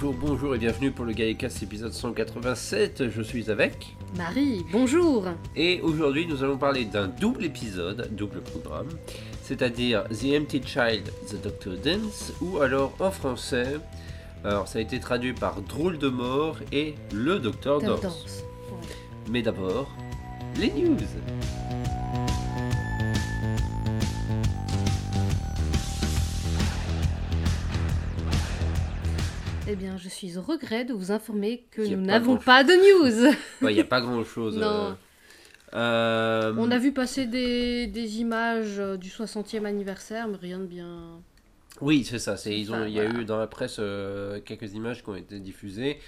Bonjour, 0.00 0.14
bonjour 0.14 0.54
et 0.54 0.58
bienvenue 0.58 0.92
pour 0.92 1.04
le 1.04 1.12
Gaïkas 1.12 1.58
épisode 1.60 1.92
187. 1.92 3.10
Je 3.10 3.20
suis 3.20 3.50
avec 3.50 3.96
Marie, 4.16 4.64
bonjour. 4.70 5.24
Et 5.56 5.80
aujourd'hui 5.80 6.24
nous 6.24 6.44
allons 6.44 6.56
parler 6.56 6.84
d'un 6.84 7.08
double 7.08 7.44
épisode, 7.44 8.08
double 8.12 8.40
programme, 8.42 8.86
c'est-à-dire 9.42 10.04
The 10.04 10.40
Empty 10.40 10.62
Child, 10.64 11.10
The 11.28 11.42
Doctor 11.42 11.74
Dance, 11.78 12.32
ou 12.40 12.60
alors 12.60 12.94
en 13.00 13.10
français, 13.10 13.80
alors 14.44 14.68
ça 14.68 14.78
a 14.78 14.82
été 14.82 15.00
traduit 15.00 15.32
par 15.32 15.62
Drôle 15.62 15.98
de 15.98 16.08
mort 16.08 16.58
et 16.70 16.94
Le 17.12 17.40
Docteur. 17.40 17.80
Danse. 17.80 18.44
Mais 19.28 19.42
d'abord, 19.42 19.88
les 20.60 20.70
news. 20.70 20.96
Eh 29.70 29.76
bien, 29.76 29.96
je 29.98 30.08
suis 30.08 30.38
au 30.38 30.42
regret 30.42 30.84
de 30.84 30.94
vous 30.94 31.12
informer 31.12 31.64
que 31.70 31.82
nous 31.82 32.00
n'avons 32.00 32.38
pas 32.38 32.64
de 32.64 32.72
news. 32.72 33.34
Il 33.68 33.74
n'y 33.74 33.80
a 33.80 33.84
pas 33.84 34.00
grand-chose. 34.00 34.56
Non. 34.56 34.64
euh, 34.64 34.94
euh, 35.74 36.54
On 36.56 36.70
a 36.70 36.78
vu 36.78 36.92
passer 36.92 37.26
des, 37.26 37.86
des 37.86 38.20
images 38.20 38.78
euh, 38.78 38.96
du 38.96 39.10
60e 39.10 39.66
anniversaire, 39.66 40.26
mais 40.28 40.38
rien 40.38 40.58
de 40.58 40.64
bien. 40.64 41.20
Oui, 41.82 42.04
c'est 42.04 42.18
ça. 42.18 42.36
C'est, 42.38 42.58
ils 42.58 42.70
ont, 42.72 42.76
Enfin, 42.76 42.86
il 42.86 42.94
y 42.94 43.00
a 43.00 43.04
voilà. 43.04 43.20
eu 43.20 43.24
dans 43.26 43.36
la 43.36 43.46
presse 43.46 43.76
euh, 43.78 44.40
quelques 44.40 44.72
images 44.72 45.02
qui 45.02 45.10
ont 45.10 45.16
été 45.16 45.38
diffusées. 45.38 45.98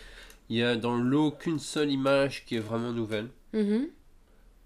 Il 0.49 0.57
y 0.57 0.63
a 0.63 0.77
dans 0.77 0.97
le 0.97 1.03
lot 1.03 1.31
qu'une 1.33 1.59
seule 1.59 1.91
image 1.91 2.45
qui 2.47 2.57
est 2.57 2.61
vraiment 2.61 2.93
nouvelle. 2.93 3.29
Mhm. 3.53 3.89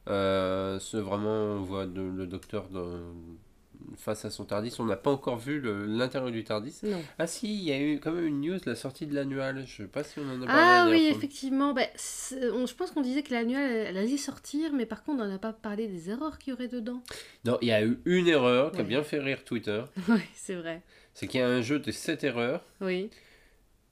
Euh, 0.08 0.79
c'est 0.79 1.01
vraiment, 1.01 1.56
on 1.56 1.62
voit 1.62 1.86
de- 1.86 2.01
le 2.01 2.27
docteur 2.27 2.69
dans- 2.69 2.89
face 3.96 4.24
à 4.24 4.30
son 4.30 4.44
Tardis. 4.44 4.74
On 4.78 4.84
n'a 4.84 4.96
pas 4.96 5.10
encore 5.10 5.38
vu 5.38 5.60
l'intérieur 5.86 6.30
du 6.30 6.44
Tardis. 6.44 6.78
Non. 6.82 7.02
Ah 7.18 7.27
si, 7.27 7.54
il 7.54 7.64
y 7.64 7.72
a 7.72 7.80
eu 7.80 8.00
quand 8.00 8.12
même 8.12 8.27
une 8.27 8.40
news, 8.40 8.58
la 8.66 8.74
sortie 8.74 9.06
de 9.06 9.14
l'annual. 9.14 9.64
Je 9.66 9.82
sais 9.82 9.88
pas 9.88 10.04
si 10.04 10.18
on 10.18 10.22
en 10.28 10.42
a 10.42 10.46
parlé. 10.46 10.62
Ah 10.62 10.86
oui, 10.90 11.08
fois. 11.08 11.16
effectivement. 11.16 11.72
bah, 11.74 11.82
on- 12.52 12.66
je 12.66 12.74
pense 12.74 12.90
qu'on 12.90 13.00
disait 13.02 13.22
que 13.22 13.32
elle, 13.34 13.50
elle 13.50 13.96
allait 13.96 14.16
sortir, 14.16 14.72
mais 14.72 14.86
par 14.86 15.02
contre, 15.05 15.22
on 15.22 15.27
n'a 15.28 15.38
pas 15.38 15.52
parlé 15.52 15.86
des 15.88 16.10
erreurs 16.10 16.38
qu'il 16.38 16.50
y 16.52 16.55
aurait 16.55 16.68
dedans. 16.68 17.02
Non, 17.44 17.58
il 17.62 17.68
y 17.68 17.72
a 17.72 17.84
eu 17.84 17.98
une 18.05 18.28
erreur 18.28 18.72
qui 18.72 18.80
a 18.80 18.84
bien 18.84 19.02
fait 19.02 19.18
rire 19.18 19.44
Twitter. 19.44 19.82
oui, 20.08 20.20
c'est 20.34 20.55
vrai. 20.55 20.82
C'est 21.14 21.27
qu'il 21.27 21.40
y 21.40 21.42
a 21.42 21.48
un 21.48 21.60
jeu 21.62 21.78
de 21.78 21.90
7 21.90 22.24
erreurs 22.24 22.64
Oui. 22.80 23.10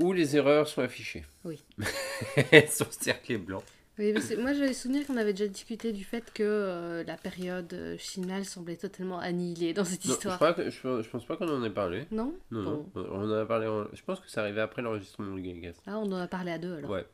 où 0.01 0.13
les 0.13 0.37
erreurs 0.37 0.67
sont 0.69 0.83
affichées. 0.83 1.25
Oui. 1.45 1.63
Elles 2.51 2.69
sont 2.69 2.87
cerclées 2.91 3.39
blanc. 3.39 3.63
Oui, 3.99 4.15
moi 4.39 4.53
j'avais 4.55 4.73
souvenir 4.73 5.07
qu'on 5.07 5.19
avait 5.19 5.35
déjà 5.35 5.49
discuté 5.49 5.93
du 5.93 6.03
fait 6.03 6.33
que 6.33 6.43
euh, 6.43 7.05
la 7.05 7.17
période 7.17 7.71
euh, 7.75 7.97
finale 7.99 8.45
semblait 8.47 8.77
totalement 8.77 9.19
annihilée 9.19 9.75
dans 9.75 9.85
cette 9.85 10.05
Non, 10.07 10.13
je, 10.13 10.15
histoire. 10.17 10.37
crois 10.37 10.55
que- 10.55 10.71
je, 10.71 11.03
je 11.03 11.09
pense 11.11 11.27
pas 11.27 11.37
qu'on 11.37 11.49
en 11.49 11.63
ait 11.63 11.69
parlé. 11.71 12.07
Non? 12.11 12.33
Non, 12.51 12.63
Bon. 12.63 12.87
non. 13.03 13.07
On 13.13 13.25
en 13.25 13.31
a 13.33 13.45
parlé. 13.45 13.67
en- 13.67 13.85
Je 13.93 14.03
pense 14.03 14.19
que 14.21 14.31
c'est 14.31 14.41
arrivé 14.41 14.63
après 14.63 14.81
l'enregistrement 14.81 15.35
du 15.37 15.43
Gagas. 15.43 15.75
Ah, 15.87 15.99
on 15.99 16.11
en 16.11 16.17
a 16.21 16.27
parlé 16.27 16.53
à 16.53 16.59
deux 16.59 16.75
alors. 16.77 16.91
Ouais. 16.91 17.05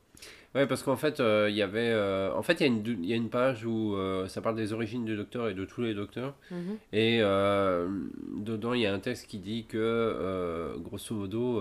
Ouais, 0.54 0.66
parce 0.66 0.82
qu'en 0.82 0.96
fait, 0.96 1.18
euh, 1.20 1.48
il 1.50 1.56
y 1.56 1.62
avait. 1.62 1.90
euh, 1.92 2.32
En 2.32 2.42
fait, 2.42 2.54
il 2.54 2.60
y, 2.60 2.64
a 2.64 2.66
une- 2.68 3.04
y 3.04 3.12
a 3.12 3.16
une 3.16 3.28
page 3.28 3.64
où 3.66 3.94
euh, 3.96 4.26
ça 4.28 4.40
parle 4.40 4.56
des 4.56 4.72
origines 4.72 5.04
du 5.04 5.16
docteur 5.16 5.48
et 5.48 5.54
de 5.54 5.64
tous 5.64 5.82
les 5.82 5.94
docteurs. 5.94 6.36
Mhm. 6.52 6.76
Et 6.92 7.18
dedans, 8.36 8.72
il 8.74 8.80
y 8.82 8.86
a 8.86 8.94
un 8.94 8.98
texte 9.00 9.26
qui 9.26 9.38
dit 9.38 9.66
que, 9.66 10.74
grosso 10.78 11.14
modo, 11.14 11.60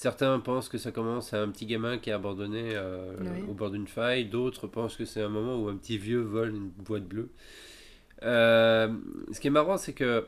certains 0.00 0.40
pensent 0.40 0.70
que 0.70 0.78
ça 0.78 0.92
commence 0.92 1.34
à 1.34 1.42
un 1.42 1.48
petit 1.50 1.66
gamin 1.66 1.98
qui 1.98 2.08
est 2.08 2.14
abandonné 2.14 2.70
euh, 2.72 3.12
Oui. 3.20 3.42
au 3.50 3.52
bord 3.52 3.70
d'une 3.70 3.86
faille. 3.86 4.24
D'autres 4.24 4.66
pensent 4.66 4.96
que 4.96 5.04
c'est 5.04 5.20
un 5.20 5.28
moment 5.28 5.56
où 5.62 5.68
un 5.68 5.76
petit 5.76 5.98
vieux 5.98 6.22
vole 6.22 6.54
une 6.56 6.70
boîte 6.70 7.04
bleue. 7.04 7.28
Euh, 8.22 8.88
ce 9.30 9.38
qui 9.40 9.48
est 9.48 9.50
marrant, 9.50 9.76
c'est 9.76 9.92
que 9.92 10.26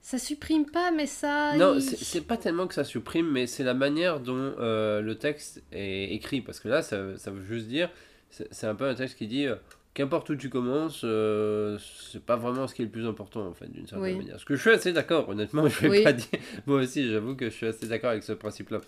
Ça 0.00 0.16
supprime 0.18 0.64
pas, 0.70 0.92
mais 0.92 1.06
ça. 1.06 1.56
Non, 1.56 1.74
il- 1.74 1.82
c'est 1.82 2.20
pas 2.20 2.36
tellement 2.36 2.68
que 2.68 2.74
ça 2.74 2.84
supprime, 2.84 3.28
mais 3.30 3.48
c'est 3.48 3.64
la 3.64 3.74
manière 3.74 4.20
dont 4.20 4.54
euh, 4.60 5.00
le 5.00 5.18
texte 5.18 5.62
est 5.72 6.12
écrit. 6.14 6.40
Parce 6.40 6.60
que 6.60 6.68
là, 6.68 6.82
ça, 6.82 7.16
ça 7.18 7.32
veut 7.32 7.42
juste 7.42 7.66
dire, 7.66 7.90
c'est 8.30 8.66
un 8.68 8.76
peu 8.76 8.84
un 8.84 8.94
texte 8.94 9.18
qui 9.18 9.26
dit, 9.26 9.46
qu'importe 9.94 10.30
où 10.30 10.36
tu 10.36 10.48
commences, 10.50 11.02
euh, 11.04 11.78
c'est 12.10 12.22
pas 12.24 12.36
vraiment 12.36 12.66
ce 12.68 12.74
qui 12.74 12.82
est 12.82 12.84
le 12.86 12.90
plus 12.90 13.06
important, 13.06 13.46
en 13.46 13.52
fait, 13.54 13.66
d'une 13.70 13.86
certaine 13.86 14.04
Oui. 14.04 14.16
manière. 14.18 14.38
Ce 14.40 14.44
que 14.44 14.54
je 14.56 14.60
suis 14.60 14.70
assez 14.70 14.92
d'accord, 14.92 15.28
honnêtement, 15.28 15.66
je 15.68 15.80
vais 15.80 15.88
Oui. 15.88 16.02
pas 16.04 16.12
dire. 16.12 16.26
Moi 16.66 16.80
aussi, 16.80 17.08
j'avoue 17.10 17.34
que 17.34 17.46
je 17.46 17.54
suis 17.54 17.66
assez 17.66 17.86
d'accord 17.88 18.10
avec 18.10 18.22
ce 18.22 18.32
principe-là. 18.32 18.80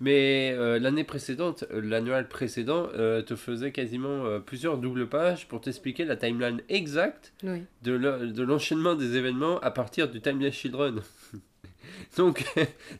Mais 0.00 0.52
euh, 0.56 0.80
l'année 0.80 1.04
précédente, 1.04 1.64
euh, 1.70 1.80
l'annual 1.80 2.28
précédent, 2.28 2.88
euh, 2.94 3.22
te 3.22 3.36
faisait 3.36 3.70
quasiment 3.70 4.40
plusieurs 4.40 4.78
doubles 4.78 5.08
pages 5.08 5.46
pour 5.46 5.60
t'expliquer 5.60 6.04
la 6.04 6.16
timeline 6.16 6.60
exacte 6.68 7.32
Oui. 7.44 7.62
de 7.82 7.92
le- 7.92 8.26
de 8.28 8.42
l'enchaînement 8.42 8.94
des 8.96 9.16
événements 9.16 9.60
à 9.60 9.70
partir 9.70 10.08
du 10.08 10.20
Timeless 10.20 10.54
Children. 10.54 11.00
Donc, 12.16 12.44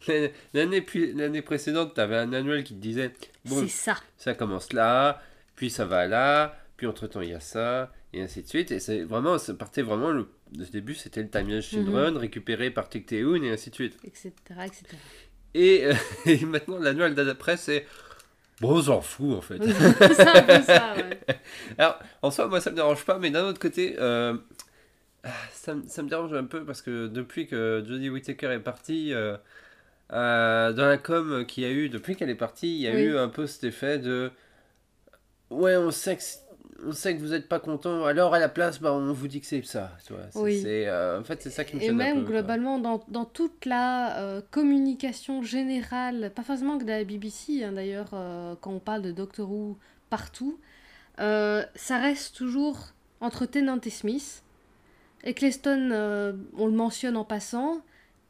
l'année 0.54 1.42
précédente, 1.42 1.94
tu 1.94 2.00
avais 2.00 2.16
un 2.16 2.32
annuel 2.32 2.64
qui 2.64 2.74
te 2.74 2.80
disait 2.80 3.12
bon, 3.44 3.60
C'est 3.62 3.68
ça. 3.68 3.96
ça 4.16 4.34
commence 4.34 4.72
là, 4.72 5.20
puis 5.56 5.70
ça 5.70 5.84
va 5.84 6.06
là, 6.06 6.56
puis 6.76 6.86
entre-temps 6.86 7.20
il 7.20 7.30
y 7.30 7.34
a 7.34 7.40
ça, 7.40 7.92
et 8.12 8.22
ainsi 8.22 8.42
de 8.42 8.48
suite. 8.48 8.70
Et 8.70 8.80
c'est 8.80 9.02
vraiment, 9.04 9.38
ça 9.38 9.54
partait 9.54 9.82
vraiment, 9.82 10.10
le, 10.10 10.28
le 10.56 10.64
début 10.66 10.94
c'était 10.94 11.22
le 11.22 11.28
Timeless 11.30 11.64
Children 11.64 12.16
récupéré 12.16 12.70
par 12.70 12.88
Tecteun, 12.88 13.42
et 13.44 13.50
ainsi 13.50 13.70
de 13.70 13.74
suite. 13.74 13.96
Etc. 14.04 14.32
etc. 14.64 14.84
Et, 15.54 15.84
euh, 15.86 15.94
et 16.26 16.44
maintenant, 16.44 16.78
l'annuel 16.78 17.14
d'après, 17.14 17.56
c'est 17.56 17.86
bon, 18.60 18.76
on 18.78 18.82
s'en 18.82 19.00
fout 19.00 19.36
en 19.36 19.40
fait. 19.40 19.58
c'est 19.62 20.26
un 20.28 20.42
peu 20.42 20.62
ça, 20.62 20.94
ouais. 20.96 21.18
Alors, 21.78 21.98
en 22.22 22.30
soi, 22.30 22.48
moi, 22.48 22.60
ça 22.60 22.70
me 22.70 22.76
dérange 22.76 23.04
pas, 23.04 23.18
mais 23.18 23.30
d'un 23.30 23.44
autre 23.44 23.60
côté, 23.60 23.94
euh, 23.98 24.36
ah, 25.22 25.30
ça, 25.52 25.74
me- 25.74 25.86
ça 25.86 26.02
me 26.02 26.08
dérange 26.08 26.32
un 26.34 26.44
peu 26.44 26.64
parce 26.64 26.82
que 26.82 27.06
depuis 27.06 27.46
que 27.46 27.84
Jodie 27.86 28.10
Whittaker 28.10 28.48
est 28.52 28.60
partie, 28.60 29.12
euh, 29.14 29.36
euh, 30.12 30.72
dans 30.72 30.86
la 30.86 30.98
com 30.98 31.46
qu'il 31.46 31.62
y 31.64 31.66
a 31.66 31.70
eu, 31.70 31.88
depuis 31.88 32.14
qu'elle 32.16 32.30
est 32.30 32.34
partie, 32.34 32.74
il 32.76 32.80
y 32.82 32.88
a 32.88 32.92
Oui. 32.94 33.02
eu 33.02 33.16
un 33.16 33.28
peu 33.28 33.46
cet 33.46 33.64
effet 33.64 33.98
de 33.98 34.30
Ouais, 35.50 35.76
on 35.76 35.90
sait 35.90 36.16
que, 36.16 36.22
on 36.86 36.92
sait 36.92 37.14
que 37.16 37.20
vous 37.20 37.28
n'êtes 37.30 37.48
pas 37.48 37.58
content, 37.60 38.04
alors 38.04 38.34
à 38.34 38.38
la 38.38 38.48
place, 38.48 38.80
bah, 38.80 38.92
on 38.92 39.12
vous 39.12 39.28
dit 39.28 39.40
que 39.40 39.46
c'est 39.46 39.62
ça. 39.64 39.92
Tu 40.06 40.12
vois. 40.12 40.22
C'est- 40.30 40.38
Oui. 40.38 40.60
c'est, 40.62 40.86
euh, 40.86 41.20
en 41.20 41.24
fait, 41.24 41.42
c'est 41.42 41.50
ça 41.50 41.64
qui 41.64 41.76
me 41.76 41.82
Et 41.82 41.88
un 41.88 41.92
même 41.92 42.24
peu, 42.24 42.30
globalement, 42.32 42.78
dans, 42.78 43.02
dans 43.08 43.24
toute 43.24 43.64
la 43.66 44.18
euh, 44.18 44.40
communication 44.50 45.42
générale, 45.42 46.30
pas 46.34 46.42
forcément 46.42 46.78
que 46.78 46.84
de 46.84 46.90
la 46.90 47.04
BBC, 47.04 47.64
hein, 47.64 47.72
d'ailleurs, 47.72 48.10
euh, 48.12 48.54
quand 48.60 48.72
on 48.72 48.78
parle 48.80 49.02
de 49.02 49.12
Doctor 49.12 49.50
Who 49.50 49.76
partout, 50.10 50.58
ça 51.18 51.98
reste 51.98 52.36
toujours 52.36 52.78
entre 53.20 53.46
Tennant 53.46 53.80
et 53.80 53.90
Smith. 53.90 54.42
Eccleston, 55.24 55.90
on 56.56 56.66
le 56.66 56.72
mentionne 56.72 57.16
en 57.16 57.24
passant. 57.24 57.80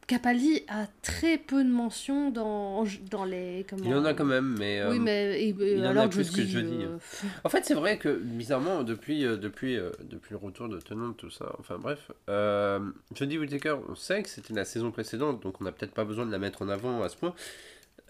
Capaldi 0.07 0.63
a 0.69 0.87
très 1.03 1.39
peu 1.39 1.65
de 1.65 1.69
mentions 1.71 2.31
dans, 2.31 2.85
dans 3.11 3.25
les. 3.25 3.65
Comment... 3.69 3.85
Il 3.85 3.91
y 3.91 3.95
en 3.95 4.05
a 4.05 4.13
quand 4.13 4.25
même, 4.27 4.55
mais. 4.59 4.81
euh, 4.81 4.91
Oui, 4.91 4.99
mais 4.99 5.41
et- 5.43 5.49
et 5.49 5.75
il 5.79 5.87
en 5.87 5.97
a 5.97 6.09
plus 6.09 6.31
que 6.31 6.43
dis, 6.43 6.51
jeudi, 6.51 6.85
euh, 6.85 6.99
En 7.43 7.49
fait, 7.49 7.65
c'est 7.65 7.75
vrai 7.75 7.97
que 7.99 8.15
bizarrement, 8.15 8.83
depuis, 8.83 9.25
euh, 9.25 9.37
depuis, 9.39 9.77
euh, 9.79 9.91
depuis 10.03 10.33
le 10.33 10.37
retour 10.39 10.69
de 10.69 10.79
Tennant, 10.79 11.13
tout 11.15 11.31
ça, 11.31 11.55
enfin 11.59 11.79
bref, 11.79 12.11
euh, 12.29 12.81
Jodie 13.15 13.39
Whittaker, 13.39 13.77
on 13.89 13.95
sait 13.95 14.23
que 14.23 14.29
c'était 14.29 14.53
la 14.53 14.67
saison 14.67 14.91
précédente, 14.91 15.43
donc 15.43 15.61
on 15.61 15.65
n'a 15.65 15.73
peut-être 15.73 15.95
pas 15.95 16.05
besoin 16.05 16.27
de 16.27 16.33
la 16.33 16.39
mettre 16.39 16.61
en 16.63 16.69
avant 16.69 17.03
à 17.03 17.09
ce 17.09 17.17
point. 17.17 17.35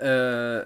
Euh, 0.02 0.64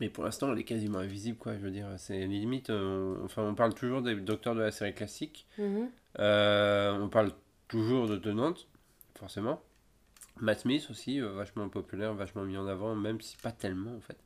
mais 0.00 0.08
pour 0.08 0.24
l'instant, 0.24 0.52
elle 0.52 0.58
est 0.58 0.64
quasiment 0.64 0.98
invisible, 0.98 1.38
quoi. 1.38 1.52
Je 1.54 1.60
veux 1.60 1.70
dire, 1.70 1.86
c'est 1.98 2.26
limite. 2.26 2.70
euh, 2.70 3.14
on- 3.20 3.24
enfin, 3.26 3.42
on 3.44 3.54
parle 3.54 3.74
toujours 3.74 4.02
des 4.02 4.16
docteurs 4.16 4.54
de 4.56 4.60
la 4.60 4.72
série 4.72 4.94
classique. 4.94 5.46
mhm. 5.58 5.88
Euh, 6.18 6.98
on 7.00 7.08
parle 7.08 7.30
toujours 7.68 8.08
de 8.08 8.16
Tennant, 8.16 8.54
forcément. 9.16 9.62
Matt 10.42 10.60
Smith 10.60 10.86
aussi, 10.90 11.20
euh, 11.20 11.30
vachement 11.32 11.68
populaire, 11.68 12.14
vachement 12.14 12.42
mis 12.44 12.56
en 12.56 12.66
avant, 12.66 12.94
même 12.94 13.20
si 13.20 13.36
pas 13.36 13.52
tellement 13.52 13.94
en 13.96 14.00
fait. 14.00 14.16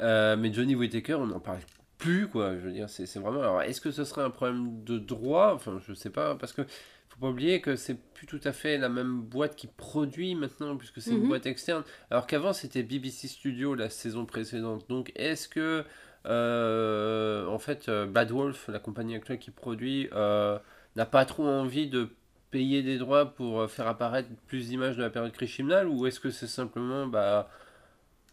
Euh, 0.00 0.36
mais 0.36 0.52
Johnny 0.52 0.74
Whittaker, 0.74 1.14
on 1.14 1.26
n'en 1.26 1.40
parle 1.40 1.60
plus, 1.98 2.28
quoi. 2.28 2.52
Je 2.58 2.66
veux 2.66 2.72
dire, 2.72 2.90
c'est 2.90 3.06
vraiment. 3.18 3.40
Alors, 3.40 3.62
est-ce 3.62 3.80
que 3.80 3.90
ce 3.90 4.04
serait 4.04 4.22
un 4.22 4.30
problème 4.30 4.84
de 4.84 4.98
droit? 4.98 5.52
Enfin, 5.54 5.80
je 5.86 5.94
sais 5.94 6.10
pas, 6.10 6.34
parce 6.34 6.52
que 6.52 6.62
faut 7.08 7.18
pas 7.20 7.28
oublier 7.28 7.62
que 7.62 7.76
c'est 7.76 7.94
plus 8.12 8.26
tout 8.26 8.40
à 8.44 8.52
fait 8.52 8.76
la 8.76 8.90
même 8.90 9.22
boîte 9.22 9.56
qui 9.56 9.66
produit 9.68 10.34
maintenant, 10.34 10.76
puisque 10.76 11.00
c'est 11.00 11.12
une 11.12 11.20
Mhm. 11.22 11.28
boîte 11.28 11.46
externe. 11.46 11.82
Alors 12.10 12.26
qu'avant, 12.26 12.52
c'était 12.52 12.82
BBC 12.82 13.28
Studio 13.28 13.74
la 13.74 13.88
saison 13.88 14.26
précédente. 14.26 14.86
Donc, 14.88 15.12
est-ce 15.16 15.48
que. 15.48 15.84
euh, 16.28 17.46
en 17.46 17.58
fait, 17.58 17.88
Bad 17.88 18.30
Wolf, 18.32 18.68
la 18.68 18.78
compagnie 18.80 19.14
actuelle 19.14 19.38
qui 19.38 19.50
produit, 19.52 20.08
euh, 20.12 20.58
n'a 20.96 21.06
pas 21.06 21.24
trop 21.24 21.46
envie 21.46 21.88
de 21.88 22.10
payer 22.50 22.82
des 22.82 22.98
droits 22.98 23.34
pour 23.34 23.60
euh, 23.60 23.68
faire 23.68 23.86
apparaître 23.86 24.28
plus 24.46 24.68
d'images 24.68 24.96
de 24.96 25.02
la 25.02 25.10
période 25.10 25.32
Krishimnal 25.32 25.88
ou 25.88 26.06
est-ce 26.06 26.20
que 26.20 26.30
c'est 26.30 26.46
simplement 26.46 27.06
bah 27.06 27.48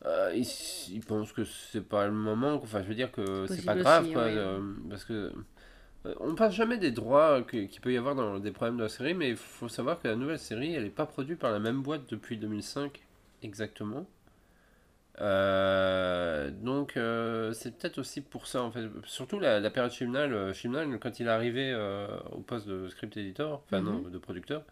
euh, 0.05 0.33
ils, 0.35 0.47
ils 0.91 1.01
pensent 1.01 1.31
que 1.31 1.43
c'est 1.45 1.87
pas 1.87 2.05
le 2.05 2.11
moment 2.11 2.55
enfin 2.61 2.83
je 2.83 2.87
veux 2.89 2.95
dire 2.95 3.11
que 3.11 3.45
c'est 3.47 3.63
pas 3.63 3.75
grave 3.75 4.03
aussi, 4.03 4.13
quoi 4.13 4.25
ouais. 4.25 4.33
euh, 4.35 4.59
parce 4.89 5.05
que 5.05 5.31
euh, 6.05 6.13
on 6.19 6.35
parle 6.35 6.51
jamais 6.51 6.77
des 6.77 6.91
droits 6.91 7.41
qu'il 7.43 7.79
peut 7.81 7.93
y 7.93 7.97
avoir 7.97 8.13
dans 8.13 8.37
des 8.37 8.51
problèmes 8.51 8.77
de 8.77 8.83
la 8.83 8.89
série 8.89 9.13
mais 9.13 9.29
il 9.29 9.37
faut 9.37 9.69
savoir 9.69 10.01
que 10.01 10.09
la 10.09 10.17
nouvelle 10.17 10.39
série 10.39 10.73
elle 10.73 10.85
est 10.85 10.89
pas 10.89 11.05
produite 11.05 11.39
par 11.39 11.51
la 11.51 11.59
même 11.59 11.81
boîte 11.81 12.01
depuis 12.09 12.37
2005 12.37 13.01
exactement 13.43 14.05
Euh, 15.21 16.49
donc 16.49 16.97
euh, 16.97 17.53
c'est 17.53 17.77
peut-être 17.77 17.99
aussi 17.99 18.21
pour 18.21 18.47
ça 18.47 18.63
en 18.63 18.71
fait 18.71 18.85
surtout 19.05 19.39
la, 19.39 19.59
la 19.59 19.69
période 19.69 19.91
Chimnal 19.91 20.33
euh, 20.33 20.53
Chibnall, 20.53 20.97
quand 20.99 21.19
il 21.19 21.27
est 21.27 21.29
arrivé 21.29 21.71
euh, 21.71 22.07
au 22.31 22.39
poste 22.39 22.67
de 22.67 22.87
script 22.89 23.15
editor 23.17 23.61
enfin 23.65 23.79
Mhm. 23.81 23.85
non 23.85 23.99
de 24.09 24.17
producteur 24.17 24.63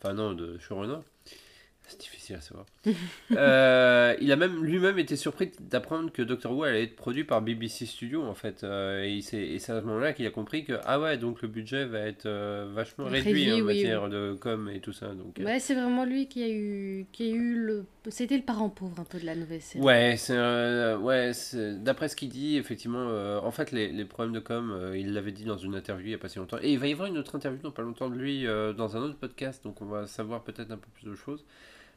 enfin 0.00 0.14
non 0.14 0.32
de 0.32 0.58
showrunner 0.58 0.98
C'est 1.86 2.00
difficile 2.00 2.36
à 2.36 2.40
savoir. 2.40 2.66
Euh, 3.32 4.14
il 4.20 4.30
a 4.30 4.36
même 4.36 4.64
lui-même 4.64 4.98
été 4.98 5.16
surpris 5.16 5.50
d'apprendre 5.60 6.12
que 6.12 6.22
Doctor 6.22 6.52
Who 6.52 6.62
allait 6.62 6.84
être 6.84 6.96
produit 6.96 7.24
par 7.24 7.42
BBC 7.42 7.84
Studios 7.84 8.22
en 8.22 8.34
fait. 8.34 8.62
Euh, 8.62 9.02
et 9.02 9.20
c'est 9.20 9.56
à 9.56 9.58
ce 9.58 9.84
moment-là 9.84 10.12
qu'il 10.12 10.26
a 10.26 10.30
compris 10.30 10.64
que 10.64 10.74
ah 10.84 11.00
ouais 11.00 11.18
donc 11.18 11.42
le 11.42 11.48
budget 11.48 11.84
va 11.84 12.00
être 12.00 12.26
euh, 12.26 12.70
vachement 12.72 13.06
réduit, 13.06 13.52
en 13.52 13.64
matière 13.64 14.08
de 14.08 14.36
com 14.40 14.70
et 14.72 14.80
tout 14.80 14.92
ça. 14.92 15.08
Donc, 15.08 15.38
ouais, 15.44 15.58
c'est 15.58 15.74
vraiment 15.74 16.04
lui 16.04 16.28
qui 16.28 16.44
a 16.44 16.48
eu 16.48 17.06
qui 17.12 17.24
a 17.24 17.34
eu 17.34 17.56
le 17.56 17.84
c'était 18.08 18.36
le 18.36 18.44
parent 18.44 18.70
pauvre 18.70 19.00
un 19.00 19.04
peu 19.04 19.18
de 19.18 19.26
la 19.26 19.34
nouvelle 19.34 19.60
série. 19.60 19.84
Ouais, 19.84 20.16
ouais 21.00 21.32
d'après 21.78 22.08
ce 22.08 22.16
qu'il 22.16 22.28
dit 22.28 22.56
effectivement 22.56 23.08
en 23.42 23.50
fait 23.50 23.72
les, 23.72 23.88
les, 23.88 24.04
problèmes 24.04 24.34
de 24.34 24.40
com 24.40 24.92
il 24.94 25.12
l'avait 25.12 25.32
dit 25.32 25.44
dans 25.44 25.58
une 25.58 25.74
interview 25.74 26.06
il 26.06 26.12
y 26.12 26.14
a 26.14 26.18
pas 26.18 26.28
si 26.28 26.38
longtemps 26.38 26.58
et 26.62 26.72
il 26.72 26.78
va 26.78 26.86
y 26.86 26.92
avoir 26.92 27.08
une 27.08 27.18
autre 27.18 27.34
interview 27.34 27.60
dans 27.60 27.72
pas 27.72 27.82
longtemps 27.82 28.08
de 28.08 28.16
lui 28.16 28.44
dans 28.44 28.96
un 28.96 29.00
autre 29.00 29.16
podcast 29.16 29.64
donc 29.64 29.82
on 29.82 29.86
va 29.86 30.06
savoir 30.06 30.44
peut-être 30.44 30.70
un 30.70 30.78
peu 30.78 30.88
plus 30.94 31.10
de 31.10 31.14
choses. 31.16 31.44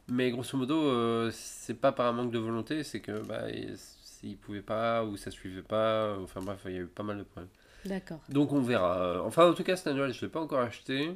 Mais 0.10 0.32
grosso 0.32 0.58
modo, 0.58 0.76
euh, 0.76 1.32
c'est 1.34 1.74
pas 1.74 1.92
par 1.92 2.08
un 2.08 2.12
manque 2.14 2.32
de 2.32 2.40
volonté, 2.40 2.84
c'est 2.84 3.00
que 3.00 3.24
bah, 3.24 3.44
s'il 3.76 4.38
pouvait 4.38 4.62
pas 4.62 5.04
ou 5.04 5.18
ça 5.18 5.32
suivait 5.32 5.62
pas, 5.62 6.18
enfin 6.22 6.42
bref, 6.42 6.60
il 6.66 6.72
y 6.72 6.78
a 6.78 6.82
eu 6.82 6.86
pas 6.88 7.04
mal 7.04 7.18
de 7.18 7.24
problèmes. 7.24 7.50
D'accord. 7.86 8.20
Donc 8.30 8.52
on 8.52 8.62
verra. 8.62 9.24
Enfin, 9.24 9.50
en 9.50 9.54
tout 9.54 9.64
cas, 9.64 9.76
cet 9.76 9.88
annuel, 9.88 10.14
je 10.14 10.22
l'ai 10.22 10.32
pas 10.32 10.42
encore 10.42 10.60
acheté. 10.60 11.16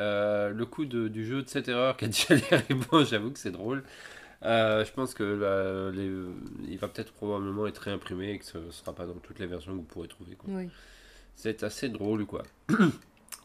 Euh, 0.00 0.50
le 0.50 0.64
coup 0.64 0.84
de, 0.84 1.08
du 1.08 1.26
jeu 1.26 1.42
de 1.42 1.48
7 1.48 1.68
erreurs 1.68 1.96
qui 1.96 2.04
a 2.04 2.08
déjà 2.08 2.34
l'air 2.34 2.62
bon, 2.90 3.04
j'avoue 3.04 3.30
que 3.32 3.38
c'est 3.38 3.50
drôle. 3.50 3.82
Euh, 4.44 4.84
je 4.84 4.92
pense 4.92 5.14
que 5.14 5.36
bah, 5.36 5.90
les, 5.96 6.10
il 6.70 6.78
va 6.78 6.86
peut-être 6.88 7.12
probablement 7.12 7.66
être 7.66 7.78
réimprimé 7.78 8.32
et 8.32 8.38
que 8.38 8.44
ce 8.44 8.58
ne 8.58 8.70
sera 8.70 8.94
pas 8.94 9.06
dans 9.06 9.14
toutes 9.14 9.40
les 9.40 9.46
versions 9.46 9.72
que 9.72 9.78
vous 9.78 9.82
pourrez 9.82 10.08
trouver. 10.08 10.36
Oui. 10.46 10.68
C'est 11.34 11.62
assez 11.62 11.88
drôle, 11.88 12.26
quoi. 12.26 12.42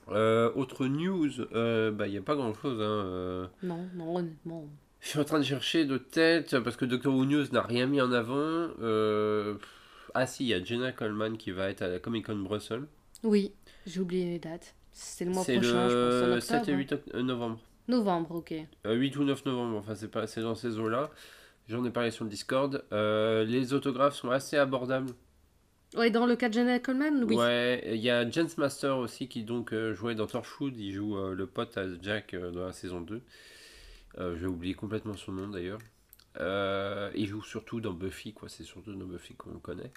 autre 0.07 0.85
news, 0.87 1.31
bah, 1.51 2.07
il 2.07 2.11
n'y 2.11 2.17
a 2.17 2.21
pas 2.21 2.35
grand-chose. 2.35 2.79
Hein, 2.81 3.49
non, 3.61 3.87
non, 3.95 4.17
honnêtement. 4.17 4.67
Je 5.03 5.09
suis 5.09 5.19
en 5.19 5.25
train 5.25 5.39
de 5.39 5.43
chercher 5.43 5.83
de 5.83 5.97
tête 5.97 6.57
parce 6.59 6.77
que 6.77 6.85
Doctor 6.85 7.13
Who 7.13 7.25
News 7.25 7.47
n'a 7.51 7.61
rien 7.61 7.87
mis 7.87 7.99
en 7.99 8.13
avant. 8.13 8.69
Euh, 8.81 9.55
ah 10.13 10.25
si, 10.25 10.45
il 10.45 10.47
y 10.47 10.53
a 10.53 10.63
Jenna 10.63 10.93
Coleman 10.93 11.35
qui 11.37 11.51
va 11.51 11.69
être 11.69 11.81
à 11.81 11.89
la 11.89 11.99
Comic 11.99 12.27
Con 12.27 12.37
Brussels. 12.37 12.85
Oui, 13.21 13.51
j'ai 13.85 13.99
oublié 13.99 14.25
les 14.25 14.39
dates. 14.39 14.75
C'est 14.93 15.25
le 15.25 15.31
mois 15.31 15.43
prochain, 15.43 15.89
je 15.89 16.35
pense. 16.35 16.43
7 16.45 16.69
et 16.69 16.73
8 16.73 16.93
euh, 17.15 17.21
novembre. 17.21 17.59
Novembre, 17.89 18.35
ok. 18.35 18.51
8 18.51 18.67
euh, 18.85 19.19
ou 19.19 19.23
9 19.25 19.45
novembre, 19.45 19.77
enfin 19.77 19.93
c'est 19.93 20.07
pas, 20.07 20.25
dans 20.25 20.55
ces 20.55 20.79
eaux-là. 20.79 21.11
J'en 21.67 21.83
ai 21.83 21.89
parlé 21.89 22.09
sur 22.09 22.23
le 22.23 22.29
Discord. 22.29 22.85
les 22.91 23.73
autographes 23.73 24.15
sont 24.15 24.31
assez 24.31 24.55
abordables. 24.55 25.11
Ouais, 25.95 26.09
dans 26.09 26.25
le 26.25 26.35
cas 26.35 26.49
de 26.49 26.53
Jenna 26.53 26.79
Coleman, 26.79 27.23
oui. 27.23 27.35
Ouais, 27.35 27.83
il 27.93 28.01
y 28.01 28.09
a 28.09 28.29
James 28.29 28.49
Master 28.57 28.97
aussi 28.97 29.27
qui 29.27 29.43
donc 29.43 29.73
jouait 29.93 30.15
dans 30.15 30.27
Torchwood. 30.27 30.77
Il 30.77 30.91
joue 30.91 31.17
le 31.17 31.45
pote 31.45 31.77
à 31.77 31.83
Jack 32.01 32.35
dans 32.35 32.65
la 32.65 32.73
saison 32.73 33.01
2. 33.01 33.21
Euh, 34.19 34.35
J'ai 34.39 34.45
oublié 34.45 34.73
complètement 34.73 35.15
son 35.15 35.31
nom 35.31 35.47
d'ailleurs. 35.47 35.79
Euh, 36.39 37.11
il 37.15 37.27
joue 37.27 37.43
surtout 37.43 37.81
dans 37.81 37.93
Buffy, 37.93 38.33
quoi. 38.33 38.49
C'est 38.49 38.63
surtout 38.63 38.93
dans 38.93 39.05
Buffy 39.05 39.35
qu'on 39.35 39.51
le 39.51 39.59
connaît. 39.59 39.91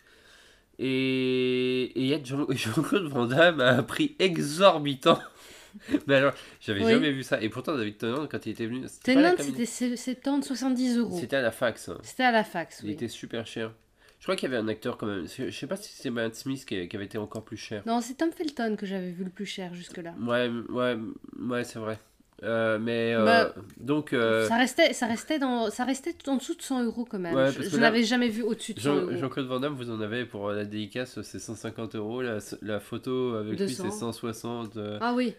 Et 0.78 1.98
il 1.98 2.06
y 2.06 2.14
a 2.14 2.22
Jean-Claude 2.22 3.04
Van 3.10 3.26
Damme 3.26 3.60
à 3.60 3.70
un 3.70 3.82
prix 3.82 4.14
exorbitant. 4.18 5.18
Mais 6.06 6.16
alors, 6.16 6.32
j'avais 6.60 6.80
jamais 6.80 7.12
vu 7.12 7.22
ça. 7.22 7.40
Et 7.42 7.48
pourtant, 7.48 7.76
David 7.76 7.98
Tennant, 7.98 8.26
quand 8.26 8.44
il 8.46 8.52
était 8.52 8.66
venu. 8.66 8.86
Tennant, 9.02 9.34
c'était 9.38 9.66
70, 9.66 10.46
70 10.46 10.98
euros. 10.98 11.18
C'était 11.18 11.36
à 11.36 11.42
la 11.42 11.50
fax. 11.50 11.88
Hein. 11.88 11.98
C'était 12.02 12.24
à 12.24 12.32
la 12.32 12.44
fax, 12.44 12.80
oui. 12.82 12.88
Il 12.88 12.92
était 12.92 13.08
super 13.08 13.46
cher. 13.46 13.72
Je 14.18 14.24
crois 14.24 14.36
qu'il 14.36 14.50
y 14.50 14.52
avait 14.52 14.62
un 14.62 14.68
acteur 14.68 14.96
quand 14.96 15.06
même. 15.06 15.26
Je 15.26 15.50
sais 15.50 15.66
pas 15.66 15.76
si 15.76 15.92
c'est 15.92 16.10
Matt 16.10 16.34
Smith 16.34 16.64
qui, 16.64 16.74
avait 16.74 17.04
été 17.04 17.18
encore 17.18 17.44
plus 17.44 17.56
cher. 17.56 17.82
Non, 17.86 18.00
c'est 18.00 18.14
Tom 18.14 18.30
Felton 18.32 18.76
que 18.76 18.86
j'avais 18.86 19.10
vu 19.10 19.24
le 19.24 19.30
plus 19.30 19.46
cher 19.46 19.74
jusque-là. 19.74 20.14
Ouais, 20.20 20.50
ouais, 20.68 20.96
ouais, 21.38 21.64
c'est 21.64 21.78
vrai. 21.78 21.98
Euh, 22.42 22.78
mais 22.78 23.14
euh, 23.14 23.24
bah, 23.24 23.54
donc 23.78 24.12
euh, 24.12 24.46
ça 24.46 24.58
restait 24.58 24.92
ça 24.92 25.06
restait 25.06 25.38
dans 25.38 25.70
ça 25.70 25.84
restait 25.84 26.14
en 26.26 26.36
dessous 26.36 26.54
de 26.54 26.60
100 26.60 26.84
euros 26.84 27.06
quand 27.08 27.18
même. 27.18 27.34
Je, 27.50 27.78
n'avais 27.78 28.02
jamais 28.02 28.28
vu 28.28 28.42
au-dessus 28.42 28.74
de 28.74 28.80
100 28.80 28.84
Jean, 28.84 29.00
euros. 29.00 29.16
Jean-Claude 29.16 29.46
Van 29.46 29.58
Damme 29.58 29.74
vous 29.74 29.90
en 29.90 30.02
avez 30.02 30.26
pour 30.26 30.50
la 30.50 30.66
dédicace 30.66 31.22
c'est 31.22 31.38
150 31.38 31.94
euros. 31.94 32.20
La, 32.20 32.38
la 32.60 32.78
photo 32.78 33.36
avec 33.36 33.58
lui 33.58 33.70
c'est 33.70 33.90
160 33.90 34.78
ah 35.00 35.14
oui. 35.14 35.34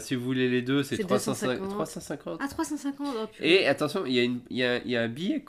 Si 0.00 0.16
vous 0.16 0.24
voulez 0.24 0.48
les 0.48 0.62
deux 0.62 0.82
c'est 0.82 0.98
350 0.98 1.68
350 1.68 2.40
ah 2.42 2.48
350 2.48 3.06
et 3.40 3.68
attention 3.68 4.04
il 4.04 4.12
y 4.14 4.18
a 4.18 4.24
une 4.24 4.40
il 4.50 4.56
y 4.56 4.64
a, 4.64 4.84
y 4.84 4.96
a 4.96 5.02
un 5.02 5.08
billet 5.08 5.44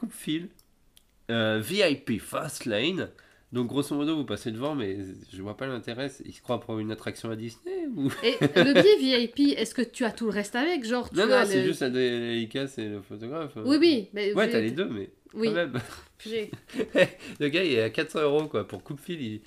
coupe-fil 1.31 1.59
VIP 1.59 2.19
Fast 2.19 2.65
Lane 2.65 3.09
donc 3.51 3.67
grosso 3.67 3.93
modo, 3.95 4.15
vous 4.15 4.23
passez 4.23 4.49
devant, 4.51 4.75
mais 4.75 4.97
je 5.33 5.41
vois 5.41 5.57
pas 5.57 5.67
l'intérêt. 5.67 6.09
Il 6.23 6.33
se 6.33 6.41
croit 6.41 6.61
pour 6.61 6.79
une 6.79 6.89
attraction 6.89 7.29
à 7.31 7.35
Disney 7.35 7.85
ou... 7.97 8.09
Et 8.23 8.37
le 8.41 8.81
billet 8.81 9.27
VIP, 9.27 9.57
est-ce 9.57 9.75
que 9.75 9.81
tu 9.81 10.05
as 10.05 10.11
tout 10.11 10.25
le 10.25 10.31
reste 10.31 10.55
avec 10.55 10.85
genre 10.85 11.09
tu 11.09 11.17
Non, 11.17 11.27
non, 11.27 11.43
c'est 11.45 11.65
juste 11.65 11.81
la 11.81 11.89
et 11.89 12.87
le 12.87 13.01
photographe. 13.01 13.51
Oui, 13.57 13.75
oui. 13.77 14.09
Mais 14.13 14.33
ouais, 14.33 14.49
t'as 14.49 14.61
les 14.61 14.71
deux, 14.71 14.87
mais 14.87 15.09
oui. 15.33 15.49
quand 15.49 15.55
même. 15.55 15.73
le 17.39 17.47
gars, 17.49 17.63
il 17.63 17.73
est 17.73 17.81
à 17.81 17.89
400 17.89 18.21
euros 18.21 18.45
quoi, 18.45 18.65
pour 18.65 18.83
coupe-fil. 18.83 19.21
Il... 19.21 19.41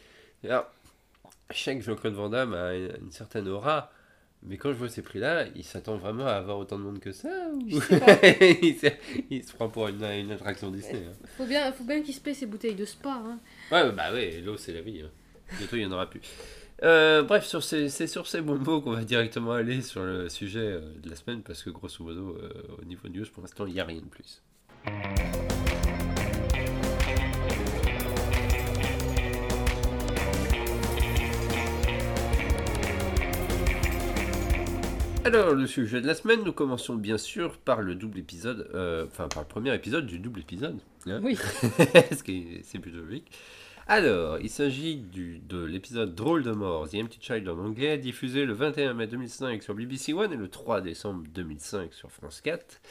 Alors, 0.50 0.70
je 1.50 1.58
sais 1.58 1.74
que 1.78 1.82
Jean-Claude 1.82 2.14
Van 2.14 2.28
Damme 2.28 2.52
a 2.52 2.74
une 2.74 3.10
certaine 3.10 3.48
aura. 3.48 3.90
Mais 4.46 4.56
quand 4.58 4.70
je 4.70 4.76
vois 4.76 4.88
ces 4.88 5.02
prix-là, 5.02 5.46
il 5.54 5.64
s'attend 5.64 5.96
vraiment 5.96 6.26
à 6.26 6.32
avoir 6.32 6.58
autant 6.58 6.78
de 6.78 6.84
monde 6.84 6.98
que 6.98 7.12
ça 7.12 7.28
il, 7.66 8.74
se, 8.74 9.52
prend 9.54 9.68
pour 9.68 9.88
une, 9.88 10.04
une 10.04 10.30
attraction 10.32 10.70
Disney. 10.70 11.02
Hein. 11.08 11.26
Faut 11.38 11.46
bien, 11.46 11.72
faut 11.72 11.84
bien 11.84 12.02
qu'il 12.02 12.14
se 12.14 12.20
paie 12.20 12.34
ses 12.34 12.46
bouteilles 12.46 12.74
de 12.74 12.84
spa. 12.84 13.22
Hein. 13.24 13.38
Ouais, 13.72 13.90
bah 13.92 14.12
ouais, 14.12 14.42
l'eau 14.44 14.56
c'est 14.56 14.72
la 14.72 14.82
vie. 14.82 15.00
Hein. 15.02 15.10
Bientôt 15.58 15.76
il 15.76 15.80
n'y 15.80 15.86
en 15.86 15.92
aura 15.92 16.08
plus. 16.08 16.20
Euh, 16.82 17.22
bref, 17.22 17.46
c'est 17.60 18.06
sur 18.06 18.26
ces 18.26 18.40
bons 18.40 18.58
mots 18.58 18.80
qu'on 18.80 18.92
va 18.92 19.04
directement 19.04 19.52
aller 19.52 19.80
sur 19.80 20.02
le 20.02 20.28
sujet 20.28 20.58
euh, 20.58 20.80
de 21.02 21.08
la 21.08 21.16
semaine 21.16 21.42
parce 21.42 21.62
que 21.62 21.70
grosso 21.70 22.02
modo, 22.04 22.36
euh, 22.42 22.50
au 22.80 22.84
niveau 22.84 23.08
news, 23.08 23.24
pour 23.32 23.42
l'instant, 23.42 23.66
il 23.66 23.74
n'y 23.74 23.80
a 23.80 23.84
rien 23.84 24.00
de 24.00 24.06
plus. 24.06 24.42
Alors, 35.24 35.54
le 35.54 35.66
sujet 35.66 36.02
de 36.02 36.06
la 36.06 36.14
semaine, 36.14 36.44
nous 36.44 36.52
commençons 36.52 36.96
bien 36.96 37.16
sûr 37.16 37.56
par 37.56 37.80
le 37.80 37.94
double 37.94 38.18
épisode, 38.18 38.70
euh, 38.74 39.06
enfin 39.06 39.26
par 39.26 39.42
le 39.42 39.48
premier 39.48 39.74
épisode 39.74 40.04
du 40.04 40.18
double 40.18 40.40
épisode. 40.40 40.78
Hein 41.06 41.20
oui. 41.22 41.38
c'est 42.62 42.78
plutôt 42.78 42.98
logique. 42.98 43.30
Alors, 43.86 44.38
il 44.40 44.50
s'agit 44.50 44.96
de 44.96 45.64
l'épisode 45.64 46.14
Drôle 46.14 46.42
de 46.42 46.52
mort, 46.52 46.90
The 46.90 46.96
Empty 46.96 47.18
Child 47.22 47.48
en 47.48 47.58
anglais, 47.58 47.96
diffusé 47.96 48.44
le 48.44 48.52
21 48.52 48.92
mai 48.92 49.06
2005 49.06 49.62
sur 49.62 49.74
BBC 49.74 50.12
One 50.12 50.32
et 50.32 50.36
le 50.36 50.48
3 50.48 50.82
décembre 50.82 51.24
2005 51.32 51.94
sur 51.94 52.10
France 52.12 52.42
4. 52.42 52.82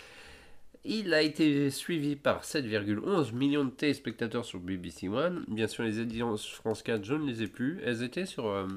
Il 0.86 1.14
a 1.14 1.22
été 1.22 1.70
suivi 1.70 2.16
par 2.16 2.44
7,11 2.44 3.34
millions 3.34 3.64
de 3.64 3.70
téléspectateurs 3.70 4.44
sur 4.44 4.60
BBC 4.60 5.08
One. 5.08 5.46
Bien 5.48 5.68
sûr, 5.68 5.84
les 5.84 6.00
audiences 6.00 6.48
France 6.48 6.82
4, 6.82 7.04
je 7.04 7.14
ne 7.14 7.28
les 7.28 7.44
ai 7.44 7.48
plus. 7.48 7.80
Elles 7.86 8.02
étaient 8.02 8.26
sur 8.26 8.48
euh, 8.48 8.68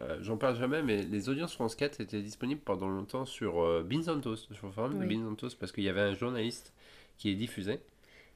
euh, 0.00 0.18
j'en 0.20 0.36
parle 0.36 0.56
jamais, 0.56 0.82
mais 0.82 1.02
les 1.02 1.28
audiences 1.28 1.54
France 1.54 1.74
4 1.74 2.00
étaient 2.00 2.22
disponibles 2.22 2.60
pendant 2.60 2.88
longtemps 2.88 3.24
sur 3.24 3.60
euh, 3.60 3.82
Beans 3.82 4.04
on 4.08 4.20
Toast, 4.20 4.52
sur 4.52 4.66
le 4.66 4.72
forum 4.72 4.98
de 4.98 5.04
Beans 5.04 5.34
Toast, 5.34 5.58
parce 5.58 5.72
qu'il 5.72 5.84
y 5.84 5.88
avait 5.88 6.00
un 6.00 6.14
journaliste 6.14 6.72
qui 7.16 7.30
est 7.30 7.34
diffusé. 7.34 7.80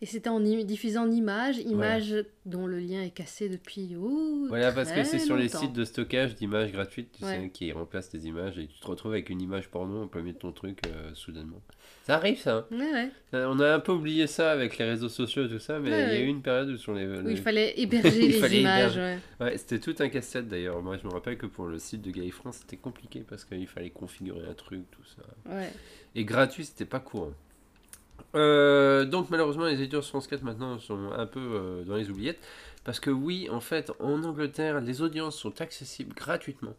Et 0.02 0.06
c'était 0.06 0.30
en 0.30 0.40
diffusé 0.40 0.98
en 0.98 1.08
images, 1.12 1.58
images 1.58 2.16
dont 2.44 2.66
le 2.66 2.80
lien 2.80 3.00
est 3.02 3.10
cassé 3.10 3.48
depuis. 3.48 3.94
Oh, 3.96 4.46
voilà, 4.48 4.72
parce 4.72 4.90
que 4.90 5.04
c'est 5.04 5.20
sur 5.20 5.36
les 5.36 5.48
sites 5.48 5.72
de 5.72 5.84
stockage 5.84 6.34
d'images 6.34 6.72
gratuites 6.72 7.12
tu 7.12 7.24
sais, 7.24 7.50
qui 7.54 7.70
remplacent 7.70 8.10
des 8.10 8.26
images 8.26 8.58
et 8.58 8.66
tu 8.66 8.80
te 8.80 8.86
retrouves 8.88 9.12
avec 9.12 9.30
une 9.30 9.40
image 9.40 9.68
porno 9.68 10.08
plein 10.08 10.22
milieu 10.22 10.32
de 10.32 10.38
ton 10.38 10.50
truc 10.50 10.80
euh, 10.88 11.14
soudainement. 11.14 11.62
Ça 12.04 12.16
arrive 12.16 12.36
ça. 12.40 12.66
Hein. 12.72 12.76
Ouais, 12.76 13.10
euh, 13.34 13.46
On 13.48 13.60
a 13.60 13.74
un 13.74 13.78
peu 13.78 13.92
oublié 13.92 14.26
ça 14.26 14.50
avec 14.50 14.76
les 14.76 14.86
réseaux 14.86 15.08
sociaux 15.08 15.46
et 15.46 15.48
tout 15.48 15.60
ça, 15.60 15.78
mais 15.78 15.90
il 15.90 16.14
y 16.14 16.16
a 16.16 16.20
eu 16.20 16.26
une 16.26 16.42
période 16.42 16.70
où 16.70 16.76
sur 16.76 16.94
les. 16.94 17.06
Où 17.06 17.30
il 17.30 17.38
fallait 17.38 17.80
héberger 17.80 18.22
les 18.40 18.58
images. 18.58 18.98
Ouais, 19.40 19.56
c'était 19.56 19.78
tout 19.78 19.94
un 20.00 20.08
casse-tête 20.08 20.48
d'ailleurs. 20.48 20.82
Moi 20.82 20.96
je 21.00 21.06
me 21.06 21.12
rappelle 21.12 21.38
que 21.38 21.46
pour 21.46 21.66
le 21.66 21.78
site 21.78 22.02
de 22.02 22.10
Gay 22.10 22.30
France 22.30 22.58
c'était 22.62 22.76
compliqué 22.76 23.20
parce 23.20 23.44
qu'il 23.44 23.68
fallait 23.68 23.90
configurer 23.90 24.48
un 24.50 24.54
truc, 24.54 24.82
tout 24.90 25.04
ça. 25.04 25.54
Ouais. 25.54 25.70
Et 26.16 26.24
gratuit 26.24 26.64
c'était 26.64 26.86
pas 26.86 26.98
courant. 26.98 27.34
Euh, 28.34 29.04
donc 29.04 29.28
malheureusement 29.28 29.66
les 29.66 29.74
éditeurs 29.74 30.04
France 30.04 30.26
4 30.26 30.42
maintenant 30.42 30.78
sont 30.78 31.12
un 31.12 31.26
peu 31.26 31.38
euh, 31.40 31.84
dans 31.84 31.96
les 31.96 32.08
oubliettes 32.08 32.40
parce 32.82 32.98
que 32.98 33.10
oui 33.10 33.48
en 33.50 33.60
fait 33.60 33.92
en 34.00 34.22
Angleterre 34.24 34.80
les 34.80 35.02
audiences 35.02 35.36
sont 35.36 35.60
accessibles 35.60 36.14
gratuitement 36.14 36.74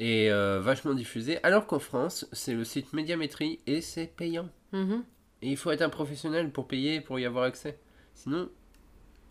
et 0.00 0.30
euh, 0.32 0.60
vachement 0.60 0.94
diffusées 0.94 1.38
alors 1.44 1.66
qu'en 1.66 1.78
France 1.78 2.26
c'est 2.32 2.54
le 2.54 2.64
site 2.64 2.92
Médiamétrie 2.92 3.60
et 3.66 3.80
c'est 3.80 4.06
payant 4.06 4.48
mm-hmm. 4.72 5.02
et 5.42 5.50
il 5.50 5.56
faut 5.56 5.70
être 5.70 5.82
un 5.82 5.88
professionnel 5.88 6.50
pour 6.50 6.66
payer 6.66 7.00
pour 7.00 7.18
y 7.20 7.24
avoir 7.24 7.44
accès 7.44 7.78
sinon 8.14 8.48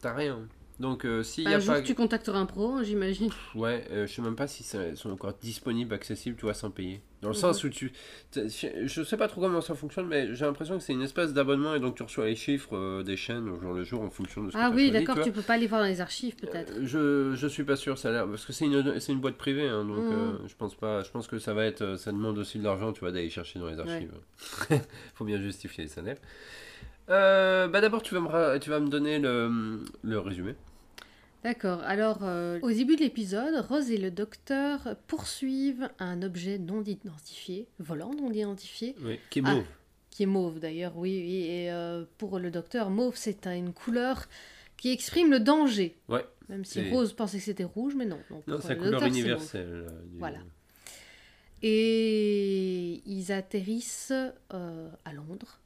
t'as 0.02 0.14
rien 0.14 0.48
Donc, 0.80 1.06
euh, 1.06 1.24
s'il 1.24 1.50
y 1.50 1.54
Un 1.54 1.58
a 1.58 1.60
jour, 1.60 1.74
pas. 1.76 1.82
tu 1.82 1.94
contacteras 1.94 2.40
un 2.40 2.46
pro, 2.46 2.72
hein, 2.72 2.84
j'imagine. 2.84 3.32
Ouais, 3.54 3.86
je 3.92 4.06
sais 4.06 4.22
même 4.22 4.38
pas 4.38 4.48
si 4.48 4.64
ça- 4.64 4.96
sont 4.96 5.12
encore 5.12 5.34
disponibles, 5.34 5.94
accessibles, 5.94 6.38
tu 6.38 6.44
vois, 6.44 6.54
sans 6.54 6.72
payer. 6.72 7.02
Dans 7.22 7.28
le 7.30 7.34
Mhm. 7.36 7.40
sens 7.42 7.64
où 7.66 7.70
tu. 7.70 7.92
Je 8.34 9.04
sais 9.04 9.18
pas 9.18 9.28
trop 9.28 9.42
comment 9.42 9.60
ça 9.60 9.76
fonctionne, 9.76 10.08
mais 10.08 10.34
j'ai 10.36 10.46
l'impression 10.46 10.78
que 10.78 10.84
c'est 10.84 10.94
une 10.94 11.02
espèce 11.02 11.34
d'abonnement 11.34 11.76
et 11.76 11.80
donc 11.82 11.96
tu 11.96 12.04
reçois 12.04 12.26
les 12.28 12.36
chiffres 12.38 12.78
euh, 12.78 13.04
des 13.04 13.18
chaînes 13.18 13.50
au 13.50 13.60
jour 13.60 13.74
le 13.74 13.84
jour 13.84 14.02
en 14.02 14.10
fonction 14.10 14.42
de 14.44 14.52
ce 14.52 14.56
que 14.56 14.62
Ah 14.62 14.72
oui, 14.74 14.90
d'accord, 14.90 15.20
tu 15.22 15.32
peux 15.34 15.42
pas 15.42 15.58
les 15.58 15.68
voir 15.68 15.82
dans 15.82 15.88
les 15.88 16.00
archives, 16.00 16.36
peut-être. 16.38 16.72
Euh, 16.78 16.86
je, 16.86 17.36
je 17.36 17.48
suis 17.48 17.66
pas 17.66 17.76
sûr, 17.76 17.98
ça 17.98 18.08
a 18.08 18.12
l'air. 18.14 18.28
Parce 18.28 18.46
que 18.46 18.54
c'est 18.54 18.66
une, 18.66 19.00
c'est 19.02 19.12
une 19.12 19.20
boîte 19.20 19.36
privée, 19.36 19.68
hein, 19.68 19.84
donc 19.84 20.06
Mhm. 20.06 20.14
euh, 20.14 20.32
je 20.48 20.56
pense 20.56 20.76
pas. 20.76 21.04
Je 21.04 21.12
pense 21.12 21.28
que 21.28 21.40
ça 21.40 21.54
va 21.54 21.66
être. 21.66 21.98
Ça 21.98 22.14
demande 22.14 22.38
aussi 22.38 22.58
de 22.58 22.64
l'argent, 22.64 22.94
tu 22.94 23.02
vois, 23.02 23.12
d'aller 23.12 23.30
chercher 23.30 23.60
dans 23.60 23.68
les 23.68 23.80
archives. 23.80 24.14
Faut 25.16 25.26
bien 25.26 25.42
justifier 25.42 25.84
les 25.84 25.90
salaires. 25.90 26.18
Euh, 27.10 27.68
bah 27.68 27.82
d'abord, 27.82 28.02
tu 28.04 28.14
vas 28.14 28.22
me, 28.22 28.28
ra- 28.28 28.60
tu 28.60 28.70
vas 28.70 28.80
me 28.80 28.88
donner 28.88 29.20
le, 29.20 29.80
le 30.04 30.20
résumé. 30.20 30.56
D'accord, 31.43 31.81
alors 31.84 32.19
euh, 32.24 32.60
au 32.62 32.69
début 32.69 32.96
de 32.98 33.01
l'épisode, 33.01 33.55
Rose 33.69 33.89
et 33.91 33.98
le 33.98 34.12
docteur 34.12 34.96
poursuivent 35.08 35.89
un 36.00 36.22
objet 36.22 36.58
non 36.58 36.84
identifié, 36.84 37.67
volant 37.79 38.13
non 38.13 38.29
identifié, 38.31 38.93
Oui. 39.01 39.19
Qui 39.29 39.39
est 39.39 39.43
Ah. 39.46 39.55
mauve. 39.55 39.65
qui 40.10 40.24
est 40.24 40.25
mauve 40.25 40.60
d'ailleurs, 40.60 40.98
oui, 40.98 41.17
oui, 41.24 41.46
et 41.50 41.72
euh, 41.72 42.03
pour 42.17 42.39
le 42.39 42.51
docteur, 42.51 42.89
mauve 42.89 43.15
c'est 43.15 43.48
un- 43.48 43.55
une 43.55 43.72
couleur 43.72 44.27
qui 44.75 44.91
exprime 44.91 45.31
le 45.31 45.39
danger. 45.39 45.96
Ouais. 46.10 46.25
Même 46.50 46.65
si 46.65 46.89
Rose 46.89 47.13
pensait 47.13 47.38
que 47.38 47.43
c'était 47.43 47.63
rouge, 47.63 47.93
mais 47.96 48.05
non. 48.05 48.19
donc, 48.29 48.46
Non, 48.48 48.58
c'est 48.62 48.69
la 48.69 48.74
le 48.75 48.79
couleur 48.81 48.91
docteur, 49.01 49.08
universelle. 49.08 49.67
euh, 49.88 49.89
du- 50.12 50.17
Voilà. 50.19 50.39
Et 51.62 53.01
ils 53.05 53.31
atterrissent 53.31 54.12
euh, 54.53 54.89
à 55.05 55.13
Londres 55.13 55.60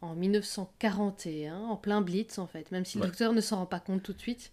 en 0.00 0.14
1941, 0.14 1.56
en 1.56 1.76
plein 1.76 2.00
Blitz 2.02 2.38
en 2.38 2.46
fait, 2.46 2.70
même 2.72 2.84
si 2.84 2.98
Ouais. 2.98 3.04
le 3.04 3.08
docteur 3.10 3.32
ne 3.32 3.40
s'en 3.40 3.56
rend 3.58 3.66
pas 3.66 3.80
compte 3.80 4.02
tout 4.02 4.12
de 4.12 4.20
suite. 4.20 4.52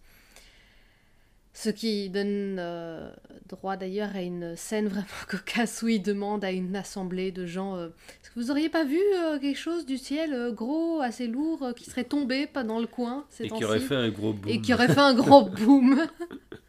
Ce 1.54 1.70
qui 1.70 2.10
donne 2.10 2.58
euh, 2.60 3.12
droit 3.50 3.76
d'ailleurs 3.76 4.16
à 4.16 4.22
une 4.22 4.56
scène 4.56 4.88
vraiment 4.88 5.06
cocasse 5.28 5.82
où 5.82 5.90
il 5.90 6.02
demande 6.02 6.46
à 6.46 6.52
une 6.52 6.76
assemblée 6.76 7.32
de 7.32 7.46
gens 7.46 7.76
euh, 7.76 7.88
Est-ce 7.88 8.32
que 8.32 8.40
vous 8.40 8.52
auriez 8.52 8.70
pas 8.70 8.86
vu 8.86 9.00
euh, 9.00 9.38
quelque 9.38 9.60
chose 9.60 9.86
du 9.86 9.98
ciel 9.98 10.54
gros, 10.54 11.02
assez 11.02 11.28
lourd, 11.28 11.74
qui 11.76 11.90
serait 11.90 12.06
tombé 12.06 12.48
pas 12.48 12.64
dans 12.64 12.80
le 12.80 12.88
coin 12.88 13.26
ces 13.30 13.46
Et 13.46 13.50
qui 13.50 13.66
aurait 13.66 13.82
fait 13.82 13.96
un 13.96 14.10
gros 14.10 14.34
boom. 14.34 14.50
et 14.50 14.62
qui 14.62 14.74
aurait 14.74 14.88
fait 14.88 15.02
un 15.02 15.14
grand 15.14 15.42
boom 15.60 16.08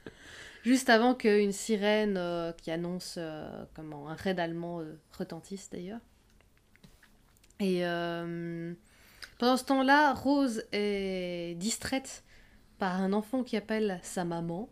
juste 0.65 0.91
avant 0.91 1.15
qu'une 1.15 1.53
sirène 1.53 2.21
qui 2.61 2.73
annonce 2.73 3.21
comment 3.75 4.09
un 4.09 4.15
raid 4.15 4.41
allemand 4.41 4.83
retentisse 5.17 5.71
d'ailleurs. 5.71 6.01
Et 7.61 7.83
pendant 9.39 9.57
ce 9.57 9.65
temps-là, 9.65 10.13
Rose 10.15 10.65
est 10.73 11.57
distraite 11.57 12.25
par 12.83 13.01
un 13.01 13.13
enfant 13.13 13.45
qui 13.45 13.57
appelle 13.57 14.01
sa 14.03 14.25
maman. 14.25 14.69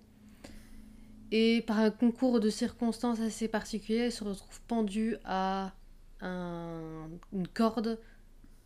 Et 1.30 1.62
par 1.64 1.78
un 1.78 1.92
concours 1.92 2.40
de 2.40 2.50
circonstances 2.50 3.20
assez 3.20 3.46
particulier, 3.46 3.98
elle 3.98 4.10
se 4.10 4.24
retrouve 4.24 4.60
pendue 4.66 5.16
à 5.24 5.72
un- 6.20 7.08
une 7.32 7.46
corde 7.46 8.00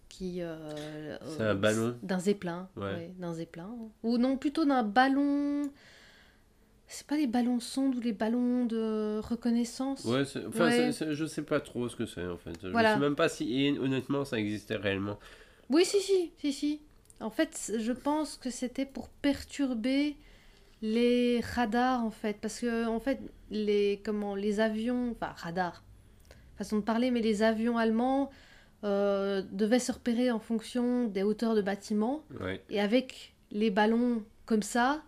qui... 0.08 0.40
euh, 0.40 1.18
C'est 1.26 1.42
euh, 1.42 1.50
un 1.52 1.54
ballon 1.56 1.94
D'un 2.02 2.18
zeppelin. 2.20 2.70
Ouais. 2.74 2.84
ouais, 2.84 3.14
d'un 3.18 3.34
zeppelin. 3.34 3.68
Ou 4.02 4.16
non, 4.16 4.38
plutôt 4.38 4.64
d'un 4.64 4.82
ballon... 4.82 5.70
C'est 6.86 7.06
pas 7.06 7.18
les 7.18 7.26
ballons 7.26 7.60
sondes 7.60 7.96
ou 7.96 8.00
les 8.00 8.14
ballons 8.14 8.64
de 8.64 9.20
reconnaissance? 9.22 10.06
Ouais, 10.06 10.22
enfin, 10.48 10.68
Ouais. 10.70 10.90
je 11.10 11.24
sais 11.26 11.42
pas 11.42 11.60
trop 11.60 11.90
ce 11.90 11.96
que 11.96 12.06
c'est 12.06 12.26
en 12.26 12.38
fait. 12.38 12.52
Je 12.62 12.68
sais 12.72 12.96
même 12.98 13.14
pas 13.16 13.28
si 13.28 13.76
honnêtement 13.78 14.24
ça 14.24 14.38
existait 14.38 14.76
réellement. 14.76 15.18
Oui, 15.68 15.84
si, 15.84 16.00
si, 16.00 16.32
si, 16.38 16.50
si. 16.50 16.80
En 17.20 17.30
fait, 17.30 17.72
je 17.78 17.92
pense 17.92 18.36
que 18.36 18.50
c'était 18.50 18.86
pour 18.86 19.08
perturber 19.08 20.16
les 20.82 21.40
radars, 21.40 22.04
en 22.04 22.10
fait. 22.10 22.38
Parce 22.40 22.60
que, 22.60 22.86
en 22.86 23.00
fait, 23.00 23.20
les, 23.50 24.00
comment, 24.04 24.34
les 24.34 24.60
avions, 24.60 25.12
enfin, 25.12 25.32
radars, 25.36 25.82
façon 26.56 26.76
de 26.78 26.82
parler, 26.82 27.10
mais 27.10 27.20
les 27.20 27.42
avions 27.42 27.78
allemands 27.78 28.30
euh, 28.84 29.42
devaient 29.52 29.78
se 29.78 29.92
repérer 29.92 30.30
en 30.30 30.38
fonction 30.38 31.06
des 31.06 31.22
hauteurs 31.22 31.54
de 31.54 31.62
bâtiments. 31.62 32.22
Ouais. 32.40 32.62
Et 32.68 32.80
avec 32.80 33.34
les 33.50 33.70
ballons 33.70 34.22
comme 34.44 34.62
ça, 34.62 35.02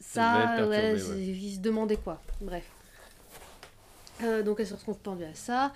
Ça 0.00 0.56
ouais, 0.66 0.68
ouais. 0.68 1.00
ils 1.18 1.54
se 1.54 1.60
demandaient 1.60 1.96
quoi. 1.96 2.22
Bref. 2.40 2.64
Euh, 4.22 4.42
donc 4.42 4.60
elle 4.60 4.66
se 4.66 4.74
retrouve 4.74 4.98
pendue 4.98 5.24
à 5.24 5.34
ça? 5.34 5.72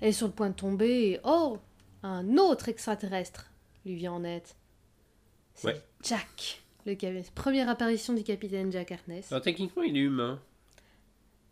Elle 0.00 0.08
est 0.08 0.12
sur 0.12 0.26
le 0.26 0.32
point 0.32 0.48
de 0.48 0.54
tomber 0.54 1.10
et 1.10 1.20
oh, 1.24 1.58
un 2.02 2.36
autre 2.36 2.68
extraterrestre 2.68 3.50
lui 3.84 3.94
vient 3.96 4.12
en 4.12 4.24
aide. 4.24 4.46
Ouais. 5.64 5.80
Jack. 6.02 6.62
Le 6.86 6.96
Première 7.34 7.68
apparition 7.68 8.14
du 8.14 8.22
capitaine 8.24 8.72
Jack 8.72 8.92
Harkness. 8.92 9.30
Alors 9.32 9.42
techniquement 9.44 9.82
il 9.82 9.96
est 9.96 10.00
humain. 10.00 10.40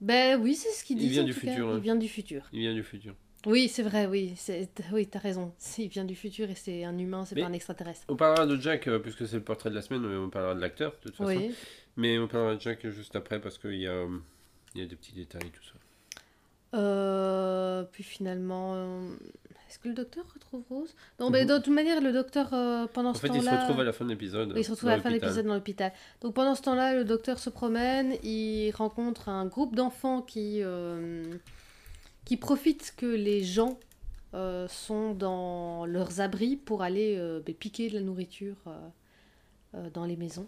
Ben 0.01 0.41
oui, 0.41 0.55
c'est 0.55 0.71
ce 0.71 0.85
qu'il 0.85 0.97
Il 0.99 1.03
dit. 1.03 1.09
vient 1.11 1.23
en 1.23 1.27
du 1.27 1.35
tout 1.35 1.41
cas. 1.41 1.51
futur, 1.51 1.69
hein. 1.69 1.75
Il 1.77 1.83
vient 1.83 1.97
du 1.97 2.09
futur. 2.09 2.49
Il 2.53 2.61
vient 2.61 2.75
du 2.75 2.83
futur. 2.83 3.15
Oui, 3.47 3.69
c'est 3.69 3.83
vrai, 3.83 4.07
oui. 4.07 4.35
Oui, 4.93 5.07
t'as 5.07 5.19
raison. 5.19 5.53
Il 5.79 5.89
vient 5.89 6.05
du 6.05 6.15
futur 6.17 6.51
et 6.51 6.55
c'est 6.55 6.85
un 6.85 6.97
humain, 6.99 7.25
c'est 7.25 7.35
pas 7.37 7.47
un 7.47 7.53
extraterrestre. 7.53 8.05
On 8.09 8.17
parlera 8.17 8.47
de 8.47 8.61
Jack 8.61 8.89
euh, 8.89 8.99
puisque 8.99 9.27
c'est 9.29 9.37
le 9.37 9.43
portrait 9.45 9.71
de 9.71 9.75
la 9.75 9.83
semaine, 9.83 10.03
mais 10.03 10.17
on 10.17 10.31
parlera 10.31 10.55
de 10.55 10.61
l'acteur 10.61 10.93
de 10.93 11.09
toute 11.09 11.17
façon. 11.17 11.29
Oui. 11.31 11.55
Mais 11.97 12.19
on 12.19 12.27
parlera 12.29 12.57
de 12.57 12.61
Jack 12.61 12.89
juste 12.89 13.15
après 13.17 13.41
parce 13.41 13.59
qu'il 13.59 13.77
y 13.77 13.87
a, 13.87 13.93
euh, 13.93 14.19
y 14.75 14.83
a 14.83 14.87
des 14.87 14.97
petits 14.97 15.13
détails 15.13 15.51
tout 15.51 15.65
ça. 15.65 15.75
Euh, 16.75 17.83
puis 17.93 18.03
finalement, 18.05 18.73
euh, 18.75 19.11
est-ce 19.69 19.79
que 19.79 19.89
le 19.89 19.95
docteur 19.95 20.25
retrouve 20.35 20.63
Rose? 20.69 20.95
Non, 21.19 21.27
Mhm. 21.27 21.33
mais 21.33 21.45
de 21.47 21.57
toute 21.59 21.73
manière, 21.75 22.01
le 22.01 22.13
docteur, 22.13 22.53
euh, 22.53 22.87
pendant 22.93 23.11
En 23.11 23.15
ce 23.15 23.21
fait 23.21 23.29
il 23.29 23.41
se 23.41 23.47
temps-là... 23.47 23.61
retrouve 23.65 23.81
à 23.81 23.85
la 23.85 23.93
fin 23.93 24.05
de 24.05 24.11
l'épisode. 24.11 24.53
Il 24.57 24.65
se 24.65 24.71
retrouve 24.71 24.91
à 24.91 24.97
la 24.97 25.03
fin 25.03 25.09
de 25.11 25.15
l'épisode 25.15 25.47
dans 25.47 25.55
l'hôpital. 25.55 25.93
Donc 26.21 26.35
pendant 26.35 26.55
ce 26.55 26.63
temps-là, 26.63 26.95
le 26.95 27.05
docteur 27.05 27.39
se 27.39 27.51
promène, 27.51 28.15
il 28.23 28.71
rencontre 28.73 29.29
un 29.29 29.47
groupe 29.47 29.75
d'enfants 29.75 30.21
qui, 30.23 30.63
qui 32.25 32.37
profitent 32.37 32.95
que 32.97 33.07
les 33.07 33.43
gens 33.45 33.79
sont 34.69 35.15
dans 35.15 35.87
leurs 35.87 36.21
abris 36.21 36.57
pour 36.57 36.83
aller 36.83 37.17
ben, 37.47 37.55
piquer 37.55 37.89
de 37.89 37.95
la 37.95 38.01
nourriture 38.03 38.57
dans 39.95 40.05
les 40.05 40.17
maisons. 40.17 40.47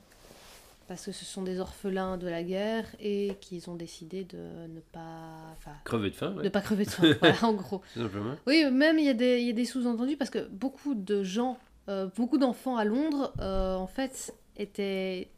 Parce 0.90 1.06
que 1.06 1.12
ce 1.12 1.24
sont 1.24 1.42
des 1.42 1.60
orphelins 1.60 2.16
de 2.16 2.26
la 2.26 2.42
guerre 2.42 2.84
et 2.98 3.36
qu'ils 3.40 3.70
ont 3.70 3.76
décidé 3.76 4.24
de 4.24 4.66
ne 4.66 4.80
pas... 4.80 5.54
Crevé 5.84 6.10
de 6.10 6.16
faim, 6.16 6.34
ouais, 6.36 6.42
de 6.42 6.48
pas 6.48 6.60
crever 6.60 6.84
de 6.84 6.90
faim, 6.90 7.14
voilà, 7.20 7.44
en 7.44 7.52
gros. 7.52 7.80
simplement. 7.94 8.34
Oui, 8.48 8.68
même 8.72 8.98
il 8.98 9.04
y 9.04 9.08
a 9.08 9.14
des, 9.14 9.64
sous-entendus 9.66 10.16
parce 10.16 10.30
que 10.30 10.48
beaucoup 10.48 10.96
de 10.96 11.22
gens, 11.22 11.58
euh, 11.88 12.08
beaucoup 12.16 12.38
d'enfants 12.38 12.76
à 12.76 12.84
Londres, 12.84 13.32
euh, 13.38 13.76
en 13.76 13.86
fait, 13.86 14.34
étaient 14.56 15.30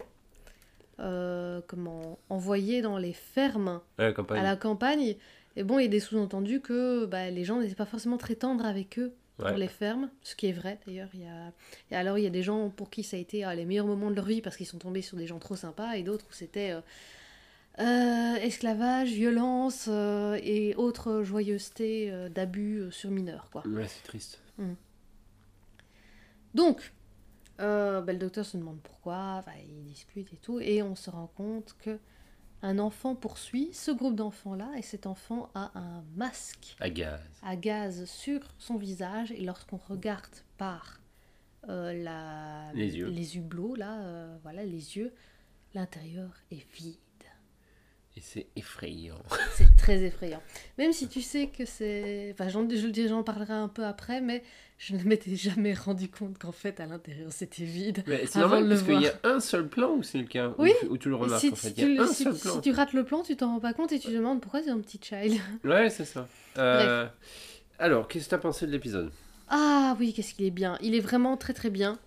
euh, 1.00 1.60
comment, 1.66 2.18
envoyés 2.30 2.80
dans 2.80 2.96
les 2.96 3.12
fermes 3.12 3.82
À 3.98 4.04
la 4.04 4.12
campagne. 4.14 4.38
à 4.38 4.42
la 4.42 4.56
campagne. 4.56 5.16
Et 5.56 5.64
bon, 5.64 5.78
il 5.78 5.82
y 5.82 5.86
a 5.86 5.90
des 5.90 6.00
sous-entendus 6.00 6.62
que 6.62 7.04
bah, 7.04 7.28
les 7.28 7.44
gens 7.44 7.60
n'étaient 7.60 7.74
pas 7.74 7.84
forcément 7.84 8.16
très 8.16 8.36
tendres 8.36 8.64
avec 8.64 8.98
eux 8.98 9.12
Ouais. 9.38 9.48
pour 9.48 9.58
les 9.58 9.68
fermes, 9.68 10.10
ce 10.22 10.36
qui 10.36 10.46
est 10.46 10.52
vrai 10.52 10.78
d'ailleurs. 10.86 11.08
Il 11.14 11.20
y 11.20 11.26
a... 11.26 11.52
Et 11.90 11.96
alors, 11.96 12.18
il 12.18 12.24
y 12.24 12.26
a 12.26 12.30
des 12.30 12.42
gens 12.42 12.68
pour 12.68 12.90
qui 12.90 13.02
ça 13.02 13.16
a 13.16 13.20
été 13.20 13.44
ah, 13.44 13.54
les 13.54 13.64
meilleurs 13.64 13.86
moments 13.86 14.10
de 14.10 14.16
leur 14.16 14.26
vie 14.26 14.42
parce 14.42 14.56
qu'ils 14.56 14.66
sont 14.66 14.78
tombés 14.78 15.02
sur 15.02 15.16
des 15.16 15.26
gens 15.26 15.38
trop 15.38 15.56
sympas, 15.56 15.94
et 15.94 16.02
d'autres 16.02 16.26
où 16.28 16.32
c'était 16.32 16.72
euh, 16.72 16.80
euh, 17.80 18.36
esclavage, 18.36 19.10
violence 19.10 19.86
euh, 19.88 20.38
et 20.42 20.74
autres 20.76 21.22
joyeusetés 21.22 22.12
d'abus 22.30 22.84
sur 22.90 23.10
mineurs. 23.10 23.48
Quoi. 23.50 23.66
Ouais, 23.66 23.88
c'est 23.88 24.02
triste. 24.02 24.40
Donc, 26.54 26.92
euh, 27.60 28.00
bah, 28.00 28.12
le 28.12 28.18
docteur 28.18 28.44
se 28.44 28.56
demande 28.56 28.80
pourquoi, 28.82 29.42
il 29.68 29.84
discute 29.84 30.32
et 30.32 30.36
tout, 30.36 30.60
et 30.60 30.82
on 30.82 30.94
se 30.94 31.10
rend 31.10 31.28
compte 31.28 31.74
que 31.78 31.98
un 32.62 32.78
enfant 32.78 33.14
poursuit 33.14 33.70
ce 33.72 33.90
groupe 33.90 34.14
d'enfants-là, 34.16 34.70
et 34.76 34.82
cet 34.82 35.06
enfant 35.06 35.50
a 35.54 35.70
un 35.78 36.02
masque 36.14 36.76
À 36.80 36.90
gaz. 36.90 37.20
à 37.42 37.56
gaz 37.56 38.04
sur 38.04 38.40
son 38.58 38.76
visage, 38.76 39.32
et 39.32 39.40
lorsqu'on 39.44 39.78
regarde 39.88 40.30
par 40.58 41.00
euh, 41.68 41.92
la, 41.92 42.72
Les 42.74 42.96
yeux. 42.96 43.08
les 43.08 43.36
hublots, 43.36 43.74
là, 43.74 44.00
euh, 44.02 44.36
voilà, 44.42 44.64
les 44.64 44.96
yeux, 44.96 45.12
l'intérieur 45.74 46.30
est 46.50 46.64
vide. 46.74 46.96
Et 48.16 48.20
c'est 48.20 48.46
effrayant. 48.56 49.18
C'est 49.54 49.74
très 49.76 50.02
effrayant. 50.02 50.42
Même 50.76 50.92
si 50.92 51.08
tu 51.08 51.22
sais 51.22 51.46
que 51.48 51.64
c'est... 51.64 52.30
Enfin, 52.34 52.48
j'en- 52.50 52.68
je 52.68 52.84
le 52.86 52.92
dis, 52.92 53.08
j'en 53.08 53.22
parlerai 53.22 53.54
un 53.54 53.68
peu 53.68 53.84
après, 53.86 54.20
mais 54.20 54.42
je 54.76 54.94
ne 54.94 55.02
m'étais 55.04 55.34
jamais 55.34 55.72
rendu 55.72 56.10
compte 56.10 56.36
qu'en 56.38 56.52
fait, 56.52 56.78
à 56.80 56.84
l'intérieur, 56.86 57.32
c'était 57.32 57.64
vide. 57.64 58.04
Mais 58.06 58.26
c'est 58.26 58.40
normal 58.40 58.68
parce 58.68 58.82
qu'il 58.82 59.00
y 59.00 59.06
a 59.06 59.14
un 59.24 59.40
seul 59.40 59.66
plan 59.66 59.92
où 59.92 60.02
c'est 60.02 60.18
le 60.18 60.26
cas. 60.26 60.48
où- 60.48 60.54
Oui. 60.58 60.72
Où, 60.90 60.98
tu 60.98 61.08
le 61.08 61.14
remarques 61.16 61.40
si, 61.40 61.50
en 61.52 61.54
fait. 61.54 61.68
si 61.68 61.74
Il 61.78 61.92
y 61.92 61.94
tu, 61.96 62.00
a 62.00 62.04
un 62.04 62.06
si- 62.06 62.24
seul 62.24 62.34
si 62.34 62.40
plan. 62.42 62.60
tu 62.60 62.70
rates 62.72 62.92
le 62.92 63.04
plan, 63.04 63.22
tu 63.22 63.34
t'en 63.34 63.46
rends 63.54 63.60
pas 63.60 63.72
compte 63.72 63.92
et 63.92 63.98
tu 63.98 64.08
te 64.08 64.12
demandes 64.12 64.42
pourquoi 64.42 64.62
c'est 64.62 64.70
un 64.70 64.80
petit 64.80 65.00
child. 65.02 65.40
Ouais, 65.64 65.88
c'est 65.88 66.04
ça. 66.04 66.28
Euh, 66.58 67.06
alors, 67.78 68.08
qu'est-ce 68.08 68.26
que 68.26 68.30
t'as 68.30 68.38
pensé 68.38 68.66
de 68.66 68.72
l'épisode? 68.72 69.10
Ah 69.48 69.96
oui, 69.98 70.12
qu'est-ce 70.12 70.34
qu'il 70.34 70.44
est 70.44 70.50
bien. 70.50 70.76
Il 70.82 70.94
est 70.94 71.00
vraiment 71.00 71.38
très 71.38 71.54
très 71.54 71.70
bien. 71.70 71.98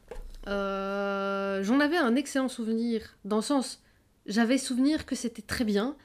Euh, 0.48 1.64
J'en 1.64 1.80
avais 1.80 1.98
un 1.98 2.16
excellent 2.16 2.48
souvenir, 2.50 3.02
dans 3.26 3.38
le 3.38 3.42
sens, 3.42 3.82
j'avais 4.26 4.58
souvenir 4.58 5.06
que 5.06 5.16
c'était 5.16 5.42
très 5.42 5.66
bien, 5.66 5.96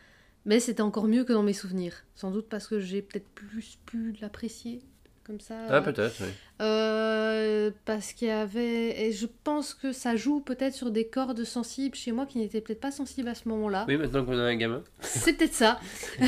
mais 0.44 0.60
c'était 0.60 0.82
encore 0.82 1.06
mieux 1.08 1.24
que 1.24 1.32
dans 1.32 1.42
mes 1.42 1.52
souvenirs. 1.52 2.04
Sans 2.14 2.30
doute 2.30 2.48
parce 2.48 2.66
que 2.66 2.80
j'ai 2.80 3.02
peut-être 3.02 3.28
plus 3.34 3.78
pu 3.86 4.14
l'apprécier 4.20 4.80
comme 5.24 5.40
ça. 5.40 5.54
Ah, 5.68 5.80
peut-être, 5.80 6.14
oui. 6.20 6.28
Euh, 6.60 7.70
parce 7.84 8.12
qu'il 8.12 8.28
y 8.28 8.32
avait. 8.32 9.00
Et 9.06 9.12
je 9.12 9.26
pense 9.44 9.74
que 9.74 9.92
ça 9.92 10.16
joue 10.16 10.40
peut-être 10.40 10.74
sur 10.74 10.90
des 10.90 11.06
cordes 11.06 11.44
sensibles 11.44 11.94
chez 11.94 12.10
moi 12.12 12.26
qui 12.26 12.38
n'étaient 12.38 12.60
peut-être 12.60 12.80
pas 12.80 12.90
sensibles 12.90 13.28
à 13.28 13.34
ce 13.34 13.48
moment-là. 13.48 13.84
Oui, 13.88 13.96
maintenant 13.96 14.24
qu'on 14.24 14.38
a 14.38 14.42
un 14.42 14.56
gamin. 14.56 14.82
C'est 15.00 15.34
peut-être 15.34 15.54
ça. 15.54 15.78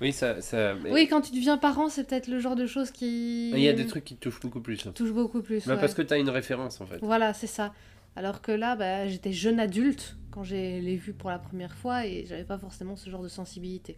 Oui, 0.00 0.12
ça. 0.12 0.40
ça 0.40 0.74
mais- 0.74 0.92
Oui, 0.92 1.08
quand 1.08 1.22
tu 1.22 1.32
deviens 1.32 1.58
parent, 1.58 1.88
c'est 1.88 2.04
peut-être 2.04 2.28
le 2.28 2.38
genre 2.38 2.54
de 2.54 2.66
choses 2.66 2.92
qui. 2.92 3.50
Il 3.50 3.58
y 3.58 3.68
a 3.68 3.72
des 3.72 3.84
trucs 3.86 4.04
qui 4.04 4.14
te 4.14 4.20
touchent 4.28 4.38
beaucoup 4.40 4.60
plus. 4.60 4.86
hein. 4.86 4.92
touchent 4.94 5.10
beaucoup 5.12 5.42
plus. 5.42 5.66
Bah, 5.66 5.74
ouais. 5.74 5.80
Parce 5.80 5.94
que 5.94 6.02
tu 6.02 6.14
as 6.14 6.18
une 6.18 6.30
référence 6.30 6.80
en 6.80 6.86
fait. 6.86 6.98
Voilà, 7.02 7.34
c'est 7.34 7.48
ça. 7.48 7.74
Alors 8.14 8.40
que 8.40 8.52
là, 8.52 8.76
bah, 8.76 9.08
j'étais 9.08 9.32
jeune 9.32 9.58
adulte 9.58 10.16
quand 10.38 10.44
j'ai 10.44 10.80
les 10.80 10.96
vus 10.96 11.14
pour 11.14 11.30
la 11.30 11.38
première 11.40 11.74
fois 11.74 12.06
et 12.06 12.24
j'avais 12.24 12.44
pas 12.44 12.58
forcément 12.58 12.94
ce 12.94 13.10
genre 13.10 13.24
de 13.24 13.28
sensibilité. 13.28 13.96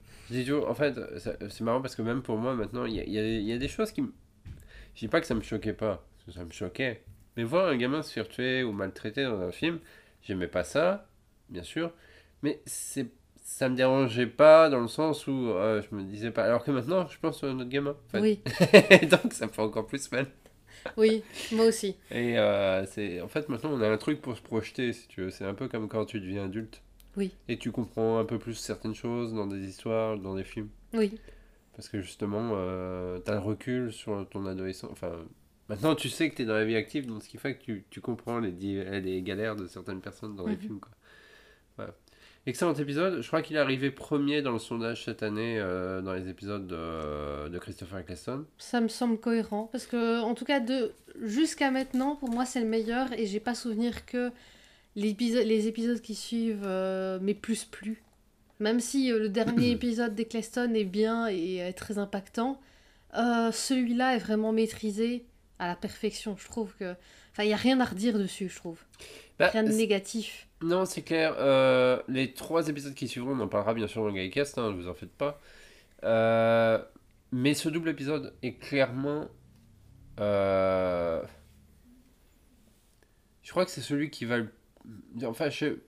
En 0.66 0.74
fait, 0.74 0.98
c'est 1.18 1.60
marrant 1.60 1.82
parce 1.82 1.94
que 1.94 2.00
même 2.00 2.22
pour 2.22 2.38
moi 2.38 2.54
maintenant, 2.54 2.86
il 2.86 2.94
y 2.94 3.00
a, 3.00 3.04
il 3.04 3.12
y 3.12 3.18
a- 3.18 3.22
il 3.38 3.44
y 3.44 3.52
a 3.52 3.58
des 3.58 3.68
choses 3.68 3.92
qui 3.92 4.00
me. 4.00 4.10
Je 4.94 5.00
dis 5.00 5.08
pas 5.08 5.20
que 5.20 5.26
ça 5.26 5.34
me 5.34 5.42
choquait 5.42 5.74
pas, 5.74 6.02
parce 6.14 6.24
que 6.26 6.32
ça 6.32 6.44
me 6.46 6.50
choquait. 6.50 7.02
Mais 7.36 7.44
voir 7.44 7.68
un 7.68 7.76
gamin 7.76 8.02
se 8.02 8.10
faire 8.12 8.26
tuer 8.26 8.62
ou 8.62 8.72
maltraiter 8.72 9.24
dans 9.24 9.38
un 9.42 9.52
film, 9.52 9.80
j'aimais 10.22 10.48
pas 10.48 10.64
ça, 10.64 11.10
bien 11.50 11.62
sûr. 11.62 11.92
Mais 12.42 12.62
c'est 12.64 13.08
ça 13.44 13.68
me 13.68 13.76
dérangeait 13.76 14.26
pas 14.26 14.70
dans 14.70 14.80
le 14.80 14.88
sens 14.88 15.26
où 15.26 15.50
euh, 15.50 15.82
je 15.82 15.94
me 15.94 16.04
disais 16.04 16.30
pas. 16.30 16.44
Alors 16.44 16.64
que 16.64 16.70
maintenant, 16.70 17.06
je 17.06 17.18
pense 17.18 17.44
à 17.44 17.52
notre 17.52 17.68
gamin. 17.68 17.90
en 17.90 18.08
fait. 18.08 18.20
Oui, 18.20 18.40
Donc 19.08 19.34
ça 19.34 19.46
me 19.46 19.52
fait 19.52 19.60
encore 19.62 19.86
plus 19.86 20.10
mal. 20.10 20.26
Oui, 20.96 21.22
moi 21.52 21.66
aussi. 21.66 21.96
Et 22.10 22.38
euh, 22.38 22.84
c'est 22.86 23.20
en 23.20 23.28
fait 23.28 23.48
maintenant 23.48 23.70
on 23.72 23.80
a 23.80 23.88
un 23.88 23.96
truc 23.98 24.20
pour 24.20 24.36
se 24.36 24.42
projeter 24.42 24.92
si 24.92 25.06
tu 25.08 25.22
veux. 25.22 25.30
C'est 25.30 25.44
un 25.44 25.54
peu 25.54 25.68
comme 25.68 25.88
quand 25.88 26.04
tu 26.06 26.20
deviens 26.20 26.44
adulte. 26.46 26.82
Oui. 27.16 27.32
Et 27.48 27.58
tu 27.58 27.72
comprends 27.72 28.18
un 28.18 28.24
peu 28.24 28.38
plus 28.38 28.54
certaines 28.54 28.94
choses 28.94 29.34
dans 29.34 29.46
des 29.46 29.66
histoires, 29.66 30.16
dans 30.18 30.34
des 30.36 30.44
films. 30.44 30.68
Oui, 30.94 31.18
Parce 31.74 31.88
que 31.88 32.00
justement, 32.00 32.52
euh, 32.54 33.18
tu 33.24 33.30
as 33.30 33.34
le 33.34 33.40
recul 33.40 33.92
sur 33.92 34.28
ton 34.28 34.46
adolescent. 34.46 34.88
Enfin, 34.92 35.12
maintenant 35.68 35.94
tu 35.96 36.08
sais 36.08 36.30
que 36.30 36.36
tu 36.36 36.42
es 36.42 36.44
dans 36.44 36.54
la 36.54 36.64
vie 36.64 36.76
active, 36.76 37.06
donc 37.06 37.22
ce 37.24 37.28
qui 37.28 37.36
fait 37.38 37.54
que 37.56 37.62
tu, 37.64 37.84
tu 37.90 38.00
comprends 38.00 38.38
les, 38.38 38.52
les 39.00 39.22
galères 39.22 39.56
de 39.56 39.66
certaines 39.66 40.00
personnes 40.00 40.36
dans 40.36 40.46
les 40.46 40.54
Mhm. 40.54 40.60
films. 40.60 40.80
Quoi. 40.80 40.92
Excellent 42.46 42.74
épisode. 42.74 43.20
Je 43.20 43.26
crois 43.26 43.42
qu'il 43.42 43.56
est 43.56 43.60
arrivé 43.60 43.90
premier 43.90 44.40
dans 44.40 44.52
le 44.52 44.58
sondage 44.58 45.04
cette 45.04 45.22
année 45.22 45.58
euh, 45.58 46.00
dans 46.00 46.14
les 46.14 46.28
épisodes 46.28 46.66
de, 46.66 47.48
de 47.48 47.58
Christopher 47.58 47.98
Eccleston. 47.98 48.46
ça 48.56 48.80
me 48.80 48.88
semble 48.88 49.18
cohérent 49.18 49.68
parce 49.70 49.86
que, 49.86 50.20
en 50.22 50.34
tout 50.34 50.46
cas, 50.46 50.58
de 50.60 50.92
jusqu'à 51.20 51.70
maintenant, 51.70 52.16
pour 52.16 52.30
moi, 52.30 52.46
c'est 52.46 52.60
le 52.60 52.66
meilleur 52.66 53.12
et 53.12 53.26
j'ai 53.26 53.40
pas 53.40 53.54
souvenir 53.54 54.06
que 54.06 54.32
les 54.96 55.68
épisodes 55.68 56.00
qui 56.00 56.14
suivent 56.14 56.64
euh, 56.64 57.20
m'aient 57.20 57.34
plus 57.34 57.64
plu. 57.64 58.02
Même 58.58 58.80
si 58.80 59.10
euh, 59.12 59.18
le 59.18 59.28
dernier 59.28 59.70
épisode 59.72 60.14
d'Eccleston 60.14 60.72
est 60.74 60.84
bien 60.84 61.28
et 61.28 61.56
est 61.56 61.72
très 61.72 61.98
impactant, 61.98 62.60
euh, 63.16 63.50
celui-là 63.50 64.16
est 64.16 64.18
vraiment 64.18 64.52
maîtrisé 64.52 65.24
à 65.58 65.66
la 65.66 65.76
perfection. 65.76 66.36
Je 66.38 66.46
trouve 66.46 66.74
que. 66.78 66.94
Enfin, 67.32 67.44
il 67.44 67.48
n'y 67.48 67.54
a 67.54 67.56
rien 67.56 67.80
à 67.80 67.84
redire 67.84 68.18
dessus, 68.18 68.48
je 68.48 68.56
trouve. 68.56 68.78
Bah, 69.38 69.48
Rien 69.48 69.62
de 69.62 69.72
négatif. 69.72 70.46
Non, 70.62 70.84
c'est 70.84 71.02
clair. 71.02 71.34
euh, 71.38 72.00
les 72.08 72.32
trois 72.34 72.68
épisodes 72.68 72.94
qui 72.94 73.08
suivront, 73.08 73.32
on 73.32 73.40
en 73.40 73.48
parlera 73.48 73.72
bien 73.74 73.86
sûr 73.86 74.02
dans 74.02 74.08
le 74.10 74.20
hein, 74.20 74.70
ne 74.70 74.74
vous 74.74 74.88
en 74.88 74.94
faites 74.94 75.12
pas. 75.12 75.40
Euh, 76.04 76.82
mais 77.32 77.54
ce 77.54 77.68
double 77.68 77.88
épisode 77.90 78.34
est 78.42 78.54
clairement. 78.54 79.28
euh, 80.18 81.22
je 83.42 83.50
crois 83.50 83.64
que 83.64 83.70
c'est 83.70 83.80
celui 83.80 84.10
qui 84.10 84.24
va 84.26 84.38
le. 84.38 84.48
Enfin, 85.24 85.48
je- 85.48 85.78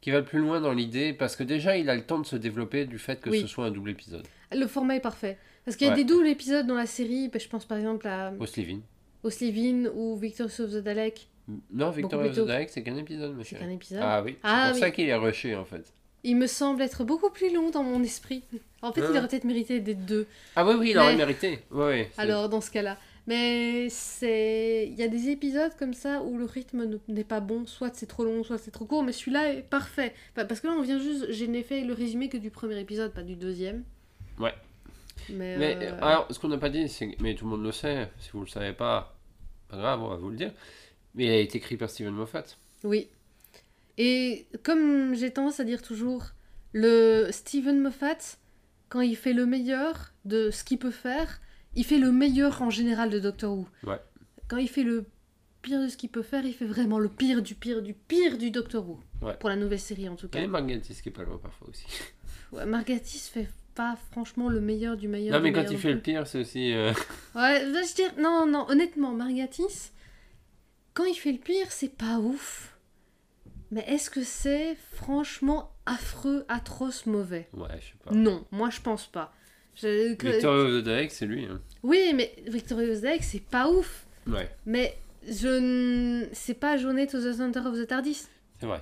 qui 0.00 0.10
va 0.10 0.18
le 0.18 0.24
plus 0.24 0.40
loin 0.40 0.60
dans 0.60 0.72
l'idée, 0.72 1.12
parce 1.12 1.36
que 1.36 1.44
déjà, 1.44 1.76
il 1.76 1.88
a 1.88 1.94
le 1.94 2.04
temps 2.04 2.18
de 2.18 2.26
se 2.26 2.34
développer 2.34 2.86
du 2.86 2.98
fait 2.98 3.20
que 3.20 3.30
Oui. 3.30 3.40
ce 3.40 3.46
soit 3.46 3.66
un 3.66 3.70
double 3.70 3.90
épisode. 3.90 4.26
Le 4.52 4.66
format 4.66 4.96
est 4.96 5.00
parfait. 5.00 5.38
Parce 5.64 5.76
qu'il 5.76 5.86
y 5.86 5.90
a 5.90 5.92
Ouais. 5.92 5.98
des 6.02 6.04
doubles 6.04 6.26
épisodes 6.26 6.66
dans 6.66 6.74
la 6.74 6.86
série, 6.86 7.28
bah, 7.28 7.38
je 7.38 7.46
pense 7.48 7.64
par 7.66 7.78
exemple 7.78 8.08
à 8.08 8.32
Oslivin. 8.40 8.80
Oslivin 9.22 9.90
ou 9.94 10.16
Victorious 10.16 10.60
of 10.60 10.72
the 10.72 10.78
Dalek. 10.82 11.28
Non, 11.72 11.90
Victoria 11.90 12.28
plus 12.28 12.36
tôt. 12.36 12.44
Dalek, 12.46 12.70
c'est 12.70 12.82
qu'un 12.82 12.96
épisode, 12.96 13.30
C'est 13.32 13.38
monsieur. 13.38 13.58
qu'un 13.58 13.70
épisode. 13.70 14.00
Ah 14.02 14.22
oui, 14.22 14.32
c'est 14.32 14.38
Ah 14.42 14.66
pour 14.68 14.74
oui. 14.74 14.80
ça 14.80 14.90
qu'il 14.90 15.08
est 15.08 15.14
rushé 15.14 15.54
en 15.56 15.64
fait. 15.64 15.92
Il 16.24 16.36
me 16.36 16.46
semble 16.46 16.82
être 16.82 17.02
beaucoup 17.04 17.30
plus 17.30 17.52
long 17.52 17.70
dans 17.70 17.82
mon 17.82 18.02
esprit. 18.02 18.44
En 18.80 18.92
fait, 18.92 19.00
Ah. 19.02 19.08
il 19.10 19.18
aurait 19.18 19.26
peut-être 19.28 19.44
mérité 19.44 19.80
d'être 19.80 20.04
deux. 20.06 20.26
Ah 20.54 20.64
oui, 20.66 20.74
oui, 20.78 20.90
il 20.90 20.98
aurait 20.98 21.16
mérité. 21.16 21.58
C'est- 21.70 22.08
Alors, 22.18 22.48
dans 22.48 22.60
ce 22.60 22.70
cas-là. 22.70 22.96
Mais 23.26 23.88
c'est. 23.88 24.88
Il 24.90 24.98
y 24.98 25.02
a 25.04 25.08
des 25.08 25.28
épisodes 25.28 25.72
comme 25.78 25.94
ça 25.94 26.22
où 26.22 26.36
le 26.38 26.44
rythme 26.44 26.84
ne- 26.86 26.98
n'est 27.08 27.22
pas 27.24 27.38
bon. 27.40 27.66
Soit 27.66 27.90
c'est 27.94 28.06
trop 28.06 28.24
long, 28.24 28.42
soit 28.42 28.58
c'est 28.58 28.72
trop 28.72 28.84
court. 28.84 29.02
Mais 29.04 29.12
celui-là 29.12 29.52
est 29.54 29.62
parfait. 29.62 30.12
Enfin, 30.36 30.44
parce 30.44 30.60
que 30.60 30.66
là, 30.66 30.74
on 30.76 30.82
vient 30.82 30.98
juste. 30.98 31.30
Je 31.32 31.44
n'ai 31.44 31.62
fait 31.62 31.82
le 31.82 31.92
résumé 31.92 32.28
que 32.28 32.36
du 32.36 32.50
premier 32.50 32.78
épisode, 32.80 33.12
pas 33.12 33.22
du 33.22 33.36
deuxième. 33.36 33.84
Ouais. 34.40 34.52
Mais. 35.28 35.56
Mais 35.56 35.76
euh, 35.82 35.98
alors, 36.02 36.26
ce 36.30 36.38
qu'on 36.40 36.48
n'a 36.48 36.58
pas 36.58 36.68
dit, 36.70 36.88
c'est 36.88 37.14
mais 37.20 37.34
tout 37.36 37.44
le 37.44 37.50
monde 37.52 37.62
le 37.64 37.70
sait, 37.72 38.08
si 38.18 38.30
vous 38.32 38.40
le 38.40 38.48
savez 38.48 38.72
pas, 38.72 39.14
pas 39.68 39.76
grave, 39.76 40.02
on 40.02 40.08
va 40.08 40.16
vous 40.16 40.30
le 40.30 40.36
dire. 40.36 40.50
Mais 41.14 41.24
il 41.26 41.30
a 41.30 41.38
été 41.38 41.58
écrit 41.58 41.76
par 41.76 41.90
Steven 41.90 42.12
Moffat. 42.14 42.44
Oui. 42.84 43.08
Et 43.98 44.46
comme 44.62 45.14
j'ai 45.14 45.30
tendance 45.30 45.60
à 45.60 45.64
dire 45.64 45.82
toujours, 45.82 46.24
le 46.72 47.28
Steven 47.30 47.78
Moffat, 47.80 48.38
quand 48.88 49.00
il 49.00 49.16
fait 49.16 49.32
le 49.34 49.46
meilleur 49.46 50.12
de 50.24 50.50
ce 50.50 50.64
qu'il 50.64 50.78
peut 50.78 50.90
faire, 50.90 51.40
il 51.74 51.84
fait 51.84 51.98
le 51.98 52.10
meilleur 52.12 52.62
en 52.62 52.70
général 52.70 53.10
de 53.10 53.18
Doctor 53.18 53.52
Who. 53.56 53.66
Ouais. 53.84 54.00
Quand 54.48 54.56
il 54.56 54.68
fait 54.68 54.82
le 54.82 55.04
pire 55.60 55.80
de 55.82 55.88
ce 55.88 55.96
qu'il 55.96 56.08
peut 56.10 56.22
faire, 56.22 56.44
il 56.44 56.52
fait 56.54 56.64
vraiment 56.66 56.98
le 56.98 57.08
pire 57.08 57.42
du 57.42 57.54
pire 57.54 57.82
du 57.82 57.94
pire 57.94 58.38
du 58.38 58.50
Doctor 58.50 58.88
Who. 58.88 59.00
Ouais. 59.20 59.36
Pour 59.38 59.48
la 59.50 59.56
nouvelle 59.56 59.78
série 59.80 60.08
en 60.08 60.16
tout 60.16 60.28
cas. 60.28 60.40
Et 60.40 60.46
Margatis 60.46 61.00
qui 61.02 61.08
est 61.10 61.12
pas 61.12 61.22
loin 61.24 61.38
parfois 61.38 61.68
aussi. 61.68 61.84
Ouais, 62.52 62.66
Margatis 62.66 63.30
fait 63.32 63.48
pas 63.74 63.96
franchement 64.10 64.50
le 64.50 64.60
meilleur 64.60 64.98
du 64.98 65.08
meilleur. 65.08 65.38
non, 65.38 65.42
mais 65.42 65.54
quand 65.54 65.64
il 65.70 65.78
fait 65.78 65.94
le 65.94 66.00
pire, 66.00 66.26
c'est 66.26 66.40
aussi. 66.40 66.74
euh, 66.74 66.92
Ouais, 67.34 67.64
je 67.64 67.94
dire, 67.94 68.12
non, 68.18 68.44
non, 68.46 68.66
honnêtement, 68.68 69.12
Margatis, 69.12 69.90
quand 70.94 71.04
il 71.04 71.14
fait 71.14 71.32
le 71.32 71.38
pire, 71.38 71.70
c'est 71.70 71.94
pas 71.96 72.18
ouf. 72.18 72.76
Mais 73.70 73.84
est-ce 73.88 74.10
que 74.10 74.22
c'est 74.22 74.76
franchement 74.92 75.70
affreux, 75.86 76.44
atroce, 76.48 77.06
mauvais? 77.06 77.48
Ouais, 77.54 77.68
je 77.80 77.86
sais 77.86 77.94
pas. 78.04 78.10
Non, 78.12 78.44
moi 78.50 78.68
je 78.70 78.80
pense 78.80 79.06
pas. 79.06 79.32
Je- 79.74 80.10
Victor 80.10 80.82
Dalek, 80.82 81.10
c'est 81.10 81.24
lui. 81.24 81.46
hein. 81.46 81.60
Oui, 81.82 82.12
mais 82.14 82.34
Victorious 82.46 83.00
Deck, 83.00 83.22
c'est 83.24 83.40
pas 83.42 83.70
ouf. 83.70 84.06
Ouais, 84.26 84.50
Mais 84.66 84.98
je 85.26 86.28
c'est 86.32 86.54
pas 86.54 86.76
Journée 86.76 87.06
to 87.06 87.18
the 87.18 87.32
Center 87.34 87.60
of 87.60 87.74
the 87.78 87.86
TARDIS. 87.86 88.26
c'est 88.60 88.66
vrai. 88.66 88.80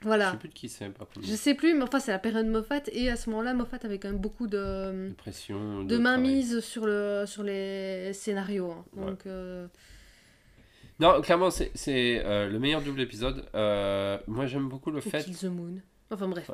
Je 0.00 0.06
Voilà. 0.06 0.30
sais 0.30 0.36
plus 0.38 0.48
de 0.48 0.54
qui 0.54 0.68
c'est. 0.68 0.88
Je 1.20 1.34
sais 1.34 1.54
plus, 1.54 1.74
mais 1.74 1.82
enfin 1.82 1.98
c'est 1.98 2.12
la 2.12 2.20
période 2.20 2.46
Moffat 2.46 2.82
et 2.92 3.10
à 3.10 3.16
ce 3.16 3.28
moment-là, 3.30 3.52
Moffat 3.52 3.78
avait 3.82 3.98
quand 3.98 4.08
même 4.10 4.20
beaucoup 4.20 4.46
de 4.46 5.08
De 5.08 5.14
pression. 5.18 5.82
de 5.82 5.98
mainmise 5.98 6.60
sur 6.60 6.86
le 6.86 7.24
sur 7.26 7.42
les 7.42 8.12
scénarios. 8.12 8.70
hein. 8.70 8.84
Ouais. 8.94 9.06
Donc 9.06 9.26
euh, 9.26 9.66
Non, 11.00 11.20
clairement, 11.20 11.50
c'est 11.50 11.70
euh, 12.24 12.48
le 12.48 12.58
meilleur 12.58 12.80
double 12.82 13.00
épisode. 13.00 13.44
Euh, 13.54 14.18
moi, 14.26 14.46
j'aime 14.46 14.68
beaucoup 14.68 14.90
le 14.90 15.00
fait. 15.00 15.24
Kill 15.24 15.36
the 15.36 15.44
Moon. 15.44 15.76
Enfin 16.10 16.26
bref. 16.28 16.50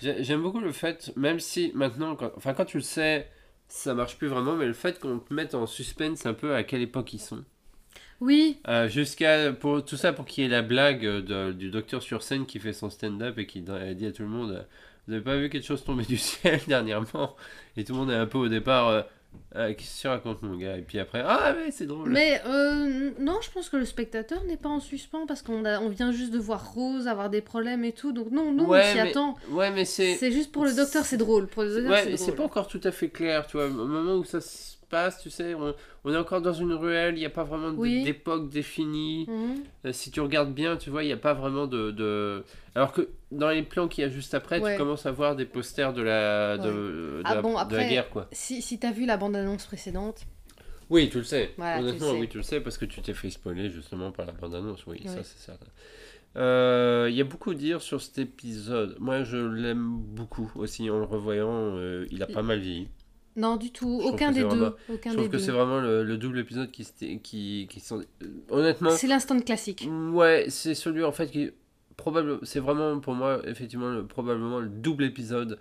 J'ai- 0.00 0.22
J'aime 0.22 0.42
beaucoup 0.42 0.60
le 0.60 0.70
fait, 0.72 1.12
même 1.16 1.40
si 1.40 1.72
maintenant, 1.74 2.14
quand, 2.14 2.30
enfin 2.36 2.54
quand 2.54 2.64
tu 2.66 2.76
le 2.76 2.82
sais, 2.84 3.28
ça 3.66 3.92
marche 3.94 4.16
plus 4.16 4.28
vraiment, 4.28 4.54
mais 4.54 4.66
le 4.66 4.72
fait 4.74 5.00
qu'on 5.00 5.18
te 5.18 5.34
mette 5.34 5.54
en 5.56 5.66
suspense 5.66 6.26
un 6.26 6.34
peu 6.34 6.54
à 6.54 6.62
quelle 6.62 6.82
époque 6.82 7.12
ils 7.12 7.18
sont. 7.20 7.44
Oui, 8.20 8.60
Euh, 8.68 8.86
Jusqu'à 8.88 9.52
pour 9.52 9.84
tout 9.84 9.96
ça 9.96 10.12
pour 10.12 10.24
qu'il 10.24 10.44
y 10.44 10.46
ait 10.46 10.50
la 10.50 10.62
blague 10.62 11.02
de- 11.04 11.50
du 11.50 11.70
docteur 11.70 12.00
sur 12.02 12.22
scène 12.22 12.46
qui 12.46 12.60
fait 12.60 12.72
son 12.72 12.88
stand-up 12.90 13.36
et 13.38 13.46
qui 13.46 13.62
dit 13.62 14.06
à 14.06 14.12
tout 14.12 14.22
le 14.22 14.28
monde, 14.28 14.52
euh, 14.52 14.62
vous 15.08 15.14
avez 15.14 15.22
pas 15.22 15.36
vu 15.36 15.50
quelque 15.50 15.66
chose 15.66 15.82
tomber 15.82 16.04
du 16.04 16.16
ciel 16.18 16.60
dernièrement? 16.68 17.34
Et 17.76 17.82
tout 17.82 17.92
le 17.94 17.98
monde 17.98 18.10
est 18.12 18.14
un 18.16 18.26
peu 18.26 18.38
au 18.38 18.48
départ, 18.48 19.04
euh, 19.56 19.72
qu'est-ce 19.74 19.96
que 19.96 20.00
tu 20.02 20.08
racontes 20.08 20.42
mon 20.42 20.56
gars? 20.56 20.76
Et 20.76 20.82
puis 20.82 20.98
après, 20.98 21.22
ah 21.24 21.54
ouais 21.56 21.70
c'est 21.70 21.86
drôle. 21.86 22.10
Mais 22.10 22.40
euh, 22.46 23.10
non, 23.20 23.38
je 23.40 23.50
pense 23.50 23.68
que 23.68 23.76
le 23.76 23.84
spectateur 23.84 24.42
n'est 24.44 24.56
pas 24.56 24.68
en 24.68 24.80
suspens 24.80 25.26
parce 25.26 25.42
qu'on 25.42 25.64
on 25.64 25.88
vient 25.88 26.12
juste 26.12 26.32
de 26.32 26.38
voir 26.38 26.72
Rose 26.72 27.06
avoir 27.06 27.30
des 27.30 27.40
problèmes 27.40 27.84
et 27.84 27.92
tout. 27.92 28.12
Donc 28.12 28.30
non, 28.30 28.52
non, 28.52 28.66
Ouais, 28.66 28.82
on 28.88 28.92
s'y 28.92 28.98
attend. 29.00 29.36
Ouais 29.50 29.70
mais 29.70 29.84
c'est... 29.84 30.16
C'est 30.16 30.32
juste 30.32 30.50
pour 30.50 30.64
le 30.64 30.74
docteur, 30.74 31.04
c'est 31.04 31.16
drôle. 31.16 31.46
Pour 31.46 31.62
le 31.62 31.74
docteur, 31.82 31.90
Ouais, 32.06 32.16
c'est 32.16 32.34
pas 32.34 32.44
encore 32.44 32.66
tout 32.66 32.80
à 32.84 32.90
fait 32.90 33.08
clair, 33.08 33.46
tu 33.46 33.56
vois. 33.56 33.66
Au 33.66 33.70
moment 33.70 34.14
où 34.14 34.24
ça 34.24 34.40
se 34.40 34.74
passe, 34.94 35.20
tu 35.20 35.28
sais, 35.30 35.54
on, 35.54 35.74
on 36.04 36.12
est 36.12 36.16
encore 36.16 36.40
dans 36.40 36.52
une 36.52 36.72
ruelle, 36.72 37.14
il 37.16 37.20
n'y 37.20 37.24
a 37.26 37.30
pas 37.30 37.42
vraiment 37.44 37.70
Oui. 37.76 38.04
d'époque 38.04 38.48
définie. 38.48 39.26
Mhm. 39.28 39.64
Euh, 39.86 39.92
si 39.92 40.10
tu 40.12 40.20
regardes 40.20 40.54
bien, 40.54 40.76
tu 40.76 40.90
vois, 40.90 41.02
il 41.02 41.06
n'y 41.06 41.12
a 41.12 41.16
pas 41.16 41.34
vraiment 41.34 41.66
de, 41.66 41.90
de- 41.90 42.44
Alors 42.76 42.92
que 42.92 43.08
dans 43.32 43.50
les 43.50 43.62
plans 43.62 43.88
qu'il 43.88 44.02
y 44.02 44.06
a 44.06 44.10
juste 44.10 44.34
après, 44.34 44.60
Ouais. 44.60 44.72
tu 44.74 44.78
commences 44.78 45.06
à 45.06 45.10
voir 45.12 45.34
des 45.34 45.46
posters 45.46 45.92
de 45.92 46.02
la, 46.02 46.58
de, 46.58 46.70
de 46.70 47.22
Ah 47.24 47.34
la, 47.34 47.42
bon, 47.42 47.54
de 47.64 47.76
la 47.76 47.88
guerre, 47.88 48.08
quoi. 48.10 48.28
Si, 48.32 48.62
si 48.62 48.78
t'as 48.78 48.92
vu 48.92 49.04
la 49.06 49.16
bande-annonce 49.16 49.66
précédente, 49.66 50.22
Oui, 50.90 51.08
tu 51.10 51.18
le 51.18 51.24
sais. 51.24 51.50
Voilà, 51.56 51.78
tu 51.78 51.82
le 51.82 51.88
Honnêtement, 51.88 52.10
sais. 52.12 52.20
oui, 52.20 52.28
tu 52.28 52.36
le 52.36 52.42
sais, 52.44 52.60
parce 52.60 52.78
que 52.78 52.84
tu 52.84 53.00
t'es 53.02 53.14
fait 53.14 53.30
spoiler 53.30 53.70
justement 53.70 54.12
par 54.12 54.26
la 54.26 54.32
bande-annonce, 54.32 54.86
oui, 54.86 55.00
ça 55.06 55.22
c'est 55.24 55.38
certain. 55.40 55.66
Euh, 56.36 57.06
Il 57.10 57.16
y 57.16 57.20
a 57.20 57.24
beaucoup 57.24 57.50
à 57.52 57.54
dire 57.54 57.80
sur 57.80 58.00
cet 58.02 58.18
épisode. 58.18 58.96
Moi, 58.98 59.22
je 59.22 59.36
l'aime 59.36 59.88
beaucoup 59.98 60.50
aussi 60.56 60.90
en 60.90 60.98
le 60.98 61.04
revoyant. 61.04 61.48
euh, 61.76 62.06
il 62.10 62.22
a 62.22 62.26
pas 62.26 62.42
mal 62.42 62.58
vieilli. 62.60 62.88
Non 63.36 63.56
du 63.56 63.70
tout, 63.72 64.00
Je 64.02 64.08
aucun 64.08 64.30
des 64.32 64.42
deux. 64.44 64.74
Aucun 64.88 65.10
Je 65.10 65.16
des 65.16 65.16
trouve 65.16 65.26
que 65.28 65.32
deux. 65.32 65.38
c'est 65.38 65.50
vraiment 65.52 65.80
le, 65.80 66.04
le 66.04 66.16
double 66.16 66.38
épisode 66.38 66.70
qui, 66.70 66.86
qui, 67.22 67.66
qui 67.70 67.80
sont... 67.80 68.02
Honnêtement, 68.50 68.90
C'est 68.90 69.06
l'instant 69.06 69.38
classique. 69.40 69.88
ouais, 70.12 70.46
c'est 70.48 70.74
celui 70.74 71.04
en 71.04 71.12
fait 71.12 71.28
qui... 71.30 71.50
Probable, 71.96 72.40
c'est 72.42 72.58
vraiment 72.58 72.98
pour 72.98 73.14
moi 73.14 73.40
effectivement 73.46 73.88
le- 73.88 74.04
probablement 74.04 74.58
le 74.58 74.68
double 74.68 75.04
épisode 75.04 75.60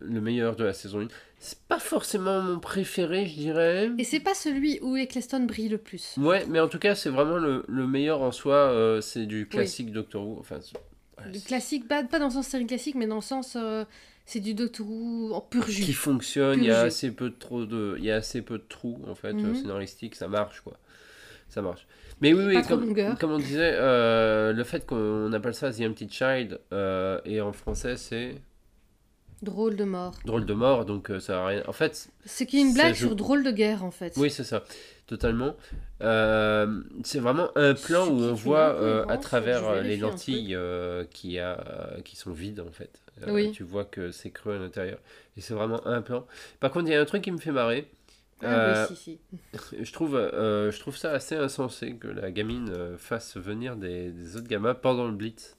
le 0.00 0.20
meilleur 0.20 0.54
de 0.54 0.64
la 0.64 0.74
saison 0.74 1.00
1. 1.00 1.08
C'est 1.38 1.58
pas 1.60 1.78
forcément 1.78 2.42
mon 2.42 2.58
préféré, 2.60 3.24
je 3.26 3.34
dirais. 3.34 3.90
Et 3.98 4.04
c'est 4.04 4.20
pas 4.20 4.34
celui 4.34 4.78
où 4.82 4.96
Eccleston 4.96 5.44
brille 5.44 5.70
le 5.70 5.78
plus. 5.78 6.14
Ouais, 6.18 6.44
mais 6.46 6.60
en 6.60 6.68
tout 6.68 6.78
cas, 6.78 6.94
c'est 6.94 7.08
vraiment 7.08 7.38
le, 7.38 7.64
le 7.68 7.86
meilleur 7.86 8.20
en 8.20 8.32
soi. 8.32 8.54
euh, 8.54 9.00
c'est 9.00 9.24
du 9.24 9.48
classique 9.48 9.90
Doctor 9.92 10.22
Who. 10.28 10.36
Enfin, 10.38 10.56
ouais, 10.56 11.24
c'est- 11.32 11.46
classique, 11.46 11.88
pas, 11.88 12.04
pas 12.04 12.18
dans 12.18 12.26
le 12.26 12.32
sens 12.32 12.46
série 12.48 12.66
classique, 12.66 12.94
mais 12.94 13.06
dans 13.06 13.16
le 13.16 13.20
sens. 13.22 13.56
euh, 13.56 13.84
c'est 14.24 14.40
du 14.40 14.54
Doctor 14.54 14.86
Who 14.88 15.34
en 15.34 15.40
pur 15.40 15.68
jus. 15.68 15.82
qui 15.82 15.92
fonctionne. 15.92 16.60
Il 16.60 16.66
y 16.66 16.70
a 16.70 16.80
assez 16.82 17.10
peu 17.10 17.30
de 17.30 17.34
trop 17.38 17.64
de, 17.66 17.96
il 17.98 18.04
y 18.04 18.10
a 18.10 18.16
assez 18.16 18.42
peu 18.42 18.58
de 18.58 18.64
trous 18.68 18.98
en 19.08 19.14
fait 19.14 19.34
euh, 19.34 19.54
scénaristiques. 19.54 20.14
Ça 20.14 20.28
marche 20.28 20.60
quoi. 20.60 20.78
Ça 21.48 21.60
marche. 21.60 21.86
Mais 22.22 22.32
oui, 22.34 22.44
oui, 22.46 22.62
comme, 23.18 23.32
on 23.32 23.38
disait, 23.38 23.72
euh, 23.74 24.52
le 24.52 24.62
fait 24.62 24.86
qu'on 24.86 25.32
appelle 25.32 25.54
ça 25.54 25.72
The 25.72 25.80
Empty 25.80 26.08
Child 26.08 26.60
euh, 26.72 27.20
et 27.24 27.40
en 27.40 27.52
français 27.52 27.96
c'est 27.96 28.36
Drôle 29.42 29.74
de 29.74 29.82
mort. 29.82 30.14
drôle 30.24 30.46
de 30.46 30.54
mort, 30.54 30.84
donc 30.84 31.10
euh, 31.10 31.18
ça 31.18 31.42
a 31.42 31.46
rien. 31.48 31.64
En 31.66 31.72
fait, 31.72 32.08
C'est 32.24 32.46
qui 32.46 32.58
est 32.58 32.60
une 32.60 32.74
blague 32.74 32.94
sur 32.94 33.16
drôle 33.16 33.42
de 33.42 33.50
guerre 33.50 33.84
en 33.84 33.90
fait. 33.90 34.12
Oui, 34.16 34.30
c'est 34.30 34.44
ça, 34.44 34.62
totalement. 35.08 35.56
C'est 36.00 37.18
vraiment 37.18 37.50
un 37.56 37.74
plan 37.74 38.06
où 38.06 38.22
on 38.22 38.34
voit 38.34 39.10
à 39.10 39.18
travers 39.18 39.82
les 39.82 39.96
lentilles 39.96 40.56
qui, 41.10 41.40
a, 41.40 41.96
qui 42.04 42.14
sont 42.14 42.30
vides 42.30 42.60
en 42.60 42.70
fait. 42.70 43.01
Euh, 43.22 43.32
Oui. 43.32 43.52
Tu 43.52 43.62
vois 43.62 43.84
que 43.84 44.10
c'est 44.10 44.30
creux 44.30 44.54
à 44.54 44.58
l'intérieur. 44.58 44.98
Et 45.36 45.40
c'est 45.40 45.54
vraiment 45.54 45.86
un 45.86 46.02
plan. 46.02 46.26
Par 46.60 46.70
contre, 46.70 46.86
il 46.88 46.92
y 46.92 46.94
a 46.94 47.00
un 47.00 47.04
truc 47.04 47.22
qui 47.22 47.30
me 47.32 47.38
fait 47.38 47.52
marrer. 47.52 47.88
Ah 48.42 48.48
Euh, 48.48 48.86
oui, 48.90 48.96
si, 48.96 49.02
si. 49.02 49.18
je, 49.80 49.92
trouve, 49.92 50.16
euh, 50.16 50.70
je 50.72 50.80
trouve 50.80 50.96
ça 50.96 51.12
assez 51.12 51.36
insensé 51.36 51.94
que 51.96 52.08
la 52.08 52.30
gamine 52.30 52.70
euh, 52.70 52.96
fasse 52.98 53.36
venir 53.36 53.76
des, 53.76 54.10
des 54.10 54.36
autres 54.36 54.48
gamins 54.48 54.74
pendant 54.74 55.06
le 55.06 55.12
blitz. 55.12 55.56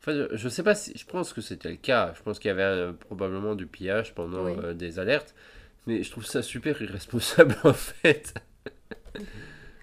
En 0.00 0.04
fait, 0.04 0.28
je 0.36 0.48
sais 0.48 0.62
pas 0.62 0.74
si. 0.74 0.92
Je 0.96 1.06
pense 1.06 1.32
que 1.32 1.40
c'était 1.40 1.70
le 1.70 1.76
cas. 1.76 2.12
Je 2.16 2.22
pense 2.22 2.38
qu'il 2.38 2.48
y 2.48 2.52
avait 2.52 2.62
euh, 2.62 2.92
probablement 2.92 3.54
du 3.54 3.66
pillage 3.66 4.14
pendant 4.14 4.44
Oui. 4.46 4.52
euh, 4.62 4.74
des 4.74 4.98
alertes. 4.98 5.34
Mais 5.86 6.02
je 6.02 6.10
trouve 6.10 6.26
ça 6.26 6.42
super 6.42 6.80
irresponsable 6.82 7.56
en 7.64 7.72
fait. 7.74 8.34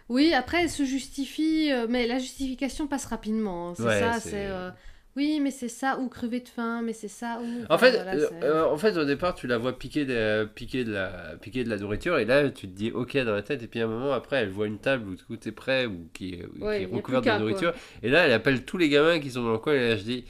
Oui, 0.10 0.34
après, 0.34 0.63
elle 0.63 0.69
se 0.69 0.86
justifie, 0.86 1.71
euh, 1.71 1.86
mais 1.89 2.08
la 2.08 2.17
justification 2.19 2.88
passe 2.88 3.06
rapidement. 3.06 3.69
hein. 3.71 3.73
C'est 3.75 3.84
Ouais, 3.84 3.99
ça, 3.99 4.19
c'est- 4.19 4.47
euh, 4.47 4.69
oui, 5.17 5.39
mais 5.41 5.51
c'est 5.51 5.67
ça, 5.67 5.99
ou 5.99 6.08
crever 6.08 6.39
de 6.39 6.47
faim, 6.47 6.82
mais 6.84 6.93
c'est 6.93 7.10
ça, 7.10 7.39
ou. 7.41 7.65
En 7.69 7.77
fait, 7.77 7.91
voilà, 7.91 8.13
euh, 8.13 8.30
euh, 8.43 8.65
en 8.65 8.77
fait, 8.77 8.95
au 8.97 9.03
départ, 9.03 9.36
tu 9.36 9.47
la 9.47 9.58
vois 9.58 9.77
piquer 9.77 10.06
de, 10.06 10.45
piquer, 10.56 10.86
de 10.86 10.93
la, 10.93 11.36
piquer 11.41 11.65
de 11.65 11.69
la 11.69 11.77
nourriture, 11.77 12.17
et 12.19 12.23
là, 12.25 12.49
tu 12.49 12.67
te 12.69 12.73
dis 12.73 12.91
ok 12.91 13.17
dans 13.17 13.34
la 13.34 13.41
tête, 13.41 13.62
et 13.63 13.67
puis 13.67 13.82
à 13.82 13.86
un 13.86 13.88
moment 13.88 14.13
après, 14.13 14.38
elle 14.38 14.49
voit 14.49 14.67
une 14.67 14.80
table 14.80 15.10
où 15.10 15.15
tout 15.15 15.47
est 15.47 15.51
prêt, 15.51 15.86
ou 15.88 16.08
qui, 16.13 16.36
est- 16.36 16.49
qui 16.58 16.63
Ouais, 16.63 16.84
est 16.84 16.86
recouverte 16.86 17.25
de 17.25 17.39
nourriture, 17.39 17.73
et 18.03 18.10
là, 18.10 18.25
elle 18.25 18.32
appelle 18.34 18.63
tous 18.63 18.77
les 18.77 18.88
gamins 18.89 19.19
qui 19.19 19.32
sont 19.32 19.43
dans 19.43 19.51
le 19.51 19.58
coin, 19.58 19.73
et 19.73 19.89
là, 19.89 19.95
je 19.97 20.03
dis. 20.03 20.25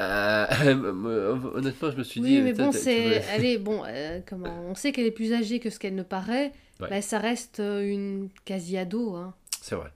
euh, 0.00 0.46
honnêtement, 1.54 1.90
je 1.90 1.96
me 1.96 2.02
suis 2.04 2.20
dit. 2.20 2.36
Oui, 2.38 2.42
mais 2.42 2.52
bon, 2.52 2.72
c'est. 2.72 3.22
Elle 3.34 3.44
est. 3.44 3.58
Bon, 3.68 3.82
euh, 3.86 4.20
comment 4.28 4.64
On 4.68 4.74
sait 4.74 4.92
qu'elle 4.92 5.06
est 5.06 5.10
plus 5.10 5.32
âgée 5.32 5.58
que 5.58 5.70
ce 5.70 5.78
qu'elle 5.78 5.94
ne 5.96 6.02
paraît. 6.04 6.52
Ouais. 6.80 6.88
Bah, 6.90 7.02
ça 7.02 7.18
reste 7.18 7.58
euh, 7.60 7.82
une 7.82 8.28
quasi-ado. 8.44 9.16
Hein. 9.16 9.34
C'est 9.60 9.74
vrai. 9.74 9.90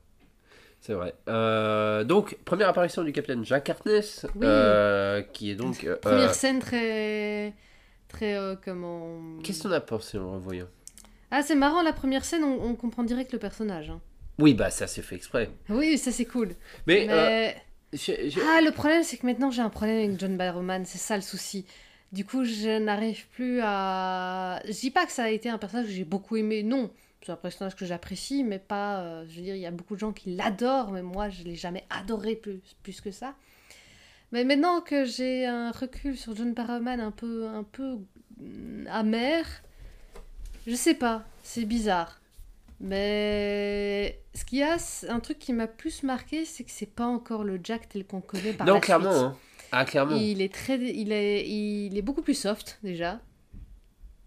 C'est 0.82 0.94
vrai. 0.94 1.14
Euh, 1.28 2.02
donc, 2.04 2.36
première 2.44 2.68
apparition 2.68 3.04
du 3.04 3.12
capitaine 3.12 3.44
Jack 3.44 3.70
Harkness, 3.70 4.26
Oui. 4.34 4.40
euh, 4.44 5.22
qui 5.22 5.50
est 5.50 5.54
donc. 5.54 5.84
euh, 5.84 5.96
Première 5.96 6.34
scène 6.34 6.58
très. 6.58 7.54
Très. 8.08 8.36
comment. 8.64 9.38
Qu'est-ce 9.44 9.62
qu'on 9.62 9.72
a 9.72 9.80
pensé 9.80 10.18
en 10.18 10.32
revoyant? 10.32 10.66
Ah, 11.30 11.42
c'est 11.42 11.54
marrant, 11.54 11.82
la 11.82 11.92
première 11.92 12.24
scène, 12.24 12.42
on, 12.44 12.62
on 12.64 12.74
comprend 12.74 13.04
direct 13.04 13.32
le 13.32 13.38
personnage. 13.38 13.88
hein. 13.90 14.00
Oui, 14.38 14.54
bah 14.54 14.70
ça 14.70 14.86
c'est 14.86 15.02
fait 15.02 15.14
exprès. 15.14 15.50
Oui, 15.68 15.96
ça 15.98 16.10
c'est 16.10 16.24
cool. 16.24 16.50
Mais. 16.86 17.06
Ah, 17.08 18.60
le 18.60 18.70
problème, 18.72 19.02
c'est 19.04 19.18
que 19.18 19.26
maintenant 19.26 19.50
j'ai 19.50 19.62
un 19.62 19.70
problème 19.70 19.98
avec 20.10 20.18
John 20.18 20.36
Barrowman, 20.36 20.84
c'est 20.84 20.98
ça 20.98 21.14
le 21.16 21.22
souci. 21.22 21.64
Du 22.10 22.24
coup, 22.26 22.44
je 22.44 22.78
n'arrive 22.80 23.26
plus 23.28 23.60
à. 23.62 24.60
Je 24.66 24.72
dis 24.72 24.90
pas 24.90 25.06
que 25.06 25.12
ça 25.12 25.24
a 25.24 25.28
été 25.30 25.48
un 25.48 25.58
personnage 25.58 25.86
que 25.86 25.92
j'ai 25.92 26.04
beaucoup 26.04 26.36
aimé, 26.36 26.62
non. 26.62 26.90
C'est 27.24 27.32
un 27.32 27.36
personnage 27.36 27.76
que 27.76 27.86
j'apprécie, 27.86 28.42
mais 28.42 28.58
pas. 28.58 29.00
euh, 29.00 29.24
je 29.28 29.36
veux 29.36 29.42
dire, 29.42 29.54
il 29.54 29.60
y 29.60 29.66
a 29.66 29.70
beaucoup 29.70 29.94
de 29.94 30.00
gens 30.00 30.12
qui 30.12 30.34
l'adorent, 30.34 30.90
mais 30.90 31.02
moi, 31.02 31.28
je 31.28 31.44
l'ai 31.44 31.54
jamais 31.54 31.84
adoré 31.90 32.34
plus, 32.34 32.60
plus 32.82 33.00
que 33.00 33.10
ça. 33.10 33.34
Mais 34.32 34.44
maintenant 34.44 34.80
que 34.80 35.04
j'ai 35.04 35.46
un 35.46 35.70
recul 35.70 36.16
sur 36.16 36.34
John 36.34 36.54
Barrowman 36.54 37.00
un 37.00 37.10
peu, 37.10 37.46
un 37.46 37.62
peu 37.62 37.98
mm, 38.38 38.86
amer, 38.88 39.44
je 40.66 40.74
sais 40.74 40.94
pas, 40.94 41.24
c'est 41.42 41.64
bizarre. 41.64 42.20
Mais 42.80 44.20
ce 44.34 44.44
qu'il 44.44 44.58
y 44.58 44.62
a, 44.62 44.76
un 45.08 45.20
truc 45.20 45.38
qui 45.38 45.52
m'a 45.52 45.68
plus 45.68 46.02
marqué, 46.02 46.44
c'est 46.44 46.64
que 46.64 46.70
c'est 46.70 46.86
pas 46.86 47.06
encore 47.06 47.44
le 47.44 47.60
Jack 47.62 47.88
tel 47.88 48.04
qu'on 48.04 48.20
connaît 48.20 48.52
par 48.52 48.66
non, 48.66 48.74
la 48.74 48.80
clairement. 48.80 49.12
suite. 49.12 49.22
Hein. 49.22 49.36
Ah, 49.70 49.84
clairement. 49.84 50.16
Il 50.16 50.42
est 50.42 50.52
très, 50.52 50.78
il 50.78 51.12
est, 51.12 51.48
il 51.48 51.96
est 51.96 52.02
beaucoup 52.02 52.22
plus 52.22 52.34
soft 52.34 52.78
déjà, 52.82 53.20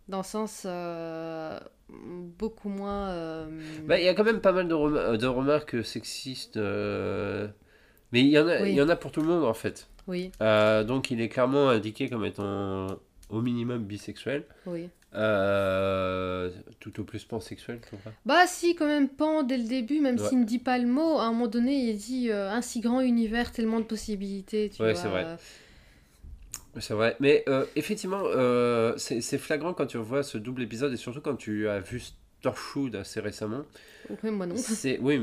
dans 0.07 0.19
le 0.19 0.23
sens 0.23 0.63
euh, 0.65 1.59
beaucoup 1.89 2.69
moins. 2.69 3.09
euh, 3.09 3.45
Bah, 3.87 3.99
il 3.99 4.05
y 4.05 4.07
a 4.07 4.13
quand 4.13 4.23
même 4.23 4.41
pas 4.41 4.51
mal 4.51 4.67
de, 4.67 4.73
euh, 4.75 5.17
de 5.17 5.27
remarques 5.27 5.83
sexistes. 5.85 6.57
euh, 6.57 7.47
Mais 8.11 8.21
il 8.21 8.27
y, 8.29 8.39
en 8.39 8.47
a, 8.47 8.61
Oui. 8.61 8.69
il 8.71 8.75
y 8.75 8.81
en 8.81 8.89
a 8.89 8.95
pour 8.95 9.11
tout 9.11 9.21
le 9.21 9.27
monde 9.27 9.43
en 9.43 9.53
fait. 9.53 9.87
Oui, 10.07 10.31
Euh, 10.41 10.83
donc 10.83 11.09
il 11.11 11.19
est 11.21 11.29
clairement 11.29 11.69
indiqué 11.69 12.09
comme 12.09 12.23
étant 12.25 12.87
au 13.29 13.41
minimum 13.41 13.83
bisexuel. 13.83 14.43
oui. 14.67 14.89
Tout 16.79 16.99
au 16.99 17.03
plus 17.03 17.23
pansexuel. 17.25 17.79
Bah 18.25 18.45
si, 18.47 18.75
quand 18.75 18.85
même 18.85 19.07
Pan 19.09 19.43
dès 19.43 19.57
le 19.57 19.63
début, 19.67 19.99
même 20.01 20.19
Ouais. 20.19 20.27
s'il 20.29 20.39
ne 20.41 20.45
dit 20.45 20.59
pas 20.59 20.77
le 20.77 20.87
mot, 20.87 21.17
à 21.17 21.23
un 21.25 21.31
moment 21.31 21.47
donné, 21.47 21.73
il 21.89 21.97
dit 21.97 22.31
un 22.31 22.61
si 22.61 22.79
grand 22.81 23.01
univers, 23.01 23.51
tellement 23.51 23.79
de 23.79 23.85
possibilités. 23.85 24.69
Tu 24.69 24.81
Ouais, 24.81 24.93
c'est 24.95 25.07
vrai. 25.07 25.25
C'est 26.79 26.93
vrai. 26.93 27.15
Mais 27.19 27.43
euh, 27.47 27.65
effectivement, 27.75 28.23
euh, 28.25 28.93
c'est 28.97 29.37
flagrant 29.37 29.73
quand 29.73 29.85
tu 29.85 29.97
revois 29.97 30.23
ce 30.23 30.37
double 30.37 30.63
épisode 30.63 30.93
et 30.93 30.97
surtout 30.97 31.21
quand 31.21 31.35
tu 31.35 31.67
as 31.67 31.79
vu 31.79 32.01
Torchwood 32.41 32.95
assez 32.95 33.19
récemment. 33.19 33.63
ou 34.09 34.17
même 34.23 34.35
moi 34.35 34.45
non. 34.45 34.55
Oui, 35.01 35.21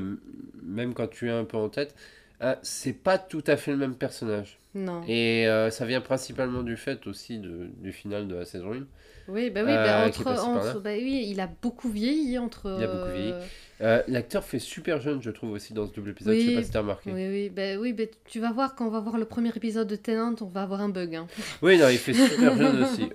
même 0.63 0.95
quand 0.95 1.09
tu 1.09 1.29
es 1.29 1.33
un 1.33 1.45
peu 1.45 1.57
en 1.57 1.69
tête, 1.69 1.95
euh, 2.43 2.57
c'est 2.63 2.93
pas 2.93 3.19
tout 3.19 3.45
à 3.47 3.57
fait 3.57 3.71
le 3.71 3.77
même 3.77 3.95
personnage. 3.95 4.59
Non. 4.75 5.03
Et 5.07 5.47
euh, 5.49 5.71
ça 5.71 5.85
vient 5.85 6.01
principalement 6.01 6.63
du 6.63 6.77
fait 6.77 7.07
aussi 7.07 7.39
de- 7.39 7.69
du 7.79 7.93
final 7.93 8.27
de 8.29 8.35
la 8.37 8.45
saison 8.47 8.73
1. 8.73 8.87
Oui, 9.29 9.51
bah 9.51 9.61
oui, 9.65 9.71
Euh, 9.71 9.85
bah, 9.85 10.07
entre, 10.07 10.27
entre- 10.27 10.81
bah 10.81 10.91
oui, 10.95 11.27
il 11.29 11.41
a 11.41 11.49
beaucoup 11.63 11.89
vieilli 11.91 12.39
entre. 12.39 12.75
Il 12.79 12.85
a 12.85 12.89
beaucoup 12.89 13.13
vieilli. 13.13 13.35
euh, 13.83 14.03
L'acteur 14.09 14.43
fait 14.45 14.59
super 14.59 15.01
jeune, 15.01 15.23
je 15.23 15.31
trouve, 15.31 15.53
aussi 15.53 15.75
dans 15.75 15.87
ce 15.87 15.93
double 15.93 16.11
épisode. 16.11 16.35
je 16.35 16.39
Oui, 16.41 16.49
sais 16.49 16.55
pas 16.57 16.63
si 16.65 16.71
t'as 16.71 16.81
remarqué. 16.81 17.13
Oui, 17.13 17.29
oui, 17.29 17.49
bah, 17.51 17.77
oui 17.79 17.93
bah, 17.93 18.05
tu 18.25 18.41
vas 18.41 18.51
voir 18.51 18.75
quand 18.75 18.87
on 18.87 18.91
va 18.91 19.01
voir 19.01 19.19
le 19.19 19.25
premier 19.27 19.51
épisode 19.55 19.87
de 19.87 19.97
Tenant, 19.97 20.35
on 20.41 20.47
va 20.47 20.63
avoir 20.63 20.81
un 20.81 20.89
bug. 20.89 21.15
hein. 21.15 21.27
Oui, 21.63 21.79
non, 21.79 21.89
il 21.89 21.99
fait 21.99 22.15
super 22.15 22.57
jeune 22.57 22.83
aussi. 22.83 23.09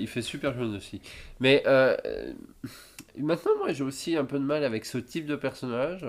Il 0.00 0.08
fait 0.08 0.22
super 0.22 0.52
jeune 0.54 0.74
aussi. 0.76 1.00
Mais 1.40 1.62
maintenant, 3.18 3.52
moi, 3.58 3.72
j'ai 3.72 3.84
aussi 3.84 4.16
un 4.16 4.24
peu 4.24 4.38
de 4.38 4.44
mal 4.44 4.64
avec 4.64 4.84
ce 4.84 4.98
type 4.98 5.26
de 5.26 5.36
personnage. 5.36 6.04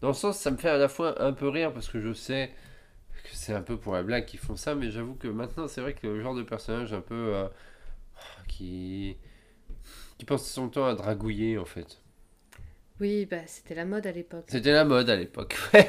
Dans 0.00 0.08
le 0.08 0.14
sens, 0.14 0.38
ça 0.38 0.50
me 0.50 0.56
fait 0.56 0.68
à 0.68 0.76
la 0.78 0.88
fois 0.88 1.22
un 1.22 1.32
peu 1.32 1.48
rire 1.48 1.72
parce 1.72 1.88
que 1.88 2.00
je 2.00 2.12
sais 2.12 2.50
que 3.28 3.36
c'est 3.36 3.52
un 3.54 3.62
peu 3.62 3.76
pour 3.76 3.94
la 3.94 4.02
blague 4.02 4.24
qu'ils 4.26 4.40
font 4.40 4.56
ça, 4.56 4.74
mais 4.74 4.90
j'avoue 4.90 5.14
que 5.14 5.28
maintenant, 5.28 5.68
c'est 5.68 5.80
vrai 5.80 5.94
que 5.94 6.06
le 6.06 6.20
genre 6.20 6.34
de 6.34 6.42
personnage 6.42 6.92
un 6.92 7.00
peu 7.00 7.14
euh, 7.34 7.48
qui 8.48 9.16
qui 10.18 10.24
passe 10.24 10.50
son 10.50 10.68
temps 10.68 10.86
à 10.86 10.94
dragouiller 10.94 11.58
en 11.58 11.64
fait. 11.66 12.00
Oui, 13.00 13.26
bah 13.26 13.46
c'était 13.46 13.74
la 13.74 13.84
mode 13.84 14.06
à 14.06 14.12
l'époque. 14.12 14.44
C'était 14.48 14.72
la 14.72 14.84
mode 14.86 15.10
à 15.10 15.16
l'époque. 15.16 15.56
ouais. 15.74 15.86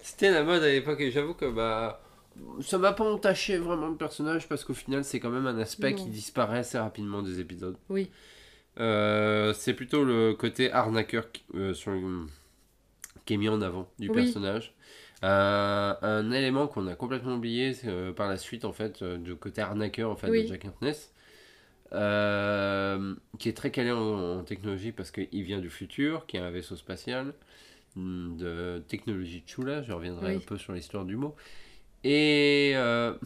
C'était 0.00 0.30
la 0.30 0.44
mode 0.44 0.62
à 0.62 0.68
l'époque 0.68 1.00
et 1.00 1.10
j'avoue 1.10 1.34
que 1.34 1.50
bah 1.50 2.00
ça 2.60 2.78
m'a 2.78 2.92
pas 2.92 3.04
entaché 3.04 3.58
vraiment 3.58 3.88
le 3.88 3.96
personnage 3.96 4.48
parce 4.48 4.64
qu'au 4.64 4.74
final 4.74 5.04
c'est 5.04 5.18
quand 5.20 5.30
même 5.30 5.46
un 5.46 5.58
aspect 5.58 5.90
Non. 5.90 5.96
qui 5.96 6.06
disparaît 6.10 6.58
assez 6.58 6.78
rapidement 6.78 7.22
des 7.22 7.40
épisodes. 7.40 7.76
Oui. 7.88 8.10
Euh, 8.78 9.52
c'est 9.54 9.74
plutôt 9.74 10.04
le 10.04 10.34
côté 10.34 10.70
arnaqueur 10.72 11.30
qui, 11.32 11.44
euh, 11.54 11.74
sur 11.74 11.92
le- 11.92 12.26
qui 13.24 13.34
est 13.34 13.36
mis 13.36 13.48
en 13.48 13.60
avant 13.62 13.88
du 13.98 14.08
Oui. 14.08 14.14
personnage. 14.14 14.73
Euh, 15.24 15.94
un 16.02 16.30
élément 16.32 16.66
qu'on 16.66 16.86
a 16.86 16.94
complètement 16.96 17.36
oublié 17.36 17.74
euh, 17.86 18.12
par 18.12 18.28
la 18.28 18.36
suite 18.36 18.66
en 18.66 18.72
fait 18.72 19.00
euh, 19.00 19.16
du 19.16 19.34
côté 19.36 19.62
arnaqueur 19.62 20.10
en 20.10 20.16
fait 20.16 20.28
Oui. 20.28 20.42
de 20.42 20.48
Jack 20.48 20.66
Harkness. 20.66 21.12
Qui 23.38 23.48
est 23.48 23.56
très 23.56 23.70
calé 23.70 23.90
en, 23.90 24.38
en 24.38 24.44
technologie 24.44 24.92
parce 24.92 25.10
qu'il 25.10 25.42
vient 25.44 25.60
du 25.60 25.70
futur, 25.70 26.26
qui 26.26 26.36
est 26.36 26.40
un 26.40 26.50
vaisseau 26.50 26.76
spatial 26.76 27.32
hmm, 27.96 28.36
de 28.36 28.82
technologie 28.86 29.42
Chula, 29.46 29.82
je 29.82 29.92
reviendrai 29.92 30.32
Oui. 30.32 30.36
un 30.36 30.46
peu 30.46 30.58
sur 30.58 30.74
l'histoire 30.74 31.06
du 31.06 31.16
mot. 31.16 31.34
Et 32.02 32.72
je 32.74 33.16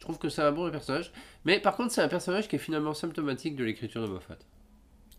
trouve 0.00 0.18
que 0.18 0.28
c'est 0.28 0.42
un 0.42 0.52
bon 0.52 0.70
personnage, 0.70 1.12
mais 1.46 1.60
par 1.60 1.76
contre 1.76 1.92
c'est 1.92 2.02
un 2.02 2.08
personnage 2.08 2.46
qui 2.48 2.56
est 2.56 2.60
finalement 2.60 2.92
symptomatique 2.92 3.56
de 3.56 3.64
l'écriture 3.64 4.02
de 4.02 4.08
Moffat. 4.08 4.38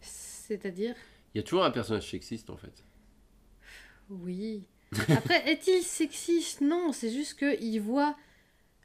C'est-à-dire? 0.02 0.96
Il 1.34 1.40
y 1.40 1.42
a 1.42 1.44
toujours 1.44 1.66
un 1.66 1.72
personnage 1.72 2.10
sexiste 2.10 2.50
en 2.52 2.58
fait. 2.58 2.84
Oui. 4.10 4.64
Après, 5.16 5.50
est-il 5.50 5.82
sexiste? 5.84 6.62
Non, 6.62 6.92
c'est 6.94 7.12
juste 7.12 7.38
qu'il 7.38 7.82
voit 7.82 8.16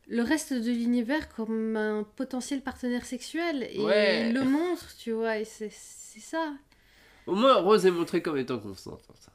le 0.09 0.23
reste 0.23 0.53
de 0.53 0.71
l'univers 0.71 1.29
comme 1.35 1.77
un 1.77 2.05
potentiel 2.17 2.61
partenaire 2.61 3.05
sexuel 3.05 3.69
et 3.71 3.81
Ouais. 3.83 4.21
il 4.29 4.35
le 4.35 4.43
montre, 4.45 4.95
tu 4.99 5.13
vois, 5.13 5.39
et 5.39 5.45
c'est 5.45 5.71
ça. 5.71 6.53
Au 7.27 7.35
moins 7.35 7.55
Rose 7.61 7.87
est 7.87 7.91
montrée 7.91 8.21
comme 8.21 8.37
étant 8.37 8.59
constante. 8.59 9.03
hein. 9.11 9.31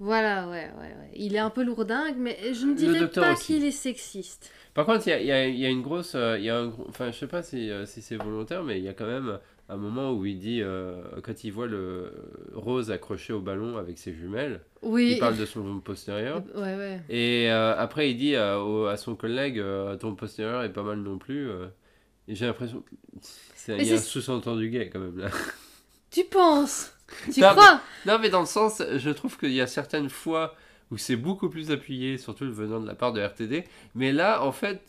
Voilà, 0.00 0.48
ouais, 0.48 0.70
ouais, 0.78 0.94
ouais. 0.94 1.10
Il 1.14 1.34
est 1.34 1.38
un 1.40 1.50
peu 1.50 1.62
lourdingue, 1.64 2.16
mais 2.18 2.36
je 2.54 2.66
ne 2.66 2.74
dirais 2.74 3.08
pas 3.08 3.34
qu'il 3.34 3.64
est 3.64 3.70
sexiste. 3.70 4.50
Par 4.74 4.86
contre, 4.86 5.06
il 5.08 5.10
y 5.10 5.12
a, 5.12 5.20
y 5.22 5.32
a- 5.32 5.48
y 5.48 5.66
a 5.66 5.68
une 5.68 5.82
grosse. 5.82 6.14
euh, 6.14 6.70
enfin, 6.88 7.10
je 7.10 7.18
sais 7.18 7.26
pas 7.26 7.42
si, 7.42 7.70
euh, 7.70 7.86
si 7.86 8.02
c'est 8.02 8.16
volontaire, 8.16 8.62
mais 8.62 8.78
il 8.78 8.84
y 8.84 8.88
a 8.88 8.94
quand 8.94 9.06
même 9.06 9.38
un 9.68 9.76
moment 9.76 10.12
où 10.12 10.24
il 10.26 10.38
dit. 10.38 10.60
euh, 10.62 11.02
quand 11.22 11.44
il 11.44 11.50
voit 11.52 11.66
le 11.66 12.12
Rose 12.54 12.90
accroché 12.90 13.32
au 13.32 13.40
ballon 13.40 13.76
avec 13.76 13.98
ses 13.98 14.14
jumelles, 14.14 14.62
Oui. 14.82 15.12
il 15.14 15.18
parle 15.18 15.36
de 15.36 15.44
son 15.46 15.80
postérieur. 15.80 16.42
Ouais, 16.54 16.76
ouais. 16.76 17.00
Et 17.10 17.50
euh, 17.50 17.74
après, 17.76 18.10
il 18.10 18.16
dit 18.16 18.34
à, 18.36 18.62
au- 18.62 18.86
à 18.86 18.96
son 18.96 19.14
collègue 19.14 19.58
euh, 19.58 19.96
Ton 19.96 20.14
postérieur 20.14 20.62
est 20.62 20.72
pas 20.72 20.82
mal 20.82 20.98
non 20.98 21.18
plus. 21.18 21.50
euh. 21.50 21.66
et 22.28 22.34
j'ai 22.34 22.46
l'impression. 22.46 22.82
c'est- 23.20 23.76
Mais 23.76 23.82
Il 23.84 23.88
y 23.88 23.92
a 23.92 23.96
un 23.96 23.98
sous-entendu 23.98 24.70
gay 24.70 24.88
quand 24.90 25.00
même 25.00 25.18
là. 25.18 25.28
Tu 26.10 26.24
penses? 26.24 26.94
Tu 27.32 27.40
Non, 27.40 27.50
crois? 27.50 27.80
Non, 28.06 28.18
mais 28.18 28.30
dans 28.30 28.40
le 28.40 28.46
sens, 28.46 28.82
je 28.96 29.10
trouve 29.10 29.36
qu'il 29.38 29.52
y 29.52 29.60
a 29.60 29.66
certaines 29.66 30.08
fois 30.08 30.54
où 30.90 30.96
c'est 30.96 31.16
beaucoup 31.16 31.50
plus 31.50 31.70
appuyé, 31.70 32.16
surtout 32.16 32.44
le 32.44 32.50
venant 32.50 32.80
de 32.80 32.86
la 32.86 32.94
part 32.94 33.12
de 33.12 33.20
RTD. 33.20 33.64
Mais 33.94 34.12
là, 34.12 34.42
en 34.42 34.52
fait, 34.52 34.80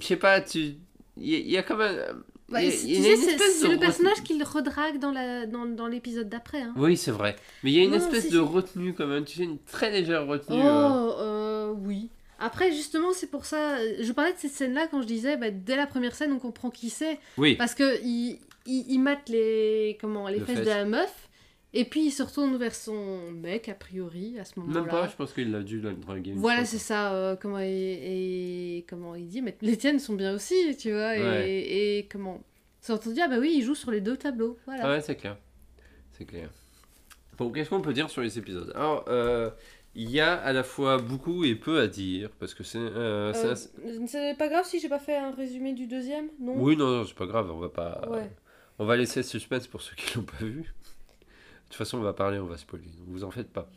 je 0.00 0.06
sais 0.06 0.16
pas, 0.16 0.40
tu. 0.40 0.74
Il 1.16 1.28
y, 1.28 1.34
a- 1.34 1.38
il 1.38 1.50
y 1.50 1.56
a 1.56 1.62
quand 1.64 1.76
même. 1.76 2.22
Bah, 2.50 2.62
il 2.62 2.72
c'est- 2.72 2.86
il 2.88 2.96
Tu 2.96 3.02
sais, 3.02 3.68
le 3.68 3.78
personnage 3.78 4.22
qu'il 4.24 4.42
redrague 4.42 4.98
dans 4.98 5.12
la- 5.12 5.46
dans 5.46 5.66
dans 5.66 5.86
l'épisode 5.86 6.28
d'après. 6.28 6.62
Hein. 6.62 6.74
Oui, 6.76 6.96
c'est 6.96 7.10
vrai. 7.12 7.36
Mais 7.62 7.70
il 7.70 7.76
y 7.76 7.80
a 7.80 7.84
une 7.84 7.90
Non, 7.90 7.96
espèce 7.98 8.28
de 8.30 8.38
retenue 8.38 8.92
quand 8.94 9.06
même, 9.06 9.24
tu 9.24 9.36
sais, 9.38 9.44
une 9.44 9.58
très 9.58 9.90
légère 9.90 10.26
retenue. 10.26 10.58
Oh, 10.60 10.66
euh. 10.66 11.12
euh, 11.20 11.72
oui. 11.84 12.08
Après, 12.40 12.72
justement, 12.72 13.12
c'est 13.12 13.26
pour 13.30 13.44
ça. 13.44 13.76
Je 14.00 14.10
parlais 14.12 14.32
de 14.32 14.38
cette 14.38 14.52
scène-là 14.52 14.86
quand 14.90 15.02
je 15.02 15.06
disais, 15.06 15.36
bah, 15.36 15.50
dès 15.50 15.76
la 15.76 15.86
première 15.86 16.14
scène, 16.14 16.32
on 16.32 16.38
comprend 16.38 16.70
qui 16.70 16.88
c'est. 16.90 17.18
Oui, 17.36 17.54
Parce 17.54 17.74
que 17.74 18.02
il, 18.02 18.38
il, 18.66 18.84
il 18.88 18.98
mate 18.98 19.28
les, 19.28 19.98
comment, 20.00 20.26
les 20.26 20.38
Le 20.38 20.44
fesses 20.46 20.56
fesse. 20.56 20.64
de 20.66 20.70
la 20.70 20.84
meuf. 20.86 21.28
Et 21.72 21.84
puis 21.84 22.06
il 22.06 22.10
se 22.10 22.22
retourne 22.24 22.56
vers 22.56 22.74
son 22.74 23.30
mec, 23.30 23.68
a 23.68 23.74
priori, 23.74 24.38
à 24.40 24.44
ce 24.44 24.58
moment-là. 24.58 24.80
même 24.80 24.90
pas, 24.90 25.06
je 25.06 25.14
pense 25.14 25.32
qu'il 25.32 25.54
a 25.54 25.62
dû 25.62 25.80
la 25.80 25.92
draguer. 25.92 26.32
Voilà, 26.34 26.64
c'est 26.64 26.78
ça. 26.78 27.12
euh, 27.14 27.36
comment, 27.36 27.60
et, 27.60 28.78
et 28.78 28.84
comment 28.88 29.14
il 29.14 29.28
dit, 29.28 29.40
mais 29.40 29.56
les 29.62 29.76
tiennes 29.76 30.00
sont 30.00 30.14
bien 30.14 30.34
aussi, 30.34 30.76
tu 30.76 30.90
vois. 30.90 31.16
Et, 31.16 31.22
Ouais. 31.22 31.48
et 31.98 32.08
comment. 32.10 32.42
C'est 32.80 32.92
entendu, 32.92 33.20
ah 33.22 33.28
bah 33.28 33.36
oui, 33.38 33.52
il 33.56 33.62
joue 33.62 33.74
sur 33.76 33.90
les 33.92 34.00
deux 34.00 34.16
tableaux. 34.16 34.58
Voilà. 34.66 34.82
Ah 34.86 34.90
ouais, 34.90 35.00
c'est 35.00 35.14
clair. 35.14 35.36
C'est 36.12 36.24
clair. 36.24 36.50
Bon, 37.38 37.50
qu'est-ce 37.50 37.70
qu'on 37.70 37.80
peut 37.82 37.92
dire 37.92 38.10
sur 38.10 38.22
les 38.22 38.36
épisodes? 38.38 38.72
Alors, 38.74 39.04
euh, 39.08 39.50
il 39.94 40.10
y 40.10 40.18
a 40.20 40.34
à 40.34 40.52
la 40.52 40.62
fois 40.64 40.98
beaucoup 40.98 41.44
et 41.44 41.54
peu 41.54 41.78
à 41.80 41.86
dire, 41.86 42.30
parce 42.40 42.52
que 42.54 42.64
c'est... 42.64 42.78
euh, 42.78 43.32
Euh, 43.34 43.54
c'est 44.06 44.36
pas 44.36 44.48
grave 44.48 44.64
si 44.66 44.80
j'ai 44.80 44.88
pas 44.88 44.98
fait 44.98 45.16
un 45.16 45.30
résumé 45.30 45.72
du 45.72 45.86
deuxième, 45.86 46.28
non? 46.40 46.54
Oui, 46.56 46.76
non, 46.76 46.88
non, 46.98 47.04
c'est 47.06 47.14
pas 47.16 47.26
grave, 47.26 47.50
on 47.50 47.58
va 47.58 47.68
pas... 47.68 48.08
Ouais. 48.10 48.30
On 48.78 48.86
va 48.86 48.96
laisser 48.96 49.20
le 49.20 49.24
suspense 49.24 49.66
pour 49.66 49.82
ceux 49.82 49.94
qui 49.94 50.16
l'ont 50.16 50.24
pas 50.24 50.44
vu. 50.44 50.72
De 51.70 51.74
toute 51.74 51.78
façon, 51.86 51.98
on 51.98 52.02
va 52.02 52.12
parler, 52.12 52.38
on 52.40 52.46
va 52.46 52.56
spoiler, 52.56 52.86
donc 52.98 53.06
vous 53.08 53.22
en 53.22 53.30
faites 53.30 53.52
pas. 53.52 53.70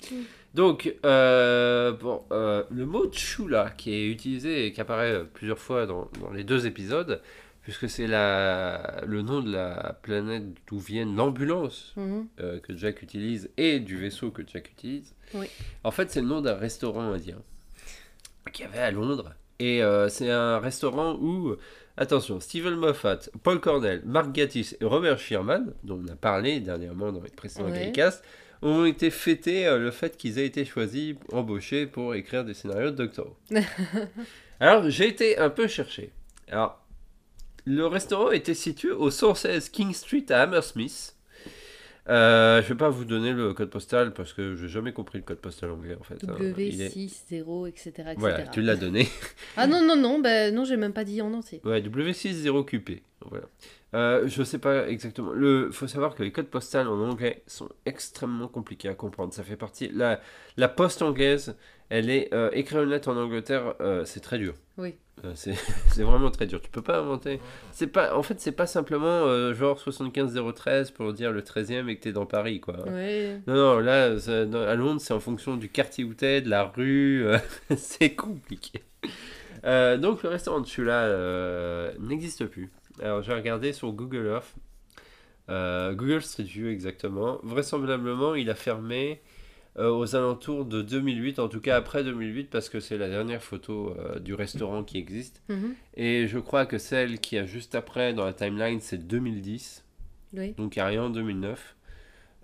Donc, 0.56 0.96
euh, 1.06 1.92
bon, 1.92 2.24
euh, 2.32 2.64
le 2.72 2.88
mot 2.88 3.08
chula, 3.12 3.70
qui 3.78 3.94
est 3.94 4.08
utilisé 4.10 4.66
et 4.66 4.72
qui 4.74 4.82
apparaît 4.82 5.24
plusieurs 5.32 5.60
fois 5.60 5.86
dans, 5.86 6.10
dans 6.20 6.32
les 6.32 6.44
deux 6.44 6.66
épisodes, 6.66 7.22
puisque 7.62 7.88
c'est 7.88 8.08
le 8.08 9.22
nom 9.22 9.42
de 9.42 9.52
la 9.52 9.98
planète 10.02 10.44
d'où 10.68 10.80
viennent 10.80 11.16
l'ambulance 11.16 11.94
Mhm. 11.96 12.28
euh, 12.40 12.60
que 12.60 12.76
Jack 12.76 13.04
utilise 13.04 13.52
et 13.58 13.80
du 13.80 13.96
vaisseau 13.98 14.32
que 14.32 14.42
Jack 14.46 14.72
utilise. 14.72 15.14
Oui. 15.36 15.46
En 15.84 15.92
fait, 15.92 16.10
c'est 16.10 16.22
le 16.22 16.28
nom 16.28 16.42
d'un 16.42 16.56
restaurant 16.56 17.12
indien 17.14 17.38
qu'il 18.52 18.66
y 18.66 18.68
avait 18.68 18.80
à 18.80 18.92
Londres. 18.92 19.34
Et 19.60 19.84
euh, 19.84 20.10
c'est 20.10 20.30
un 20.32 20.58
restaurant 20.60 21.14
où, 21.22 21.56
attention, 21.98 22.40
Stephen 22.40 22.76
Moffat, 22.76 23.20
Paul 23.44 23.60
Cornell, 23.60 24.02
Mark 24.06 24.32
Gatiss 24.32 24.76
et 24.80 24.86
Robert 24.86 25.20
Sherman, 25.20 25.74
dont 25.84 26.02
on 26.04 26.12
a 26.12 26.16
parlé 26.16 26.60
dernièrement 26.60 27.12
dans 27.12 27.22
les 27.22 27.30
précédents 27.30 27.70
Ouais. 27.70 27.92
Ont 28.62 28.86
été 28.86 29.10
fêtés 29.10 29.68
euh, 29.68 29.78
le 29.78 29.92
fait 29.92 30.16
qu'ils 30.16 30.40
aient 30.40 30.46
été 30.46 30.64
choisis, 30.64 31.16
embauchés 31.34 31.86
pour 31.86 32.16
écrire 32.16 32.46
des 32.46 32.54
scénarios 32.54 32.92
de 32.92 32.96
Doctor 32.96 33.28
Who. 33.52 33.58
Alors, 34.62 34.90
j'ai 34.90 35.10
été 35.10 35.38
un 35.38 35.50
peu 35.50 35.68
chercher. 35.68 36.12
Alors, 36.48 36.82
le 37.66 37.86
restaurant 37.88 38.32
était 38.32 38.54
situé 38.54 38.92
au 38.92 39.12
116 39.12 39.68
King 39.68 39.94
Street 39.94 40.26
à 40.30 40.44
Hammersmith. 40.44 41.14
Euh, 42.10 42.62
je 42.62 42.68
vais 42.68 42.76
pas 42.76 42.90
vous 42.90 43.06
donner 43.06 43.32
le 43.32 43.54
code 43.54 43.70
postal 43.70 44.14
parce 44.14 44.34
que 44.34 44.56
j'ai 44.58 44.68
jamais 44.68 44.92
compris 44.92 45.20
le 45.20 45.24
code 45.24 45.38
postal 45.40 45.72
anglais 45.72 45.96
en 45.98 46.04
fait. 46.04 46.16
hein. 46.28 46.36
Il 46.58 46.82
est- 46.82 46.90
W60, 46.94 47.68
etc. 47.70 47.90
etc. 47.90 48.16
Voilà, 48.18 48.48
tu 48.48 48.62
l'as 48.62 48.76
donné. 48.76 49.08
Ah 49.56 49.68
non, 49.68 49.82
non, 49.86 49.96
non, 49.96 50.20
bah, 50.20 50.52
non, 50.52 50.66
j'ai 50.66 50.76
même 50.76 50.92
pas 50.92 51.06
dit 51.06 51.22
en 51.22 51.34
entier. 51.34 51.62
Ouais, 51.64 51.80
W60QP. 51.82 53.02
Voilà. 53.30 53.46
Euh, 53.94 54.28
je 54.28 54.44
sais 54.44 54.58
pas 54.58 54.88
exactement. 54.90 55.32
Le 55.32 55.72
faut 55.72 55.88
savoir 55.88 56.16
que 56.16 56.24
les 56.24 56.32
codes 56.32 56.48
postales 56.48 56.88
en 56.90 57.00
anglais 57.10 57.44
sont 57.48 57.70
extrêmement 57.86 58.48
compliqués 58.50 58.90
à 58.90 58.96
comprendre. 58.96 59.34
Ça 59.34 59.44
fait 59.44 59.56
partie. 59.56 59.88
La, 59.94 60.20
la 60.58 60.68
poste 60.68 61.02
anglaise, 61.02 61.56
elle 61.96 62.10
est. 62.10 62.34
euh, 62.34 62.50
écrire 62.54 62.82
une 62.84 62.90
lettre 62.90 63.10
en 63.10 63.18
Angleterre, 63.18 63.76
euh, 63.82 64.04
c'est 64.06 64.20
très 64.20 64.38
dur. 64.40 64.54
Oui. 64.78 64.96
Euh, 65.24 65.32
c'est 65.36 65.54
vraiment 66.04 66.32
très 66.32 66.46
dur. 66.48 66.60
Tu 66.62 66.70
peux 66.70 66.82
pas 66.82 66.98
inventer. 67.00 67.40
C'est 67.72 67.88
pas. 67.88 68.16
En 68.16 68.24
fait, 68.24 68.40
c'est 68.40 68.52
pas 68.52 68.66
simplement 68.68 69.54
genre 69.54 69.80
75013 69.80 70.92
pour 70.92 71.14
dire 71.14 71.32
le 71.32 71.42
13e 71.42 71.88
et 71.88 71.96
que 71.98 72.02
t'es 72.04 72.12
dans 72.12 72.26
Paris, 72.26 72.60
quoi. 72.60 72.84
Ouais. 72.90 73.40
Non, 73.48 73.54
non, 73.56 73.80
là, 73.80 74.20
ça- 74.20 74.46
dans- 74.46 74.62
à 74.68 74.76
Londres, 74.76 75.00
c'est 75.02 75.14
en 75.14 75.20
fonction 75.20 75.56
du 75.56 75.70
quartier 75.70 76.04
où 76.04 76.14
t'es, 76.14 76.42
de 76.42 76.50
la 76.50 76.64
rue. 76.66 77.26
c'est 77.78 78.16
compliqué. 78.16 78.82
Donc, 79.64 80.24
le 80.24 80.30
restaurant 80.30 80.60
de 80.60 80.68
celui-là 80.68 81.04
euh, 81.04 81.92
n'existe 82.00 82.46
plus. 82.48 82.70
Alors, 83.02 83.22
j'ai 83.22 83.34
regardé 83.34 83.72
sur 83.72 83.92
Google 83.94 84.26
Earth, 84.28 84.54
Google 85.96 86.22
Street 86.22 86.44
View 86.44 86.68
exactement. 86.68 87.40
Vraisemblablement, 87.44 88.36
il 88.36 88.50
a 88.50 88.56
fermé 88.56 89.22
euh, 89.80 89.90
aux 89.90 90.16
alentours 90.16 90.66
de 90.66 90.82
2008, 90.82 91.40
en 91.40 91.48
tout 91.48 91.60
cas 91.60 91.76
après 91.78 92.04
2008, 92.04 92.50
parce 92.50 92.70
que 92.70 92.80
c'est 92.80 92.98
la 92.98 93.10
dernière 93.10 93.42
photo 93.42 93.96
euh, 93.98 94.20
du 94.20 94.34
restaurant 94.36 94.84
qui 94.84 94.98
existe. 94.98 95.42
Mhm. 95.50 95.76
Et 95.96 96.28
je 96.28 96.38
crois 96.40 96.66
que 96.66 96.78
celle 96.78 97.20
qui 97.20 97.38
a 97.38 97.46
juste 97.46 97.74
après 97.74 98.14
dans 98.14 98.26
la 98.26 98.34
timeline, 98.34 98.80
c'est 98.82 99.08
2010. 99.08 99.84
Oui, 100.36 100.54
Donc, 100.58 100.76
il 100.76 100.80
n'y 100.80 100.84
a 100.84 100.88
rien 100.88 101.04
en 101.04 101.10
2009. 101.10 101.76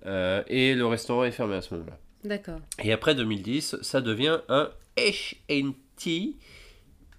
Euh, 0.06 0.44
et 0.48 0.76
le 0.76 0.86
restaurant 0.86 1.24
est 1.24 1.32
fermé 1.32 1.56
à 1.56 1.62
ce 1.62 1.74
moment-là. 1.76 1.98
d'accord. 2.24 2.60
Et 2.82 2.94
après 2.94 3.16
2010, 3.16 3.78
ça 3.82 4.02
devient 4.02 4.40
un 4.48 4.70
H&T 4.98 6.36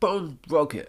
Pawnbroker. 0.00 0.86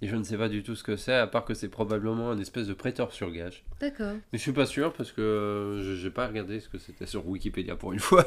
Et 0.00 0.06
je 0.06 0.14
ne 0.14 0.22
sais 0.22 0.36
pas 0.36 0.48
du 0.48 0.62
tout 0.62 0.76
ce 0.76 0.84
que 0.84 0.94
c'est, 0.94 1.12
à 1.14 1.26
part 1.26 1.44
que 1.44 1.54
c'est 1.54 1.68
probablement 1.68 2.30
un 2.30 2.38
espèce 2.38 2.68
de 2.68 2.72
prêteur 2.74 3.12
sur 3.12 3.32
gage. 3.32 3.64
D'accord. 3.80 4.12
Mais 4.32 4.38
je 4.38 4.42
suis 4.42 4.52
pas 4.52 4.64
sûr 4.66 4.92
parce 4.92 5.10
que 5.10 5.20
euh, 5.20 5.96
je 5.96 6.04
n'ai 6.06 6.12
pas 6.12 6.28
regardé 6.28 6.60
ce 6.60 6.68
que 6.68 6.78
c'était 6.78 7.04
sur 7.06 7.26
Wikipédia 7.26 7.74
pour 7.74 7.92
une 7.92 7.98
fois. 8.08 8.24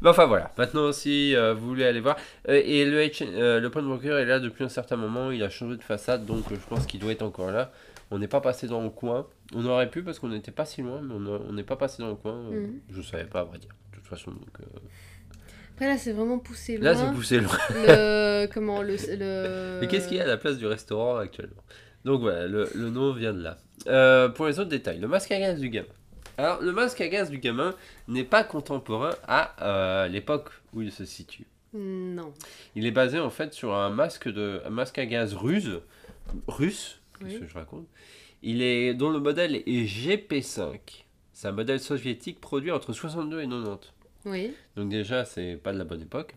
Mais 0.00 0.08
enfin 0.08 0.24
voilà, 0.24 0.52
maintenant 0.56 0.92
si 0.92 1.36
euh, 1.36 1.52
vous 1.52 1.66
voulez 1.68 1.84
aller 1.84 2.00
voir. 2.00 2.16
Euh, 2.48 2.62
et 2.64 2.86
le, 2.86 2.98
H- 3.02 3.22
euh, 3.28 3.60
le 3.60 3.70
Pawnbroker 3.70 4.16
est 4.18 4.24
là 4.24 4.40
depuis 4.40 4.64
un 4.64 4.70
certain 4.70 4.96
moment, 4.96 5.30
il 5.30 5.42
a 5.42 5.50
changé 5.50 5.76
de 5.76 5.82
façade, 5.82 6.24
donc 6.24 6.44
je 6.50 6.66
pense 6.66 6.86
qu'il 6.86 7.00
doit 7.00 7.12
être 7.12 7.22
encore 7.22 7.50
là. 7.50 7.72
On 8.10 8.18
n'est 8.18 8.28
pas 8.28 8.40
passé 8.40 8.66
dans 8.66 8.82
le 8.82 8.88
coin. 8.90 9.26
On 9.54 9.66
aurait 9.66 9.90
pu 9.90 10.02
parce 10.02 10.18
qu'on 10.18 10.28
n'était 10.28 10.52
pas 10.52 10.64
si 10.64 10.80
loin, 10.80 11.02
mais 11.02 11.12
on 11.14 11.52
n'est 11.52 11.62
pas 11.64 11.76
passé 11.76 12.02
dans 12.02 12.08
le 12.08 12.14
coin. 12.14 12.40
Mhm. 12.50 12.80
Je 12.90 13.02
savais 13.02 13.24
pas 13.24 13.40
à 13.40 13.44
vrai 13.44 13.58
dire. 13.58 13.70
De 13.90 13.96
toute 13.96 14.06
façon, 14.06 14.30
donc, 14.30 14.48
Après 15.76 15.88
là, 15.88 15.98
c'est 15.98 16.12
vraiment 16.12 16.38
poussé 16.38 16.78
loin. 16.78 16.84
là 16.84 16.94
c'est 16.96 17.12
poussé 17.14 17.38
loin. 17.38 17.52
Le 17.70 18.46
comment 18.54 18.80
le 18.80 18.96
le. 18.96 19.78
Mais 19.80 19.88
qu'est-ce 19.88 20.08
qu'il 20.08 20.16
y 20.16 20.20
a 20.20 20.24
à 20.24 20.26
la 20.26 20.38
place 20.38 20.56
du 20.56 20.66
restaurant 20.66 21.16
actuellement? 21.16 21.62
Donc 22.06 22.22
voilà, 22.22 22.46
le, 22.46 22.70
le 22.74 22.88
nom 22.88 23.12
vient 23.12 23.34
de 23.34 23.42
là. 23.42 23.58
Euh, 23.86 24.30
pour 24.30 24.46
les 24.46 24.58
autres 24.58 24.70
détails, 24.70 24.98
le 24.98 25.06
masque 25.08 25.30
à 25.32 25.38
gaz 25.38 25.60
du 25.60 25.68
gamin. 25.68 25.86
Alors, 26.38 26.62
le 26.62 26.72
masque 26.72 27.00
à 27.02 27.08
gaz 27.08 27.28
du 27.30 27.38
gamin 27.38 27.74
n'est 28.08 28.24
pas 28.24 28.42
contemporain 28.42 29.10
à 29.28 29.54
euh, 29.62 30.08
l'époque 30.08 30.48
où 30.72 30.80
il 30.80 30.90
se 30.92 31.04
situe. 31.04 31.46
Non. 31.74 32.32
Il 32.74 32.86
est 32.86 32.90
basé 32.90 33.18
en 33.18 33.28
fait 33.30 33.52
sur 33.52 33.74
un 33.74 33.90
masque, 33.90 34.28
de, 34.32 34.62
un 34.64 34.70
masque 34.70 34.98
à 34.98 35.04
gaz 35.04 35.34
russe, 35.34 35.68
russe, 36.48 37.00
qu'est-ce 37.18 37.34
Oui. 37.34 37.40
que 37.40 37.46
je 37.48 37.54
raconte? 37.54 37.86
Il 38.42 38.62
est, 38.62 38.94
dont 38.94 39.10
le 39.10 39.18
modèle 39.20 39.56
est 39.56 39.84
GP5. 39.86 40.78
C'est 41.32 41.48
un 41.48 41.52
modèle 41.52 41.80
soviétique 41.80 42.40
produit 42.40 42.70
entre 42.70 42.94
62 42.94 43.40
et 43.42 43.44
90. 43.48 43.92
Oui. 44.26 44.52
Donc 44.76 44.90
déjà, 44.90 45.24
c'est 45.24 45.56
pas 45.56 45.72
de 45.72 45.78
la 45.78 45.84
bonne 45.84 46.02
époque. 46.02 46.34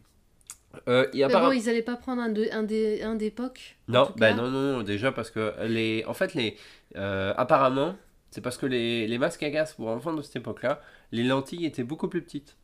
Euh, 0.88 1.08
Mais 1.14 1.24
apparemment- 1.24 1.50
bon, 1.52 1.58
ils 1.60 1.68
allaient 1.68 1.82
pas 1.82 1.96
prendre 1.96 2.22
un, 2.22 2.30
de, 2.30 2.48
un 2.52 2.62
des 2.64 3.02
un 3.02 3.16
d'époque. 3.16 3.78
Non, 3.88 4.12
ben 4.18 4.36
non, 4.38 4.50
non, 4.52 4.84
déjà 4.84 5.12
parce 5.12 5.32
que 5.32 5.54
les, 5.66 6.04
en 6.06 6.14
fait, 6.14 6.36
les, 6.36 6.56
euh, 6.96 7.34
apparemment, 7.38 7.96
c'est 8.30 8.42
parce 8.42 8.58
que 8.58 8.68
les, 8.68 9.08
les 9.08 9.18
masques 9.18 9.42
à 9.42 9.50
gaz 9.50 9.74
pour 9.74 9.88
enfants 9.88 10.14
de 10.14 10.22
cette 10.22 10.36
époque-là, 10.36 10.80
les 11.12 11.24
lentilles 11.24 11.66
étaient 11.66 11.84
beaucoup 11.84 12.08
plus 12.08 12.22
petites. 12.22 12.56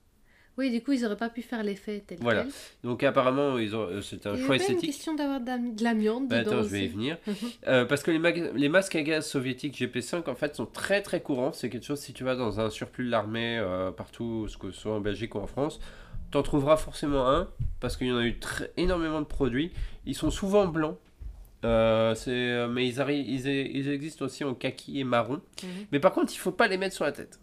Oui, 0.58 0.72
du 0.72 0.82
coup, 0.82 0.94
ils 0.94 1.06
auraient 1.06 1.18
pas 1.18 1.30
pu 1.30 1.41
faire 1.41 1.63
l'effet 1.63 2.02
tel 2.08 2.18
Voilà. 2.22 2.44
quel. 2.44 2.52
Donc 2.84 3.04
apparemment, 3.04 3.58
ils 3.58 3.76
ont, 3.76 3.82
euh, 3.89 4.02
c'était 4.02 4.30
un 4.30 4.36
Il 4.36 4.41
y 4.41 4.46
choix 4.46 4.56
avait 4.56 4.63
pas 4.63 4.70
une 4.72 4.76
esthétique. 4.78 4.89
question 4.96 5.13
d'avoir 5.13 5.41
de, 5.41 5.48
la- 5.48 5.58
de 5.58 5.84
l'amiante 5.84 6.30
Bah, 6.30 6.39
dedans 6.39 6.52
attends, 6.52 6.63
je 6.63 6.68
vais 6.70 6.86
y 6.86 6.88
venir. 6.88 7.18
Mhm. 7.28 7.36
Euh, 7.68 7.86
parce 7.86 8.04
que 8.04 8.12
les, 8.12 8.70
masques 8.70 8.96
à 8.96 9.02
gaz 9.04 9.28
soviétiques 9.28 9.76
GP5 9.78 10.30
en 10.30 10.36
fait 10.36 10.56
sont 10.56 10.65
très 10.65 11.02
très 11.02 11.22
courants. 11.22 11.52
C'est 11.52 11.70
quelque 11.70 11.86
chose 11.86 12.00
si 12.00 12.13
tu 12.13 12.24
vas 12.24 12.36
dans 12.36 12.60
un 12.62 12.70
surplus 12.70 13.06
de 13.06 13.10
l'armée 13.12 13.58
euh, 13.60 13.91
partout, 13.91 14.48
que 14.60 14.72
ce 14.72 14.80
soit 14.80 14.94
en 14.96 15.02
Belgique 15.02 15.36
ou 15.36 15.39
en 15.39 15.48
France, 15.48 15.82
t'en 16.32 16.41
trouveras 16.41 16.78
forcément 16.78 17.28
un 17.30 17.50
parce 17.82 17.98
qu'il 17.98 18.08
y 18.08 18.12
en 18.13 18.18
a 18.18 18.26
eu 18.26 18.39
énormément 18.78 19.20
de 19.20 19.26
produits. 19.26 19.72
Ils 20.06 20.15
sont 20.15 20.32
souvent 20.32 20.68
blancs. 20.68 20.98
Euh, 21.65 22.13
c'est, 22.15 22.68
mais 22.70 22.88
ils, 22.88 23.02
arrivent, 23.02 23.28
ils, 23.28 23.48
ils 23.48 23.89
existent 23.89 24.24
aussi 24.26 24.44
en 24.44 24.54
kaki 24.54 25.00
et 25.00 25.04
marron. 25.04 25.41
Mhm. 25.63 25.70
Mais 25.91 26.00
par 26.00 26.13
contre, 26.13 26.32
il 26.34 26.38
faut 26.38 26.52
pas 26.52 26.68
les 26.68 26.78
mettre 26.78 26.96
sur 26.96 27.04
la 27.06 27.12
tête. 27.12 27.39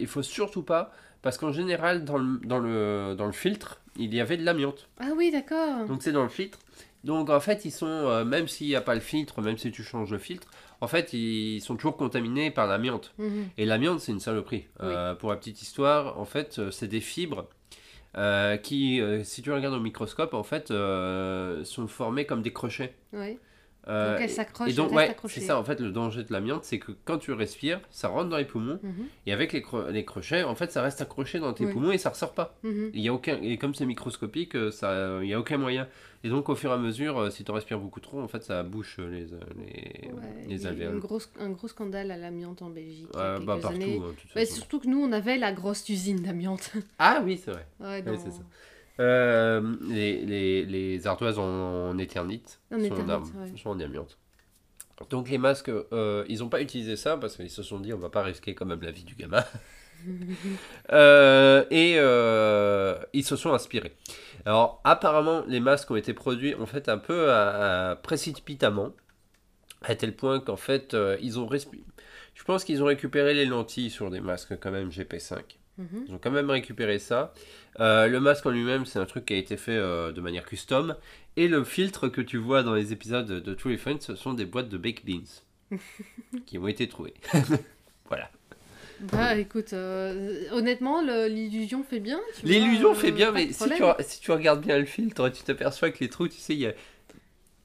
il 0.00 0.06
faut 0.08 0.22
surtout 0.22 0.62
pas, 0.62 0.90
parce 1.24 1.38
qu'en 1.38 1.52
général, 1.52 2.04
dans 2.04 2.18
le, 2.18 2.38
dans, 2.44 2.58
le, 2.58 3.14
dans 3.16 3.24
le 3.24 3.32
filtre, 3.32 3.80
il 3.96 4.14
y 4.14 4.20
avait 4.20 4.36
de 4.36 4.44
l'amiante. 4.44 4.88
Ah 5.00 5.12
oui, 5.16 5.30
d'accord. 5.30 5.86
Donc 5.86 6.02
c'est 6.02 6.12
dans 6.12 6.22
le 6.22 6.28
filtre. 6.28 6.58
Donc 7.02 7.30
en 7.30 7.40
fait, 7.40 7.64
ils 7.64 7.72
sont, 7.72 7.86
euh, 7.86 8.24
même 8.24 8.46
s'il 8.46 8.66
n'y 8.66 8.76
a 8.76 8.82
pas 8.82 8.94
le 8.94 9.00
filtre, 9.00 9.40
même 9.40 9.56
si 9.56 9.72
tu 9.72 9.82
changes 9.82 10.10
le 10.12 10.18
filtre, 10.18 10.48
en 10.82 10.86
fait, 10.86 11.14
ils 11.14 11.62
sont 11.62 11.76
toujours 11.76 11.96
contaminés 11.96 12.50
par 12.50 12.66
l'amiante. 12.66 13.14
Mhm. 13.16 13.48
Et 13.56 13.64
l'amiante, 13.64 14.00
c'est 14.00 14.12
une 14.12 14.20
saloperie. 14.20 14.66
Euh, 14.82 15.14
pour 15.14 15.30
la 15.30 15.36
petite 15.36 15.62
histoire, 15.62 16.20
en 16.20 16.26
fait, 16.26 16.58
euh, 16.58 16.70
c'est 16.70 16.88
des 16.88 17.00
fibres 17.00 17.48
euh, 18.18 18.58
qui, 18.58 19.00
si 19.24 19.40
tu 19.40 19.50
regardes 19.50 19.74
au 19.74 19.80
microscope, 19.80 20.34
en 20.34 20.42
fait, 20.42 20.68
sont 20.68 21.88
formées 21.88 22.26
comme 22.26 22.42
des 22.42 22.52
crochets. 22.52 22.94
Oui. 23.14 23.38
Euh, 23.86 24.12
Donc 24.14 24.22
elles 24.22 24.30
s'accrochent, 24.30 24.70
et 24.70 24.72
donc, 24.72 24.92
ouais, 24.92 25.14
c'est 25.28 25.40
ça, 25.40 25.58
en 25.58 25.64
fait, 25.64 25.78
le 25.78 25.90
danger 25.92 26.24
de 26.24 26.32
l'amiante, 26.32 26.64
c'est 26.64 26.78
que 26.78 26.92
quand 27.04 27.18
tu 27.18 27.32
respires, 27.32 27.80
ça 27.90 28.08
rentre 28.08 28.30
dans 28.30 28.38
les 28.38 28.46
poumons, 28.46 28.78
Mhm, 28.82 29.04
et 29.26 29.32
avec 29.34 29.52
les, 29.52 29.60
cro- 29.60 29.90
les 29.90 30.04
crochets, 30.06 30.42
en 30.42 30.54
fait, 30.54 30.72
ça 30.72 30.80
reste 30.80 31.02
accroché 31.02 31.38
dans 31.38 31.52
tes 31.52 31.66
Oui. 31.66 31.72
poumons 31.72 31.92
et 31.92 31.98
ça 31.98 32.08
ressort 32.08 32.32
pas. 32.32 32.56
mhm. 32.62 32.90
Il 32.94 33.00
y 33.00 33.08
a 33.08 33.12
aucun, 33.12 33.36
et 33.42 33.58
comme 33.58 33.74
c'est 33.74 33.84
microscopique, 33.84 34.54
euh, 34.56 34.70
ça, 34.70 35.18
il 35.22 35.28
y 35.28 35.34
a 35.34 35.38
aucun 35.38 35.58
moyen. 35.58 35.86
Et 36.22 36.30
donc, 36.30 36.48
au 36.48 36.54
fur 36.54 36.70
et 36.70 36.72
à 36.72 36.78
mesure, 36.78 37.18
euh, 37.18 37.28
si 37.30 37.44
tu 37.44 37.52
respires 37.52 37.78
beaucoup 37.78 38.00
trop, 38.00 38.20
en 38.22 38.28
fait, 38.28 38.42
ça 38.42 38.62
bouche 38.62 38.96
euh, 38.98 39.10
les, 39.10 39.32
euh, 39.34 39.38
les, 39.58 40.08
Ouais, 40.10 40.20
il 40.44 40.48
les 40.48 40.66
alvéoles. 40.66 40.94
une 40.94 41.00
grosse, 41.00 41.30
un 41.38 41.50
gros 41.50 41.68
scandale 41.68 42.10
à 42.10 42.16
l'amiante 42.16 42.62
en 42.62 42.70
Belgique. 42.70 43.08
il 43.12 43.18
y 43.18 43.22
a 43.22 43.38
Ouais, 43.38 43.44
bah, 43.44 43.58
partout, 43.60 43.76
années. 43.76 44.00
hein, 44.34 44.44
surtout 44.46 44.80
que 44.80 44.86
nous, 44.86 45.02
on 45.02 45.12
avait 45.12 45.36
la 45.36 45.52
grosse 45.52 45.86
usine 45.90 46.22
d'amiante. 46.22 46.72
Ah 46.98 47.20
oui, 47.22 47.38
c'est 47.44 47.50
vrai. 47.50 47.66
Ouais, 47.80 48.00
dans- 48.00 48.16
c'est 48.16 48.30
ça. 48.30 48.40
Euh, 49.00 49.74
les, 49.88 50.24
les, 50.24 50.64
les 50.64 51.06
ardoises 51.06 51.38
en, 51.38 51.44
en 51.90 51.98
éternite 51.98 52.60
En 52.72 52.78
sont, 52.78 52.84
éternite, 52.84 53.10
en, 53.10 53.40
ouais. 53.42 53.56
sont 53.56 53.70
en 53.70 53.80
amiante. 53.80 54.18
Donc 55.10 55.28
les 55.28 55.38
masques, 55.38 55.68
euh, 55.70 56.24
ils 56.28 56.38
n'ont 56.38 56.48
pas 56.48 56.60
utilisé 56.60 56.94
ça 56.96 57.16
parce 57.16 57.36
qu'ils 57.36 57.50
se 57.50 57.64
sont 57.64 57.80
dit 57.80 57.92
on 57.92 57.98
va 57.98 58.10
pas 58.10 58.22
risquer 58.22 58.54
quand 58.54 58.66
même 58.66 58.82
la 58.82 58.92
vie 58.92 59.04
du 59.04 59.14
gamin. 59.14 59.44
Euh, 60.92 61.64
et 61.70 61.94
euh, 61.96 62.94
ils 63.14 63.24
se 63.24 63.36
sont 63.36 63.54
inspirés. 63.54 63.94
Alors 64.44 64.82
apparemment 64.84 65.44
les 65.48 65.60
masques 65.60 65.90
ont 65.90 65.96
été 65.96 66.12
produits 66.12 66.54
en 66.54 66.66
fait 66.66 66.90
un 66.90 66.98
peu 66.98 67.30
à- 67.30 67.90
à 67.92 67.96
précipitamment, 67.96 68.92
à 69.82 69.94
tel 69.94 70.14
point 70.14 70.40
qu'en 70.40 70.56
fait 70.56 70.94
ils 71.22 71.38
ont 71.38 71.48
Je 71.50 72.44
pense 72.44 72.64
qu'ils 72.64 72.82
ont 72.82 72.86
récupéré 72.86 73.32
les 73.32 73.46
lentilles 73.46 73.88
sur 73.90 74.10
des 74.10 74.20
masques 74.20 74.58
quand 74.60 74.70
même 74.70 74.90
GP5. 74.90 75.40
Mhm. 75.78 76.04
Ils 76.08 76.14
ont 76.14 76.18
quand 76.18 76.30
même 76.30 76.50
récupéré 76.50 76.98
ça. 76.98 77.32
Euh, 77.80 78.06
le 78.06 78.20
masque 78.20 78.46
en 78.46 78.50
lui-même, 78.50 78.86
c'est 78.86 78.98
un 78.98 79.06
truc 79.06 79.26
qui 79.26 79.34
a 79.34 79.36
été 79.36 79.56
fait 79.56 79.76
euh, 79.76 80.12
de 80.12 80.20
manière 80.20 80.46
custom. 80.46 80.96
Et 81.36 81.48
le 81.48 81.64
filtre 81.64 82.08
que 82.08 82.20
tu 82.20 82.36
vois 82.36 82.62
dans 82.62 82.74
les 82.74 82.92
épisodes 82.92 83.26
de 83.26 83.54
True 83.54 83.76
Friends, 83.76 84.00
ce 84.00 84.14
sont 84.14 84.34
des 84.34 84.44
boîtes 84.44 84.68
de 84.68 84.78
baked 84.78 85.04
beans 85.04 85.78
qui 86.46 86.58
ont 86.58 86.68
été 86.68 86.88
trouvées. 86.88 87.14
voilà. 88.08 88.30
Bah 89.00 89.34
écoute, 89.36 89.72
euh, 89.72 90.44
honnêtement, 90.52 91.02
l'illusion 91.02 91.82
fait 91.82 91.98
bien. 91.98 92.20
L'illusion 92.44 92.94
fait 92.94 93.10
bien, 93.10 93.32
mais 93.32 93.52
si 93.52 93.68
tu, 93.68 93.82
si 94.00 94.20
tu 94.20 94.30
regardes 94.30 94.64
bien 94.64 94.78
le 94.78 94.84
filtre, 94.84 95.28
tu 95.30 95.42
t'aperçois 95.42 95.90
que 95.90 95.98
les 95.98 96.08
trous, 96.08 96.28
tu 96.28 96.38
sais, 96.38 96.54
il 96.54 96.60
y 96.60 96.66
a... 96.66 96.72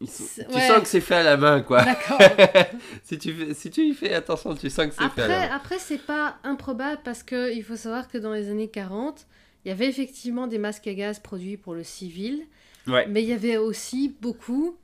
sont- 0.07 0.43
Tu 0.51 0.59
sens 0.59 0.79
que 0.81 0.87
c'est 0.87 1.01
fait 1.01 1.15
à 1.15 1.23
la 1.23 1.37
main, 1.37 1.61
quoi. 1.61 1.83
D'accord. 1.83 2.19
si, 3.03 3.17
tu 3.17 3.33
fais, 3.33 3.53
si 3.53 3.69
tu 3.69 3.81
y 3.81 3.93
fais 3.93 4.13
attention, 4.13 4.55
tu 4.55 4.69
sens 4.69 4.87
que 4.87 4.93
c'est 4.93 5.09
fait 5.09 5.21
à 5.23 5.27
la 5.27 5.35
Après, 5.35 5.49
main. 5.49 5.55
après 5.55 5.79
c'est 5.79 5.97
pas 6.05 6.37
improbable 6.43 7.01
parce 7.03 7.23
que 7.23 7.53
il 7.53 7.63
faut 7.63 7.75
savoir 7.75 8.07
que 8.07 8.17
dans 8.17 8.33
les 8.33 8.49
années 8.49 8.69
40, 8.69 9.25
il 9.65 9.69
y 9.69 9.71
avait 9.71 9.87
effectivement 9.87 10.47
des 10.47 10.57
masques 10.57 10.87
à 10.87 10.93
gaz 10.93 11.19
produits 11.19 11.57
pour 11.57 11.73
le 11.73 11.83
civil, 11.83 12.45
Ouais. 12.87 13.05
mais 13.09 13.21
il 13.23 13.29
y 13.29 13.33
avait 13.33 13.57
aussi 13.57 14.15
beaucoup 14.21 14.77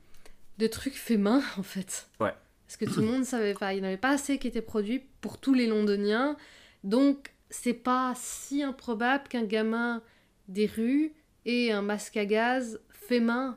de 0.58 0.66
trucs 0.66 0.96
faits 0.96 1.18
main 1.18 1.42
en 1.58 1.62
fait. 1.62 2.08
Ouais. 2.20 2.32
Parce 2.66 2.76
que 2.76 2.84
tout 2.84 3.00
le 3.00 3.06
monde 3.06 3.24
savait 3.24 3.54
pas, 3.54 3.72
il 3.72 3.76
n'y 3.76 3.82
en 3.82 3.88
avait 3.88 3.96
pas 3.96 4.10
assez 4.10 4.38
qui 4.38 4.48
étaient 4.48 4.60
produits 4.60 5.02
pour 5.20 5.38
tous 5.38 5.54
les 5.54 5.66
Londoniens, 5.66 6.36
donc 6.84 7.30
c'est 7.48 7.72
pas 7.74 8.12
si 8.16 8.62
improbable 8.64 9.24
qu'un 9.28 9.44
gamin 9.44 10.02
des 10.48 10.66
rues 10.66 11.12
ait 11.46 11.70
un 11.70 11.80
masque 11.82 12.16
à 12.16 12.24
gaz 12.26 12.80
fait 12.90 13.20
main 13.20 13.56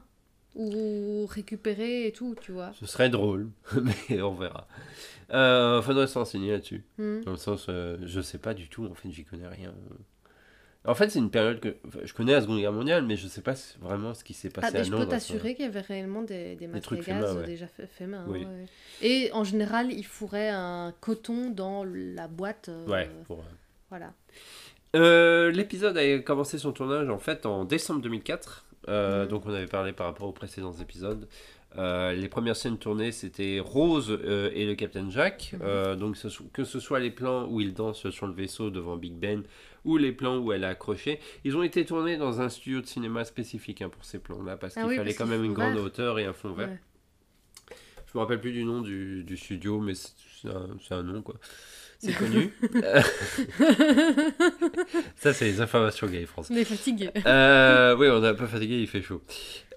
ou 0.56 1.26
récupéré 1.28 2.08
et 2.08 2.12
tout, 2.12 2.36
tu 2.42 2.52
vois. 2.52 2.72
Ce 2.74 2.86
serait 2.86 3.10
drôle, 3.10 3.50
mais 4.10 4.22
on 4.22 4.34
verra. 4.34 4.68
Euh, 5.32 5.82
faudrait 5.82 6.08
se 6.08 6.18
renseigner 6.18 6.52
là-dessus. 6.52 6.84
Hmm. 6.98 7.22
Dans 7.22 7.32
le 7.32 7.38
sens, 7.38 7.68
euh, 7.70 7.98
je 8.04 8.20
sais 8.22 8.40
pas 8.40 8.54
du 8.54 8.68
tout, 8.68 8.86
en 8.86 8.94
fait, 8.96 9.10
j'y 9.12 9.24
connais 9.26 9.48
rien. 9.48 9.74
En 10.86 10.96
fait, 10.96 11.10
c'est 11.10 11.20
une 11.20 11.30
période 11.30 11.60
que 11.60 11.76
enfin, 11.88 12.00
je 12.04 12.14
connais 12.14 12.32
la 12.32 12.42
Seconde 12.42 12.60
Guerre 12.60 12.72
mondiale, 12.72 13.06
mais 13.06 13.18
je 13.18 13.28
sais 13.28 13.42
pas 13.42 13.54
vraiment 13.82 14.14
ce 14.14 14.24
qui 14.24 14.34
s'est 14.34 14.50
Ah, 14.56 14.62
passé 14.62 14.74
mais 14.74 14.80
à 14.80 14.84
je 14.84 14.92
Londres. 14.92 15.04
peux 15.06 15.10
t'assurer 15.12 15.54
qu'il 15.54 15.66
y 15.66 15.68
avait 15.68 15.82
réellement 15.82 16.24
des, 16.24 16.56
des 16.56 16.68
masques 16.68 16.84
trucs 16.86 17.00
à 17.00 17.04
faits 17.04 17.20
gaz 17.20 17.36
main, 17.36 17.42
ouais. 17.42 17.46
déjà 17.46 17.68
fait, 17.68 17.86
fait 17.86 18.08
main. 18.08 18.26
Oui. 18.28 18.46
ouais. 18.46 18.66
Et 19.02 19.30
en 19.34 19.44
général, 19.44 19.92
il 19.92 20.06
fourrait 20.06 20.50
un 20.50 20.94
coton 21.02 21.50
dans 21.52 21.84
la 21.84 22.28
boîte. 22.30 22.70
euh, 22.70 22.88
Ouais. 22.88 23.10
pour- 23.28 23.44
Voilà. 23.90 24.14
Euh, 24.96 25.52
L'épisode 25.52 25.98
a 25.98 26.20
commencé 26.20 26.58
son 26.58 26.72
tournage 26.72 27.10
en 27.10 27.20
fait 27.20 27.46
en 27.46 27.66
décembre 27.66 28.02
2004. 28.02 28.66
Euh. 28.89 29.25
Donc 29.25 29.45
on 29.45 29.54
avait 29.54 29.67
parlé 29.67 29.93
par 29.93 30.08
rapport 30.08 30.28
aux 30.28 30.32
précédents 30.34 30.73
épisodes. 30.73 31.28
Euh, 31.78 32.13
les 32.13 32.28
premières 32.30 32.56
scènes 32.56 32.80
tournées 32.80 33.12
c'était 33.12 33.60
Rose 33.63 34.10
euh, 34.10 34.49
et 34.56 34.65
le 34.65 34.73
Capitaine 34.75 35.12
Jack. 35.12 35.54
Mhm. 35.54 35.95
Donc 35.99 36.17
ce 36.17 36.28
que 36.52 36.63
ce 36.63 36.80
soit 36.80 36.99
les 36.99 37.12
plans 37.12 37.47
où 37.47 37.62
il 37.62 37.73
danse 37.73 38.10
sur 38.10 38.25
le 38.28 38.34
vaisseau 38.34 38.69
devant 38.71 38.97
Big 38.97 39.13
Ben 39.13 39.43
ou 39.86 39.97
les 39.97 40.12
plans 40.12 40.38
où 40.39 40.52
elle 40.52 40.63
est 40.63 40.67
accrochée, 40.67 41.19
ils 41.45 41.56
ont 41.56 41.63
été 41.63 41.86
tournés 41.86 42.17
dans 42.17 42.41
un 42.41 42.49
studio 42.49 42.82
de 42.82 42.86
cinéma 42.88 43.23
spécifique 43.23 43.82
hein, 43.82 43.89
pour 43.89 44.04
ces 44.04 44.19
plans-là 44.19 44.58
parce 44.58 44.75
Ah 44.78 44.82
qu'il 44.82 44.89
oui, 44.89 44.95
fallait 44.97 45.13
parce 45.13 45.17
quand 45.19 45.28
même 45.28 45.45
une 45.45 45.54
grande 45.54 45.75
vert. 45.75 45.84
hauteur 45.84 46.19
et 46.19 46.25
un 46.25 46.34
fond 46.34 46.52
vert. 46.54 46.69
Ouais. 46.69 46.80
Je 48.12 48.17
me 48.17 48.21
rappelle 48.21 48.41
plus 48.41 48.52
du 48.52 48.63
nom 48.65 48.82
du, 48.82 49.23
du 49.23 49.38
studio, 49.38 49.80
mais 49.80 49.93
c'est 49.93 50.13
c'est 50.41 50.47
un, 50.49 50.67
c'est 50.82 50.93
un 50.95 51.04
nom 51.04 51.21
quoi. 51.21 51.36
C'est 52.02 52.14
connu. 52.14 52.50
Ça, 55.18 55.34
c'est 55.34 55.46
les 55.46 55.60
informations 55.62 56.08
gay 56.08 56.26
France. 56.26 56.50
On 56.52 56.56
est 56.56 56.64
fatigué. 56.64 57.10
Euh, 57.26 57.96
oui, 57.98 58.08
on 58.10 58.24
est 58.24 58.28
un 58.28 58.34
peu 58.34 58.46
fatigué, 58.48 58.76
il 58.80 58.88
fait 58.88 59.02
chaud. 59.02 59.22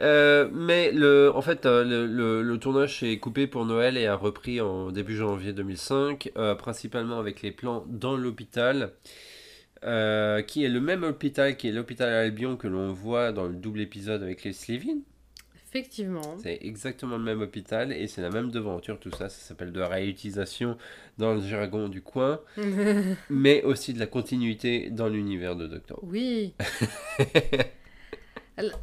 Euh, 0.01 0.49
mais 0.53 0.93
le, 0.93 1.33
en 1.35 1.43
fait, 1.43 1.67
euh, 1.67 1.83
le, 1.85 2.07
le- 2.07 2.43
le 2.43 2.59
tournage 2.59 3.01
s'est 3.01 3.19
coupé 3.19 3.47
pour 3.47 3.65
Noël 3.67 3.97
et 3.97 4.07
a 4.07 4.15
repris 4.15 4.61
en 4.61 4.93
début 4.93 5.17
janvier 5.17 5.53
2005, 5.53 6.31
euh, 6.37 6.55
principalement 6.55 7.19
avec 7.19 7.43
les 7.43 7.51
plans 7.51 7.85
dans 7.89 8.17
l'hôpital, 8.17 8.93
euh, 9.85 10.43
qui 10.43 10.65
est 10.65 10.69
le 10.69 10.81
même 10.81 11.03
hôpital 11.03 11.57
qui 11.57 11.69
est 11.69 11.73
l'hôpital 11.73 12.09
Albion 12.09 12.57
que 12.57 12.69
l'on 12.69 12.93
voit 12.93 13.33
dans 13.33 13.47
le 13.49 13.55
double 13.55 13.81
épisode 13.81 14.23
avec 14.23 14.45
les 14.45 14.53
Slevin. 14.53 14.99
Effectivement. 15.75 16.37
C'est 16.43 16.59
exactement 16.61 17.17
le 17.17 17.25
même 17.25 17.41
hôpital 17.41 17.93
et 17.93 18.07
c'est 18.07 18.21
la 18.21 18.29
même 18.29 18.51
devanture, 18.51 19.01
tout 19.01 19.11
ça. 19.11 19.31
Ça 19.31 19.41
s'appelle 19.41 19.73
de 19.73 19.81
la 19.81 19.89
réutilisation 19.89 20.77
dans 21.17 21.33
le 21.33 21.41
jargon 21.41 21.89
du 21.89 22.03
coin, 22.03 22.41
mais 23.31 23.63
aussi 23.63 23.95
de 23.95 23.99
la 23.99 24.07
continuité 24.07 24.91
dans 24.91 25.09
l'univers 25.09 25.57
de 25.57 25.67
Doctor 25.67 26.03
Who. 26.05 26.11
oui. 26.11 26.53
Alors- 28.59 28.81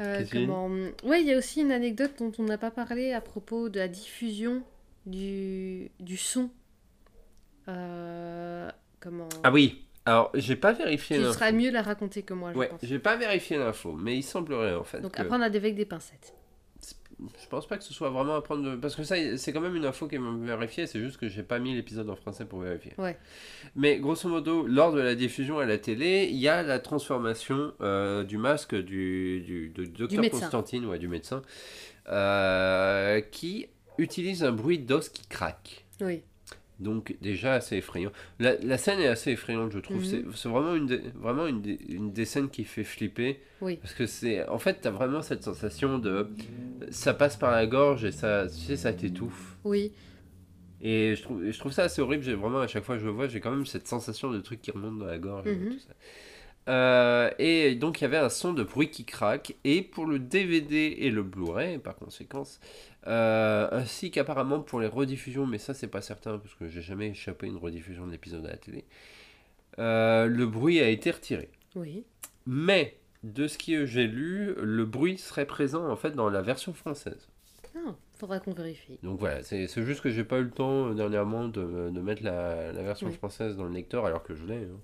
Euh, 0.00 0.24
comment... 0.30 0.68
Ouais, 1.04 1.20
il 1.20 1.26
y 1.26 1.32
a 1.34 1.36
aussi 1.38 1.60
une 1.60 1.72
anecdote 1.72 2.12
dont 2.20 2.30
on 2.38 2.44
n'a 2.44 2.56
pas 2.56 2.70
parlé 2.70 3.12
à 3.12 3.20
propos 3.20 3.68
de 3.68 3.80
la 3.80 3.88
diffusion 3.88 4.62
du, 5.06 5.90
du 5.98 6.16
son. 6.16 6.50
Euh, 7.66 8.70
Comment... 9.00 9.28
Ah 9.42 9.50
oui, 9.52 9.84
alors 10.08 10.30
j'ai 10.34 10.56
pas 10.56 10.72
vérifié 10.72 11.16
Tu 11.16 11.22
l'info. 11.22 11.34
seras 11.34 11.52
mieux 11.52 11.70
la 11.70 11.82
raconter 11.82 12.22
que 12.22 12.34
moi, 12.34 12.52
je 12.52 12.58
Ouais, 12.58 12.68
pense. 12.68 12.80
j'ai 12.82 12.98
pas 12.98 13.16
vérifié 13.16 13.58
l'info, 13.58 13.92
mais 13.92 14.16
il 14.16 14.22
semblerait 14.22 14.74
en 14.74 14.84
fait. 14.84 15.00
Donc 15.00 15.12
que- 15.12 15.22
on 15.30 15.40
a 15.40 15.48
des 15.50 15.58
avec 15.58 15.74
des 15.74 15.84
pincettes. 15.84 16.34
Je 17.20 17.48
pense 17.48 17.66
pas 17.66 17.76
que 17.76 17.82
ce 17.82 17.92
soit 17.92 18.10
vraiment 18.10 18.36
à 18.36 18.42
prendre. 18.42 18.62
de- 18.62 18.76
Parce 18.76 18.94
que 18.94 19.02
ça, 19.02 19.16
c'est 19.38 19.52
quand 19.52 19.60
même 19.60 19.74
une 19.74 19.84
info 19.84 20.06
qui 20.06 20.14
est 20.14 20.20
vérifiée, 20.20 20.86
c'est 20.86 21.00
juste 21.00 21.16
que 21.16 21.28
j'ai 21.28 21.42
pas 21.42 21.58
mis 21.58 21.74
l'épisode 21.74 22.08
en 22.10 22.14
français 22.14 22.44
pour 22.44 22.60
vérifier. 22.60 22.92
Ouais. 22.96 23.18
Mais 23.74 23.98
grosso 23.98 24.28
modo, 24.28 24.68
lors 24.68 24.92
de 24.92 25.00
la 25.00 25.16
diffusion 25.16 25.58
à 25.58 25.64
la 25.66 25.78
télé, 25.78 26.28
il 26.30 26.36
y 26.36 26.46
a 26.46 26.62
la 26.62 26.78
transformation 26.78 27.72
euh, 27.80 28.22
du 28.22 28.38
masque 28.38 28.76
du, 28.76 29.40
du, 29.40 29.70
Dr 29.70 30.20
médecin. 30.20 30.38
Constantine, 30.42 30.86
ouais, 30.86 31.00
du 31.00 31.08
médecin, 31.08 31.42
euh, 32.08 33.20
qui 33.20 33.66
utilise 33.98 34.44
un 34.44 34.52
bruit 34.52 34.78
d'os 34.78 35.08
qui 35.08 35.26
craque. 35.26 35.86
Oui. 36.00 36.22
Donc 36.80 37.16
déjà 37.20 37.54
assez 37.54 37.76
effrayant. 37.76 38.12
La, 38.38 38.56
la 38.58 38.78
scène 38.78 39.00
est 39.00 39.08
assez 39.08 39.32
effrayante, 39.32 39.72
je 39.72 39.80
trouve. 39.80 39.98
Mhm. 39.98 40.04
C'est- 40.04 40.24
C'est 40.36 40.48
vraiment, 40.48 40.74
une 40.76 40.86
des, 40.86 41.00
vraiment 41.16 41.46
une, 41.46 41.62
une 41.88 42.12
des 42.12 42.24
scènes 42.24 42.48
qui 42.50 42.64
fait 42.64 42.84
flipper. 42.84 43.40
Oui. 43.60 43.76
Parce 43.76 43.94
que 43.94 44.06
c'est... 44.06 44.46
En 44.48 44.58
fait, 44.58 44.78
t'as 44.80 44.90
vraiment 44.90 45.20
cette 45.22 45.42
sensation 45.42 45.98
de... 45.98 46.28
Ça 46.90 47.14
passe 47.14 47.36
par 47.36 47.50
la 47.50 47.66
gorge 47.66 48.04
et 48.04 48.12
ça, 48.12 48.46
tu 48.46 48.54
sais, 48.60 48.76
ça 48.76 48.92
t'étouffe. 48.92 49.56
Oui. 49.64 49.92
Et 50.80 51.16
je 51.16 51.22
trouve, 51.22 51.50
je 51.50 51.58
trouve 51.58 51.72
ça 51.72 51.82
assez 51.84 52.00
horrible. 52.00 52.22
J'ai 52.22 52.34
vraiment, 52.34 52.60
à 52.60 52.68
chaque 52.68 52.84
fois 52.84 52.94
que 52.94 53.00
je 53.00 53.06
le 53.06 53.12
vois, 53.12 53.26
j'ai 53.26 53.40
quand 53.40 53.50
même 53.50 53.66
cette 53.66 53.88
sensation 53.88 54.30
de 54.30 54.38
truc 54.38 54.62
qui 54.62 54.70
remonte 54.70 54.98
dans 55.00 55.06
la 55.06 55.18
gorge. 55.18 55.48
et 55.48 55.56
Mhm. 55.56 55.70
tout 55.72 55.78
ça. 55.80 55.92
Euh, 56.68 57.30
et 57.38 57.74
donc 57.76 58.00
il 58.00 58.02
y 58.02 58.04
avait 58.04 58.18
un 58.18 58.28
son 58.28 58.52
de 58.52 58.62
bruit 58.62 58.90
qui 58.90 59.04
craque. 59.04 59.54
Et 59.64 59.82
pour 59.82 60.06
le 60.06 60.18
DVD 60.18 60.96
et 60.98 61.10
le 61.10 61.22
Blu-ray, 61.22 61.78
par 61.78 61.96
conséquence, 61.96 62.60
euh, 63.06 63.68
ainsi 63.72 64.10
qu'apparemment 64.10 64.60
pour 64.60 64.80
les 64.80 64.86
rediffusions, 64.86 65.46
mais 65.46 65.58
ça 65.58 65.72
c'est 65.74 65.86
pas 65.88 66.02
certain 66.02 66.38
parce 66.38 66.54
que 66.54 66.68
j'ai 66.68 66.82
jamais 66.82 67.08
échappé 67.10 67.46
à 67.46 67.48
une 67.48 67.56
rediffusion 67.56 68.06
de 68.06 68.12
l'épisode 68.12 68.44
à 68.46 68.50
la 68.50 68.56
télé, 68.58 68.84
euh, 69.78 70.26
le 70.26 70.46
bruit 70.46 70.80
a 70.80 70.88
été 70.88 71.10
retiré. 71.10 71.48
Oui. 71.74 72.04
Mais 72.46 72.96
de 73.22 73.46
ce 73.48 73.56
que 73.58 73.86
j'ai 73.86 74.06
lu, 74.06 74.54
le 74.60 74.84
bruit 74.84 75.16
serait 75.18 75.46
présent 75.46 75.88
en 75.88 75.96
fait 75.96 76.10
dans 76.10 76.28
la 76.28 76.42
version 76.42 76.72
française. 76.74 77.28
Ah, 77.76 77.94
Faudra 78.18 78.40
qu'on 78.40 78.52
vérifie. 78.52 78.98
Donc 79.02 79.20
voilà, 79.20 79.42
c'est 79.42 79.66
juste 79.84 80.00
que 80.00 80.10
j'ai 80.10 80.24
pas 80.24 80.38
eu 80.38 80.42
le 80.44 80.50
temps 80.50 80.90
dernièrement 80.92 81.46
de, 81.48 81.90
de 81.90 82.00
mettre 82.00 82.24
la, 82.24 82.72
la 82.72 82.82
version 82.82 83.06
Oui. 83.06 83.14
française 83.14 83.56
dans 83.56 83.64
le 83.64 83.72
lecteur 83.72 84.04
alors 84.06 84.22
que 84.24 84.34
je 84.34 84.44
l'ai. 84.44 84.56
hein. 84.56 84.80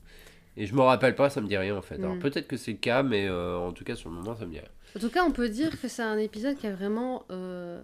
Et 0.56 0.66
je 0.66 0.74
me 0.74 0.80
rappelle 0.82 1.14
pas, 1.16 1.30
ça 1.30 1.40
me 1.40 1.48
dit 1.48 1.56
rien 1.56 1.76
en 1.76 1.82
fait. 1.82 1.96
Alors 1.96 2.14
Mm. 2.14 2.20
peut-être 2.20 2.46
que 2.46 2.56
c'est 2.56 2.72
le 2.72 2.78
cas, 2.78 3.02
mais 3.02 3.26
euh, 3.26 3.56
en 3.58 3.72
tout 3.72 3.84
cas 3.84 3.96
sur 3.96 4.08
le 4.10 4.14
moment 4.16 4.36
ça 4.36 4.46
me 4.46 4.50
dit 4.52 4.60
rien. 4.60 4.68
En 4.96 5.00
tout 5.00 5.10
cas, 5.10 5.24
on 5.24 5.32
peut 5.32 5.48
dire 5.48 5.80
que 5.80 5.88
c'est 5.88 6.02
un 6.02 6.18
épisode 6.18 6.56
qui 6.56 6.66
a 6.68 6.72
vraiment 6.72 7.24
euh, 7.30 7.82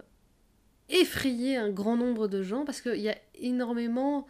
effrayé 0.89 1.57
un 1.57 1.69
grand 1.69 1.97
nombre 1.97 2.27
de 2.29 2.41
gens 2.41 2.63
parce 2.65 2.79
qu'il 2.81 3.01
y 3.01 3.09
a 3.09 3.17
énormément 3.35 4.25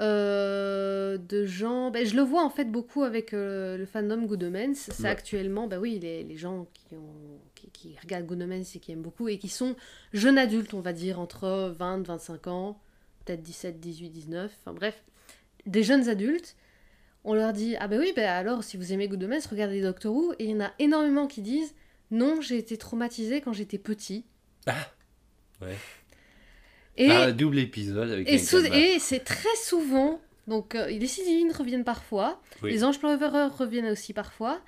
euh, 0.00 1.18
de 1.18 1.44
gens. 1.44 1.90
Ben, 1.90 2.06
je 2.06 2.16
le 2.16 2.22
vois 2.22 2.42
en 2.42 2.48
fait 2.50 2.64
beaucoup 2.64 3.02
avec 3.02 3.32
le 3.32 3.84
fandom 3.90 4.24
Good 4.24 4.44
Omens. 4.44 4.74
C'est 4.74 5.02
Ouais. 5.02 5.08
actuellement, 5.10 5.66
ben 5.66 5.78
oui, 5.78 5.98
les, 5.98 6.22
les 6.24 6.36
gens 6.36 6.66
qui, 6.72 6.94
ont, 6.94 7.38
qui, 7.54 7.68
qui 7.70 7.96
regardent 8.02 8.26
Good 8.26 8.42
Omens 8.42 8.64
et 8.74 8.78
qui 8.78 8.92
aiment 8.92 9.02
beaucoup 9.02 9.28
et 9.28 9.36
qui 9.38 9.48
sont 9.48 9.76
jeunes 10.14 10.38
adultes, 10.38 10.72
on 10.72 10.80
va 10.80 10.92
dire, 10.94 11.20
entre 11.20 11.74
20, 11.76 12.06
25 12.06 12.46
ans, 12.46 12.80
peut-être 13.26 13.42
17, 13.42 13.78
18, 13.78 14.08
19, 14.08 14.50
enfin 14.64 14.72
bref, 14.72 15.02
des 15.66 15.82
jeunes 15.82 16.08
adultes. 16.08 16.56
On 17.24 17.34
leur 17.34 17.52
dit 17.52 17.76
Ah 17.78 17.86
ben 17.88 18.00
oui, 18.00 18.12
ben 18.16 18.26
alors 18.28 18.64
si 18.64 18.76
vous 18.76 18.92
aimez 18.92 19.08
Good 19.08 19.22
Omens, 19.24 19.46
regardez 19.50 19.80
Doctor 19.82 20.14
Who. 20.14 20.32
Et 20.38 20.44
il 20.44 20.50
y 20.50 20.54
en 20.54 20.60
a 20.60 20.72
énormément 20.78 21.26
qui 21.26 21.42
disent 21.42 21.74
Non, 22.10 22.40
j'ai 22.40 22.56
été 22.58 22.76
traumatisé 22.76 23.40
quand 23.40 23.52
j'étais 23.52 23.78
petit. 23.78 24.24
Ah 24.66 24.74
Ouais. 25.60 25.76
Et, 26.96 27.32
double 27.32 27.58
épisode 27.58 28.10
avec 28.10 28.28
et, 28.28 28.34
et 28.34 28.98
c'est 28.98 29.20
très 29.20 29.56
souvent. 29.62 30.20
Donc 30.48 30.74
euh, 30.74 30.86
les 30.88 31.06
six 31.06 31.22
divines 31.24 31.52
reviennent 31.52 31.84
parfois, 31.84 32.40
Oui. 32.62 32.72
les 32.72 32.82
anges 32.84 32.98
pleureurs 32.98 33.56
reviennent 33.56 33.86
aussi 33.90 34.12
parfois, 34.12 34.60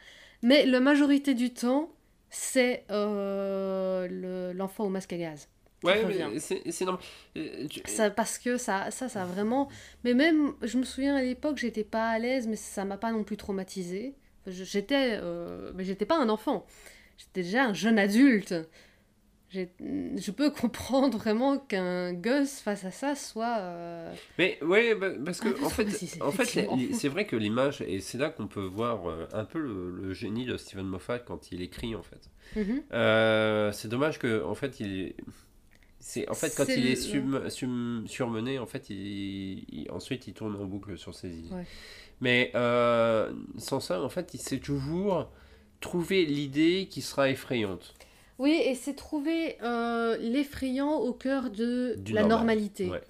mais 0.42 0.64
la 0.66 0.80
majorité 0.80 1.34
du 1.34 1.52
temps, 1.52 1.90
c'est 2.30 2.84
euh, 2.90 4.06
le- 4.08 4.52
l'enfant 4.56 4.84
au 4.84 4.88
masque 4.88 5.12
à 5.12 5.18
gaz. 5.18 5.48
Ouais, 5.82 6.04
mais 6.04 6.38
c'est 6.38 6.84
normal. 6.84 7.02
Euh, 7.36 7.66
tu- 7.68 7.80
Ça, 7.86 8.10
parce 8.10 8.38
que 8.38 8.56
ça, 8.56 8.90
ça, 8.90 9.08
ça 9.08 9.22
a 9.22 9.24
vraiment. 9.26 9.68
Mais 10.04 10.14
même, 10.14 10.52
je 10.62 10.78
me 10.78 10.84
souviens 10.84 11.16
à 11.16 11.22
l'époque, 11.22 11.58
j'étais 11.58 11.84
pas 11.84 12.08
à 12.10 12.18
l'aise, 12.18 12.46
mais 12.46 12.56
ça 12.56 12.84
m'a 12.84 12.96
pas 12.96 13.12
non 13.12 13.24
plus 13.24 13.36
traumatisée. 13.36 14.14
J'étais. 14.46 15.18
euh, 15.22 15.72
Mais 15.74 15.84
j'étais 15.84 16.06
pas 16.06 16.18
un 16.18 16.28
enfant. 16.28 16.66
J'étais 17.18 17.42
déjà 17.42 17.64
un 17.66 17.74
jeune 17.74 17.98
adulte. 17.98 18.54
Je 19.50 20.30
peux 20.30 20.50
comprendre 20.62 21.18
vraiment 21.18 21.58
qu'un 21.58 22.14
gosse 22.14 22.60
face 22.60 22.84
à 22.86 22.90
ça 22.90 23.14
soit. 23.14 23.58
euh, 23.58 24.12
Mais 24.38 24.58
ouais, 24.62 24.94
bah, 24.94 25.10
parce 25.24 25.40
que 25.40 25.50
peu 25.50 25.62
en 25.64 25.68
fait, 25.68 25.86
en 26.22 26.30
fait, 26.32 26.46
c'est 26.94 27.08
vrai 27.08 27.26
que 27.26 27.36
l'image 27.36 27.82
et 27.82 28.00
c'est 28.00 28.16
là 28.16 28.30
qu'on 28.30 28.46
peut 28.46 28.64
voir 28.64 29.08
euh, 29.10 29.26
un 29.34 29.44
peu 29.44 29.58
le, 29.58 29.90
le 29.90 30.14
génie 30.14 30.46
de 30.46 30.56
Steven 30.56 30.86
Moffat 30.86 31.18
quand 31.18 31.52
il 31.52 31.60
écrit 31.60 31.94
en 31.94 32.02
fait. 32.02 32.30
mhm. 32.56 32.82
Euh, 32.94 33.72
c'est 33.72 33.88
dommage 33.88 34.18
que 34.18 34.42
en 34.42 34.54
fait 34.54 34.80
il 34.80 35.12
c'est 36.04 36.28
en 36.28 36.34
fait 36.34 36.52
quand 36.56 36.66
il 36.68 36.86
est 36.86 36.96
sum- 36.96 37.48
sum- 37.48 38.04
surmené 38.06 38.58
en 38.58 38.66
fait 38.66 38.90
il, 38.90 39.64
il- 39.72 39.86
ensuite 39.90 40.26
il 40.26 40.34
tourne 40.34 40.56
en 40.56 40.64
boucle 40.64 40.98
sur 40.98 41.14
ses 41.14 41.28
idées. 41.30 41.54
Ouais. 41.54 41.64
Mais 42.20 42.50
euh, 42.54 43.32
sans 43.56 43.80
ça 43.80 44.02
en 44.02 44.08
fait 44.08 44.34
il 44.34 44.40
sait 44.40 44.58
toujours 44.58 45.30
trouver 45.80 46.24
l'idée 46.26 46.88
qui 46.90 47.00
sera 47.02 47.30
effrayante. 47.30 47.94
Oui, 48.38 48.60
et 48.64 48.74
c'est 48.74 48.94
trouver 48.94 49.56
euh, 49.62 50.16
l'effrayant 50.18 50.94
au 50.94 51.12
cœur 51.12 51.50
de 51.50 51.94
Du 51.98 52.12
la 52.12 52.22
normal. 52.22 52.38
normalité. 52.38 52.88
Ouais. 52.88 53.02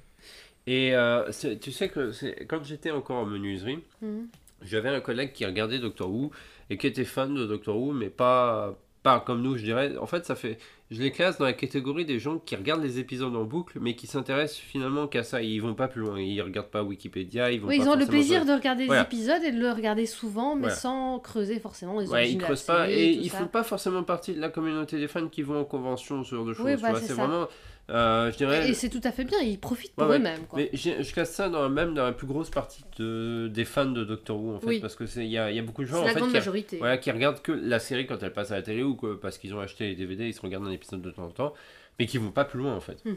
Et 0.67 0.95
euh, 0.95 1.31
tu 1.61 1.73
sais 1.73 1.89
que 1.89 2.13
quand 2.45 2.63
j'étais 2.65 2.91
encore 2.91 3.17
en 3.19 3.27
menuiserie 3.27 3.79
Mhm. 4.03 4.29
J'avais 4.65 4.91
un 4.91 5.01
collègue 5.01 5.33
qui 5.33 5.45
regardait 5.45 5.81
Doctor 5.81 6.09
Who 6.09 6.31
et 6.71 6.77
qui 6.79 6.87
était 6.87 7.05
fan 7.05 7.35
de 7.35 7.47
Doctor 7.47 7.77
Who, 7.77 7.91
mais 7.93 8.11
pas, 8.11 8.79
pas 9.03 9.19
comme 9.19 9.43
nous, 9.43 9.57
je 9.57 9.65
dirais. 9.65 9.97
En 9.97 10.07
fait, 10.07 10.25
ça 10.25 10.37
fait, 10.37 10.57
je 10.93 11.01
les 11.03 11.11
classe 11.11 11.39
dans 11.39 11.45
la 11.47 11.53
catégorie 11.55 12.05
des 12.05 12.19
gens 12.19 12.39
qui 12.39 12.55
regardent 12.55 12.83
les 12.83 12.99
épisodes 12.99 13.35
en 13.35 13.45
boucle, 13.45 13.79
mais 13.81 13.95
qui 13.97 14.07
s'intéressent 14.07 14.59
finalement 14.61 15.07
qu'à 15.07 15.23
ça. 15.23 15.43
Ils 15.43 15.59
vont 15.61 15.75
pas 15.75 15.89
plus 15.89 16.03
loin. 16.03 16.21
Ils 16.21 16.41
regardent 16.43 16.71
pas 16.71 16.83
Wikipédia. 16.83 17.51
Ils 17.51 17.61
vont 17.61 17.69
Oui, 17.69 17.79
pas 17.79 17.85
ils 17.85 17.89
ont 17.89 17.97
le 17.97 18.07
plaisir 18.07 18.45
de 18.45 18.53
regarder 18.53 18.87
Voilà. 18.87 19.03
les 19.03 19.07
épisodes 19.07 19.43
et 19.43 19.51
de 19.53 19.59
le 19.59 19.71
regarder 19.73 20.07
souvent, 20.07 20.55
mais 20.55 20.63
Voilà. 20.63 20.75
sans 20.77 21.19
creuser 21.19 21.59
forcément 21.59 21.99
les 21.99 22.09
Ouais, 22.09 22.31
ils 22.31 22.39
creusent 22.39 22.63
pas 22.63 22.91
et 22.91 23.11
ils 23.11 23.31
ça. 23.31 23.39
font 23.39 23.47
pas 23.47 23.63
forcément 23.63 24.03
partie 24.03 24.35
de 24.35 24.41
la 24.41 24.51
communauté 24.51 24.99
des 24.99 25.09
fans 25.09 25.29
qui 25.29 25.43
vont 25.43 25.61
en 25.61 25.65
convention, 25.65 26.23
ce 26.25 26.35
genre 26.35 26.45
de 26.45 26.53
choses. 26.53 26.67
Oui, 26.67 26.77
bah, 26.77 26.91
vois. 26.91 27.01
c'est 27.01 27.07
c'est 27.07 27.15
ça. 27.15 27.49
Euh, 27.91 28.31
je 28.33 28.37
dirais. 28.37 28.69
Et 28.71 28.75
c'est 28.75 28.89
tout 28.89 29.01
à 29.05 29.13
fait 29.13 29.25
bien, 29.25 29.41
ils 29.41 29.59
profitent 29.59 29.95
pour 29.95 30.05
Ouais, 30.05 30.11
ouais. 30.15 30.19
eux-mêmes. 30.19 30.47
quoi. 30.47 30.59
Mais 30.59 30.71
je 30.75 31.13
classe 31.13 31.33
ça 31.33 31.49
dans, 31.49 31.69
même 31.69 31.95
dans 31.95 32.05
la 32.05 32.13
plus 32.13 32.27
grosse 32.27 32.49
partie 32.51 32.85
de, 32.99 33.49
des 33.53 33.65
fans 33.65 33.87
de 33.87 34.05
Doctor 34.05 34.39
Who 34.41 34.55
en 34.55 34.61
fait, 34.61 34.67
Oui. 34.67 34.81
parce 34.81 34.95
que 34.95 35.05
c'est 35.07 35.25
il 35.25 35.31
y 35.31 35.39
a, 35.39 35.51
y 35.51 35.59
a 35.59 35.63
beaucoup 35.63 35.83
de 35.83 35.89
gens 35.89 36.01
en 36.03 36.05
la 36.07 36.13
fait 36.15 36.21
qui, 36.21 36.29
majorité. 36.29 36.79
Voilà, 36.79 36.97
qui 36.99 37.11
regardent 37.11 37.43
que 37.43 37.53
la 37.53 37.79
série 37.81 38.07
quand 38.07 38.23
elle 38.23 38.33
passe 38.33 38.51
à 38.53 38.57
la 38.57 38.63
télé 38.63 38.83
ou 38.83 38.95
que 38.95 39.15
parce 39.15 39.37
qu'ils 39.39 39.55
ont 39.55 39.61
acheté 39.61 39.89
les 39.89 39.97
DVD, 39.97 40.27
ils 40.27 40.35
se 40.35 40.41
regardent 40.41 40.67
un 40.67 40.71
épisode 40.73 41.03
de 41.03 41.11
temps 41.11 41.25
en 41.25 41.31
temps, 41.31 41.55
mais 41.99 42.07
qui 42.07 42.19
vont 42.19 42.31
pas 42.31 42.45
plus 42.45 42.59
loin 42.61 42.75
en 42.75 42.81
fait. 42.81 43.05
Mhm. 43.05 43.17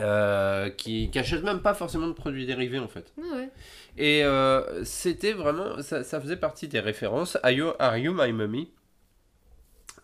Euh, 0.00 0.68
qui, 0.68 1.08
qui 1.10 1.18
achètent 1.18 1.44
même 1.44 1.60
pas 1.62 1.72
forcément 1.72 2.08
de 2.08 2.12
produits 2.12 2.44
dérivés 2.44 2.78
en 2.78 2.88
fait. 2.88 3.10
Ouais, 3.16 3.24
ouais. 3.30 3.48
Et 3.96 4.22
euh, 4.22 4.84
c'était 4.84 5.32
vraiment, 5.32 5.80
ça, 5.82 6.04
ça 6.04 6.20
faisait 6.20 6.36
partie 6.36 6.68
des 6.68 6.80
références. 6.80 7.38
Are 7.42 7.50
You, 7.50 7.72
Are 7.78 7.96
You 7.96 8.12
My 8.12 8.32
Mummy? 8.32 8.70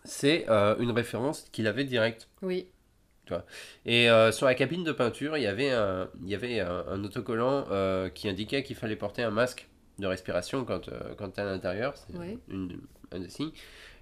C'est 0.03 0.45
euh, 0.49 0.75
une 0.79 0.91
référence 0.91 1.45
qu'il 1.51 1.67
avait 1.67 1.83
directe. 1.83 2.27
Oui. 2.41 2.67
Et 3.85 4.09
euh, 4.09 4.31
sur 4.31 4.45
la 4.45 4.55
cabine 4.55 4.83
de 4.83 4.91
peinture, 4.91 5.37
il 5.37 5.43
y 5.43 5.47
avait 5.47 5.71
un, 5.71 6.09
il 6.23 6.29
y 6.29 6.35
avait 6.35 6.59
un, 6.59 6.85
un 6.89 7.03
autocollant 7.03 7.65
euh, 7.71 8.09
qui 8.09 8.27
indiquait 8.29 8.63
qu'il 8.63 8.75
fallait 8.75 8.95
porter 8.95 9.23
un 9.23 9.31
masque 9.31 9.67
de 9.99 10.07
respiration 10.07 10.65
quand, 10.65 10.89
euh, 10.89 11.13
quand 11.17 11.29
tu 11.31 11.39
es 11.39 11.43
à 11.43 11.45
l'intérieur. 11.45 11.93
C'est 11.97 12.17
Ouais. 12.17 12.37
un 13.11 13.19
des 13.19 13.29
signes. 13.29 13.51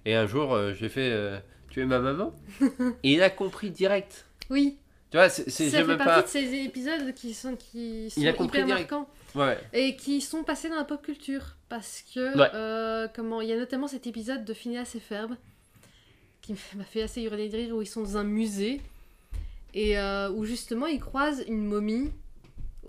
Et 0.04 0.14
un 0.14 0.26
jour, 0.26 0.52
euh, 0.54 0.72
je 0.74 0.80
lui 0.80 0.86
ai 0.86 0.88
fait 0.88 1.42
Tu 1.70 1.80
es 1.80 1.86
ma 1.86 1.98
maman? 1.98 2.32
Et 3.02 3.12
il 3.14 3.22
a 3.22 3.30
compris 3.30 3.70
direct. 3.70 4.26
Oui, 4.50 4.76
Tu 5.10 5.16
vois, 5.16 5.28
c'est 5.28 5.48
ça 5.50 5.64
j'ai 5.64 5.84
fait 5.84 5.96
partie 5.96 6.04
pas. 6.04 6.22
de 6.22 6.26
ces 6.28 6.54
épisodes 6.64 7.14
qui 7.14 7.32
sont, 7.34 7.56
qui 7.56 8.10
sont 8.10 8.20
hyper 8.20 8.66
direct. 8.66 8.90
marquants 8.90 9.08
Ouais. 9.34 9.58
et 9.72 9.96
qui 9.96 10.20
sont 10.20 10.44
passés 10.44 10.68
dans 10.68 10.76
la 10.76 10.84
pop 10.84 11.02
culture. 11.02 11.56
Parce 11.68 12.04
que, 12.14 12.36
Ouais. 12.38 13.08
comment, 13.16 13.40
il 13.40 13.48
y 13.48 13.52
a 13.52 13.56
notamment 13.56 13.88
cet 13.88 14.06
épisode 14.06 14.44
de 14.44 14.52
Phineas 14.54 14.92
et 14.94 15.00
Ferb 15.00 15.32
qui 16.42 16.54
m'a 16.76 16.84
fait 16.84 17.02
assez 17.02 17.22
hurler 17.22 17.48
de 17.48 17.56
rire 17.56 17.74
où 17.74 17.80
ils 17.82 17.86
sont 17.86 18.02
dans 18.02 18.16
un 18.18 18.22
musée 18.24 18.80
et 19.74 19.98
euh, 19.98 20.30
où 20.30 20.44
justement 20.44 20.86
ils 20.86 21.00
croisent 21.00 21.44
une 21.48 21.66
momie. 21.66 22.10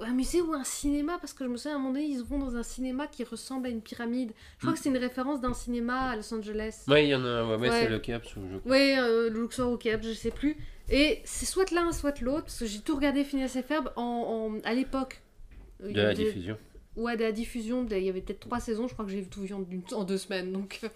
Un 0.01 0.11
musée 0.13 0.41
ou 0.41 0.51
un 0.51 0.65
cinéma, 0.65 1.17
parce 1.21 1.31
que 1.31 1.45
je 1.45 1.49
me 1.49 1.55
souviens 1.55 1.77
à 1.77 1.79
un 1.79 1.81
moment 1.81 1.93
donné, 1.93 2.05
ils 2.05 2.21
vont 2.21 2.38
dans 2.38 2.57
un 2.57 2.63
cinéma 2.63 3.07
qui 3.07 3.23
ressemble 3.23 3.67
à 3.67 3.69
une 3.69 3.79
pyramide. 3.81 4.33
Je 4.57 4.63
crois 4.63 4.71
Mm. 4.71 4.75
que 4.75 4.79
c'est 4.81 4.89
une 4.89 4.97
référence 4.97 5.39
d'un 5.39 5.53
cinéma 5.53 6.09
à 6.09 6.15
Los 6.17 6.33
Angeles. 6.33 6.83
Ouais, 6.89 7.05
il 7.05 7.09
y 7.11 7.15
en 7.15 7.23
a. 7.23 7.45
Ouais, 7.45 7.55
ouais, 7.55 7.69
Ouais. 7.69 7.81
c'est 7.83 7.88
le 7.89 7.99
Caps. 7.99 8.36
ou 8.36 8.41
je- 8.41 8.69
Oui, 8.69 8.93
euh, 8.97 9.29
le 9.29 9.39
Luxor 9.41 9.71
ou 9.71 9.77
Cap, 9.77 10.03
je 10.03 10.11
sais 10.11 10.31
plus. 10.31 10.57
Et 10.89 11.21
c'est 11.23 11.45
soit 11.45 11.71
l'un, 11.71 11.93
soit 11.93 12.19
l'autre, 12.19 12.43
parce 12.47 12.59
que 12.59 12.65
j'ai 12.65 12.79
tout 12.81 12.93
regardé 12.95 13.23
Phineas 13.23 13.55
et 13.55 13.61
Ferb 13.61 13.88
en, 13.95 14.01
en- 14.03 14.59
à 14.65 14.73
l'époque. 14.73 15.21
De 15.79 15.91
la 15.93 16.13
diffusion. 16.13 16.57
Ouais, 16.97 17.15
de 17.15 17.23
la 17.23 17.31
diffusion, 17.31 17.88
il 17.89 17.97
y 18.03 18.09
avait 18.09 18.19
peut-être 18.21 18.41
trois 18.41 18.59
saisons, 18.59 18.89
je 18.89 18.93
crois 18.93 19.05
que 19.05 19.11
j'ai 19.11 19.23
tout 19.23 19.41
vu 19.43 19.53
en, 19.53 19.63
en 19.93 20.03
deux 20.03 20.17
semaines, 20.17 20.51
donc 20.51 20.79
euh, 20.83 20.89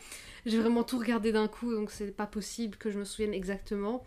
j'ai 0.46 0.58
vraiment 0.58 0.84
tout 0.84 0.98
regardé 0.98 1.32
d'un 1.32 1.48
coup, 1.48 1.74
donc 1.74 1.90
c'est 1.92 2.12
pas 2.16 2.26
possible 2.26 2.76
que 2.78 2.90
je 2.90 3.00
me 3.00 3.06
souvienne 3.06 3.34
exactement. 3.34 4.04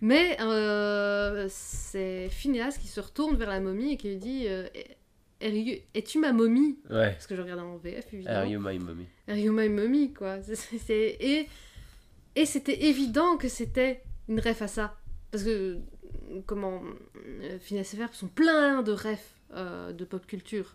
Mais 0.00 0.36
euh, 0.40 1.46
c'est 1.50 2.28
Phineas 2.30 2.76
qui 2.80 2.88
se 2.88 3.00
retourne 3.00 3.36
vers 3.36 3.48
la 3.50 3.60
momie 3.60 3.92
et 3.92 3.96
qui 3.96 4.08
lui 4.08 4.16
dit 4.16 4.44
euh, 4.48 4.66
Es- 5.40 5.84
Es-tu 5.94 6.18
ma 6.18 6.32
momie? 6.32 6.78
Ouais. 6.90 7.12
Parce 7.12 7.26
que 7.26 7.36
je 7.36 7.42
regardais 7.42 7.62
en 7.62 7.76
VF, 7.76 8.12
évidemment. 8.12 8.38
Are 8.40 8.46
You 8.46 8.60
My 8.60 8.78
Mummy 8.78 9.06
Are 9.28 9.36
you 9.36 9.52
my 9.52 9.68
mommy, 9.68 10.12
quoi. 10.12 10.38
Et, 10.88 11.48
et 12.36 12.46
c'était 12.46 12.84
évident 12.86 13.36
que 13.36 13.48
c'était 13.48 14.02
une 14.28 14.40
ref 14.40 14.62
à 14.62 14.68
ça. 14.68 14.96
Parce 15.30 15.44
que, 15.44 15.78
comment, 16.46 16.82
euh, 17.42 17.58
Phineas 17.60 17.90
et 17.92 17.96
Ferb 17.96 18.12
sont 18.12 18.28
pleins 18.28 18.82
de 18.82 18.92
refs 18.92 19.34
euh, 19.54 19.92
de 19.92 20.04
pop 20.04 20.26
culture. 20.26 20.74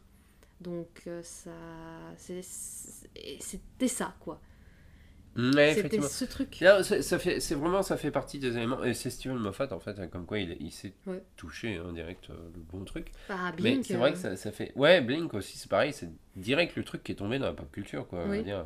Donc, 0.62 1.08
ça. 1.24 1.52
c'est- 2.18 2.42
c'est- 2.44 3.08
C'était 3.40 3.88
ça, 3.88 4.16
quoi. 4.20 4.40
Ouais, 5.56 5.74
C'était 5.76 6.02
ce 6.02 6.26
truc. 6.26 6.60
Là, 6.60 6.84
c'est- 6.84 7.02
ça 7.02 7.20
fait, 7.20 7.40
c'est 7.40 7.56
vraiment, 7.56 7.82
ça 7.84 7.98
fait 7.98 8.12
partie 8.12 8.40
des 8.40 8.56
éléments. 8.58 8.84
Et 8.84 8.94
c'est 8.94 9.10
Steven 9.10 9.38
Moffat, 9.38 9.72
en 9.74 9.80
fait, 9.80 10.00
hein, 10.00 10.08
comme 10.08 10.26
quoi 10.26 10.40
il, 10.40 10.58
il 10.60 10.72
s'est 10.72 10.94
Ouais. 11.06 11.24
touché 11.38 11.80
en 11.80 11.92
direct 11.92 12.30
euh, 12.30 12.34
le 12.54 12.62
bon 12.62 12.84
truc. 12.86 13.12
Ah, 13.30 13.52
Mais 13.56 13.62
Blink, 13.62 13.86
c'est 13.86 13.96
vrai 13.96 14.10
euh, 14.10 14.14
que 14.14 14.18
ça, 14.20 14.36
ça 14.36 14.52
fait. 14.52 14.72
Ouais, 14.76 15.02
Blink 15.02 15.34
aussi, 15.34 15.58
c'est 15.58 15.70
pareil, 15.70 15.94
c'est 15.94 16.10
direct 16.36 16.76
le 16.76 16.84
truc 16.84 17.04
qui 17.04 17.12
est 17.12 17.16
tombé 17.16 17.40
dans 17.40 17.46
la 17.48 17.54
pop 17.54 17.72
culture, 17.72 18.08
quoi. 18.08 18.26
Oui. 18.28 18.44
dire. 18.44 18.66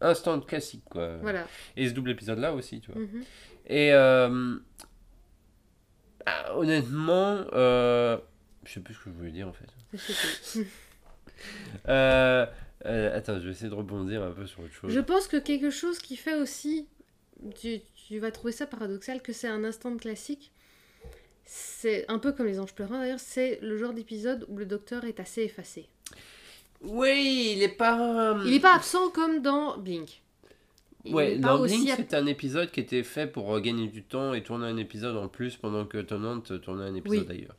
Instant 0.00 0.40
classique, 0.40 0.84
quoi. 0.90 1.16
Voilà. 1.18 1.46
Et 1.76 1.88
ce 1.88 1.94
double 1.94 2.10
épisode-là 2.10 2.52
aussi, 2.54 2.80
tu 2.80 2.90
vois. 2.92 3.00
Mhm. 3.02 3.22
Et 3.68 3.92
euh, 3.92 4.56
ah, 6.26 6.56
honnêtement, 6.56 7.44
euh, 7.52 8.16
je 8.64 8.72
sais 8.72 8.80
plus 8.80 8.94
ce 8.94 8.98
que 9.00 9.10
je 9.10 9.14
voulais 9.16 9.30
dire 9.32 9.48
en 9.48 9.52
fait. 9.52 9.66
Euh, 12.86 13.10
euh, 13.10 13.16
attends, 13.16 13.38
je 13.40 13.44
vais 13.46 13.50
essayer 13.50 13.68
de 13.70 13.74
rebondir 13.74 14.22
un 14.22 14.30
peu 14.30 14.46
sur 14.46 14.60
autre 14.60 14.72
chose. 14.72 14.90
Je 14.92 15.00
pense 15.00 15.26
que 15.28 15.36
quelque 15.36 15.70
chose 15.70 15.98
qui 15.98 16.16
fait 16.16 16.34
aussi, 16.40 16.86
tu, 17.60 17.80
tu 18.08 18.18
vas 18.18 18.30
trouver 18.30 18.52
ça 18.52 18.66
paradoxal, 18.66 19.20
que 19.22 19.32
c'est 19.32 19.48
un 19.48 19.64
instant 19.64 19.90
de 19.90 19.98
classique. 20.00 20.52
C'est 21.44 22.04
un 22.10 22.18
peu 22.18 22.32
comme 22.32 22.46
les 22.46 22.58
anges 22.58 22.74
pleurants 22.74 22.98
d'ailleurs, 22.98 23.20
c'est 23.20 23.58
le 23.62 23.76
genre 23.76 23.92
d'épisode 23.92 24.44
où 24.48 24.56
le 24.56 24.66
docteur 24.66 25.04
est 25.04 25.20
assez 25.20 25.42
effacé. 25.42 25.86
Oui, 26.82 27.54
il 27.56 27.62
est 27.62 27.68
pas. 27.68 28.36
Il 28.44 28.50
n'est 28.50 28.60
pas 28.60 28.74
absent 28.74 29.10
comme 29.10 29.40
dans 29.40 29.78
Blink. 29.78 30.22
il 31.04 31.14
Ouais, 31.14 31.36
Landing, 31.36 31.64
aussi 31.80 31.90
ap- 31.90 31.98
c'était 31.98 32.16
un 32.16 32.26
épisode 32.26 32.70
qui 32.70 32.80
était 32.80 33.02
fait 33.04 33.26
pour 33.26 33.54
euh, 33.54 33.60
gagner 33.60 33.86
du 33.86 34.02
temps 34.02 34.34
et 34.34 34.42
tourner 34.42 34.66
un 34.66 34.76
épisode 34.76 35.16
en 35.16 35.28
plus 35.28 35.56
pendant 35.56 35.86
que 35.86 35.98
Tennant 35.98 36.40
tournait 36.40 36.84
un 36.84 36.94
épisode 36.94 37.26
Oui. 37.28 37.36
ailleurs. 37.36 37.56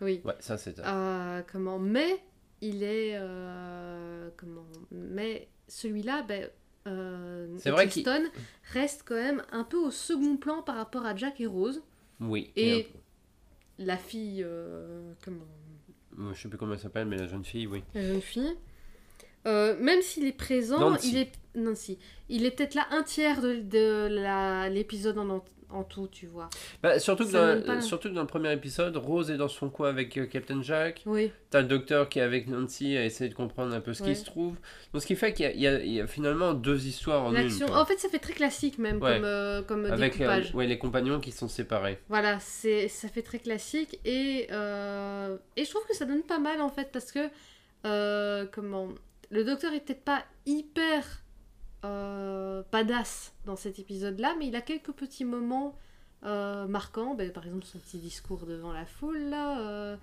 Oui. 0.00 0.20
Ouais, 0.24 0.34
ça 0.40 0.58
c'était. 0.58 0.82
Euh, 0.84 1.42
comment 1.52 1.78
Mais 1.78 2.20
il 2.60 2.82
est 2.82 3.12
euh, 3.14 4.28
comment 4.36 4.66
Mais 4.90 5.48
celui-là, 5.68 6.22
ben, 6.22 6.48
euh, 6.86 7.48
C'est 7.58 7.70
vrai 7.70 7.88
qu'il- 7.88 8.06
reste 8.72 9.02
quand 9.06 9.14
même 9.14 9.42
un 9.52 9.64
peu 9.64 9.76
au 9.78 9.90
second 9.90 10.36
plan 10.36 10.62
par 10.62 10.76
rapport 10.76 11.04
à 11.06 11.14
Jack 11.16 11.40
et 11.40 11.46
Rose, 11.46 11.82
Oui. 12.20 12.52
et- 12.56 12.86
la 13.78 13.96
fille, 13.96 14.42
euh, 14.44 15.12
comment 15.24 15.46
Euh, 16.18 16.34
Je 16.34 16.42
sais 16.42 16.48
plus 16.48 16.58
comment 16.58 16.74
elle 16.74 16.78
s'appelle, 16.80 17.06
mais 17.06 17.16
la 17.16 17.26
jeune 17.26 17.44
fille, 17.44 17.66
oui. 17.66 17.82
la 17.94 18.02
jeune 18.02 18.20
fille. 18.20 18.54
Euh, 19.46 19.78
même 19.80 20.02
s'il 20.02 20.26
est 20.26 20.32
présent, 20.36 20.78
Nancy. 20.90 21.10
il 21.12 21.16
est 21.18 21.32
Nancy. 21.54 21.98
Il 22.28 22.44
est 22.44 22.50
peut-être 22.50 22.74
là 22.74 22.86
un 22.90 23.02
tiers 23.02 23.40
de, 23.40 23.60
de 23.60 24.68
l'épisode 24.70 25.16
en, 25.16 25.42
en, 25.72 25.84
tout, 25.84 26.08
tu 26.10 26.26
vois. 26.26 26.48
Bah, 26.82 26.98
surtout, 26.98 27.26
que 27.26 27.32
dans, 27.32 27.62
pas- 27.64 27.80
surtout 27.80 28.08
que 28.08 28.14
dans 28.14 28.20
le 28.22 28.26
premier 28.26 28.52
épisode, 28.52 28.96
Rose 28.96 29.30
est 29.30 29.36
dans 29.36 29.48
son 29.48 29.70
coin 29.70 29.88
avec 29.88 30.16
euh, 30.18 30.26
Captain 30.26 30.62
Jack. 30.62 31.02
Oui, 31.06 31.30
T'as 31.50 31.62
le 31.62 31.66
docteur 31.66 32.08
qui 32.08 32.18
est 32.20 32.22
avec 32.22 32.46
Nancy 32.48 32.96
à 32.96 33.04
essayer 33.04 33.28
de 33.28 33.34
comprendre 33.34 33.74
un 33.74 33.80
peu 33.80 33.92
ce 33.92 34.02
qui 34.02 34.14
se 34.14 34.24
trouve. 34.24 34.56
Donc, 34.92 35.02
ce 35.02 35.06
qui 35.06 35.16
fait 35.16 35.32
qu'il 35.32 35.58
y 35.60 35.66
a, 35.66 35.82
y 35.82 35.96
y 36.02 36.06
finalement 36.06 36.54
deux 36.54 36.86
histoires 36.86 37.24
en 37.24 37.34
une. 37.34 37.50
quoi. 37.66 37.80
En 37.80 37.84
fait, 37.84 37.98
ça 37.98 38.08
fait 38.08 38.18
très 38.20 38.34
classique 38.34 38.78
même 38.78 39.02
Ouais. 39.02 39.16
comme, 39.16 39.24
euh, 39.24 39.62
comme 39.62 39.84
avec 39.86 40.20
euh, 40.20 40.42
ouais, 40.54 40.66
les 40.66 40.78
compagnons 40.78 41.18
qui 41.20 41.32
sont 41.32 41.48
séparés. 41.48 41.98
Voilà, 42.08 42.38
c'est 42.40 42.88
ça 42.88 43.08
fait 43.08 43.22
très 43.22 43.38
classique 43.40 43.98
et, 44.04 44.46
euh, 44.52 45.36
et 45.56 45.64
je 45.64 45.70
trouve 45.70 45.84
que 45.86 45.94
ça 45.96 46.04
donne 46.04 46.22
pas 46.22 46.38
mal 46.38 46.60
en 46.60 46.68
fait 46.68 46.90
parce 46.92 47.10
que 47.12 47.28
euh, 47.86 48.46
comment 48.52 48.88
le 49.30 49.44
docteur 49.44 49.72
est 49.72 49.80
peut-être 49.80 50.04
pas 50.04 50.24
hyper 50.46 51.04
euh, 51.84 52.62
badass 52.72 53.32
dans 53.46 53.56
cet 53.56 53.78
épisode-là, 53.78 54.34
mais 54.38 54.46
il 54.48 54.56
a 54.56 54.60
quelques 54.60 54.92
petits 54.92 55.24
moments 55.24 55.76
euh, 56.24 56.66
marquants, 56.66 57.14
ben, 57.14 57.32
par 57.32 57.44
exemple 57.46 57.64
son 57.64 57.78
petit 57.78 57.98
discours 57.98 58.44
devant 58.46 58.72
la 58.72 58.84
foule 58.86 59.18
là, 59.30 59.96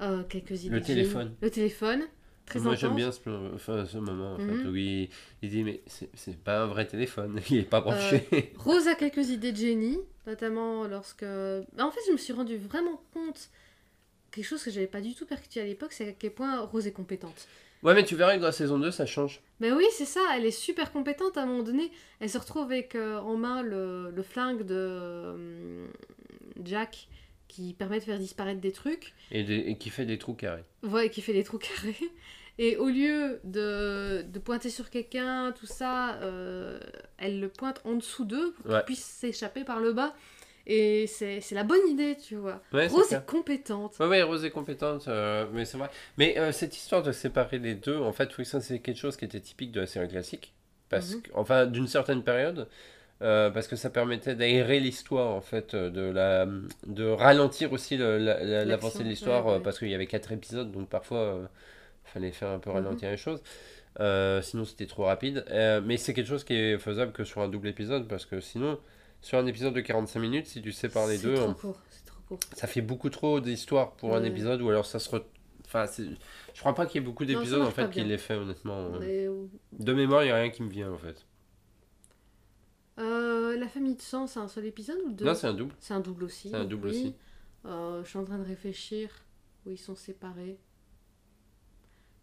euh, 0.00 0.22
quelques 0.28 0.64
idées. 0.64 0.76
Le 0.76 0.80
téléphone. 0.82 1.34
Le 1.40 1.50
téléphone, 1.50 2.02
très 2.46 2.60
Moi 2.60 2.76
j'aime 2.76 2.94
bien 2.94 3.10
ce, 3.10 3.54
enfin, 3.54 3.84
ce 3.84 3.98
moment 3.98 4.34
en 4.34 4.38
Mhm. 4.38 4.62
fait 4.62 4.68
où 4.68 4.76
il, 4.76 5.08
il 5.42 5.50
dit 5.50 5.64
mais 5.64 5.82
c'est- 5.86 6.38
pas 6.38 6.62
un 6.62 6.66
vrai 6.66 6.86
téléphone, 6.86 7.40
il 7.50 7.58
est 7.58 7.62
pas 7.62 7.80
branché. 7.80 8.52
Rose 8.56 8.86
a 8.86 8.94
quelques 8.94 9.28
idées 9.30 9.50
de 9.52 9.56
génie, 9.56 9.98
notamment 10.26 10.84
lorsque. 10.86 11.24
Bah, 11.24 11.84
En 11.86 11.90
fait, 11.90 12.00
je 12.06 12.12
me 12.12 12.16
suis 12.18 12.32
rendu 12.32 12.56
vraiment 12.56 13.00
compte 13.12 13.50
quelque 14.40 14.48
chose 14.48 14.62
que 14.62 14.70
j'avais 14.70 14.86
pas 14.86 15.00
du 15.00 15.14
tout 15.14 15.26
percuté 15.26 15.60
à 15.60 15.64
l'époque, 15.64 15.92
c'est 15.92 16.08
à 16.08 16.12
quel 16.12 16.30
point 16.32 16.60
Rose 16.60 16.86
est 16.86 16.92
compétente. 16.92 17.46
ouais 17.82 17.94
mais 17.94 18.04
tu 18.04 18.16
verras 18.16 18.34
que 18.36 18.40
dans 18.40 18.46
la 18.46 18.52
saison 18.52 18.78
2 18.78 18.90
ça 18.90 19.06
change. 19.06 19.40
Mais 19.60 19.72
oui, 19.72 19.84
c'est 19.92 20.04
ça, 20.04 20.20
elle 20.36 20.46
est 20.46 20.50
super 20.50 20.92
compétente 20.92 21.36
à 21.36 21.42
un 21.42 21.46
moment 21.46 21.62
donné. 21.64 21.90
Elle 22.20 22.30
se 22.30 22.38
retrouve 22.38 22.62
avec 22.62 22.94
euh, 22.94 23.18
en 23.18 23.36
main 23.36 23.62
le, 23.62 24.10
le 24.10 24.22
flingue 24.22 24.62
de 24.64 24.74
euh, 24.76 25.86
Jack 26.64 27.08
qui 27.48 27.72
permet 27.74 27.98
de 27.98 28.04
faire 28.04 28.18
disparaître 28.18 28.60
des 28.60 28.72
trucs, 28.72 29.14
Et, 29.32 29.76
qui 29.78 29.90
fait 29.90 30.04
des 30.04 30.18
trous 30.18 30.34
carrés. 30.34 30.64
ouais, 30.82 31.08
qui 31.10 31.22
fait 31.22 31.32
des 31.32 31.44
trous 31.44 31.58
carrés. 31.58 31.96
Et 32.60 32.76
au 32.76 32.88
lieu 32.88 33.40
de, 33.44 34.22
de 34.22 34.38
pointer 34.40 34.68
sur 34.68 34.90
quelqu'un, 34.90 35.52
tout 35.52 35.66
ça, 35.66 36.14
euh, 36.16 36.78
elle 37.16 37.38
le 37.40 37.48
pointe 37.48 37.80
en 37.84 37.94
dessous 37.94 38.24
d'eux 38.24 38.52
pour 38.52 38.64
qu'il 38.64 38.74
Ouais. 38.74 38.82
puisse 38.84 39.04
s'échapper 39.04 39.62
par 39.64 39.78
le 39.80 39.92
bas. 39.92 40.14
Et 40.70 41.06
c'est 41.06 41.40
c'est 41.40 41.54
la 41.54 41.64
bonne 41.64 41.86
idée, 41.88 42.16
tu 42.16 42.36
vois. 42.36 42.60
Ouais, 42.72 42.88
Rose 42.88 43.10
est 43.12 43.24
compétente. 43.24 43.96
Ouais, 44.00 44.06
ouais, 44.06 44.22
Rose 44.22 44.44
est 44.44 44.50
compétente, 44.50 45.08
euh, 45.08 45.46
mais 45.52 45.64
c'est 45.64 45.78
vrai. 45.78 45.88
Mais 46.18 46.38
euh, 46.38 46.52
cette 46.52 46.76
histoire 46.76 47.02
de 47.02 47.10
séparer 47.12 47.58
les 47.58 47.74
deux, 47.74 47.96
en 47.98 48.12
fait, 48.12 48.36
oui, 48.36 48.44
ça 48.44 48.60
c'est 48.60 48.78
quelque 48.80 48.98
chose 48.98 49.16
qui 49.16 49.24
était 49.24 49.40
typique 49.40 49.72
de 49.72 49.80
la 49.80 49.86
série 49.86 50.08
classique. 50.08 50.52
Parce 50.90 51.14
Mhm. 51.14 51.22
que, 51.22 51.30
enfin, 51.34 51.66
d'une 51.66 51.86
certaine 51.88 52.22
période, 52.22 52.68
euh, 53.22 53.50
parce 53.50 53.66
que 53.68 53.76
ça 53.76 53.90
permettait 53.90 54.34
d'aérer 54.34 54.80
l'histoire, 54.80 55.34
en 55.34 55.40
fait, 55.40 55.74
de, 55.74 56.02
la, 56.10 56.46
de 56.86 57.04
ralentir 57.06 57.72
aussi 57.72 57.96
le- 57.96 58.18
la- 58.18 58.64
l'avancée 58.64 59.04
de 59.04 59.08
l'histoire, 59.08 59.46
ouais, 59.46 59.54
ouais. 59.54 59.60
parce 59.60 59.78
qu'il 59.78 59.88
y 59.88 59.94
avait 59.94 60.06
quatre 60.06 60.32
épisodes, 60.32 60.70
donc 60.70 60.88
parfois, 60.88 61.18
euh, 61.18 61.46
fallait 62.04 62.32
faire 62.32 62.50
un 62.50 62.58
peu 62.58 62.70
Mhm. 62.70 62.76
ralentir 62.76 63.10
les 63.10 63.16
choses. 63.16 63.42
Euh, 64.00 64.42
sinon, 64.42 64.64
c'était 64.64 64.86
trop 64.86 65.04
rapide. 65.04 65.44
Euh, 65.50 65.80
mais 65.84 65.96
c'est 65.96 66.14
quelque 66.14 66.28
chose 66.28 66.44
qui 66.44 66.54
est 66.54 66.78
faisable 66.78 67.12
que 67.12 67.24
sur 67.24 67.40
un 67.42 67.48
double 67.48 67.68
épisode, 67.68 68.08
parce 68.08 68.26
que 68.26 68.40
sinon, 68.40 68.78
sur 69.20 69.38
un 69.38 69.46
épisode 69.46 69.74
de 69.74 69.80
45 69.80 70.20
minutes, 70.20 70.46
si 70.46 70.62
tu 70.62 70.72
sépares 70.72 71.06
les 71.06 71.18
C'est 71.18 71.26
deux, 71.28 71.34
trop 71.34 71.54
court, 71.54 71.80
c'est 71.90 72.04
trop 72.04 72.20
court. 72.26 72.40
ça 72.54 72.66
fait 72.66 72.82
beaucoup 72.82 73.10
trop 73.10 73.40
d'histoires 73.40 73.92
pour 73.96 74.14
un 74.16 74.24
épisode 74.24 74.60
ou 74.62 74.68
alors 74.70 74.86
ça 74.86 74.98
se 74.98 75.10
re- 75.10 75.24
enfin 75.66 75.86
je 76.54 76.60
crois 76.60 76.74
pas 76.74 76.86
qu'il 76.86 77.00
y 77.00 77.04
ait 77.04 77.06
beaucoup 77.06 77.24
d'épisodes 77.24 77.62
en 77.62 77.70
fait 77.70 77.90
qui 77.90 78.02
l'aient 78.04 78.18
fait 78.18 78.34
honnêtement 78.36 78.90
Mais, 79.00 79.26
de 79.72 79.92
mémoire 79.92 80.24
il 80.24 80.28
y 80.28 80.30
a 80.30 80.36
rien 80.36 80.50
qui 80.50 80.62
me 80.62 80.70
vient 80.70 80.90
en 80.92 80.98
fait 80.98 81.26
euh, 82.98 83.56
la 83.56 83.68
famille 83.68 83.94
de 83.94 84.02
sang, 84.02 84.26
c'est 84.26 84.40
un 84.40 84.48
seul 84.48 84.66
épisode 84.66 84.98
ou 85.06 85.12
deux? 85.12 85.24
Non 85.24 85.34
c'est 85.34 85.46
un 85.46 85.54
double 85.54 85.74
C'est 85.78 85.94
un 85.94 86.00
double 86.00 86.24
aussi. 86.24 86.50
C'est 86.50 86.56
un 86.56 86.64
double 86.64 86.88
oui. 86.88 86.90
aussi. 86.90 87.14
Euh, 87.66 88.02
je 88.04 88.08
suis 88.08 88.18
en 88.18 88.24
train 88.24 88.38
de 88.38 88.44
réfléchir 88.44 89.10
où 89.66 89.70
ils 89.70 89.78
sont 89.78 89.94
séparés. 89.94 90.58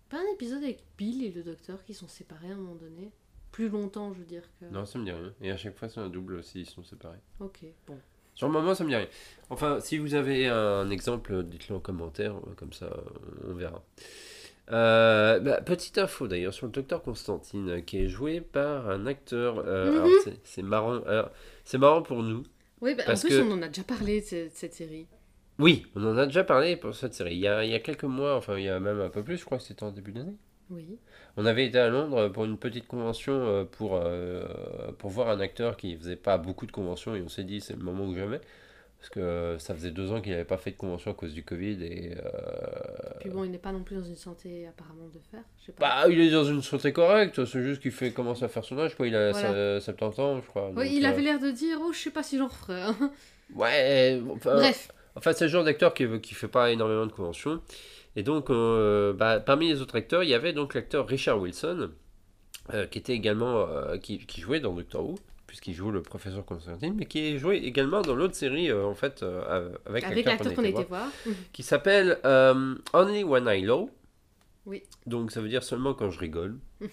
Pas 0.10 0.18
un 0.18 0.34
épisode 0.34 0.64
avec 0.64 0.84
Bill 0.98 1.24
et 1.24 1.32
le 1.32 1.43
docteur 1.43 1.84
qui 1.84 1.93
sont 1.93 2.08
séparés 2.08 2.50
à 2.50 2.54
un 2.54 2.58
moment 2.58 2.74
donné? 2.76 3.12
Plus 3.56 3.70
longtemps, 3.70 4.14
je 4.14 4.20
veux 4.20 4.26
dire 4.26 4.43
que. 4.60 4.66
non 4.66 4.86
ça 4.86 4.99
me 4.99 5.06
dit 5.06 5.12
rien 5.12 5.34
et 5.41 5.49
à 5.51 5.56
chaque 5.58 5.78
fois 5.78 5.88
c'est 5.88 5.99
un 6.01 6.10
double 6.10 6.36
aussi 6.36 6.62
ils 6.62 6.70
sont 6.70 6.84
séparés 6.84 7.20
Ok, 7.39 7.60
bon. 7.88 7.97
sur 8.34 8.47
le 8.47 8.53
moment 8.53 8.76
ça 8.76 8.84
me 8.84 8.89
dit 8.89 8.95
rien 8.97 9.08
enfin 9.49 9.80
si 9.80 9.97
vous 9.97 10.14
avez 10.14 10.47
un 10.47 10.89
exemple 10.89 11.41
dites-le 11.43 11.76
en 11.76 11.80
commentaire 11.80 12.36
euh, 12.36 12.53
comme 12.58 12.74
ça 12.74 12.86
euh, 12.88 13.49
on 13.49 13.53
verra 13.53 13.82
Euh, 14.72 15.39
bah, 15.39 15.62
petite 15.62 15.97
info 15.99 16.28
d'ailleurs 16.28 16.53
sur 16.53 16.66
le 16.66 16.72
docteur 16.72 17.03
Constantine 17.03 17.84
qui 17.86 17.99
est 17.99 18.08
joué 18.08 18.41
par 18.41 18.89
un 18.89 19.06
acteur 19.06 19.60
euh, 19.66 20.03
Mhm. 20.06 20.34
c'est- 20.43 20.62
marrant 20.64 21.01
c'est 21.64 21.78
marrant 21.78 22.01
pour 22.01 22.24
nous 22.24 22.43
Oui, 22.82 22.95
bah, 22.95 23.03
en 23.03 23.06
Parce 23.06 23.22
plus, 23.22 23.30
que- 23.30 23.41
on 23.43 23.51
en 23.51 23.62
a 23.62 23.68
déjà 23.68 23.84
parlé 23.84 24.22
de 24.22 24.26
cette, 24.26 24.53
cette 24.56 24.74
série. 24.74 25.06
Oui, 25.60 25.86
on 25.95 26.03
en 26.06 26.18
a 26.18 26.26
déjà 26.26 26.43
parlé 26.43 26.76
pour 26.76 26.93
cette 26.93 27.14
série. 27.14 27.36
Il 27.36 27.39
y 27.39 27.47
a, 27.47 27.64
il 27.64 27.72
y 27.72 27.74
a 27.74 27.80
quelques 27.80 28.03
mois, 28.03 28.36
enfin 28.36 28.58
il 28.58 28.66
y 28.66 28.70
a 28.70 28.80
même 28.82 28.99
un 28.99 29.10
peu 29.10 29.24
plus, 29.24 29.38
je 29.38 29.45
crois 29.45 29.58
que 29.60 29.64
c'était 29.64 29.84
en 29.84 29.91
début 29.91 30.12
d'année. 30.12 30.36
Oui. 30.70 30.97
On 31.38 31.45
avait 31.45 31.66
été 31.66 31.78
à 31.80 31.89
Londres 31.89 32.30
pour 32.30 32.45
une 32.45 32.57
petite 32.57 32.88
convention 32.88 33.34
euh, 33.34 33.63
pour, 33.66 33.95
euh, 34.01 34.43
pour 34.97 35.09
voir 35.11 35.30
un 35.30 35.39
acteur 35.39 35.78
qui 35.78 35.95
faisait 35.95 36.16
pas 36.16 36.38
beaucoup 36.38 36.66
de 36.66 36.72
conventions 36.72 37.16
et 37.16 37.22
on 37.22 37.30
s'est 37.30 37.43
dit 37.43 37.61
c'est 37.61 37.76
le 37.76 37.84
moment 37.84 38.05
ou 38.05 38.16
jamais. 38.16 38.39
Parce 38.99 39.09
que 39.09 39.57
ça 39.59 39.76
faisait 39.76 39.91
deux 39.91 40.11
ans 40.11 40.20
qu'il 40.22 40.32
n'avait 40.32 40.45
pas 40.45 40.57
fait 40.57 40.72
de 40.72 40.78
convention 40.78 41.11
à 41.11 41.13
cause 41.13 41.34
du 41.36 41.43
Covid 41.43 41.84
et... 41.84 42.16
euh, 42.18 43.20
Puis 43.20 43.30
bon, 43.30 43.43
il 43.43 43.51
n'est 43.51 43.59
pas 43.59 43.72
non 43.72 43.84
plus 43.84 43.97
dans 43.97 44.03
une 44.03 44.16
santé 44.16 44.66
apparemment 44.66 45.07
de. 45.13 45.20
Je 45.59 45.66
sais 45.66 45.72
pas. 45.74 46.05
Bah 46.05 46.09
il 46.09 46.20
est 46.20 46.32
dans 46.32 46.45
une 46.45 46.63
santé 46.63 46.91
correcte, 46.91 47.45
c'est 47.45 47.61
juste 47.61 47.82
qu'il 47.82 47.91
fait 47.91 48.11
commence 48.11 48.41
à 48.41 48.47
faire 48.47 48.63
son 48.63 48.80
âge, 48.80 48.95
quoi. 48.95 49.05
Il 49.05 49.16
a 49.16 49.32
Voilà. 49.32 49.80
sa- 49.80 49.93
70 49.93 50.20
ans 50.20 50.41
je 50.41 50.47
crois. 50.47 50.70
oui, 50.70 50.76
donc, 50.76 50.86
il 50.91 51.05
euh, 51.05 51.09
avait 51.09 51.22
l'air 51.22 51.39
de 51.39 51.51
dire 51.51 51.78
Oh, 51.84 51.91
je 51.93 51.99
sais 51.99 52.09
pas 52.09 52.24
si 52.24 52.39
j'en 52.39 52.47
referai. 52.47 52.82
hein. 52.82 53.11
Ouais, 53.53 54.20
enfin, 54.32 54.55
Bref. 54.55 54.91
Enfin, 55.16 55.34
c'est 55.34 55.45
le 55.45 55.51
genre 55.51 55.63
d'acteur 55.63 55.93
qui 55.93 56.05
ne 56.05 56.18
fait 56.20 56.47
pas 56.47 56.72
énormément 56.72 57.05
de 57.05 57.11
conventions. 57.11 57.61
Et 58.16 58.24
donc, 58.24 58.49
euh, 58.49 59.13
bah, 59.13 59.39
parmi 59.39 59.68
les 59.68 59.82
autres 59.82 59.95
acteurs, 59.95 60.24
il 60.24 60.30
y 60.30 60.34
avait 60.34 60.53
donc 60.53 60.74
l'acteur 60.74 61.07
Richard 61.07 61.39
Wilson, 61.39 61.91
euh, 62.74 62.88
qui 62.88 62.97
était 62.97 63.13
également 63.13 63.68
euh, 63.68 63.97
qui, 63.97 64.20
qui 64.20 64.41
jouait 64.41 64.59
dans 64.59 64.74
Doctor 64.74 65.05
Who, 65.05 65.16
puisqu'il 65.47 65.74
joue 65.74 65.91
le 65.91 66.01
professeur 66.01 66.45
Constantine, 66.45 66.93
mais 66.97 67.05
qui 67.05 67.20
est 67.20 67.38
joué 67.38 67.57
également 67.57 68.01
dans 68.01 68.16
l'autre 68.16 68.36
série, 68.36 68.72
en 68.72 68.95
fait, 68.95 69.24
avec, 69.86 70.05
Avec 70.05 70.26
l'acteur 70.26 70.53
qu'on 70.53 70.63
a 70.63 70.68
été 70.68 70.84
voir. 70.84 71.07
qui 71.51 71.63
s'appelle 71.63 72.20
Only 72.93 73.24
When 73.24 73.47
I 73.47 73.61
Low. 73.61 73.89
Oui. 74.66 74.82
Donc, 75.05 75.32
ça 75.32 75.41
veut 75.41 75.49
dire 75.49 75.63
seulement 75.63 75.93
quand 75.93 76.09
je 76.09 76.20
rigole. 76.20 76.57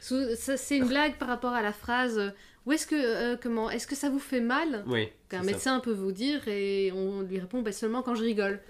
C'est 0.00 0.76
une 0.76 0.88
blague 0.88 1.16
par 1.16 1.28
rapport 1.28 1.52
à 1.52 1.62
la 1.62 1.72
phrase 1.72 2.32
Où 2.66 2.72
est-ce 2.72 2.86
que. 2.86 2.94
euh, 2.94 3.36
comment 3.40 3.70
Est-ce 3.70 3.86
que 3.86 3.94
ça 3.94 4.10
vous 4.10 4.18
fait 4.18 4.40
mal 4.40 4.84
Oui. 4.86 5.08
Qu'un 5.28 5.40
ça. 5.40 5.46
médecin 5.46 5.80
peut 5.80 5.92
vous 5.92 6.12
dire 6.12 6.46
et 6.48 6.92
on 6.92 7.22
lui 7.22 7.38
répond 7.38 7.62
bah, 7.62 7.72
seulement 7.72 8.02
quand 8.02 8.14
je 8.14 8.22
rigole. 8.22 8.60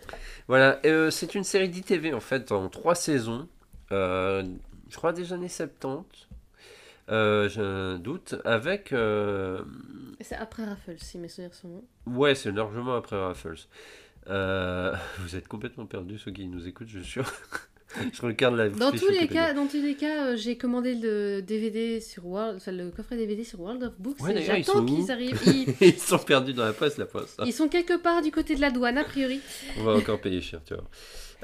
Voilà, 0.49 0.81
euh, 0.85 1.11
c'est 1.11 1.35
une 1.35 1.45
série 1.45 1.69
d'ITV 1.69 2.13
en 2.15 2.21
fait 2.21 2.53
en 2.53 2.69
trois 2.69 2.95
saisons, 2.95 3.49
euh, 3.93 4.45
je 4.89 4.97
crois 4.97 5.13
des 5.13 5.33
années 5.33 5.49
70, 5.49 6.29
euh, 7.11 7.49
j'ai 7.49 7.61
un 7.61 7.99
doute, 7.99 8.37
avec... 8.45 8.95
C'est 10.21 10.37
après 10.37 10.65
Raffles, 10.65 10.97
si 10.99 11.19
mes 11.19 11.29
souvenirs 11.29 11.55
sont 11.55 11.69
bons. 11.69 11.85
ouais, 12.19 12.35
c'est 12.35 12.53
largement 12.53 12.95
après 12.95 13.17
Raffles. 13.19 13.67
Vous 14.27 15.37
êtes 15.37 15.49
complètement 15.49 15.87
perdus 15.87 16.19
ceux 16.19 16.31
qui 16.31 16.47
nous 16.47 16.69
écoutent, 16.69 16.89
je 16.89 17.01
suis 17.01 17.11
sûr. 17.13 17.33
je 18.13 18.23
regarde 18.23 18.57
la 18.57 18.69
Dans 18.69 18.93
tous, 18.93 19.09
les 19.09 19.27
cas, 19.27 19.53
dans 19.53 19.67
tous 19.67 19.83
les 19.83 19.95
cas, 19.95 20.27
euh, 20.27 20.37
j'ai 20.37 20.57
commandé 20.57 20.95
le 20.95 21.41
DVD 21.41 22.01
sur 22.01 22.27
World, 22.27 22.57
enfin, 22.57 22.73
le 22.73 22.91
coffret 22.91 23.17
DVD 23.17 23.45
sur 23.45 23.61
World 23.61 23.83
of 23.83 23.93
Books 23.99 24.21
Ouais, 24.21 24.41
j'attends 24.43 24.85
qu'ils 24.85 25.11
arrivent. 25.11 25.41
Ils, 25.47 25.75
Ils 25.81 25.99
sont 25.99 26.19
perdus 26.19 26.53
dans 26.53 26.65
la 26.65 26.73
poste, 26.73 26.99
la 26.99 27.07
poste. 27.07 27.41
ils 27.45 27.53
sont 27.53 27.69
quelque 27.69 27.97
part 27.97 28.23
du 28.23 28.31
côté 28.31 28.55
de 28.55 28.61
la 28.61 28.71
douane, 28.71 28.99
a 28.99 29.05
priori. 29.05 29.41
On 29.79 29.85
va 29.85 29.95
encore 29.95 30.21
payer 30.21 30.41
cher, 30.41 30.61
tu 30.65 30.75
vois. 30.75 30.85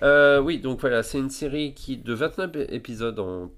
Euh, 0.03 0.40
oui, 0.40 0.59
donc 0.59 0.80
voilà, 0.80 1.03
c'est 1.03 1.18
une 1.18 1.30
série 1.30 1.74
qui 1.74 1.97
de 1.97 2.12
29 2.12 2.51
épisodes 2.70 3.18
en 3.18 3.51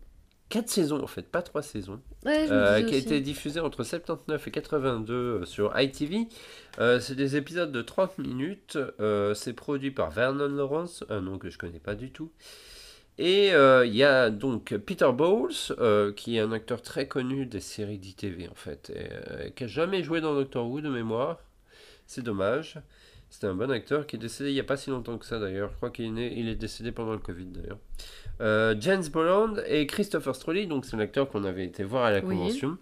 4 0.51 0.69
saisons, 0.69 1.03
en 1.03 1.07
fait, 1.07 1.29
pas 1.29 1.43
3 1.43 1.63
saisons. 1.63 2.01
Ouais, 2.25 2.51
Euh, 2.51 2.83
qui 2.83 2.95
a 2.95 2.99
été 2.99 3.21
diffusé 3.21 3.61
entre 3.61 3.83
79 3.85 4.49
et 4.49 4.51
82 4.51 5.13
euh, 5.15 5.45
sur 5.45 5.79
ITV. 5.79 6.27
Euh, 6.79 7.01
c'est 7.01 7.15
des 7.15 7.37
épisodes 7.37 7.71
de 7.71 7.83
30 7.83 8.19
minutes. 8.19 8.79
Euh, 9.01 9.35
c'est 9.35 9.53
produit 9.53 9.91
par 9.91 10.11
Vernon 10.11 10.49
Lawrence, 10.49 11.05
un 11.11 11.21
nom 11.21 11.39
que 11.39 11.51
je 11.51 11.59
connais 11.59 11.81
pas 11.81 11.95
du 11.95 12.11
tout. 12.11 12.31
Et 13.21 13.53
euh, 13.53 13.85
il 13.85 13.97
y 13.97 14.05
a 14.05 14.31
donc 14.31 14.77
Peter 14.77 15.11
Bowles, 15.13 15.51
euh, 15.81 16.13
qui 16.13 16.37
est 16.37 16.41
un 16.41 16.53
acteur 16.53 16.83
très 16.83 17.09
connu 17.09 17.47
des 17.47 17.59
séries 17.61 17.99
d'ITV 17.99 18.49
en 18.49 18.55
fait, 18.55 18.91
et, 18.95 19.09
euh, 19.31 19.51
qui 19.51 19.65
a 19.65 19.67
jamais 19.67 20.03
joué 20.05 20.21
dans 20.21 20.35
Doctor 20.35 20.69
Who 20.71 20.81
de 20.81 20.89
mémoire. 20.89 21.39
C'est 22.07 22.23
dommage. 22.23 22.79
C'était 23.29 23.49
un 23.49 23.55
bon 23.55 23.71
acteur 23.71 24.07
qui 24.07 24.17
est 24.17 24.19
décédé 24.19 24.51
il 24.51 24.55
n'y 24.55 24.61
a 24.61 24.65
pas 24.65 24.77
si 24.79 24.89
longtemps 24.91 25.19
que 25.19 25.27
ça 25.27 25.39
d'ailleurs. 25.39 25.71
Je 25.73 25.77
crois 25.77 25.91
qu'il 25.91 26.07
est, 26.07 26.11
né- 26.11 26.33
il 26.37 26.49
est 26.49 26.55
décédé 26.55 26.93
pendant 26.93 27.13
le 27.13 27.19
Covid 27.19 27.47
d'ailleurs. 27.47 28.77
James 28.81 29.03
Bolland 29.13 29.57
et 29.67 29.87
Christopher 29.87 30.35
Stroley, 30.37 30.67
donc 30.67 30.85
c'est 30.87 30.97
l'acteur 30.97 31.29
qu'on 31.29 31.43
avait 31.45 31.65
été 31.67 31.83
voir 31.83 32.05
à 32.05 32.11
la 32.13 32.21
Oui. 32.21 32.37
convention. 32.37 32.79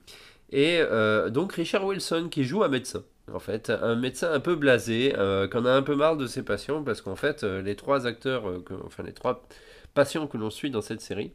Et 0.52 0.80
donc 1.30 1.54
Richard 1.54 1.84
Wilson 1.86 2.28
qui 2.30 2.44
joue 2.44 2.62
un 2.62 2.68
médecin. 2.68 3.02
En 3.32 3.40
fait, 3.40 3.70
un 3.70 3.96
médecin 3.96 4.30
un 4.32 4.38
peu 4.38 4.54
blasé, 4.54 5.12
qu'on 5.50 5.64
a 5.64 5.72
un 5.72 5.82
peu 5.82 5.96
marre 5.96 6.16
de 6.18 6.26
ses 6.28 6.42
patients 6.44 6.84
parce 6.84 7.00
qu'en 7.00 7.16
fait, 7.16 7.42
les 7.42 7.74
trois 7.74 8.06
acteurs, 8.06 8.62
que- 8.64 8.74
enfin 8.84 9.02
les 9.02 9.14
trois 9.14 9.48
patients 9.96 10.28
que 10.28 10.36
l'on 10.36 10.50
suit 10.50 10.70
dans 10.70 10.82
cette 10.82 11.00
série, 11.00 11.32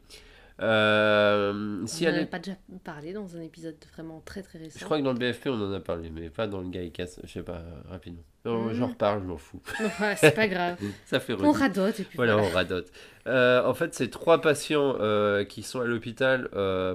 euh, 0.61 1.81
si 1.87 2.05
on 2.05 2.09
n'en 2.09 2.13
est- 2.13 2.17
avait 2.19 2.25
pas 2.27 2.39
déjà 2.39 2.57
parlé 2.83 3.13
dans 3.13 3.35
un 3.35 3.41
épisode 3.41 3.75
vraiment 3.93 4.21
très 4.23 4.41
très 4.43 4.59
récent. 4.59 4.77
je 4.79 4.85
crois 4.85 4.99
que 4.99 5.03
dans 5.03 5.13
le 5.13 5.19
BFP 5.19 5.47
on 5.49 5.61
en 5.61 5.73
a 5.73 5.79
parlé, 5.79 6.09
mais 6.09 6.29
pas 6.29 6.47
dans 6.47 6.61
le 6.61 6.69
Gaïcas, 6.69 7.17
je 7.23 7.27
sais 7.31 7.41
pas, 7.43 7.61
rapidement. 7.89 8.21
Non, 8.45 8.63
Mhm. 8.63 8.73
J'en 8.73 8.87
reparle, 8.87 9.21
je 9.21 9.27
m'en 9.27 9.37
fous. 9.37 9.61
Ouais, 10.01 10.15
c'est 10.15 10.33
pas 10.35 10.47
grave. 10.47 10.77
Ça 11.05 11.19
fait 11.19 11.33
On 11.33 11.51
radote 11.51 11.99
et 11.99 12.03
puis 12.03 12.15
Voilà, 12.15 12.33
voilà. 12.35 12.47
on 12.49 12.53
radote. 12.55 12.91
Euh, 13.27 13.63
en 13.65 13.73
fait, 13.73 13.93
c'est 13.93 14.09
trois 14.09 14.41
patients 14.41 14.95
euh, 14.99 15.43
qui 15.43 15.61
sont 15.63 15.79
à 15.81 15.85
l'hôpital 15.85 16.49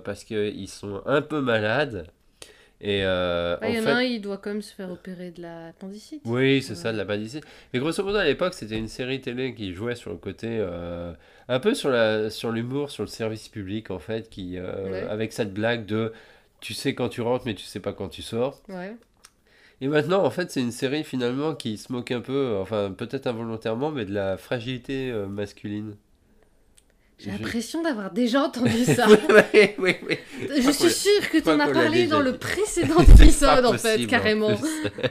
parce 0.04 0.24
qu'ils 0.24 0.68
sont 0.68 1.02
un 1.06 1.22
peu 1.22 1.40
malades. 1.40 2.06
Et 2.80 3.04
euh, 3.04 3.56
Ah, 3.60 3.68
Il 3.68 3.72
en 3.72 3.74
y 3.76 3.80
en 3.80 3.82
fait, 3.84 3.90
un, 3.90 4.02
il 4.02 4.20
doit 4.20 4.36
quand 4.36 4.50
même 4.50 4.60
se 4.62 4.74
faire 4.74 4.90
opérer 4.90 5.30
de 5.30 5.40
la 5.42 5.68
appendicite. 5.68 6.20
oui, 6.26 6.60
c'est 6.62 6.70
Ouais. 6.70 6.76
ça, 6.76 6.92
de 6.92 6.98
la 6.98 7.04
badicite. 7.04 7.44
Mais 7.72 7.80
grosso 7.80 8.02
modo, 8.04 8.18
à 8.18 8.24
l'époque, 8.24 8.52
c'était 8.54 8.76
une 8.76 8.88
série 8.88 9.20
télé 9.20 9.54
qui 9.54 9.72
jouait 9.72 9.94
sur 9.94 10.10
le 10.10 10.18
côté, 10.18 10.48
euh, 10.50 11.12
un 11.48 11.58
peu 11.60 11.74
sur 11.74 11.88
la, 11.88 12.28
sur 12.28 12.52
l'humour, 12.52 12.90
sur 12.90 13.02
le 13.02 13.08
service 13.08 13.48
public, 13.48 13.90
en 13.90 13.98
fait, 13.98 14.28
qui, 14.28 14.58
euh, 14.58 14.90
Ouais. 14.90 15.02
avec 15.08 15.32
cette 15.32 15.54
blague 15.54 15.86
de, 15.86 16.12
tu 16.60 16.74
sais 16.74 16.94
quand 16.94 17.08
tu 17.08 17.22
rentres, 17.22 17.44
mais 17.46 17.54
tu 17.54 17.64
sais 17.64 17.80
pas 17.80 17.92
quand 17.94 18.08
tu 18.08 18.20
sors. 18.22 18.60
Ouais. 18.68 18.94
Et 19.80 19.88
maintenant, 19.88 20.22
en 20.24 20.30
fait, 20.30 20.50
c'est 20.50 20.60
une 20.60 20.70
série 20.72 21.04
finalement 21.04 21.54
qui 21.54 21.76
se 21.78 21.92
moque 21.92 22.10
un 22.10 22.20
peu, 22.20 22.56
enfin, 22.60 22.92
peut-être 22.96 23.26
involontairement, 23.26 23.90
mais 23.90 24.04
de 24.06 24.12
la 24.12 24.36
fragilité 24.38 25.12
masculine. 25.28 25.96
J'ai 27.18 27.30
l'impression 27.30 27.82
d'avoir 27.82 28.10
déjà 28.10 28.42
entendu 28.42 28.84
ça. 28.84 29.06
oui, 29.08 29.70
oui, 29.78 29.94
oui. 30.06 30.18
Je 30.54 30.70
suis 30.70 30.90
sûre 30.90 31.30
que 31.30 31.38
tu 31.38 31.48
en 31.48 31.58
as 31.60 31.68
parlé 31.68 32.06
dans 32.06 32.20
le 32.20 32.36
précédent 32.36 32.98
épisode, 33.00 33.64
en 33.64 33.72
fait, 33.78 34.06
carrément. 34.06 34.50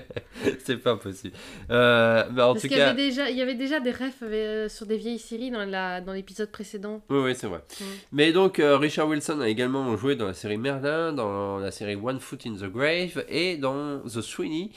c'est 0.63 0.77
pas 0.77 0.97
possible. 0.97 1.33
Euh, 1.71 2.25
mais 2.31 2.43
en 2.43 2.51
Parce 2.53 2.61
tout 2.61 2.67
qu'il 2.67 2.77
y, 2.77 2.79
cas, 2.79 2.89
avait 2.89 3.07
déjà, 3.07 3.29
il 3.31 3.37
y 3.37 3.41
avait 3.41 3.55
déjà 3.55 3.79
des 3.79 3.89
refs 3.91 4.21
euh, 4.21 4.69
sur 4.69 4.85
des 4.85 4.97
vieilles 4.97 5.17
séries 5.17 5.49
dans 5.49 5.65
la 5.65 5.99
dans 5.99 6.13
l'épisode 6.13 6.51
précédent. 6.51 7.01
oui, 7.09 7.17
oui, 7.23 7.35
c'est 7.35 7.47
vrai. 7.47 7.63
Mm. 7.79 7.83
Mais 8.11 8.31
donc, 8.31 8.59
euh, 8.59 8.77
Richard 8.77 9.07
Wilson 9.07 9.39
a 9.41 9.49
également 9.49 9.97
joué 9.97 10.15
dans 10.15 10.27
la 10.27 10.35
série 10.35 10.57
Merlin, 10.57 11.11
dans 11.11 11.57
la 11.57 11.71
série 11.71 11.95
One 11.95 12.19
Foot 12.19 12.45
in 12.45 12.53
the 12.53 12.71
Grave, 12.71 13.25
et 13.29 13.57
dans 13.57 13.99
The 14.01 14.21
Sweeney, 14.21 14.69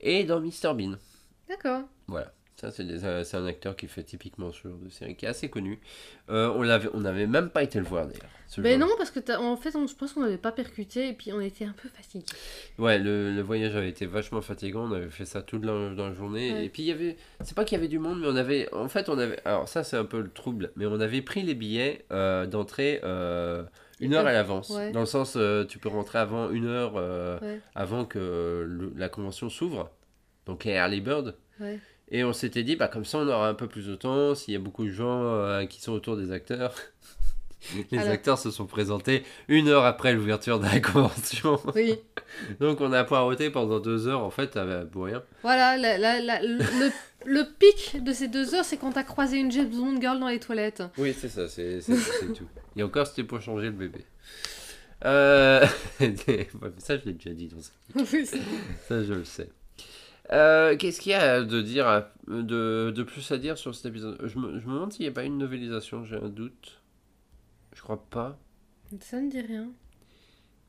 et 0.00 0.24
dans 0.24 0.40
Mr. 0.40 0.74
Bean. 0.74 0.96
D'accord. 1.48 1.82
Voilà. 2.08 2.32
Ça, 2.62 2.70
c'est 2.70 2.84
des- 2.84 3.04
euh, 3.04 3.24
c'est 3.24 3.36
un 3.36 3.44
acteur 3.44 3.74
qui 3.74 3.88
fait 3.88 4.04
typiquement 4.04 4.52
ce 4.52 4.68
genre 4.68 4.78
de 4.78 4.88
série, 4.88 5.16
qui 5.16 5.24
est 5.26 5.28
assez 5.28 5.48
connu. 5.50 5.80
Euh, 6.30 6.48
on 6.54 6.62
l'avait, 6.62 6.88
on 6.94 7.00
n'avait 7.00 7.26
même 7.26 7.50
pas 7.50 7.64
été 7.64 7.78
le 7.80 7.84
voir 7.84 8.06
d'ailleurs. 8.06 8.22
Mais 8.58 8.72
jour-là. 8.74 8.86
non, 8.86 8.92
parce 8.96 9.10
que 9.10 9.18
en 9.36 9.56
fait, 9.56 9.74
on, 9.74 9.86
je 9.88 9.94
pense 9.96 10.12
qu'on 10.12 10.20
n'avait 10.20 10.38
pas 10.38 10.52
percuté 10.52 11.08
et 11.08 11.12
puis 11.12 11.32
on 11.32 11.40
était 11.40 11.64
un 11.64 11.72
peu 11.72 11.88
fatigués. 11.88 12.24
Ouais, 12.78 12.98
le, 13.00 13.34
le 13.34 13.42
voyage 13.42 13.74
avait 13.74 13.88
été 13.88 14.06
vachement 14.06 14.40
fatigant. 14.42 14.88
On 14.88 14.92
avait 14.92 15.10
fait 15.10 15.24
ça 15.24 15.42
toute 15.42 15.64
la, 15.64 15.92
dans 15.92 16.08
la 16.08 16.14
journée. 16.14 16.52
Ouais. 16.52 16.64
Et 16.66 16.68
puis 16.68 16.82
il 16.84 16.86
y 16.86 16.92
avait, 16.92 17.16
c'est 17.40 17.56
pas 17.56 17.64
qu'il 17.64 17.76
y 17.76 17.78
avait 17.80 17.88
du 17.88 17.98
monde, 17.98 18.20
mais 18.20 18.28
on 18.28 18.36
avait, 18.36 18.72
en 18.72 18.88
fait, 18.88 19.08
on 19.08 19.18
avait, 19.18 19.40
alors 19.44 19.68
ça 19.68 19.82
c'est 19.82 19.96
un 19.96 20.04
peu 20.04 20.20
le 20.20 20.30
trouble, 20.30 20.70
mais 20.76 20.86
on 20.86 21.00
avait 21.00 21.22
pris 21.22 21.42
les 21.42 21.54
billets 21.54 22.04
euh, 22.12 22.46
d'entrée 22.46 23.00
euh, 23.02 23.64
une 24.00 24.14
heure 24.14 24.26
à 24.26 24.32
l'avance. 24.32 24.70
ouais. 24.70 24.92
Dans 24.92 25.00
le 25.00 25.06
sens, 25.06 25.36
tu 25.68 25.78
peux 25.80 25.88
rentrer 25.88 26.20
avant 26.20 26.50
une 26.50 26.66
heure 26.66 26.94
Ouais. 27.42 27.58
avant 27.74 28.04
que 28.04 28.64
le- 28.68 28.92
la 28.96 29.08
convention 29.08 29.48
s'ouvre. 29.48 29.90
Donc 30.46 30.64
early 30.66 31.00
bird. 31.00 31.34
Ouais. 31.60 31.78
Et 32.14 32.22
on 32.24 32.32
s'était 32.34 32.62
dit, 32.62 32.76
bah 32.76 32.88
comme 32.88 33.04
ça 33.06 33.18
on 33.18 33.26
aura 33.26 33.48
un 33.48 33.54
peu 33.54 33.66
plus 33.66 33.86
de 33.86 33.94
temps. 33.96 34.34
S'il 34.34 34.52
y 34.54 34.56
a 34.56 34.60
beaucoup 34.60 34.84
de 34.84 34.90
gens 34.92 35.22
euh, 35.24 35.64
qui 35.66 35.80
sont 35.80 35.92
autour 35.92 36.16
des 36.16 36.30
acteurs. 36.30 36.74
Les 37.92 37.98
Alors- 37.98 38.12
acteurs 38.12 38.38
se 38.38 38.50
sont 38.50 38.66
présentés 38.66 39.22
une 39.48 39.68
heure 39.68 39.84
après 39.84 40.12
l'ouverture 40.12 40.58
de 40.58 40.64
la 40.66 40.80
convention. 40.92 41.60
Oui. 41.76 41.94
Donc 42.60 42.80
on 42.80 42.92
a 42.92 43.04
poireauté 43.04 43.50
pendant 43.50 43.78
deux 43.78 44.08
heures 44.08 44.22
en 44.24 44.30
fait 44.30 44.56
euh, 44.56 44.84
pour 44.84 45.04
rien. 45.04 45.22
Voilà, 45.42 45.76
la- 45.78 45.96
la- 45.96 46.20
la- 46.20 46.42
le, 46.42 46.58
le 47.24 47.42
pic 47.58 48.02
de 48.02 48.12
ces 48.12 48.26
deux 48.28 48.54
heures, 48.56 48.64
c'est 48.64 48.76
quand 48.78 48.90
t'as 48.92 49.04
croisé 49.04 49.38
une 49.38 49.52
James 49.52 49.70
Bond 49.70 50.00
girl 50.00 50.18
dans 50.18 50.26
les 50.28 50.40
toilettes. 50.40 50.82
Oui 50.98 51.14
c'est 51.16 51.28
ça, 51.28 51.46
c'est 51.48 51.78
tout. 52.34 52.48
Et 52.76 52.82
encore 52.82 53.06
c'était 53.06 53.22
pour 53.24 53.40
changer 53.40 53.66
le 53.66 53.72
bébé. 53.72 54.04
Euh... 55.04 55.64
ça 56.78 56.98
je 56.98 57.04
l'ai 57.06 57.12
déjà 57.12 57.30
dit, 57.30 57.46
donc 57.48 57.62
ça, 57.62 57.70
Oui, 58.12 58.26
ça, 58.26 59.02
je 59.04 59.14
le 59.14 59.24
sais. 59.24 59.48
Euh, 60.32 60.76
Qu'est-ce 60.76 61.00
qu'il 61.00 61.12
y 61.12 61.14
a 61.14 61.42
de 61.42 61.60
dire 61.60 62.06
de, 62.26 62.90
de 62.94 63.02
plus 63.02 63.30
à 63.32 63.38
dire 63.38 63.58
sur 63.58 63.74
cet 63.74 63.86
épisode? 63.86 64.18
Je 64.24 64.38
me, 64.38 64.58
je 64.58 64.66
me 64.66 64.72
demande 64.74 64.92
s'il 64.92 65.04
n'y 65.04 65.08
a 65.10 65.12
pas 65.12 65.24
une 65.24 65.38
novélisation, 65.38 66.04
j'ai 66.04 66.16
un 66.16 66.28
doute. 66.28 66.80
Je 67.74 67.82
crois 67.82 68.02
pas. 68.10 68.38
Ça 69.00 69.20
ne 69.20 69.30
dit 69.30 69.40
rien. 69.40 69.68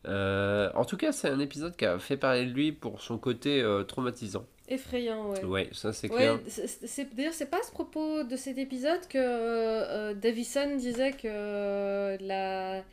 Euh, 0.07 0.69
en 0.75 0.83
tout 0.83 0.97
cas, 0.97 1.11
c'est 1.13 1.29
un 1.29 1.39
épisode 1.39 1.75
qui 1.77 1.85
a 1.85 1.97
fait 1.97 2.17
parler 2.17 2.45
de 2.45 2.51
lui 2.51 2.71
pour 2.73 3.01
son 3.01 3.17
côté 3.17 3.61
euh, 3.61 3.83
traumatisant. 3.83 4.45
Effrayant, 4.67 5.29
ouais. 5.31 5.43
Ouais, 5.45 5.69
ça 5.73 5.93
c'est 5.93 6.09
Ouais, 6.09 6.17
clair. 6.17 6.39
c'est- 6.47 6.67
c'est- 6.87 7.15
d'ailleurs, 7.15 7.33
c'est 7.33 7.49
pas 7.49 7.59
à 7.59 7.63
ce 7.63 7.71
propos 7.71 8.23
de 8.23 8.35
cet 8.35 8.57
épisode 8.57 9.05
que 9.09 9.17
euh, 9.17 10.13
Davison 10.13 10.75
disait 10.77 11.11
que 11.13 12.17
la 12.25 12.83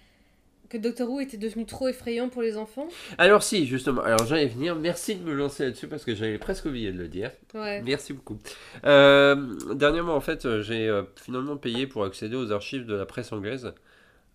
que 0.70 0.78
Doctor 0.78 1.10
Who 1.10 1.20
était 1.20 1.36
devenu 1.36 1.66
trop 1.66 1.88
effrayant 1.88 2.28
pour 2.30 2.40
les 2.40 2.56
enfants. 2.56 2.88
Alors 3.18 3.42
si, 3.42 3.66
justement, 3.66 4.00
alors 4.02 4.24
j'allais 4.24 4.46
venir, 4.46 4.76
merci 4.76 5.16
de 5.16 5.22
me 5.24 5.34
lancer 5.34 5.64
là-dessus 5.64 5.88
parce 5.88 6.04
que 6.04 6.14
j'avais 6.14 6.38
presque 6.38 6.64
oublié 6.64 6.92
de 6.92 6.98
le 6.98 7.08
dire. 7.08 7.32
Ouais. 7.54 7.82
Merci 7.82 8.12
beaucoup. 8.14 8.38
Euh, 8.84 9.34
dernièrement, 9.74 10.14
en 10.14 10.20
fait, 10.20 10.60
j'ai 10.62 10.88
euh, 10.88 11.02
finalement 11.16 11.56
payé 11.56 11.86
pour 11.86 12.04
accéder 12.04 12.36
aux 12.36 12.52
archives 12.52 12.86
de 12.86 12.94
la 12.94 13.04
presse 13.04 13.32
anglaise 13.32 13.72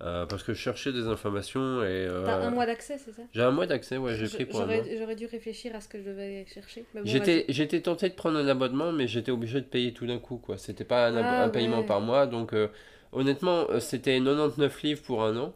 euh, 0.04 0.26
parce 0.26 0.44
que 0.44 0.54
je 0.54 0.60
cherchais 0.60 0.92
des 0.92 1.08
informations 1.08 1.82
et... 1.82 1.86
euh, 1.88 2.26
T'as 2.26 2.36
un 2.36 2.52
mois 2.52 2.66
d'accès, 2.66 2.98
c'est 2.98 3.14
ça? 3.14 3.22
J'ai 3.34 3.42
un 3.42 3.52
mois 3.52 3.66
d'accès, 3.66 3.96
ouais, 3.96 4.16
j'ai 4.16 4.28
pris 4.28 4.46
pour 4.46 4.62
un 4.62 4.66
mois. 4.66 4.76
J'aurais 5.00 5.16
dû 5.16 5.26
réfléchir 5.26 5.74
à 5.74 5.80
ce 5.80 5.88
que 5.88 5.98
je 6.00 6.04
devais 6.04 6.46
chercher. 6.54 6.84
bon, 6.94 7.02
J'étais, 7.06 7.80
tenté 7.82 8.10
de 8.10 8.14
prendre 8.14 8.38
un 8.38 8.48
abonnement, 8.50 8.92
mais 8.92 9.08
j'étais 9.08 9.32
obligé 9.32 9.62
de 9.62 9.66
payer 9.66 9.94
tout 9.94 10.06
d'un 10.06 10.20
coup, 10.20 10.36
quoi. 10.36 10.58
C'était 10.58 10.84
pas 10.84 11.08
un, 11.08 11.16
Ah, 11.16 11.44
un 11.44 11.50
paiement 11.50 11.84
par 11.84 12.02
mois, 12.02 12.28
donc 12.28 12.52
euh, 12.54 12.68
honnêtement, 13.14 13.68
c'était 13.80 14.18
99 14.20 14.84
livres 14.84 15.02
pour 15.02 15.24
un 15.24 15.38
an. 15.38 15.54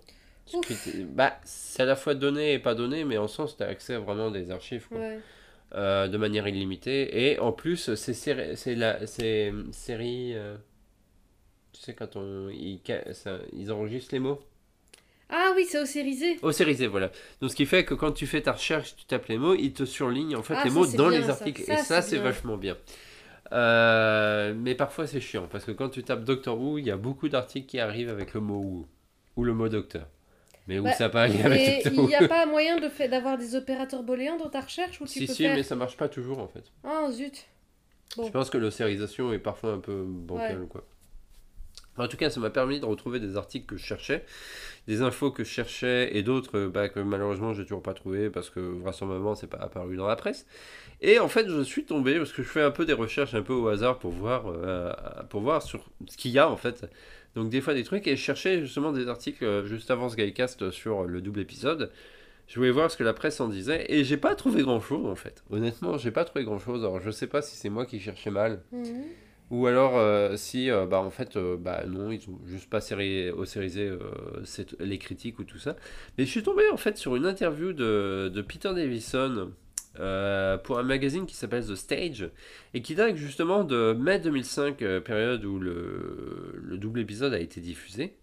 Était- 0.58 1.04
bah, 1.04 1.38
c'est 1.44 1.84
à 1.84 1.86
la 1.86 1.96
fois 1.96 2.14
donné 2.16 2.54
et 2.54 2.60
pas 2.60 2.76
donné, 2.76 3.04
mais 3.06 3.18
en 3.18 3.28
sens, 3.28 3.58
tu 3.58 3.64
as 3.64 3.68
accès 3.68 3.96
à 3.96 4.00
vraiment 4.00 4.32
des 4.32 4.52
archives, 4.52 4.88
quoi. 4.88 4.98
Ouais. 5.00 5.20
euh, 5.76 6.08
de 6.08 6.18
manière 6.18 6.48
illimitée. 6.48 7.32
Et 7.32 7.40
en 7.40 7.52
plus, 7.52 7.94
c'est 7.96 8.36
la 8.76 9.06
série. 9.08 10.34
euh, 10.36 10.56
tu 11.74 11.82
sais, 11.82 11.94
quand 11.94 12.16
on, 12.16 12.50
ils, 12.50 12.80
ça- 13.14 13.40
ils 13.54 13.72
enregistrent 13.72 14.14
les 14.14 14.20
mots? 14.20 14.40
Ah 15.30 15.52
oui, 15.56 15.66
c'est 15.70 15.80
ossérisé. 15.80 16.40
Oh, 16.42 16.52
sérisé, 16.52 16.88
voilà. 16.88 17.12
Donc, 17.40 17.52
ce 17.52 17.56
qui 17.56 17.68
fait 17.68 17.86
que 17.86 17.94
quand 17.94 18.12
tu 18.12 18.26
fais 18.26 18.42
ta 18.42 18.54
recherche, 18.54 18.96
tu 18.96 19.06
tapes 19.06 19.28
les 19.28 19.38
mots, 19.38 19.54
ils 19.54 19.74
te 19.74 19.86
surlignent 19.86 20.36
en 20.36 20.42
fait 20.42 20.56
Ah, 20.58 20.64
les 20.64 20.72
mots 20.72 20.88
dans 20.88 21.10
bien, 21.10 21.20
les 21.20 21.30
articles. 21.30 21.62
Ça, 21.62 21.74
et 21.74 21.78
ça, 21.84 22.02
c'est 22.02 22.18
vachement 22.18 22.58
bien. 22.58 22.76
Euh, 23.52 24.54
mais 24.56 24.76
parfois, 24.76 25.08
c'est 25.08 25.20
chiant 25.22 25.48
parce 25.52 25.66
que 25.66 25.72
quand 25.72 25.90
tu 25.90 26.04
tapes 26.04 26.24
Doctor 26.24 26.60
Who, 26.60 26.78
il 26.80 26.86
y 26.86 26.92
a 26.92 26.98
beaucoup 26.98 27.30
d'articles 27.30 27.68
qui 27.68 27.80
arrivent 27.80 28.10
avec 28.10 28.34
le 28.34 28.42
mot 28.42 28.60
Who 28.60 28.88
ou 29.36 29.44
le 29.44 29.54
mot 29.54 29.70
docteur. 29.70 30.08
Mais 30.70 30.78
où 30.78 30.84
Bah, 30.84 30.94
ça 30.94 31.06
avec 31.08 31.84
il 31.86 32.06
n'y 32.06 32.16
a 32.16 32.28
pas 32.28 32.46
moyen 32.46 32.78
de 32.78 33.08
d'avoir 33.08 33.40
des 33.40 33.56
opérateurs 33.56 34.04
booléens 34.04 34.38
dans 34.38 34.50
ta 34.50 34.62
recherche 34.62 35.02
où 35.02 35.06
tu 35.06 35.12
Si, 35.14 35.26
peux 35.26 35.34
si, 35.34 35.44
faire. 35.44 35.56
mais 35.56 35.64
ça 35.64 35.76
marche 35.76 35.98
pas 35.98 36.08
toujours 36.08 36.38
en 36.38 36.48
fait. 36.48 36.64
Ah 36.84 37.08
zut. 37.12 37.48
Bon. 38.16 38.28
Je 38.28 38.32
pense 38.32 38.52
que 38.52 38.58
l'ossérisation 38.60 39.34
est 39.34 39.40
parfois 39.40 39.74
un 39.74 39.80
peu 39.80 40.04
bancale. 40.08 40.68
Quoi. 40.70 40.86
En 41.98 42.08
tout 42.08 42.18
cas, 42.18 42.30
ça 42.30 42.40
m'a 42.40 42.52
permis 42.52 42.80
de 42.80 42.86
retrouver 42.86 43.20
des 43.20 43.36
articles 43.36 43.66
que 43.66 43.78
je 43.78 43.84
cherchais, 43.84 44.24
des 44.88 45.02
infos 45.02 45.32
que 45.32 45.44
je 45.44 45.50
cherchais 45.50 46.16
et 46.16 46.22
d'autres 46.22 46.58
euh, 46.58 46.70
bah, 46.70 46.88
que 46.88 47.00
malheureusement 47.00 47.54
j'ai 47.54 47.64
toujours 47.64 47.82
pas 47.84 47.94
trouvé 47.96 48.30
parce 48.30 48.50
que 48.52 48.60
vraisemblablement 48.60 49.36
c'est 49.36 49.48
pas 49.48 49.58
apparu 49.58 49.98
dans 49.98 50.08
la 50.08 50.16
presse. 50.16 50.46
Et 51.02 51.18
en 51.18 51.28
fait, 51.30 51.50
je 51.50 51.62
suis 51.64 51.86
tombé 51.86 52.18
parce 52.18 52.32
que 52.32 52.44
je 52.44 52.48
fais 52.48 52.62
un 52.62 52.72
peu 52.72 52.86
des 52.86 52.94
recherches 52.94 53.34
un 53.34 53.42
peu 53.42 53.54
au 53.54 53.68
hasard 53.70 53.98
pour 53.98 54.12
voir, 54.12 54.44
euh, 54.48 54.94
pour 55.30 55.42
voir 55.42 55.64
sur 55.64 55.90
ce 56.08 56.16
qu'il 56.16 56.32
y 56.32 56.38
a 56.40 56.48
en 56.50 56.58
fait. 56.58 56.86
Donc 57.40 57.50
des 57.50 57.62
fois 57.62 57.74
des 57.74 57.84
trucs 57.84 58.06
et 58.08 58.16
je 58.16 58.22
cherchais 58.22 58.60
justement 58.60 58.92
des 58.92 59.08
articles 59.08 59.46
euh, 59.46 59.64
juste 59.66 59.90
avant 59.92 60.10
ce 60.10 60.16
Guycast 60.18 60.72
sur 60.72 61.04
le 61.06 61.22
double 61.22 61.40
épisode. 61.40 61.92
Je 62.48 62.56
voulais 62.56 62.72
voir 62.72 62.90
ce 62.92 62.98
que 62.98 63.04
la 63.04 63.14
presse 63.14 63.40
en 63.40 63.48
disait 63.48 63.86
et 63.90 64.04
j'ai 64.04 64.18
pas 64.18 64.36
trouvé 64.36 64.64
grand 64.64 64.82
chose 64.82 65.06
en 65.06 65.16
fait. 65.16 65.44
Honnêtement, 65.50 65.98
j'ai 65.98 66.12
pas 66.12 66.26
trouvé 66.26 66.44
grand 66.44 66.60
chose. 66.60 66.82
Alors 66.84 67.00
je 67.00 67.12
sais 67.12 67.28
pas 67.28 67.42
si 67.42 67.56
c'est 67.56 67.70
moi 67.70 67.86
qui 67.86 68.00
cherchais 68.00 68.32
mal 68.32 68.62
Mhm. 68.72 69.04
ou 69.52 69.68
alors 69.68 69.98
euh, 69.98 70.36
si 70.36 70.70
euh, 70.70 70.86
bah 70.86 71.00
en 71.00 71.12
fait 71.12 71.38
euh, 71.38 71.56
bah 71.58 71.84
non 71.88 72.12
ils 72.12 72.28
ont 72.30 72.40
juste 72.46 72.70
pas 72.70 72.82
séri 72.82 73.30
ossérisé 73.32 73.88
euh, 73.88 74.00
cette- 74.44 74.76
les 74.80 74.98
critiques 74.98 75.40
ou 75.40 75.44
tout 75.44 75.60
ça. 75.60 75.76
Mais 76.18 76.26
je 76.26 76.30
suis 76.32 76.44
tombé 76.44 76.64
en 76.74 76.78
fait 76.78 76.98
sur 76.98 77.16
une 77.16 77.26
interview 77.26 77.72
de, 77.72 78.30
de 78.34 78.42
Peter 78.42 78.74
Davison 78.74 79.52
euh, 80.00 80.58
pour 80.58 80.78
un 80.80 80.84
magazine 80.84 81.26
qui 81.26 81.36
s'appelle 81.36 81.66
The 81.66 81.76
Stage 81.76 82.30
et 82.74 82.82
qui 82.82 82.96
date 82.96 83.16
justement 83.16 83.64
de 83.64 83.94
mai 84.00 84.20
2005, 84.20 84.82
euh, 84.82 85.00
période 85.00 85.44
où 85.46 85.60
le, 85.60 86.54
le 86.62 86.78
double 86.78 87.00
épisode 87.00 87.34
a 87.34 87.40
été 87.40 87.60
diffusé. 87.62 88.16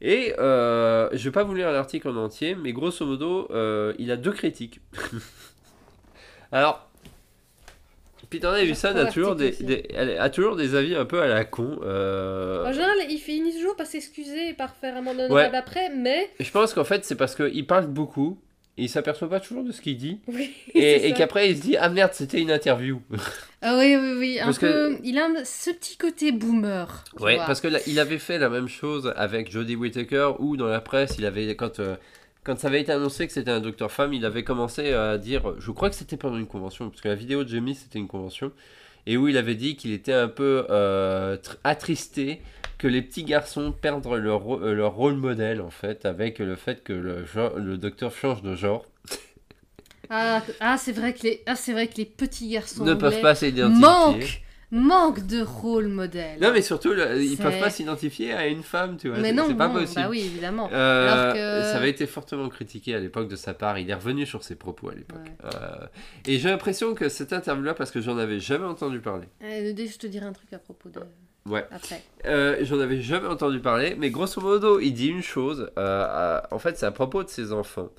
Et 0.00 0.34
euh, 0.38 1.08
je 1.12 1.22
vais 1.24 1.30
pas 1.30 1.44
vous 1.44 1.54
lire 1.54 1.70
l'article 1.70 2.08
en 2.08 2.16
entier, 2.16 2.54
mais 2.56 2.72
grosso 2.72 3.04
modo, 3.06 3.46
euh, 3.52 3.92
il 3.98 4.10
a 4.10 4.16
deux 4.16 4.32
critiques. 4.32 4.80
Alors, 6.52 6.88
Peter 8.30 8.50
Davison 8.50 8.96
a 8.96 9.06
toujours 9.06 9.36
des, 9.36 9.54
a 10.18 10.30
toujours 10.30 10.56
des 10.56 10.74
avis 10.74 10.94
un 10.94 11.04
peu 11.04 11.20
à 11.20 11.26
la 11.28 11.44
con. 11.44 11.78
euh, 11.82 12.64
En 12.66 12.72
général, 12.72 12.96
il 13.10 13.18
finit 13.18 13.52
toujours 13.54 13.76
par 13.76 13.86
s'excuser 13.86 14.48
et 14.48 14.54
par 14.54 14.74
faire 14.74 14.96
un 14.96 15.02
mandat 15.02 15.28
Ouais. 15.28 15.54
après, 15.54 15.90
mais. 15.94 16.30
je 16.40 16.50
pense 16.50 16.72
qu'en 16.74 16.84
fait, 16.84 17.04
c'est 17.04 17.16
parce 17.16 17.34
qu'il 17.34 17.66
parle 17.66 17.86
beaucoup. 17.86 18.38
Il 18.78 18.88
s'aperçoit 18.88 19.28
pas 19.28 19.38
toujours 19.40 19.64
de 19.64 19.70
ce 19.72 19.80
qu'il 19.82 19.96
dit. 19.98 20.18
Oui, 20.28 20.50
Et, 20.74 21.12
qu'après, 21.12 21.50
il 21.50 21.56
se 21.58 21.62
dit 21.62 21.76
Ah 21.76 21.90
merde, 21.90 22.12
c'était 22.14 22.40
une 22.40 22.50
interview. 22.50 23.02
Ah 23.60 23.76
oui, 23.78 23.96
oui, 23.96 24.14
oui. 24.18 24.40
Un 24.40 24.46
Parce 24.46 24.58
peu... 24.58 24.98
Il 25.04 25.18
a 25.18 25.26
un- 25.26 25.44
ce 25.44 25.70
petit 25.70 25.96
côté 25.98 26.32
boomer. 26.32 27.04
Ouais, 27.20 27.36
vois. 27.36 27.44
parce 27.44 27.60
que 27.60 27.68
là, 27.68 27.78
il 27.86 28.00
avait 28.00 28.18
fait 28.18 28.38
la 28.38 28.48
même 28.48 28.68
chose 28.68 29.12
avec 29.16 29.50
Jodie 29.50 29.76
Whittaker, 29.76 30.32
où 30.38 30.56
dans 30.56 30.68
la 30.68 30.80
presse, 30.80 31.16
il 31.18 31.26
avait 31.26 31.54
quand 31.54 31.80
euh, 31.80 31.96
quand 32.44 32.58
ça 32.58 32.68
avait 32.68 32.80
été 32.80 32.90
annoncé 32.90 33.26
que 33.26 33.32
c'était 33.32 33.50
un 33.52 33.60
docteur 33.60 33.92
femme, 33.92 34.12
il 34.14 34.24
avait 34.24 34.42
commencé 34.42 34.92
à 34.92 35.16
dire, 35.18 35.54
je 35.60 35.70
crois 35.70 35.90
que 35.90 35.94
c'était 35.94 36.16
pendant 36.16 36.38
une 36.38 36.48
convention, 36.48 36.88
parce 36.90 37.00
que 37.00 37.08
la 37.08 37.14
vidéo 37.14 37.44
de 37.44 37.48
Jamie 37.48 37.76
c'était 37.76 38.00
une 38.00 38.08
convention, 38.08 38.50
et 39.06 39.16
où 39.16 39.28
il 39.28 39.36
avait 39.36 39.54
dit 39.54 39.76
qu'il 39.76 39.92
était 39.92 40.12
un 40.12 40.26
peu 40.26 40.66
euh, 40.70 41.36
tr- 41.36 41.56
attristé 41.62 42.40
que 42.82 42.88
les 42.88 43.00
petits 43.00 43.22
garçons 43.22 43.70
perdent 43.70 44.12
leur, 44.12 44.56
euh, 44.56 44.74
leur 44.74 44.94
rôle 44.94 45.14
modèle 45.14 45.60
en 45.60 45.70
fait, 45.70 46.04
avec 46.04 46.40
le 46.40 46.56
fait 46.56 46.82
que 46.82 46.92
le, 46.92 47.24
genre- 47.24 47.56
le 47.56 47.78
docteur 47.78 48.12
change 48.12 48.42
de 48.42 48.56
genre, 48.56 48.84
Ah, 50.10 50.42
ah, 50.60 50.76
c'est 50.76 50.92
vrai 50.92 51.14
que 51.14 51.22
les, 51.22 51.42
ah, 51.46 51.54
vrai 51.68 51.86
que 51.86 51.96
les 51.96 52.04
petits 52.04 52.48
garçons 52.48 52.84
ne 52.84 52.94
peuvent 52.94 53.20
pas 53.20 53.34
s'identifier. 53.36 53.80
manquent, 53.80 54.42
manquent 54.72 55.26
de 55.26 55.42
rôle 55.42 55.86
modèle. 55.88 56.40
Non 56.40 56.50
mais 56.52 56.60
surtout, 56.60 56.92
le- 56.92 57.22
ils 57.22 57.36
peuvent 57.38 57.60
pas 57.60 57.70
s'identifier 57.70 58.32
à 58.32 58.48
une 58.48 58.64
femme, 58.64 58.96
tu 58.98 59.08
vois. 59.08 59.18
mais 59.18 59.32
non, 59.32 59.44
c'est 59.46 59.54
pas 59.54 59.68
non, 59.68 59.74
possible. 59.74 60.02
bah 60.02 60.08
oui, 60.10 60.20
évidemment. 60.26 60.68
Euh, 60.72 61.08
Alors 61.12 61.34
que- 61.34 61.62
Ça 61.70 61.76
avait 61.76 61.90
été 61.90 62.06
fortement 62.06 62.48
critiqué 62.48 62.94
à 62.96 62.98
l'époque 62.98 63.28
de 63.28 63.36
sa 63.36 63.54
part. 63.54 63.78
Il 63.78 63.88
est 63.88 63.94
revenu 63.94 64.26
sur 64.26 64.42
ses 64.42 64.56
propos 64.56 64.88
à 64.90 64.94
l'époque. 64.94 65.18
Ouais. 65.44 65.54
Euh, 65.54 65.86
et 66.26 66.38
j'ai 66.40 66.48
l'impression 66.50 66.94
que 66.94 67.08
cette 67.08 67.32
interview-là, 67.32 67.74
parce 67.74 67.92
que 67.92 68.00
j'en 68.00 68.18
avais 68.18 68.40
jamais 68.40 68.66
entendu 68.66 69.00
parler. 69.00 69.28
Euh, 69.44 69.72
je 69.76 69.98
te 69.98 70.08
dirai 70.08 70.26
un 70.26 70.32
truc 70.32 70.52
à 70.52 70.58
propos 70.58 70.88
de. 70.88 71.00
Ouais. 71.46 71.66
Euh, 72.24 72.58
j'en 72.62 72.78
avais 72.80 73.00
jamais 73.00 73.26
entendu 73.26 73.58
parler, 73.60 73.96
mais 73.98 74.10
grosso 74.10 74.40
modo, 74.40 74.78
il 74.78 74.92
dit 74.92 75.08
une 75.08 75.22
chose. 75.22 75.70
euh, 75.78 76.04
à- 76.08 76.48
en 76.54 76.58
fait, 76.58 76.76
c'est 76.78 76.86
à 76.86 76.92
propos 76.92 77.24
de 77.24 77.28
ses 77.28 77.52
enfants, 77.52 77.90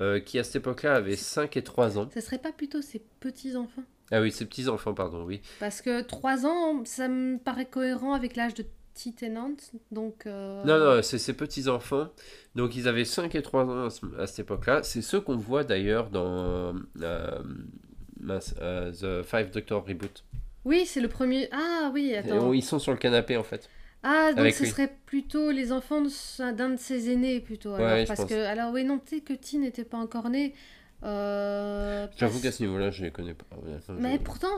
euh, 0.00 0.18
qui 0.20 0.38
à 0.38 0.44
cette 0.44 0.56
époque-là 0.56 0.94
avaient 0.94 1.16
5 1.16 1.56
et 1.56 1.62
3 1.62 1.98
ans. 1.98 2.08
Ce 2.14 2.20
serait 2.20 2.38
pas 2.38 2.52
plutôt 2.52 2.80
ses 2.80 3.02
petits-enfants? 3.20 3.82
Ah 4.12 4.20
oui, 4.20 4.30
ses 4.32 4.46
petits-enfants, 4.46 4.94
pardon, 4.94 5.24
oui. 5.24 5.42
Parce 5.60 5.82
que 5.82 6.00
3 6.00 6.46
ans, 6.46 6.84
ça 6.84 7.08
me 7.08 7.38
paraît 7.38 7.66
cohérent 7.66 8.14
avec 8.14 8.34
l'âge 8.36 8.54
de 8.54 8.62
T. 8.94 9.12
Tennant. 9.12 9.50
Donc. 9.90 10.24
Non, 10.24 10.64
non, 10.64 11.02
c'est 11.02 11.18
ses 11.18 11.34
petits-enfants. 11.34 12.08
Donc, 12.54 12.76
ils 12.76 12.88
avaient 12.88 13.04
5 13.04 13.34
et 13.34 13.42
3 13.42 13.64
ans 13.66 13.84
à, 13.86 13.90
ce- 13.90 14.06
à 14.18 14.26
cette 14.26 14.38
époque-là. 14.38 14.82
C'est 14.84 15.02
ceux 15.02 15.20
qu'on 15.20 15.36
voit 15.36 15.64
d'ailleurs 15.64 16.08
dans 16.08 16.72
The 18.22 19.22
Five 19.24 19.50
Doctor 19.50 19.84
Reboot. 19.86 20.24
Oui, 20.66 20.84
c'est 20.84 21.00
le 21.00 21.08
premier. 21.08 21.48
Ah 21.52 21.90
oui, 21.94 22.08
Et 22.10 22.16
attends. 22.18 22.52
Ils 22.52 22.62
sont 22.62 22.78
sur 22.78 22.92
le 22.92 22.98
canapé 22.98 23.36
en 23.36 23.44
fait. 23.44 23.70
Ah, 24.02 24.30
donc 24.30 24.40
Avec 24.40 24.54
ce 24.54 24.64
lui. 24.64 24.70
serait 24.70 24.92
plutôt 25.06 25.50
les 25.50 25.72
enfants 25.72 26.02
d'un 26.40 26.70
de 26.70 26.76
ses 26.76 27.10
aînés 27.10 27.40
plutôt. 27.40 27.72
Alors, 27.74 27.88
Ouais, 27.88 28.02
je 28.02 28.06
parce 28.08 28.20
pense. 28.20 28.28
que 28.28 28.34
alors 28.44 28.72
oui, 28.72 28.84
non, 28.84 28.98
peut-être 28.98 29.24
que 29.24 29.32
T 29.32 29.58
n'était 29.58 29.84
pas 29.84 29.96
encore 29.98 30.28
né. 30.28 30.54
Euh, 31.04 32.06
J'avoue 32.16 32.32
parce- 32.34 32.42
qu'à 32.42 32.52
ce 32.52 32.62
niveau-là, 32.64 32.90
je 32.90 33.04
les 33.04 33.10
connais 33.10 33.34
pas. 33.34 33.44
je- 33.88 33.92
Mais 33.94 34.18
pourtant, 34.18 34.56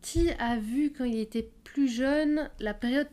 T 0.00 0.32
a 0.38 0.56
vu 0.58 0.92
quand 0.96 1.04
il 1.04 1.18
était 1.18 1.50
plus 1.64 1.88
jeune 1.88 2.50
la 2.60 2.74
période. 2.74 3.08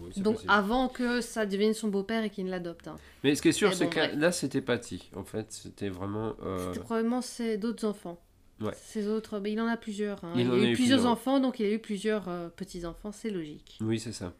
Oui, 0.00 0.12
c'est 0.14 0.22
Donc 0.22 0.34
possible. 0.34 0.52
avant 0.52 0.88
que 0.88 1.20
ça 1.20 1.44
devienne 1.44 1.74
son 1.74 1.88
beau-père 1.88 2.22
et 2.22 2.30
qu'il 2.30 2.44
ne 2.44 2.50
l'adopte. 2.50 2.86
hein. 2.86 2.96
Mais 3.24 3.34
ce 3.34 3.42
qui 3.42 3.48
est 3.48 3.52
sûr, 3.52 3.74
c'est 3.74 3.84
bon, 3.86 3.90
que 3.90 4.16
là, 4.16 4.30
c'était 4.30 4.60
pas 4.60 4.78
T. 4.78 5.00
En 5.16 5.24
fait, 5.24 5.46
c'était 5.50 5.88
vraiment. 5.88 6.34
euh, 6.44 6.68
C'était 6.72 6.84
probablement 6.84 7.20
d'autres 7.60 7.84
enfants. 7.86 8.20
Ouais. 8.60 8.72
Ses 8.74 9.06
autres, 9.06 9.38
mais 9.38 9.52
il 9.52 9.60
en 9.60 9.66
a 9.68 9.76
plusieurs. 9.76 10.22
hein. 10.24 10.32
Il 10.34 10.40
Il, 10.42 10.48
en 10.48 10.52
a 10.52 10.54
a 10.54 10.58
eu 10.58 10.60
eu 10.60 10.74
plusieurs 10.74 10.98
plusieurs. 10.98 11.06
enfants, 11.12 11.38
donc 11.40 11.60
il 11.60 11.66
a 11.66 11.70
eu 11.70 11.78
plusieurs 11.78 12.28
euh, 12.28 12.48
petits-enfants, 12.56 13.12
c'est 13.12 13.30
logique. 13.30 13.78
Oui, 13.80 13.98
c'est 14.00 14.12
ça. 14.12 14.32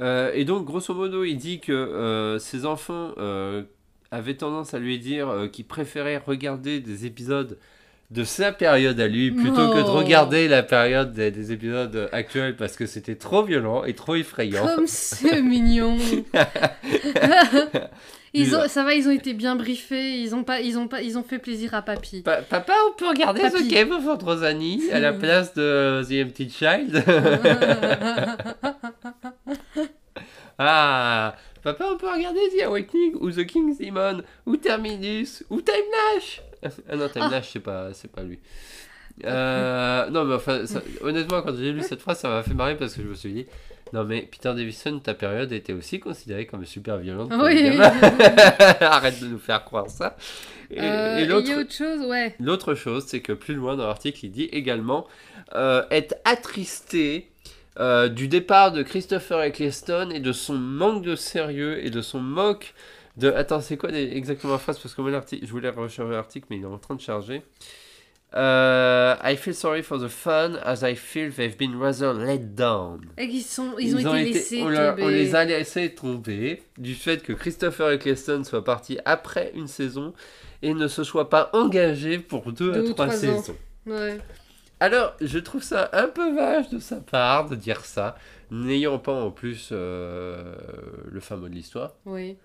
Euh, 0.00 0.30
et 0.34 0.44
donc, 0.44 0.64
grosso 0.66 0.92
modo, 0.92 1.24
il 1.24 1.36
dit 1.36 1.60
que 1.60 1.72
euh, 1.72 2.38
ses 2.38 2.66
enfants 2.66 3.12
avaient 4.10 4.34
tendance 4.34 4.74
à 4.74 4.78
lui 4.78 4.98
dire 4.98 5.28
euh, 5.28 5.48
qu'il 5.48 5.64
préférait 5.64 6.18
regarder 6.18 6.80
des 6.80 7.06
épisodes 7.06 7.58
de 8.10 8.22
sa 8.22 8.52
période 8.52 9.00
à 9.00 9.08
lui 9.08 9.30
plutôt 9.32 9.70
que 9.72 9.78
de 9.78 9.88
Oh. 9.88 9.92
regarder 9.94 10.46
la 10.46 10.62
période 10.62 11.12
des, 11.14 11.30
des 11.30 11.50
épisodes 11.52 12.08
actuels 12.12 12.54
parce 12.54 12.76
que 12.76 12.86
c'était 12.86 13.16
trop 13.16 13.42
violent 13.42 13.82
et 13.84 13.94
trop 13.94 14.14
effrayant. 14.14 14.66
Comme 14.76 14.86
c'est 14.86 15.40
mignon. 15.42 15.96
ils 18.34 18.54
ont, 18.56 18.68
ça 18.68 18.84
va, 18.84 18.94
ils 18.94 19.06
ont 19.08 19.12
été 19.12 19.32
bien 19.32 19.56
briefés. 19.56 20.18
Ils 20.20 20.34
ont 20.34 20.44
pas, 20.44 20.60
ils 20.60 20.76
ont 20.78 20.88
pas, 20.88 21.00
ils 21.02 21.16
ont 21.16 21.22
fait 21.22 21.38
plaisir 21.38 21.72
à 21.74 21.82
papy. 21.82 22.22
Pa- 22.22 22.42
papa, 22.42 22.72
on 22.90 22.94
peut 22.96 23.08
regarder 23.08 23.40
Papy. 23.42 23.68
The 23.68 23.70
Game 23.70 23.92
of 23.92 24.06
Androsani 24.06 24.90
à 24.92 24.98
la 25.00 25.12
place 25.22 25.54
de 25.54 26.02
The 26.08 26.26
Empty 26.28 26.50
Child 26.50 27.04
Ah, 30.58 31.34
papa, 31.62 31.84
on 31.92 31.96
peut 31.96 32.08
regarder 32.10 32.40
The 32.56 32.62
Awakening 32.64 33.14
ou 33.20 33.30
The 33.30 33.44
King's 33.46 33.78
Demon 33.78 34.22
ou 34.46 34.56
Terminus 34.56 35.44
ou 35.50 35.60
Time 35.60 35.74
Lash. 36.14 36.42
Ah 36.88 36.96
non, 36.96 37.08
Time 37.08 37.22
Ah. 37.26 37.30
Lash, 37.30 37.50
c'est 37.52 37.60
pas, 37.60 37.88
pas 38.14 38.22
lui. 38.22 38.38
Euh, 39.24 40.10
non, 40.10 40.24
mais 40.24 40.34
enfin, 40.34 40.66
ça- 40.66 40.82
honnêtement, 41.00 41.42
quand 41.42 41.54
j'ai 41.56 41.72
lu 41.72 41.82
cette 41.82 42.00
phrase, 42.00 42.18
ça 42.20 42.28
m'a 42.28 42.42
fait 42.42 42.54
marrer 42.54 42.76
parce 42.76 42.94
que 42.94 43.02
je 43.02 43.08
me 43.08 43.14
suis 43.14 43.32
dit, 43.32 43.46
non 43.92 44.04
mais 44.04 44.22
Peter 44.22 44.52
Davison, 44.54 44.98
ta 44.98 45.14
période 45.14 45.52
était 45.52 45.72
aussi 45.72 46.00
considérée 46.00 46.46
comme 46.46 46.64
super 46.64 46.98
violente. 46.98 47.32
Oui. 47.38 47.62
gamins. 47.62 47.90
Arrête 48.80 49.20
de 49.20 49.26
nous 49.26 49.38
faire 49.38 49.64
croire 49.64 49.88
ça. 49.88 50.16
Et, 50.70 50.80
Euh, 50.80 51.18
et 51.18 51.26
l'autre, 51.26 51.52
autre 51.60 51.72
chose, 51.72 52.00
ouais. 52.06 52.34
L'autre 52.40 52.74
chose, 52.74 53.04
c'est 53.06 53.20
que 53.20 53.32
plus 53.32 53.54
loin 53.54 53.76
dans 53.76 53.86
l'article, 53.86 54.24
il 54.24 54.30
dit 54.30 54.44
également 54.44 55.06
euh, 55.54 55.84
être 55.90 56.16
attristé 56.24 57.28
euh, 57.78 58.08
du 58.08 58.28
départ 58.28 58.72
de 58.72 58.82
Christopher 58.82 59.42
Eccleston 59.42 60.10
et 60.10 60.20
de 60.20 60.32
son 60.32 60.54
manque 60.54 61.02
de 61.02 61.16
sérieux 61.16 61.84
et 61.84 61.90
de 61.90 62.00
son 62.02 62.20
moque 62.20 62.74
de. 63.16 63.30
Attends, 63.30 63.60
c'est 63.60 63.76
quoi 63.76 63.90
exactement 63.90 64.54
la 64.54 64.58
phrase? 64.58 64.78
Parce 64.78 64.94
que 64.94 65.02
moi, 65.02 65.10
je 65.30 65.46
voulais 65.50 65.68
recharger 65.70 66.12
l'article, 66.12 66.46
mais 66.50 66.56
il 66.56 66.62
est 66.62 66.66
en 66.66 66.78
train 66.78 66.94
de 66.94 67.00
charger. 67.00 67.42
Euh, 68.36 69.14
I 69.22 69.36
feel 69.36 69.54
sorry 69.54 69.82
for 69.82 69.96
the 69.98 70.08
fun 70.08 70.56
as 70.64 70.82
I 70.82 70.96
feel 70.96 71.30
they've 71.30 71.56
been 71.56 71.78
rather 71.78 72.12
let 72.12 72.38
down. 72.56 73.02
Et 73.16 73.40
sont, 73.40 73.74
ils, 73.78 73.94
ont 73.94 74.14
été 74.16 74.32
laissés 74.32 74.62
on, 74.62 74.68
leur- 74.68 74.96
tomber. 74.96 75.02
on 75.04 75.08
les 75.08 75.34
a 75.36 75.44
laissés 75.44 75.94
tomber 75.94 76.62
du 76.76 76.94
fait 76.96 77.22
que 77.22 77.32
Christopher 77.32 77.92
Eccleston 77.92 78.42
soit 78.42 78.64
parti 78.64 78.98
après 79.04 79.52
une 79.54 79.68
saison 79.68 80.14
et 80.62 80.74
ne 80.74 80.88
se 80.88 81.04
soit 81.04 81.30
pas 81.30 81.50
engagé 81.52 82.18
pour 82.18 82.50
deux, 82.50 82.72
Deux 82.72 82.90
à 82.90 82.94
trois 82.94 83.10
saisons. 83.10 83.54
Ouais. 83.86 84.18
Alors, 84.80 85.14
je 85.20 85.38
trouve 85.38 85.62
ça 85.62 85.88
un 85.92 86.08
peu 86.08 86.34
vache 86.34 86.68
de 86.70 86.80
sa 86.80 86.96
part 86.96 87.48
de 87.48 87.54
dire 87.54 87.84
ça, 87.84 88.16
n'ayant 88.50 88.98
pas 88.98 89.12
en 89.12 89.30
plus 89.30 89.68
euh, 89.70 90.56
le 91.10 91.20
fameux 91.20 91.48
de 91.48 91.54
l'histoire. 91.54 91.92
Oui. 92.04 92.36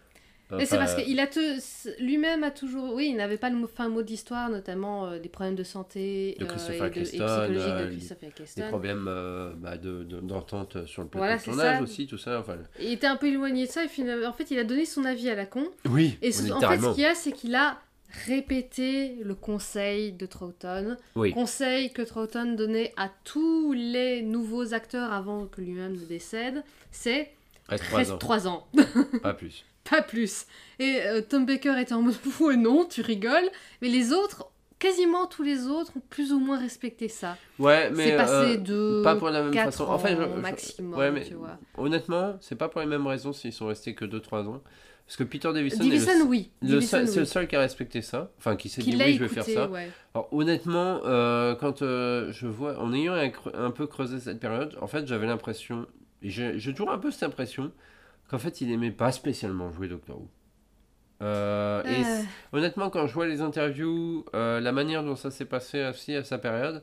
Et 0.57 0.65
c'est 0.65 0.77
Enfin, 0.77 0.85
parce 0.85 0.95
qu'il 1.03 1.19
a 1.19 1.27
te- 1.27 2.01
lui-même 2.03 2.43
a 2.43 2.49
toujours, 2.49 2.95
oui, 2.95 3.09
il 3.11 3.17
n'avait 3.17 3.37
pas 3.37 3.51
le 3.51 3.67
fin 3.67 3.87
mot 3.89 4.01
d'histoire, 4.01 4.49
notamment 4.49 5.05
euh, 5.05 5.19
des 5.19 5.29
problèmes 5.29 5.55
de 5.55 5.63
santé 5.63 6.35
De 6.39 6.45
euh, 6.45 6.47
Christopher 6.47 6.85
et, 6.87 6.89
de, 6.89 6.99
et 6.99 7.03
psychologiques 7.03 7.61
euh, 7.67 7.85
de 7.85 7.95
Christopher 7.95 8.31
des 8.55 8.63
problèmes 8.69 9.05
euh, 9.07 9.53
bah, 9.57 9.77
de- 9.77 10.03
de- 10.03 10.19
d'entente 10.21 10.85
sur 10.87 11.03
le 11.03 11.07
plateau 11.07 11.19
Voilà, 11.19 11.37
de 11.37 11.43
tournage 11.43 11.81
aussi, 11.83 12.07
tout 12.07 12.17
ça. 12.17 12.39
Enfin, 12.39 12.55
Il 12.79 12.91
était 12.93 13.05
un 13.07 13.15
peu 13.17 13.27
éloigné 13.27 13.67
de 13.67 13.71
ça 13.71 13.83
et 13.83 13.87
finalement, 13.87 14.27
en 14.27 14.33
fait, 14.33 14.49
il 14.49 14.57
a 14.57 14.63
donné 14.63 14.85
son 14.85 15.05
avis 15.05 15.29
à 15.29 15.35
la 15.35 15.45
con. 15.45 15.67
oui, 15.87 16.17
Et 16.23 16.31
ce- 16.31 16.51
en 16.51 16.59
fait, 16.59 16.79
ce 16.79 16.93
qu'il 16.95 17.03
y 17.03 17.05
a, 17.05 17.13
c'est 17.13 17.31
qu'il 17.31 17.53
a 17.53 17.77
répété 18.25 19.17
le 19.23 19.35
conseil 19.35 20.11
de 20.13 20.25
Troughton. 20.25 20.97
Oui. 21.15 21.31
Conseil 21.31 21.91
que 21.93 22.01
Troughton 22.01 22.53
donnait 22.55 22.91
à 22.97 23.09
tous 23.23 23.73
les 23.73 24.21
nouveaux 24.23 24.73
acteurs 24.73 25.11
avant 25.13 25.45
que 25.45 25.61
lui-même 25.61 25.93
ne 25.93 26.05
décède. 26.05 26.63
C'est 26.91 27.31
Reste 27.67 27.83
trois 27.85 27.97
reste 27.99 28.11
ans, 28.13 28.17
3 28.17 28.47
ans. 28.47 28.67
pas 29.21 29.33
plus. 29.35 29.63
Pas 29.89 30.01
plus. 30.01 30.45
Et 30.79 31.01
euh, 31.03 31.21
Tom 31.21 31.45
Baker 31.45 31.79
était 31.79 31.93
en 31.93 32.01
mode 32.01 32.15
ouais, 32.39 32.55
non, 32.57 32.85
tu 32.85 33.01
rigoles. 33.01 33.49
Mais 33.81 33.89
les 33.89 34.11
autres, 34.13 34.49
quasiment 34.77 35.25
tous 35.25 35.43
les 35.43 35.67
autres, 35.67 35.91
ont 35.97 36.01
plus 36.09 36.31
ou 36.31 36.39
moins 36.39 36.59
respecté 36.59 37.07
ça. 37.07 37.37
Ouais, 37.57 37.89
mais 37.91 38.11
C'est 38.11 38.15
passé 38.15 38.33
euh, 38.33 38.57
de 38.57 39.01
pas 39.03 39.15
pour 39.15 39.29
la 39.29 39.41
même 39.43 39.51
4 39.51 39.65
façon. 39.65 39.85
ans 39.85 39.93
En 39.93 39.99
fait, 39.99 40.15
je- 40.15 40.21
je- 40.21 40.41
maximum, 40.41 40.97
ouais, 40.99 41.11
mais 41.11 41.23
tu 41.25 41.33
vois. 41.33 41.57
honnêtement, 41.77 42.37
c'est 42.41 42.55
pas 42.55 42.69
pour 42.69 42.81
les 42.81 42.87
mêmes 42.87 43.07
raisons 43.07 43.33
s'ils 43.33 43.53
sont 43.53 43.67
restés 43.67 43.93
que 43.95 44.05
2-3 44.05 44.47
ans. 44.47 44.61
Parce 45.05 45.17
que 45.17 45.23
Peter 45.23 45.51
Davison, 45.51 45.83
est 45.83 46.19
le, 46.19 46.23
oui. 46.23 46.51
le 46.61 46.81
c'est 46.81 47.15
le 47.15 47.25
seul 47.25 47.47
qui 47.47 47.55
a 47.55 47.59
respecté 47.59 48.03
ça. 48.03 48.29
Enfin, 48.37 48.55
qui 48.55 48.69
s'est 48.69 48.83
dit 48.83 48.95
oui, 48.95 49.15
je 49.15 49.19
vais 49.23 49.27
faire 49.27 49.43
ça. 49.43 49.67
ouais. 49.67 49.89
Alors 50.13 50.31
honnêtement, 50.31 51.01
euh, 51.03 51.55
quand 51.55 51.81
euh, 51.81 52.31
je 52.31 52.45
vois, 52.45 52.77
en 52.77 52.93
ayant 52.93 53.13
un, 53.15 53.31
un 53.55 53.71
peu 53.71 53.87
creusé 53.87 54.19
cette 54.19 54.39
période, 54.39 54.77
en 54.79 54.85
fait 54.85 55.07
j'avais 55.07 55.25
l'impression, 55.25 55.87
j'ai 56.21 56.59
toujours 56.73 56.91
un 56.91 56.99
peu 56.99 57.09
cette 57.09 57.23
impression, 57.23 57.71
qu'en 58.29 58.39
fait 58.39 58.61
il 58.61 58.71
aimait 58.71 58.91
pas 58.91 59.11
spécialement 59.11 59.71
jouer 59.71 59.87
Doctor 59.87 60.17
Who. 60.19 60.29
Euh, 61.21 61.83
et 61.83 62.03
Euh, 62.05 62.21
honnêtement, 62.53 62.89
quand 62.89 63.05
je 63.07 63.13
vois 63.13 63.27
les 63.27 63.41
interviews, 63.41 64.23
euh, 64.33 64.59
la 64.61 64.71
manière 64.71 65.03
dont 65.03 65.15
ça 65.17 65.31
s'est 65.31 65.45
passé 65.45 65.85
aussi 65.85 66.15
à 66.15 66.23
sa 66.23 66.37
période, 66.37 66.81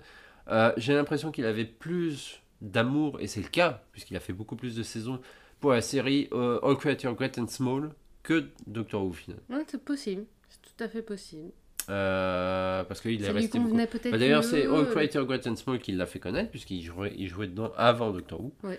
j'ai 0.76 0.94
l'impression 0.94 1.30
qu'il 1.32 1.46
avait 1.46 1.64
plus 1.64 2.42
d'amour, 2.60 3.18
et 3.20 3.26
c'est 3.26 3.40
le 3.40 3.48
cas, 3.48 3.82
puisqu'il 3.92 4.16
a 4.16 4.20
fait 4.20 4.32
beaucoup 4.32 4.56
plus 4.56 4.76
de 4.76 4.82
saisons 4.82 5.20
pour 5.60 5.72
la 5.72 5.80
série 5.80 6.28
All 6.32 6.76
Creature 6.76 7.14
Great 7.14 7.38
and 7.38 7.48
Small 7.48 7.90
que 8.22 8.44
Doctor 8.66 9.04
Who, 9.04 9.12
finalement. 9.12 9.42
ouais, 9.50 9.64
c'est 9.66 9.82
possible. 9.82 10.24
C'est 10.48 10.60
tout 10.62 10.84
à 10.84 10.88
fait 10.88 11.02
possible. 11.02 11.50
Parce 11.86 13.00
qu'il 13.00 13.24
est 13.24 13.30
resté 13.30 13.58
beaucoup. 13.58 13.76
Bah, 13.76 14.18
D'ailleurs, 14.18 14.44
c'est 14.44 14.66
All 14.66 14.90
Creature 14.90 15.24
Great 15.24 15.46
and 15.46 15.56
Small 15.56 15.78
qui 15.78 15.92
l'a 15.92 16.06
fait 16.06 16.18
connaître, 16.18 16.50
puisqu'il 16.50 16.82
jouait, 16.82 17.14
il 17.16 17.28
jouait 17.28 17.46
dedans 17.46 17.72
avant 17.76 18.10
Doctor 18.10 18.40
Who. 18.40 18.52
Ouais. 18.64 18.78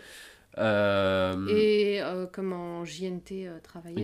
Euh, 0.57 1.47
Et 1.49 2.01
euh, 2.01 2.25
comment 2.31 2.83
JNT 2.83 3.31
euh, 3.47 3.59
travaillait 3.61 4.03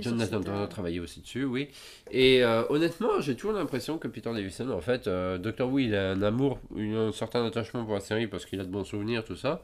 travaillait 0.70 0.99
aussi 0.99 1.22
dessus, 1.22 1.45
oui. 1.45 1.70
Et 2.12 2.43
honnêtement, 2.70 3.20
j'ai 3.22 3.36
toujours 3.36 3.54
l'impression 3.54 3.97
que 3.97 4.08
Peter 4.08 4.32
Davison, 4.34 4.70
en 4.72 4.82
fait, 4.82 5.08
Doctor 5.08 5.70
Who, 5.72 5.80
il 5.80 5.95
a 5.95 6.12
un 6.12 6.22
amour, 6.22 6.60
un 6.78 7.12
certain 7.12 7.45
attachement 7.45 7.84
pour 7.86 7.93
la 7.95 7.99
série 7.99 8.28
parce 8.28 8.45
qu'il 8.45 8.60
a 8.60 8.64
de 8.64 8.70
bons 8.70 8.84
souvenirs, 8.84 9.24
tout 9.24 9.36
ça. 9.36 9.62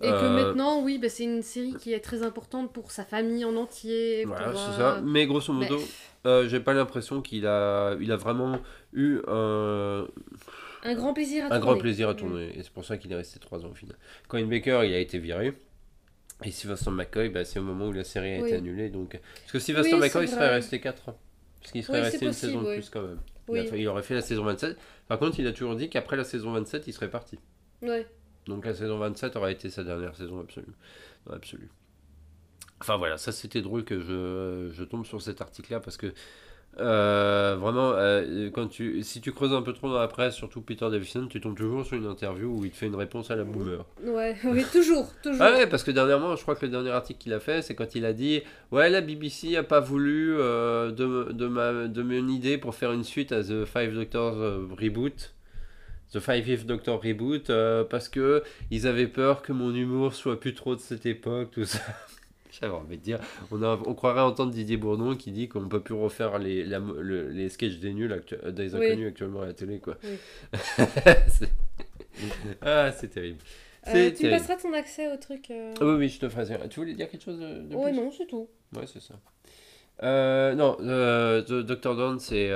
Et 0.00 0.06
que 0.08 0.28
maintenant, 0.28 0.80
oui, 0.82 0.98
bah, 0.98 1.08
c'est 1.08 1.24
une 1.24 1.42
série 1.42 1.74
qui 1.74 1.92
est 1.92 1.98
très 1.98 2.22
importante 2.22 2.72
pour 2.72 2.92
sa 2.92 3.04
famille 3.04 3.44
en 3.44 3.56
entier. 3.56 4.24
Voilà, 4.26 4.50
pour, 4.50 4.60
c'est 4.60 4.80
euh, 4.80 4.94
ça. 4.96 5.00
Mais 5.02 5.26
grosso 5.26 5.52
mais- 5.52 5.68
modo, 5.68 5.82
euh, 6.24 6.48
j'ai 6.48 6.60
pas 6.60 6.72
l'impression 6.72 7.20
qu'il 7.20 7.48
a, 7.48 7.96
il 8.00 8.12
a 8.12 8.16
vraiment 8.16 8.60
eu 8.92 9.18
un, 9.26 10.06
Un 10.84 10.94
grand 10.94 11.14
plaisir 11.14 11.42
à 11.42 11.46
un 11.46 11.48
tourner. 11.48 11.60
grand 11.62 11.76
plaisir 11.78 12.08
à 12.08 12.12
Mm. 12.12 12.16
tourner. 12.16 12.52
Et 12.56 12.62
c'est 12.62 12.70
pour 12.72 12.84
ça 12.84 12.96
qu'il 12.96 13.10
est 13.10 13.16
resté 13.16 13.40
trois 13.40 13.64
ans 13.64 13.70
au 13.72 13.74
final. 13.74 13.96
Cohen 14.28 14.44
Baker, 14.46 14.82
il 14.84 14.94
a 14.94 14.98
été 15.00 15.18
viré. 15.18 15.52
Et 16.44 16.50
Sylvester 16.52 16.90
McCoy, 16.90 17.30
bah, 17.30 17.44
c'est 17.44 17.58
au 17.58 17.62
moment 17.64 17.88
où 17.88 17.92
la 17.92 18.04
série 18.04 18.36
a 18.36 18.40
Oui. 18.40 18.48
été 18.48 18.56
annulée. 18.56 18.90
Donc... 18.90 19.18
Parce 19.40 19.52
que 19.52 19.58
Sylvester 19.58 19.94
Oui, 19.94 20.00
McCoy 20.00 20.28
c'est 20.28 20.34
serait 20.34 20.50
resté 20.50 20.80
4 20.80 21.08
ans. 21.08 21.18
Parce 21.60 21.72
qu'il 21.72 21.82
serait 21.82 21.98
Oui, 21.98 22.04
resté 22.04 22.26
une 22.26 22.32
saison 22.32 22.62
de 22.62 22.74
plus 22.74 22.90
quand 22.90 23.02
même. 23.02 23.18
Il, 23.50 23.66
fait- 23.66 23.80
il 23.80 23.88
aurait 23.88 24.02
fait 24.02 24.14
la 24.14 24.20
saison 24.22 24.44
27. 24.44 24.76
Par 25.08 25.18
contre, 25.18 25.40
il 25.40 25.46
a 25.46 25.52
toujours 25.52 25.74
dit 25.74 25.88
qu'après 25.88 26.16
la 26.16 26.24
saison 26.24 26.52
27, 26.52 26.86
il 26.86 26.92
serait 26.92 27.10
parti. 27.10 27.38
Ouais. 27.82 28.06
Donc 28.46 28.64
la 28.66 28.74
saison 28.74 28.98
27 28.98 29.34
aurait 29.36 29.52
été 29.52 29.68
sa 29.70 29.82
dernière 29.84 30.14
saison 30.14 30.40
absolue. 30.40 30.72
L'absolu. 31.28 31.68
Enfin 32.80 32.96
voilà, 32.96 33.18
ça 33.18 33.32
c'était 33.32 33.60
drôle 33.60 33.84
que 33.84 33.98
je, 34.00 34.70
je 34.72 34.84
tombe 34.84 35.04
sur 35.04 35.20
cet 35.20 35.40
article-là 35.40 35.80
parce 35.80 35.96
que 35.96 36.12
euh, 36.80 37.56
vraiment, 37.58 37.92
euh, 37.94 38.50
quand 38.50 38.68
tu, 38.68 39.02
si 39.02 39.20
tu 39.20 39.32
creuses 39.32 39.52
un 39.52 39.62
peu 39.62 39.72
trop 39.72 39.88
dans 39.88 39.98
la 39.98 40.08
presse, 40.08 40.34
surtout 40.34 40.60
Peter 40.60 40.88
Davison, 40.90 41.26
tu 41.26 41.40
tombes 41.40 41.56
toujours 41.56 41.84
sur 41.84 41.96
une 41.96 42.06
interview 42.06 42.48
où 42.48 42.64
il 42.64 42.70
te 42.70 42.76
fait 42.76 42.86
une 42.86 42.94
réponse 42.94 43.30
à 43.30 43.36
la 43.36 43.44
boomer. 43.44 43.84
Ouais, 44.04 44.36
oui, 44.44 44.64
toujours, 44.72 45.12
toujours. 45.22 45.42
Ah 45.42 45.52
ouais, 45.52 45.66
parce 45.66 45.82
que 45.82 45.90
dernièrement, 45.90 46.36
je 46.36 46.42
crois 46.42 46.54
que 46.54 46.64
le 46.64 46.70
dernier 46.70 46.90
article 46.90 47.18
qu'il 47.18 47.32
a 47.32 47.40
fait, 47.40 47.62
c'est 47.62 47.74
quand 47.74 47.94
il 47.94 48.04
a 48.04 48.12
dit 48.12 48.42
Ouais, 48.70 48.90
la 48.90 49.00
BBC 49.00 49.56
a 49.56 49.62
pas 49.62 49.80
voulu 49.80 50.36
euh, 50.38 50.92
de, 50.92 51.32
de, 51.32 51.46
ma, 51.46 51.88
de 51.88 52.02
mon 52.02 52.28
idée 52.28 52.58
pour 52.58 52.74
faire 52.74 52.92
une 52.92 53.04
suite 53.04 53.32
à 53.32 53.42
The 53.42 53.64
Five 53.64 53.94
Doctors 53.94 54.36
euh, 54.36 54.68
Reboot. 54.78 55.34
The 56.12 56.20
Five 56.20 56.44
Fifth 56.44 56.64
Doctor 56.64 57.02
Reboot, 57.02 57.52
parce 57.90 58.08
que 58.08 58.42
ils 58.70 58.86
avaient 58.86 59.08
peur 59.08 59.42
que 59.42 59.52
mon 59.52 59.74
humour 59.74 60.14
soit 60.14 60.40
plus 60.40 60.54
trop 60.54 60.74
de 60.74 60.80
cette 60.80 61.04
époque, 61.04 61.50
tout 61.50 61.66
ça. 61.66 61.80
J'avais 62.60 62.74
envie 62.74 62.98
de 62.98 63.02
dire, 63.02 63.20
on, 63.52 63.62
a, 63.62 63.78
on 63.86 63.94
croirait 63.94 64.20
entendre 64.20 64.50
Didier 64.52 64.76
Bourdon 64.76 65.14
qui 65.16 65.30
dit 65.30 65.48
qu'on 65.48 65.68
peut 65.68 65.80
plus 65.80 65.94
refaire 65.94 66.38
les, 66.38 66.64
la- 66.64 66.78
le- 66.80 67.28
les 67.28 67.48
sketchs 67.48 67.78
des 67.78 67.92
nuls, 67.94 68.12
actu- 68.12 68.36
euh, 68.42 68.50
des 68.50 68.74
Oui. 68.74 68.86
inconnus 68.86 69.08
actuellement 69.08 69.42
à 69.42 69.46
la 69.46 69.54
télé, 69.54 69.78
quoi. 69.78 69.96
Oui. 70.02 70.18
Ah, 72.62 72.90
c'est 72.92 73.08
terrible. 73.08 73.38
Euh, 73.86 74.10
tu 74.10 74.26
me 74.26 74.30
passeras 74.30 74.56
ton 74.56 74.72
accès 74.72 75.10
au 75.12 75.16
truc. 75.16 75.50
euh, 75.50 75.72
Ah 75.80 75.84
Oui, 75.84 75.92
oui, 75.94 76.08
je 76.08 76.18
te 76.18 76.28
ferai. 76.28 76.68
Tu 76.68 76.80
voulais 76.80 76.94
dire 76.94 77.08
quelque 77.08 77.22
chose 77.22 77.38
de, 77.38 77.60
de 77.62 77.76
Ouais, 77.76 77.92
plus? 77.92 78.00
non, 78.00 78.10
c'est 78.10 78.26
tout. 78.26 78.48
Ouais, 78.74 78.86
c'est 78.92 79.00
ça. 79.00 79.14
Euh, 80.02 80.54
non, 80.56 80.74
The 80.76 81.62
Dr. 81.64 81.94
Dawn, 81.96 82.18
c'est 82.18 82.50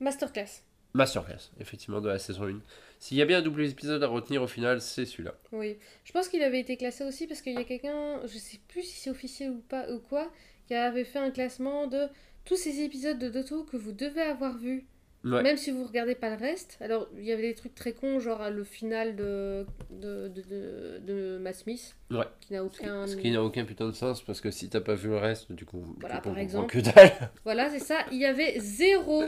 Masterclass. 0.00 0.62
Masterclass, 0.94 1.50
effectivement, 1.60 2.00
de 2.00 2.08
la 2.08 2.18
saison 2.18 2.48
1. 2.48 2.58
S'il 3.06 3.18
y 3.18 3.22
a 3.22 3.24
bien 3.24 3.38
un 3.38 3.42
double 3.42 3.64
épisode 3.64 4.02
à 4.02 4.08
retenir 4.08 4.42
au 4.42 4.48
final, 4.48 4.80
c'est 4.80 5.04
celui-là. 5.04 5.36
Oui. 5.52 5.76
Je 6.02 6.10
pense 6.10 6.26
qu'il 6.26 6.42
avait 6.42 6.58
été 6.58 6.76
classé 6.76 7.04
aussi 7.04 7.28
parce 7.28 7.40
qu'il 7.40 7.52
y 7.52 7.56
a 7.56 7.62
quelqu'un, 7.62 8.20
je 8.26 8.36
sais 8.36 8.58
plus 8.66 8.82
si 8.82 8.98
c'est 8.98 9.10
officiel 9.10 9.50
ou 9.52 9.60
pas 9.60 9.88
ou 9.92 10.00
quoi, 10.00 10.28
qui 10.66 10.74
avait 10.74 11.04
fait 11.04 11.20
un 11.20 11.30
classement 11.30 11.86
de 11.86 12.08
tous 12.44 12.56
ces 12.56 12.80
épisodes 12.80 13.16
de 13.16 13.28
Dotto 13.28 13.62
que 13.62 13.76
vous 13.76 13.92
devez 13.92 14.22
avoir 14.22 14.58
vus. 14.58 14.86
Ouais. 15.22 15.40
Même 15.40 15.56
si 15.56 15.70
vous 15.70 15.84
regardez 15.84 16.16
pas 16.16 16.30
le 16.30 16.34
reste. 16.36 16.78
Alors, 16.80 17.08
il 17.16 17.22
y 17.24 17.30
avait 17.30 17.42
des 17.42 17.54
trucs 17.54 17.76
très 17.76 17.92
cons, 17.92 18.18
genre 18.18 18.50
le 18.50 18.64
final 18.64 19.14
de, 19.14 19.64
de, 19.92 20.26
de, 20.26 20.42
de, 20.42 20.98
de 21.06 21.38
Matt 21.38 21.54
Smith. 21.54 21.94
Ouais. 22.10 22.26
Qui 22.40 22.54
n'a 22.54 22.64
aucun. 22.64 23.06
Ce 23.06 23.14
qui 23.14 23.30
n'a 23.30 23.40
aucun 23.40 23.64
putain 23.64 23.86
de 23.86 23.92
sens 23.92 24.20
parce 24.20 24.40
que 24.40 24.50
si 24.50 24.68
t'as 24.68 24.80
pas 24.80 24.94
vu 24.96 25.10
le 25.10 25.18
reste, 25.18 25.52
du 25.52 25.64
coup, 25.64 25.94
Voilà, 26.00 26.16
tu 26.16 26.22
par 26.22 26.38
exemple. 26.38 26.72
que 26.72 26.80
dalle. 26.80 27.30
Voilà, 27.44 27.70
c'est 27.70 27.78
ça. 27.78 27.98
Il 28.10 28.18
y 28.18 28.24
avait 28.26 28.58
zéro 28.58 29.22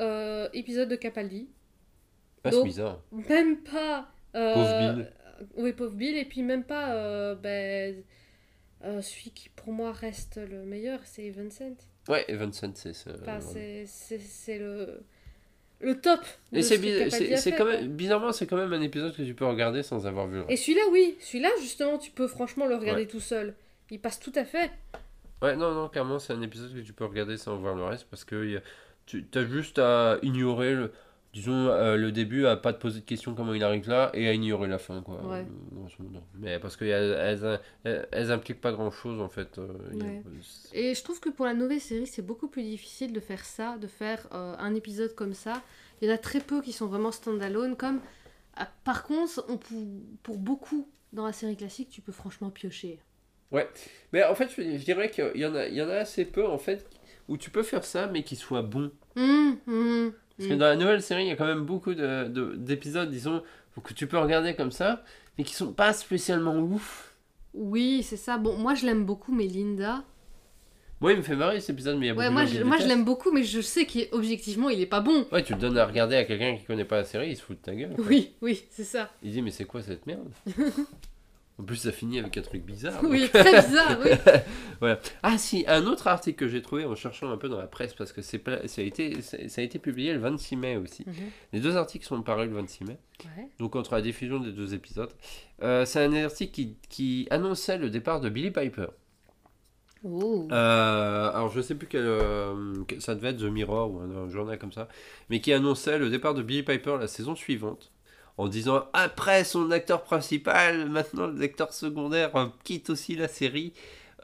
euh, 0.00 0.50
épisode 0.52 0.90
de 0.90 0.96
Capaldi. 0.96 1.48
Donc. 2.50 3.28
Même 3.28 3.58
pas. 3.58 4.08
euh, 4.34 4.54
Pauvre 4.54 4.94
Bill. 4.94 5.12
Oui, 5.56 5.72
pauvre 5.72 5.94
Bill. 5.94 6.16
Et 6.16 6.24
puis 6.24 6.42
même 6.42 6.64
pas. 6.64 6.94
euh, 6.94 7.34
ben, 7.34 8.02
euh, 8.84 9.00
celui 9.02 9.30
qui 9.30 9.48
pour 9.50 9.72
moi 9.72 9.92
reste 9.92 10.36
le 10.38 10.64
meilleur, 10.64 11.00
c'est 11.04 11.30
Vincent. 11.30 11.76
Ouais, 12.08 12.24
Vincent, 12.28 12.72
c'est 12.74 12.92
ça. 12.94 13.10
Enfin, 13.22 13.38
ouais. 13.54 13.84
c'est- 13.86 14.58
le. 14.58 15.00
Le 15.78 16.00
top. 16.00 16.20
Et 16.52 16.62
ce 16.62 16.74
c'est 17.36 17.52
quand 17.52 17.66
même, 17.66 17.88
bizarrement, 17.88 18.32
c'est 18.32 18.46
quand 18.46 18.56
même 18.56 18.72
un 18.72 18.80
épisode 18.80 19.14
que 19.14 19.20
tu 19.22 19.34
peux 19.34 19.44
regarder 19.44 19.82
sans 19.82 20.06
avoir 20.06 20.26
vu 20.26 20.40
Et 20.48 20.56
celui-là, 20.56 20.80
oui. 20.90 21.16
Celui-là, 21.20 21.50
justement, 21.60 21.98
tu 21.98 22.10
peux 22.10 22.28
franchement 22.28 22.66
le 22.66 22.76
regarder 22.76 23.06
tout 23.06 23.20
seul. 23.20 23.54
Il 23.90 24.00
passe 24.00 24.18
tout 24.18 24.32
à 24.36 24.46
fait. 24.46 24.70
Ouais, 25.42 25.54
non, 25.54 25.74
non, 25.74 25.90
clairement, 25.90 26.18
c'est 26.18 26.32
un 26.32 26.40
épisode 26.40 26.74
que 26.74 26.80
tu 26.80 26.94
peux 26.94 27.04
regarder 27.04 27.36
sans 27.36 27.56
voir 27.58 27.74
le 27.74 27.84
reste 27.84 28.06
parce 28.08 28.24
que 28.24 28.46
y 28.46 28.56
a- 28.56 28.62
tu 29.04 29.22
as 29.34 29.44
juste 29.44 29.78
à 29.78 30.16
ignorer, 30.22 30.72
le, 30.74 30.92
disons, 31.36 31.68
euh, 31.68 31.96
le 31.96 32.12
début, 32.12 32.46
à 32.46 32.56
pas 32.56 32.72
te 32.72 32.80
poser 32.80 33.00
de 33.00 33.04
questions 33.04 33.34
comment 33.34 33.52
il 33.52 33.62
arrive 33.62 33.88
là 33.90 34.10
et 34.14 34.26
à 34.26 34.32
ignorer 34.32 34.68
la 34.68 34.78
fin, 34.78 35.02
quoi. 35.02 35.22
Ouais. 35.22 35.44
euh. 35.44 36.18
Mais 36.38 36.58
parce 36.58 36.76
qu'elles 36.76 37.14
elles, 37.18 37.60
elles, 37.84 38.08
elles 38.10 38.32
impliquent 38.32 38.60
pas 38.62 38.72
grand 38.72 38.90
chose 38.90 39.20
en 39.20 39.28
fait. 39.28 39.58
euh, 39.58 39.68
a- 39.92 39.94
Ouais. 40.04 40.22
Et 40.72 40.94
je 40.94 41.02
trouve 41.04 41.20
que 41.20 41.28
pour 41.28 41.44
la 41.44 41.52
nouvelle 41.52 41.80
série, 41.80 42.06
c'est 42.06 42.22
beaucoup 42.22 42.48
plus 42.48 42.62
difficile 42.62 43.12
de 43.12 43.20
faire 43.20 43.44
ça, 43.44 43.76
de 43.76 43.86
faire 43.86 44.26
euh, 44.32 44.54
un 44.58 44.74
épisode 44.74 45.14
comme 45.14 45.34
ça. 45.34 45.62
Il 46.00 46.08
y 46.08 46.10
en 46.10 46.14
a 46.14 46.18
très 46.18 46.40
peu 46.40 46.62
qui 46.62 46.72
sont 46.72 46.86
vraiment 46.86 47.12
standalone. 47.12 47.76
Comme, 47.76 48.00
ah, 48.56 48.68
par 48.84 49.04
contre, 49.04 49.44
on 49.50 49.58
pou- 49.58 50.02
pour 50.22 50.38
beaucoup 50.38 50.88
dans 51.12 51.26
la 51.26 51.32
série 51.32 51.56
classique, 51.56 51.90
tu 51.90 52.00
peux 52.00 52.12
franchement 52.12 52.48
piocher. 52.50 52.98
Mais 54.12 54.24
en 54.24 54.34
fait, 54.34 54.48
je, 54.56 54.62
je 54.78 54.84
dirais 54.84 55.10
qu'il 55.10 55.32
y 55.36 55.44
en 55.46 55.54
a, 55.54 55.66
il 55.66 55.74
y 55.74 55.82
en 55.82 55.88
a 55.88 55.94
assez 55.96 56.24
peu 56.24 56.46
en 56.46 56.58
fait 56.58 56.86
où 57.28 57.36
tu 57.36 57.50
peux 57.50 57.62
faire 57.62 57.84
ça 57.84 58.06
mais 58.06 58.22
qui 58.22 58.36
soient 58.36 58.62
bons. 58.62 58.90
Hum, 59.16 59.56
hum, 59.66 60.12
Parce 60.36 60.48
que 60.48 60.52
hum. 60.54 60.58
dans 60.58 60.66
la 60.66 60.76
nouvelle 60.76 61.02
série, 61.02 61.24
il 61.24 61.28
y 61.28 61.32
a 61.32 61.36
quand 61.36 61.46
même 61.46 61.64
beaucoup 61.64 61.94
de- 61.94 62.28
de- 62.28 62.54
d'épisodes, 62.56 63.10
disons, 63.10 63.42
que 63.82 63.92
tu 63.94 64.06
peux 64.06 64.18
regarder 64.18 64.54
comme 64.54 64.72
ça, 64.72 65.02
mais 65.38 65.44
qui 65.44 65.54
sont 65.54 65.72
pas 65.72 65.92
spécialement 65.92 66.56
ouf. 66.58 67.14
Oui, 67.54 68.02
c'est 68.02 68.16
ça. 68.16 68.36
Bon, 68.38 68.56
moi 68.56 68.74
je 68.74 68.84
l'aime 68.86 69.04
beaucoup, 69.04 69.34
mais 69.34 69.46
Linda. 69.46 70.02
Moi, 71.00 71.12
il 71.12 71.18
me 71.18 71.22
fait 71.22 71.36
marrer 71.36 71.60
cet 71.60 71.70
épisode, 71.70 71.98
mais 71.98 72.06
il 72.06 72.08
y 72.08 72.10
a 72.10 72.14
Ouais, 72.14 72.24
beaucoup 72.24 72.32
moi 72.32 72.42
de 72.44 72.46
gens 72.48 72.52
je, 72.54 72.58
qui 72.62 72.64
moi 72.64 72.76
je 72.76 72.82
détestent. 72.82 72.96
l'aime 72.96 73.04
beaucoup, 73.04 73.30
mais 73.32 73.44
je 73.44 73.60
sais 73.60 73.84
qu'objectivement 73.86 74.70
il 74.70 74.80
est 74.80 74.86
pas 74.86 75.00
bon. 75.00 75.26
Ouais, 75.30 75.42
tu 75.42 75.52
le 75.52 75.58
donnes 75.58 75.76
à 75.76 75.84
regarder 75.84 76.16
à 76.16 76.24
quelqu'un 76.24 76.56
qui 76.56 76.64
connaît 76.64 76.86
pas 76.86 76.96
la 76.96 77.04
série, 77.04 77.30
il 77.30 77.36
se 77.36 77.42
fout 77.42 77.58
de 77.58 77.62
ta 77.62 77.74
gueule. 77.74 77.94
quoi. 77.94 78.04
Oui, 78.06 78.32
oui, 78.40 78.64
c'est 78.70 78.84
ça. 78.84 79.10
Il 79.22 79.30
dit, 79.30 79.42
mais 79.42 79.50
c'est 79.50 79.66
quoi 79.66 79.82
cette 79.82 80.06
merde? 80.06 80.28
En 81.58 81.62
plus, 81.64 81.76
ça 81.76 81.90
finit 81.92 82.18
avec 82.18 82.36
un 82.36 82.42
truc 82.42 82.64
bizarre. 82.66 83.00
Oui, 83.02 83.30
très 83.32 83.62
bizarre, 83.66 83.98
oui. 84.04 84.10
Voilà. 84.80 85.00
Ah 85.22 85.38
si, 85.38 85.64
un 85.68 85.86
autre 85.86 86.06
article 86.06 86.36
que 86.38 86.48
j'ai 86.48 86.60
trouvé 86.60 86.84
en 86.84 86.94
cherchant 86.94 87.30
un 87.30 87.38
peu 87.38 87.48
dans 87.48 87.56
la 87.56 87.66
presse, 87.66 87.94
parce 87.94 88.12
que 88.12 88.20
c'est 88.20 88.38
pas- 88.38 88.68
ça, 88.68 88.82
a 88.82 88.84
été, 88.84 89.22
ça, 89.22 89.38
a 89.38 89.60
été 89.64 89.78
publié 89.78 90.12
le 90.12 90.18
26 90.18 90.56
mai 90.56 90.76
aussi. 90.76 91.04
Mhm. 91.06 91.14
Les 91.54 91.60
deux 91.60 91.76
articles 91.78 92.04
sont 92.04 92.20
parus 92.20 92.48
le 92.50 92.54
26 92.56 92.84
mai, 92.84 92.98
Ouais. 93.24 93.48
donc 93.58 93.74
entre 93.74 93.94
la 93.94 94.02
diffusion 94.02 94.38
des 94.38 94.52
deux 94.52 94.74
épisodes. 94.74 95.10
Euh, 95.62 95.86
c'est 95.86 96.04
un 96.04 96.12
article 96.24 96.52
qui, 96.52 96.76
qui 96.90 97.26
annonçait 97.30 97.78
le 97.78 97.88
départ 97.88 98.20
de 98.20 98.28
Billy 98.28 98.50
Piper. 98.50 98.88
Oh. 100.04 100.46
Euh, 100.52 101.30
alors 101.30 101.48
je 101.50 101.60
sais 101.62 101.74
plus 101.74 101.88
quel, 101.88 102.02
euh, 102.04 102.74
ça 102.98 103.14
devait 103.14 103.30
être 103.30 103.38
The 103.38 103.44
Mirror 103.44 103.90
ou 103.92 103.98
un, 104.00 104.10
un 104.10 104.28
journal 104.28 104.58
comme 104.58 104.72
ça, 104.72 104.88
mais 105.30 105.40
qui 105.40 105.52
annonçait 105.54 105.98
le 105.98 106.10
départ 106.10 106.34
de 106.34 106.42
Billy 106.42 106.62
Piper 106.62 106.96
la 107.00 107.08
saison 107.08 107.34
suivante, 107.34 107.90
en 108.38 108.48
disant 108.48 108.84
après 108.92 109.44
son 109.44 109.70
acteur 109.70 110.02
principal, 110.02 110.88
maintenant 110.88 111.26
l'acteur 111.28 111.72
secondaire 111.72 112.34
euh, 112.36 112.46
quitte 112.64 112.90
aussi 112.90 113.16
la 113.16 113.28
série. 113.28 113.72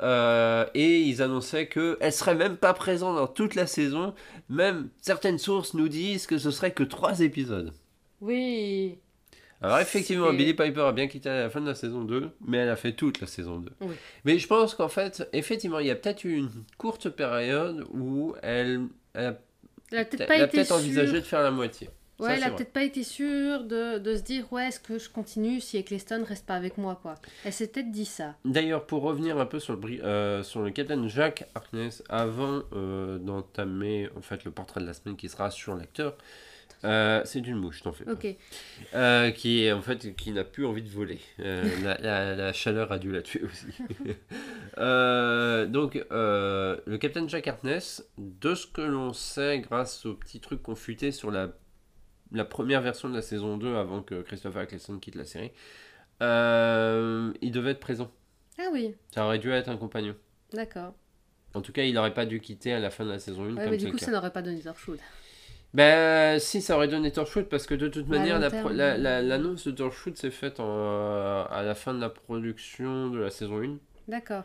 Euh, 0.01 0.65
et 0.75 1.01
ils 1.01 1.23
annonçaient 1.23 1.69
qu'elle 1.69 2.13
serait 2.13 2.35
même 2.35 2.57
pas 2.57 2.73
présente 2.75 3.17
dans 3.17 3.27
toute 3.27 3.55
la 3.55 3.67
saison. 3.67 4.15
Même 4.49 4.89
certaines 5.01 5.39
sources 5.39 5.75
nous 5.75 5.89
disent 5.89 6.27
que 6.27 6.39
ce 6.39 6.51
serait 6.51 6.73
que 6.73 6.83
trois 6.83 7.21
épisodes. 7.21 7.73
Oui. 8.21 8.99
Alors 9.61 9.79
effectivement, 9.79 10.33
Billy 10.33 10.55
Piper 10.55 10.81
a 10.81 10.93
bien 10.93 11.07
quitté 11.07 11.29
à 11.29 11.43
la 11.43 11.51
fin 11.51 11.61
de 11.61 11.69
la 11.69 11.77
saison 11.77 12.03
2, 12.03 12.31
mais 12.45 12.59
elle 12.59 12.69
a 12.71 12.75
fait 12.75 12.95
toute 12.95 13.21
la 13.21 13.29
saison 13.29 13.59
2. 13.59 13.71
Oui. 13.83 13.95
Mais 14.25 14.39
je 14.41 14.47
pense 14.49 14.75
qu'en 14.75 14.89
fait, 14.89 15.29
effectivement, 15.33 15.79
il 15.79 15.87
y 15.87 15.91
a 15.91 15.95
peut-être 15.95 16.25
eu 16.25 16.37
une 16.37 16.51
courte 16.79 17.09
période 17.11 17.85
où 17.93 18.35
elle, 18.43 18.87
elle 19.15 19.27
a, 19.27 19.35
Elle 19.93 19.99
a 20.01 20.49
peut-être 20.49 20.67
sûre. 20.67 20.77
envisagé 20.77 21.13
de 21.13 21.21
faire 21.27 21.43
la 21.43 21.53
moitié. 21.53 21.91
Ouais, 22.19 22.29
Ça, 22.29 22.37
elle 22.37 22.43
a 22.45 22.51
peut-être 22.51 22.73
pas 22.73 22.85
été 22.85 23.03
sûre 23.03 23.65
de, 23.65 23.99
de 23.99 24.15
se 24.17 24.23
dire 24.23 24.53
ouais, 24.53 24.69
est-ce 24.69 24.79
que 24.79 24.99
je 24.99 25.09
continue 25.11 25.61
si 25.61 25.77
Eccleston 25.79 26.25
reste 26.29 26.47
pas 26.47 26.55
avec 26.55 26.79
moi 26.79 26.99
quoi. 27.03 27.15
Elle 27.45 27.53
s'est 27.53 27.67
peut-être 27.67 27.91
dit 27.91 28.05
ça. 28.05 28.37
D'ailleurs, 28.45 28.87
pour 28.87 29.03
revenir 29.03 29.39
un 29.39 29.47
peu 29.47 29.59
sur 29.59 29.75
le, 29.77 30.05
euh, 30.05 30.43
sur 30.43 30.61
le 30.63 30.71
capitaine 30.71 31.09
Jacques 31.09 31.49
Harkness, 31.55 32.05
avant 32.09 32.63
euh, 32.75 33.19
d'entamer 33.19 34.09
en 34.17 34.21
fait, 34.23 34.45
le 34.45 34.51
portrait 34.53 34.81
de 34.81 34.87
la 34.87 34.95
semaine 34.95 35.17
qui 35.17 35.29
sera 35.29 35.51
sur 35.51 35.75
l'acteur, 35.75 36.17
euh, 36.85 37.23
c'est 37.25 37.39
une 37.41 37.57
mouche, 37.57 37.83
t'en 37.83 37.93
fais 37.93 38.05
pas. 38.05 38.13
Ok. 38.13 38.27
Euh, 38.95 39.31
qui 39.31 39.65
est 39.65 39.73
en 39.73 39.83
fait 39.83 40.15
qui 40.17 40.33
n'a 40.33 40.43
plus 40.45 40.67
envie 40.67 40.83
de 40.83 40.89
voler. 40.91 41.21
Euh, 41.41 41.65
la, 41.83 41.97
la- 41.99 42.35
la 42.37 42.53
chaleur 42.53 42.91
a 42.93 42.99
dû 42.99 43.11
la 43.13 43.23
tuer 43.23 43.43
aussi. 43.45 43.67
Donc 44.77 45.95
le 46.11 46.97
capitaine 46.99 47.29
Jack 47.29 47.49
Harkness, 47.49 48.05
de 48.19 48.55
ce 48.55 48.67
que 48.67 48.81
l'on 48.83 49.13
sait 49.13 49.61
grâce 49.61 50.07
au 50.07 50.15
petit 50.15 50.41
truc 50.41 50.63
qu'on 50.63 50.75
futait 50.77 51.13
sur 51.13 51.31
la, 51.31 51.49
la 52.33 52.45
première 52.45 52.81
version 52.83 53.09
de 53.09 53.15
la 53.15 53.23
saison 53.23 53.57
2 53.57 53.77
avant 53.77 54.03
que 54.03 54.23
Christopher 54.23 54.63
Eccleston 54.63 54.99
quitte 54.99 55.15
la 55.17 55.25
série, 55.25 55.53
euh, 56.23 57.33
il 57.41 57.51
devait 57.53 57.73
être 57.73 57.81
présent. 57.81 58.11
Ah 58.59 58.69
oui, 58.73 58.95
Ça 59.15 59.25
aurait 59.25 59.39
dû 59.39 59.51
être 59.51 59.69
un 59.69 59.77
compagnon. 59.77 60.15
d'accord. 60.53 60.95
En 61.55 61.61
tout 61.61 61.73
cas, 61.73 61.83
il 61.83 61.93
n'aurait 61.95 62.15
pas 62.15 62.25
dû 62.25 62.41
quitter 62.41 62.73
à 62.73 62.79
la 62.81 62.89
fin 62.89 63.05
de 63.05 63.11
la 63.11 63.19
saison 63.19 63.43
1 63.45 63.49
Ouais, 63.57 63.63
comme 63.63 63.71
mais 63.73 63.77
du 63.77 63.91
coup, 63.91 63.99
ça 63.99 64.11
n'aurait 64.11 64.33
pas 64.33 64.41
donné 64.41 64.61
Torchwood. 64.61 64.99
Ben 65.75 66.39
si, 66.39 66.61
ça 66.63 66.77
aurait 66.77 66.89
donné 66.89 67.11
Torchwood 67.13 67.47
parce 67.49 67.67
que 67.67 67.75
de 67.75 67.89
toute 67.89 68.07
Bah, 68.07 68.19
manière, 68.19 68.39
long 68.39 68.69
la 68.71 69.23
l'annonce 69.23 69.67
de 69.67 69.73
Torchwood 69.73 70.17
s'est 70.17 70.31
faite 70.31 70.61
en, 70.61 70.67
euh, 70.69 71.45
à 71.51 71.63
la 71.63 71.75
fin 71.75 71.93
de 71.95 72.01
la 72.01 72.09
production 72.11 73.09
de 73.11 73.19
la 73.19 73.31
saison 73.31 73.63
1. 73.63 73.79
D'accord. 74.09 74.45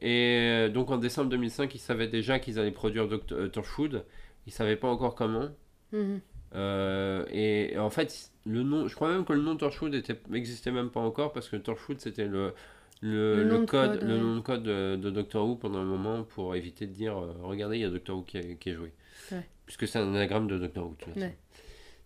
Et 0.00 0.38
euh, 0.40 0.68
donc 0.68 0.90
en 0.90 0.96
décembre 0.98 1.30
2005, 1.30 1.74
ils 1.74 1.78
savaient 1.78 2.08
déjà 2.08 2.38
qu'ils 2.38 2.58
allaient 2.58 2.70
produire 2.70 3.06
Doct- 3.06 3.32
euh, 3.32 3.48
Torchwood. 3.48 4.04
Ils 4.46 4.52
savaient 4.52 4.76
pas 4.76 4.88
encore 4.88 5.14
comment. 5.14 5.48
Mhm. 5.92 6.20
Euh, 6.54 7.24
et, 7.30 7.74
et 7.74 7.78
en 7.78 7.90
fait, 7.90 8.30
le 8.44 8.62
nom, 8.62 8.88
je 8.88 8.94
crois 8.94 9.08
même 9.08 9.24
que 9.24 9.32
le 9.32 9.42
nom 9.42 9.56
Torchwood 9.56 9.94
était, 9.94 10.16
existait 10.34 10.70
même 10.70 10.90
pas 10.90 11.00
encore 11.00 11.32
parce 11.32 11.48
que 11.48 11.56
Torchwood 11.56 12.00
c'était 12.00 12.26
le, 12.26 12.52
le, 13.00 13.44
Le 13.44 13.58
code, 13.64 13.98
code, 13.98 14.02
le 14.02 14.14
ouais. 14.14 14.20
nom 14.20 14.36
de 14.36 14.40
code 14.40 14.62
de, 14.62 14.96
de 14.96 15.10
Doctor 15.10 15.46
Who 15.46 15.56
pendant 15.56 15.78
un 15.78 15.84
moment 15.84 16.24
pour 16.24 16.54
éviter 16.54 16.86
de 16.86 16.92
dire 16.92 17.16
euh, 17.16 17.32
regardez, 17.42 17.78
il 17.78 17.82
y 17.82 17.84
a 17.84 17.90
Doctor 17.90 18.18
Who 18.18 18.22
qui 18.22 18.38
est, 18.38 18.56
qui 18.58 18.70
est 18.70 18.74
joué. 18.74 18.92
Ouais. 19.30 19.46
Puisque 19.66 19.88
c'est 19.88 19.98
un 19.98 20.08
anagramme 20.08 20.46
de 20.46 20.58
Doctor 20.58 20.84
Who. 20.84 20.96
Ouais. 21.16 21.36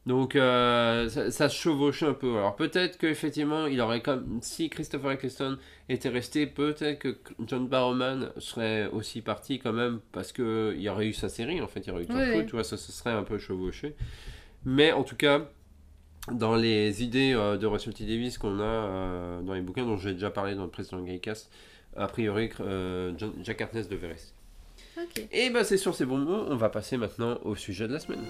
Donc 0.05 0.37
euh, 0.37 1.09
ça, 1.09 1.33
ça 1.33 1.49
se 1.49 1.57
chevauchait 1.57 2.07
un 2.07 2.15
peu. 2.15 2.37
Alors 2.37 2.55
peut-être 2.55 2.97
qu'effectivement, 2.99 3.67
il 3.67 3.81
aurait 3.81 4.03
comme 4.03 4.39
si 4.41 4.71
Christopher 4.71 5.11
Eccleston 5.13 5.59
était 5.89 6.09
resté, 6.09 6.47
peut-être 6.47 7.01
que 7.01 7.19
John 7.45 7.67
Barrowman 7.67 8.31
serait 8.39 8.87
aussi 8.87 9.21
parti 9.21 9.59
quand 9.59 9.73
même 9.73 9.99
parce 10.13 10.31
que 10.31 10.75
il 10.77 10.83
y 10.83 10.89
aurait 10.89 11.09
eu 11.09 11.13
sa 11.13 11.29
série 11.29 11.61
en 11.61 11.67
fait, 11.67 11.81
il 11.81 11.89
y 11.89 11.91
aurait 11.91 12.05
eu 12.05 12.07
Torchwood, 12.07 12.47
tu 12.47 12.53
vois, 12.53 12.63
ça 12.63 12.77
se 12.77 12.93
serait 12.93 13.11
un 13.11 13.25
peu 13.25 13.39
chevauché. 13.39 13.97
Mais 14.67 14.93
en 14.93 15.05
tout 15.05 15.17
cas, 15.17 15.49
dans 16.33 16.57
les 16.57 17.03
idées 17.03 17.33
euh, 17.35 17.57
de 17.57 17.67
Russell 17.67 17.95
T 17.95 18.05
Davis 18.05 18.37
qu'on 18.37 18.59
a 18.61 18.65
euh, 18.65 19.41
dans 19.43 19.55
les 19.55 19.61
bouquins 19.63 19.85
dont 19.87 19.97
j'ai 19.97 20.13
déjà 20.13 20.29
parlé 20.31 20.55
dans 20.57 20.65
le 20.65 20.71
précédent 20.71 21.01
Gaycast, 21.03 21.49
a 21.97 22.09
priori 22.09 22.51
euh, 22.61 23.13
John- 23.17 23.33
Jack 23.43 23.61
Harkness 23.61 23.89
devait 23.89 24.09
rester. 24.09 24.33
Et 25.33 25.51
ben 25.51 25.63
c'est 25.63 25.77
sur 25.77 25.95
ces 25.95 26.05
bons 26.05 26.19
mots, 26.19 26.45
on 26.49 26.57
va 26.57 26.69
passer 26.69 26.97
maintenant 26.97 27.39
au 27.45 27.55
sujet 27.55 27.87
de 27.87 27.93
la 27.93 28.01
semaine. 28.01 28.25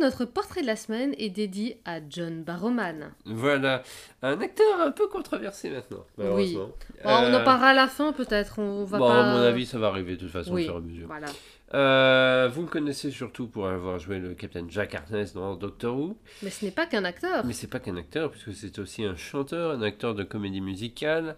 Notre 0.00 0.24
portrait 0.24 0.62
de 0.62 0.66
la 0.66 0.76
semaine 0.76 1.14
est 1.18 1.28
dédié 1.30 1.80
à 1.84 1.98
John 2.08 2.42
Barrowman. 2.42 3.12
Voilà, 3.26 3.82
un 4.22 4.40
acteur 4.40 4.80
un 4.80 4.90
peu 4.90 5.06
controversé 5.08 5.70
maintenant. 5.70 6.04
malheureusement. 6.18 6.66
Bon, 6.66 6.74
on 7.04 7.08
en 7.10 7.24
Euh, 7.34 7.44
parlera 7.44 7.68
à 7.68 7.74
la 7.74 7.86
fin, 7.88 8.12
peut-être. 8.12 8.58
On 8.58 8.84
va 8.84 8.98
bon, 8.98 9.06
pas. 9.08 9.20
à 9.30 9.34
mon 9.36 9.42
avis, 9.42 9.66
ça 9.66 9.78
va 9.78 9.88
arriver 9.88 10.16
de 10.16 10.20
toute 10.22 10.30
façon 10.30 10.54
Oui. 10.54 10.62
au 10.62 10.66
fur 10.66 10.74
et 10.74 10.78
à 10.78 10.80
mesure. 10.80 11.06
Voilà. 11.06 11.26
Euh, 11.72 12.48
vous 12.52 12.62
le 12.62 12.68
connaissez 12.68 13.10
surtout 13.12 13.46
pour 13.46 13.68
avoir 13.68 13.98
joué 14.00 14.18
le 14.18 14.34
Captain 14.34 14.64
Jack 14.68 14.94
Harkness 14.94 15.34
dans 15.34 15.54
Doctor 15.54 15.96
Who, 15.96 16.16
Mais 16.42 16.50
ce 16.50 16.64
n'est 16.64 16.72
pas 16.72 16.86
qu'un 16.86 17.04
acteur. 17.04 17.44
mais 17.46 17.52
c'est 17.52 17.68
pas 17.68 17.78
qu'un 17.78 17.96
acteur, 17.96 18.30
puisque 18.32 18.52
c'est 18.54 18.78
aussi 18.80 19.04
un 19.04 19.14
chanteur, 19.14 19.70
un 19.72 19.82
acteur 19.82 20.14
de 20.16 20.24
comédie 20.24 20.60
musicale, 20.60 21.36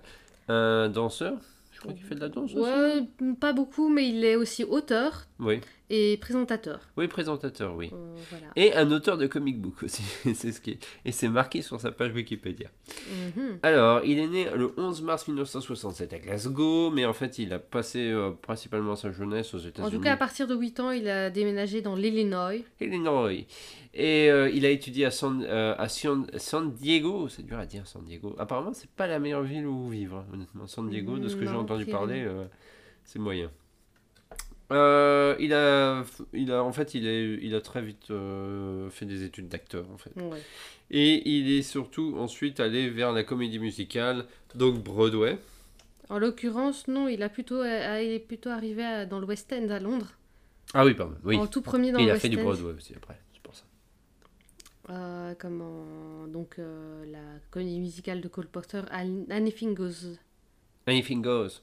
un 0.49 0.89
danseur. 0.89 1.35
Je 1.73 1.81
crois 1.81 1.93
qu'il 1.95 2.05
fait 2.05 2.15
de 2.15 2.21
la 2.21 2.29
danse 2.29 2.55
aussi. 2.55 3.09
Pas 3.41 3.53
beaucoup, 3.53 3.89
mais 3.89 4.09
il 4.09 4.25
est 4.25 4.37
aussi 4.37 4.63
auteur 4.65 5.27
Oui, 5.45 5.61
et 5.91 6.17
présentateur. 6.19 6.81
oui, 6.97 7.09
présentateur, 7.09 7.75
oui. 7.75 7.91
Euh, 7.93 8.15
voilà. 8.31 8.47
Et 8.55 8.75
un 8.75 8.91
auteur 8.93 9.19
de 9.19 9.27
comic 9.27 9.61
book 9.61 9.83
aussi, 9.83 10.03
c'est 10.35 10.53
ce 10.53 10.61
qui 10.61 10.71
est... 10.73 10.79
et 11.05 11.11
c'est 11.11 11.29
marqué 11.29 11.63
sur 11.63 11.81
sa 11.81 11.91
page 11.91 12.13
Wikipédia. 12.15 12.69
Mhm. 13.11 13.59
Alors, 13.65 14.05
il 14.05 14.21
est 14.21 14.29
né 14.29 14.47
le 14.55 14.73
11 14.77 15.03
mars 15.03 15.27
1967 15.27 16.13
à 16.13 16.19
Glasgow, 16.21 16.91
mais 16.91 17.05
en 17.05 17.13
fait, 17.13 17.41
il 17.41 17.53
a 17.53 17.59
passé 17.59 18.09
euh, 18.11 18.31
principalement 18.31 18.95
sa 18.95 19.11
jeunesse 19.11 19.53
aux 19.53 19.59
En 19.59 19.69
États-Unis. 19.69 19.91
tout 19.91 20.01
cas, 20.01 20.13
à 20.13 20.17
partir 20.17 20.47
de 20.47 20.55
8 20.55 20.79
ans, 20.81 20.93
il 20.93 21.09
a 21.09 21.29
déménagé 21.29 21.83
dans 21.83 21.97
l'Illinois. 21.97 22.53
Illinois. 22.81 23.33
Et 23.95 24.31
euh, 24.31 24.49
il 24.49 24.65
a 24.65 24.71
étudié 24.71 25.07
à, 25.07 25.11
San, 25.11 25.45
à 25.45 25.89
San, 25.89 26.27
San 26.37 26.73
Diego. 26.73 27.29
C'est 27.29 27.43
dur 27.45 27.59
à 27.59 27.67
dire, 27.67 27.87
San 27.89 28.05
Diego. 28.05 28.37
Apparemment, 28.39 28.73
c'est 28.73 28.91
pas 28.91 29.09
la 29.09 29.19
meilleure 29.19 29.43
ville 29.43 29.67
où 29.67 29.89
vivre, 29.89 30.19
hein, 30.19 30.27
honnêtement. 30.33 30.69
San 30.69 30.89
Diego, 30.89 31.19
de 31.19 31.27
ce 31.29 31.35
que 31.35 31.45
j'ai 31.45 31.51
entendu 31.51 31.85
parler, 31.87 32.27
c'est 33.05 33.19
moyen. 33.19 33.51
Euh, 34.71 35.37
il 35.41 35.53
a, 35.53 36.05
il 36.33 36.51
a, 36.53 36.63
en 36.63 36.73
fait, 36.73 36.95
il, 36.95 37.07
est, 37.07 37.35
il 37.43 37.55
a 37.55 37.61
très 37.61 37.83
vite 37.83 38.11
euh, 38.11 38.89
fait 38.91 39.05
des 39.07 39.23
études 39.25 39.49
d'acteur, 39.49 39.85
en 39.93 39.99
fait. 39.99 40.13
Ouais. 40.17 40.41
Et 40.91 41.29
il 41.29 41.51
est 41.51 41.63
surtout 41.63 42.15
ensuite 42.19 42.61
allé 42.61 42.89
vers 42.89 43.13
la 43.13 43.25
comédie 43.25 43.59
musicale, 43.59 44.25
donc 44.55 44.83
Broadway. 44.83 45.39
En 46.09 46.19
l'occurrence, 46.19 46.89
non, 46.89 47.09
il, 47.09 47.23
a 47.23 47.29
plutôt, 47.29 47.61
euh, 47.63 48.01
il 48.03 48.13
est 48.13 48.19
plutôt 48.19 48.51
arrivé 48.51 48.85
à- 48.85 49.07
dans 49.07 49.19
le 49.19 49.27
West 49.27 49.53
End 49.53 49.69
à 49.71 49.79
Londres. 49.79 50.13
Ah 50.75 50.85
oui, 50.85 50.95
pardon. 50.95 51.17
Oui. 51.25 51.37
En 51.37 51.47
tout 51.47 51.61
premier 51.63 51.93
dans 51.93 51.99
Et 51.99 52.03
il 52.03 52.07
le 52.07 52.11
a 52.13 52.15
West 52.15 52.23
fait 52.23 52.29
du 52.31 52.39
End. 52.39 52.45
Broadway 52.45 52.73
aussi 52.73 52.95
après, 52.95 53.19
c'est 53.35 53.43
pour 53.43 53.55
ça. 53.55 53.65
Euh, 54.91 55.35
comment 55.39 56.27
Donc, 56.29 56.57
la 56.59 57.19
comédie 57.51 57.79
musicale 57.81 58.21
de 58.21 58.29
Cole 58.29 58.47
Porter, 58.49 58.83
An- 58.93 59.27
Anything 59.31 59.75
Goes. 59.75 60.17
Anything 60.87 61.23
Goes. 61.23 61.63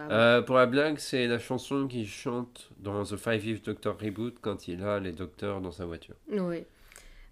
Euh, 0.00 0.42
pour 0.42 0.56
la 0.56 0.66
blague, 0.66 0.98
c'est 0.98 1.26
la 1.26 1.38
chanson 1.38 1.86
qu'il 1.88 2.06
chante 2.06 2.70
dans 2.78 3.04
The 3.04 3.16
Five 3.16 3.44
Years 3.46 3.60
Doctor 3.64 3.98
Reboot 3.98 4.36
quand 4.40 4.68
il 4.68 4.82
a 4.82 4.98
les 5.00 5.12
docteurs 5.12 5.60
dans 5.60 5.72
sa 5.72 5.86
voiture. 5.86 6.14
Oui. 6.30 6.64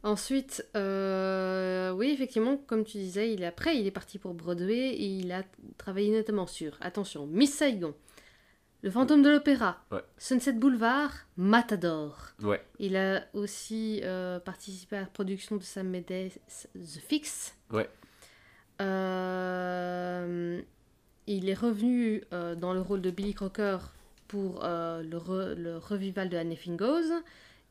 Ensuite, 0.02 0.64
euh, 0.76 1.90
oui, 1.90 2.10
effectivement, 2.10 2.56
comme 2.56 2.84
tu 2.84 2.98
disais, 2.98 3.32
il 3.32 3.42
est, 3.42 3.46
après, 3.46 3.76
il 3.76 3.86
est 3.86 3.90
parti 3.92 4.18
pour 4.18 4.34
Broadway 4.34 4.90
et 4.90 5.06
il 5.06 5.32
a 5.32 5.42
travaillé 5.78 6.12
notamment 6.16 6.46
sur, 6.46 6.76
attention, 6.80 7.26
Miss 7.26 7.54
Saigon, 7.54 7.92
Le 8.82 8.90
Fantôme 8.90 9.22
de 9.22 9.30
l'Opéra, 9.30 9.78
Ouais. 9.90 10.02
Sunset 10.16 10.52
Boulevard, 10.52 11.12
Matador. 11.36 12.34
Ouais. 12.42 12.62
Il 12.78 12.96
a 12.96 13.24
aussi 13.32 14.00
euh, 14.04 14.38
participé 14.38 14.96
à 14.96 15.00
la 15.00 15.06
production 15.06 15.56
de 15.56 15.62
Sam 15.62 15.90
Mendes, 15.90 16.04
The 16.74 17.00
Fix. 17.08 17.56
Ouais. 17.72 17.88
Euh, 18.80 20.60
il 21.26 21.48
est 21.48 21.54
revenu 21.54 22.22
euh, 22.32 22.54
dans 22.54 22.72
le 22.72 22.80
rôle 22.80 23.00
de 23.02 23.10
Billy 23.10 23.34
Crocker 23.34 23.78
pour 24.28 24.64
euh, 24.64 25.02
le, 25.02 25.16
re- 25.18 25.54
le 25.54 25.78
revival 25.78 26.28
de 26.28 26.36
Anything 26.36 26.76
Goes. 26.76 27.12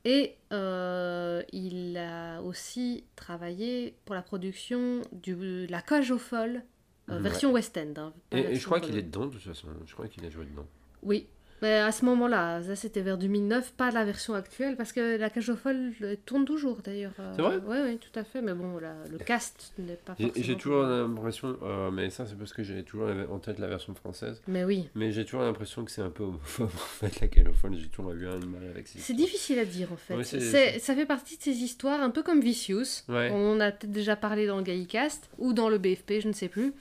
Et 0.07 0.35
euh, 0.53 1.41
il 1.51 1.97
a 1.97 2.41
aussi 2.41 3.03
travaillé 3.15 3.95
pour 4.05 4.13
la 4.13 4.21
production 4.21 5.01
du, 5.11 5.33
de 5.35 5.67
La 5.69 5.81
Cage 5.81 6.11
aux 6.11 6.17
Folles, 6.19 6.63
Ouais. 7.07 7.19
version 7.19 7.51
West 7.51 7.77
End. 7.77 7.93
hein, 7.97 8.13
Et, 8.31 8.39
et 8.39 8.55
je 8.55 8.65
crois 8.65 8.79
qu'il 8.79 8.97
est 8.97 9.03
dedans 9.03 9.27
de 9.27 9.31
toute 9.33 9.41
façon. 9.43 9.67
Je 9.85 9.93
crois 9.93 10.07
qu'il 10.07 10.25
a 10.25 10.29
joué 10.31 10.45
dedans. 10.45 10.65
Oui, 11.03 11.27
mais 11.65 11.73
à 11.79 11.91
ce 11.91 12.05
moment-là, 12.05 12.61
ça 12.63 12.75
c'était 12.75 13.01
vers 13.01 13.17
2009, 13.17 13.73
pas 13.73 13.89
la 13.91 14.05
version 14.05 14.33
actuelle, 14.35 14.75
parce 14.75 14.93
que 14.93 15.17
La 15.17 15.29
Cage 15.29 15.49
aux 15.49 15.55
Folles 15.55 15.93
euh, 16.01 16.15
tourne 16.25 16.45
toujours 16.45 16.77
d'ailleurs. 16.83 17.13
euh, 17.19 17.33
C'est 17.35 17.41
vrai 17.41 17.59
Oui, 17.65 17.77
oui, 17.85 17.97
tout 17.97 18.19
à 18.19 18.23
fait, 18.23 18.41
mais 18.41 18.53
bon, 18.53 18.77
la- 18.77 18.93
le 19.11 19.17
cast 19.17 19.73
n'est 19.79 19.95
pas 19.95 20.13
forcément... 20.15 20.31
J'ai 20.35 20.55
toujours 20.57 20.83
l'impression, 20.83 21.57
euh, 21.63 21.89
mais 21.91 22.09
ça 22.09 22.25
c'est 22.25 22.37
parce 22.37 22.53
que 22.53 22.63
j'ai 22.63 22.83
toujours 22.83 23.09
en 23.31 23.39
tête 23.39 23.59
la 23.59 23.67
version 23.67 23.93
française, 23.95 24.41
Mais 24.47 24.63
oui, 24.63 24.89
mais 24.95 25.11
j'ai 25.11 25.25
toujours 25.25 25.41
l'impression 25.41 25.83
que 25.83 25.91
c'est 25.91 26.01
un 26.01 26.09
peu 26.09 26.23
homophobe 26.23 26.65
en 26.73 27.07
fait, 27.07 27.19
la 27.21 27.27
calophone. 27.27 27.75
J'ai 27.77 27.87
toujours 27.87 28.11
eu 28.13 28.27
un 28.27 28.37
mal 28.39 28.63
avec 28.69 28.87
ces 28.87 28.99
c'est 28.99 29.13
difficile 29.13 29.59
à 29.59 29.65
dire 29.65 29.91
en 29.91 29.97
fait. 29.97 30.15
Ouais, 30.15 30.79
ça 30.79 30.93
fait 30.95 31.05
partie 31.05 31.37
de 31.37 31.41
ces 31.41 31.51
histoires 31.63 32.01
un 32.01 32.09
peu 32.11 32.21
comme 32.23 32.41
Vicious. 32.41 33.03
Ouais. 33.09 33.29
On 33.33 33.53
en 33.53 33.59
a 33.59 33.71
peut-être 33.71 33.91
déjà 33.91 34.15
parlé 34.15 34.45
dans 34.47 34.57
le 34.57 34.63
Gaïcast 34.63 35.29
ou 35.39 35.53
dans 35.53 35.69
le 35.69 35.77
BFP, 35.77 36.21
je 36.21 36.27
ne 36.27 36.33
sais 36.33 36.47
plus. 36.49 36.73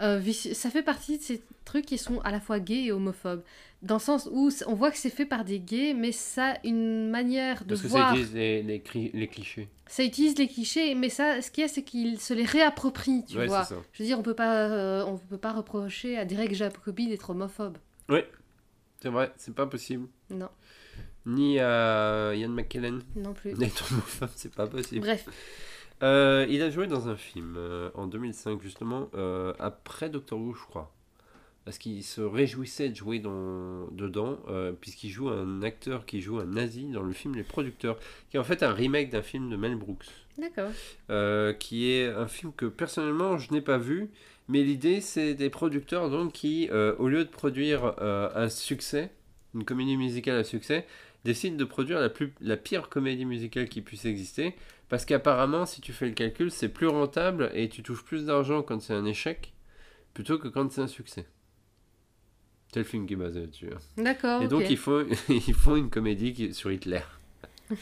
Euh, 0.00 0.20
ça 0.32 0.70
fait 0.70 0.82
partie 0.82 1.18
de 1.18 1.22
ces 1.22 1.42
trucs 1.64 1.86
qui 1.86 1.98
sont 1.98 2.20
à 2.20 2.30
la 2.30 2.40
fois 2.40 2.58
gays 2.60 2.84
et 2.86 2.92
homophobes. 2.92 3.42
Dans 3.82 3.96
le 3.96 4.00
sens 4.00 4.28
où 4.30 4.48
on 4.68 4.74
voit 4.74 4.92
que 4.92 4.96
c'est 4.96 5.10
fait 5.10 5.26
par 5.26 5.44
des 5.44 5.58
gays, 5.58 5.92
mais 5.92 6.12
ça 6.12 6.52
a 6.52 6.56
une 6.64 7.10
manière 7.10 7.64
de 7.64 7.70
Parce 7.70 7.82
que 7.82 7.88
voir. 7.88 8.10
ça 8.10 8.14
utilise 8.14 8.32
les, 8.34 8.62
les, 8.62 9.26
clichés. 9.28 9.68
Ça 9.88 10.04
utilise 10.04 10.38
les 10.38 10.46
clichés, 10.46 10.94
mais 10.94 11.08
ça, 11.08 11.42
ce 11.42 11.50
qu'il 11.50 11.62
y 11.62 11.64
a, 11.64 11.68
c'est 11.68 11.82
qu'il 11.82 12.20
se 12.20 12.32
les 12.32 12.44
réapproprie, 12.44 13.24
tu 13.28 13.36
ouais, 13.38 13.46
vois. 13.46 13.66
Je 13.92 14.02
veux 14.02 14.06
dire, 14.06 14.20
on 14.20 14.22
peut 14.22 14.34
pas, 14.34 14.68
euh, 14.68 15.04
on 15.04 15.18
peut 15.18 15.36
pas 15.36 15.52
reprocher 15.52 16.16
à 16.16 16.24
Derek 16.24 16.54
Jacobi 16.54 17.08
d'être 17.08 17.30
homophobe. 17.30 17.76
C'est 18.08 19.08
vrai, 19.08 19.32
c'est 19.36 19.54
pas 19.54 19.66
possible. 19.66 20.06
Non, 20.30 20.48
Ni 21.26 21.58
à 21.58 22.34
Ian 22.34 22.50
McKellen 22.50 23.02
non 23.16 23.32
plus. 23.32 23.52
d'être 23.54 23.90
homophobe, 23.92 24.30
c'est 24.36 24.54
pas 24.54 24.68
possible. 24.68 25.00
Bref, 25.00 25.26
Euh, 26.04 26.46
il 26.48 26.62
a 26.62 26.70
joué 26.70 26.86
dans 26.86 27.08
un 27.08 27.16
film 27.16 27.54
euh, 27.56 27.90
en 27.94 28.06
2005, 28.06 28.62
justement, 28.62 29.10
après 29.58 30.08
Doctor 30.08 30.38
Who, 30.38 30.54
je 30.54 30.62
crois. 30.66 30.92
Parce 31.64 31.78
qu'il 31.78 32.02
se 32.02 32.20
réjouissait 32.20 32.88
de 32.88 32.96
jouer 32.96 33.20
dans, 33.20 33.86
dedans, 33.92 34.40
euh, 34.48 34.72
puisqu'il 34.72 35.10
joue 35.10 35.28
un 35.28 35.62
acteur 35.62 36.06
qui 36.06 36.20
joue 36.20 36.38
un 36.38 36.46
nazi 36.46 36.86
dans 36.86 37.02
le 37.02 37.12
film 37.12 37.36
Les 37.36 37.44
Producteurs, 37.44 37.98
qui 38.30 38.36
est 38.36 38.40
en 38.40 38.44
fait 38.44 38.64
un 38.64 38.72
remake 38.72 39.10
d'un 39.10 39.22
film 39.22 39.48
de 39.48 39.56
Mel 39.56 39.76
Brooks. 39.76 40.06
D'accord. 40.38 40.70
Euh, 41.10 41.52
qui 41.52 41.90
est 41.90 42.08
un 42.08 42.26
film 42.26 42.52
que 42.56 42.66
personnellement 42.66 43.38
je 43.38 43.52
n'ai 43.52 43.60
pas 43.60 43.78
vu, 43.78 44.10
mais 44.48 44.62
l'idée 44.64 45.00
c'est 45.00 45.34
des 45.34 45.50
producteurs 45.50 46.10
donc 46.10 46.32
qui, 46.32 46.68
euh, 46.72 46.96
au 46.98 47.08
lieu 47.08 47.24
de 47.24 47.30
produire 47.30 47.94
un 48.00 48.48
succès, 48.48 49.12
une 49.54 49.64
comédie 49.64 49.96
musicale 49.96 50.38
à 50.38 50.44
succès, 50.44 50.84
décident 51.24 51.56
de 51.56 51.64
produire 51.64 52.00
la, 52.00 52.08
plus, 52.08 52.32
la 52.40 52.56
pire 52.56 52.88
comédie 52.88 53.24
musicale 53.24 53.68
qui 53.68 53.82
puisse 53.82 54.04
exister, 54.04 54.56
parce 54.88 55.04
qu'apparemment 55.04 55.64
si 55.64 55.80
tu 55.80 55.92
fais 55.92 56.06
le 56.06 56.12
calcul 56.12 56.50
c'est 56.50 56.70
plus 56.70 56.88
rentable 56.88 57.52
et 57.54 57.68
tu 57.68 57.84
touches 57.84 58.04
plus 58.04 58.26
d'argent 58.26 58.62
quand 58.62 58.80
c'est 58.80 58.94
un 58.94 59.04
échec, 59.04 59.52
plutôt 60.12 60.38
que 60.38 60.48
quand 60.48 60.72
c'est 60.72 60.80
un 60.80 60.88
succès. 60.88 61.26
C'est 62.72 62.80
le 62.80 62.84
film 62.84 63.06
qui 63.06 63.12
est 63.12 63.16
basé 63.16 63.40
là-dessus. 63.40 63.68
hein. 63.72 64.02
D'accord. 64.02 64.42
Et 64.42 64.48
donc 64.48 64.64
ils 64.70 64.76
font, 64.78 65.06
ils 65.28 65.54
font 65.54 65.76
une 65.76 65.90
comédie 65.90 66.32
qui- 66.32 66.54
sur 66.54 66.72
Hitler. 66.72 67.00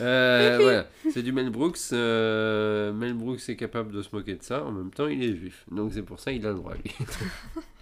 Euh, 0.00 0.58
voilà, 0.60 0.86
c'est 1.12 1.22
du 1.22 1.30
Mel 1.30 1.50
Brooks. 1.50 1.78
euh, 1.92 2.92
Mel 2.92 3.14
Brooks 3.14 3.48
est 3.48 3.54
capable 3.56 3.92
de 3.92 4.02
se 4.02 4.08
moquer 4.14 4.34
de 4.34 4.42
ça. 4.42 4.64
En 4.64 4.72
même 4.72 4.90
temps, 4.90 5.06
il 5.06 5.22
est 5.22 5.36
juif. 5.36 5.64
Donc 5.70 5.92
c'est 5.94 6.02
pour 6.02 6.18
ça 6.18 6.32
qu'il 6.32 6.44
a 6.46 6.50
le 6.50 6.56
droit. 6.56 6.74
lui. 6.74 6.92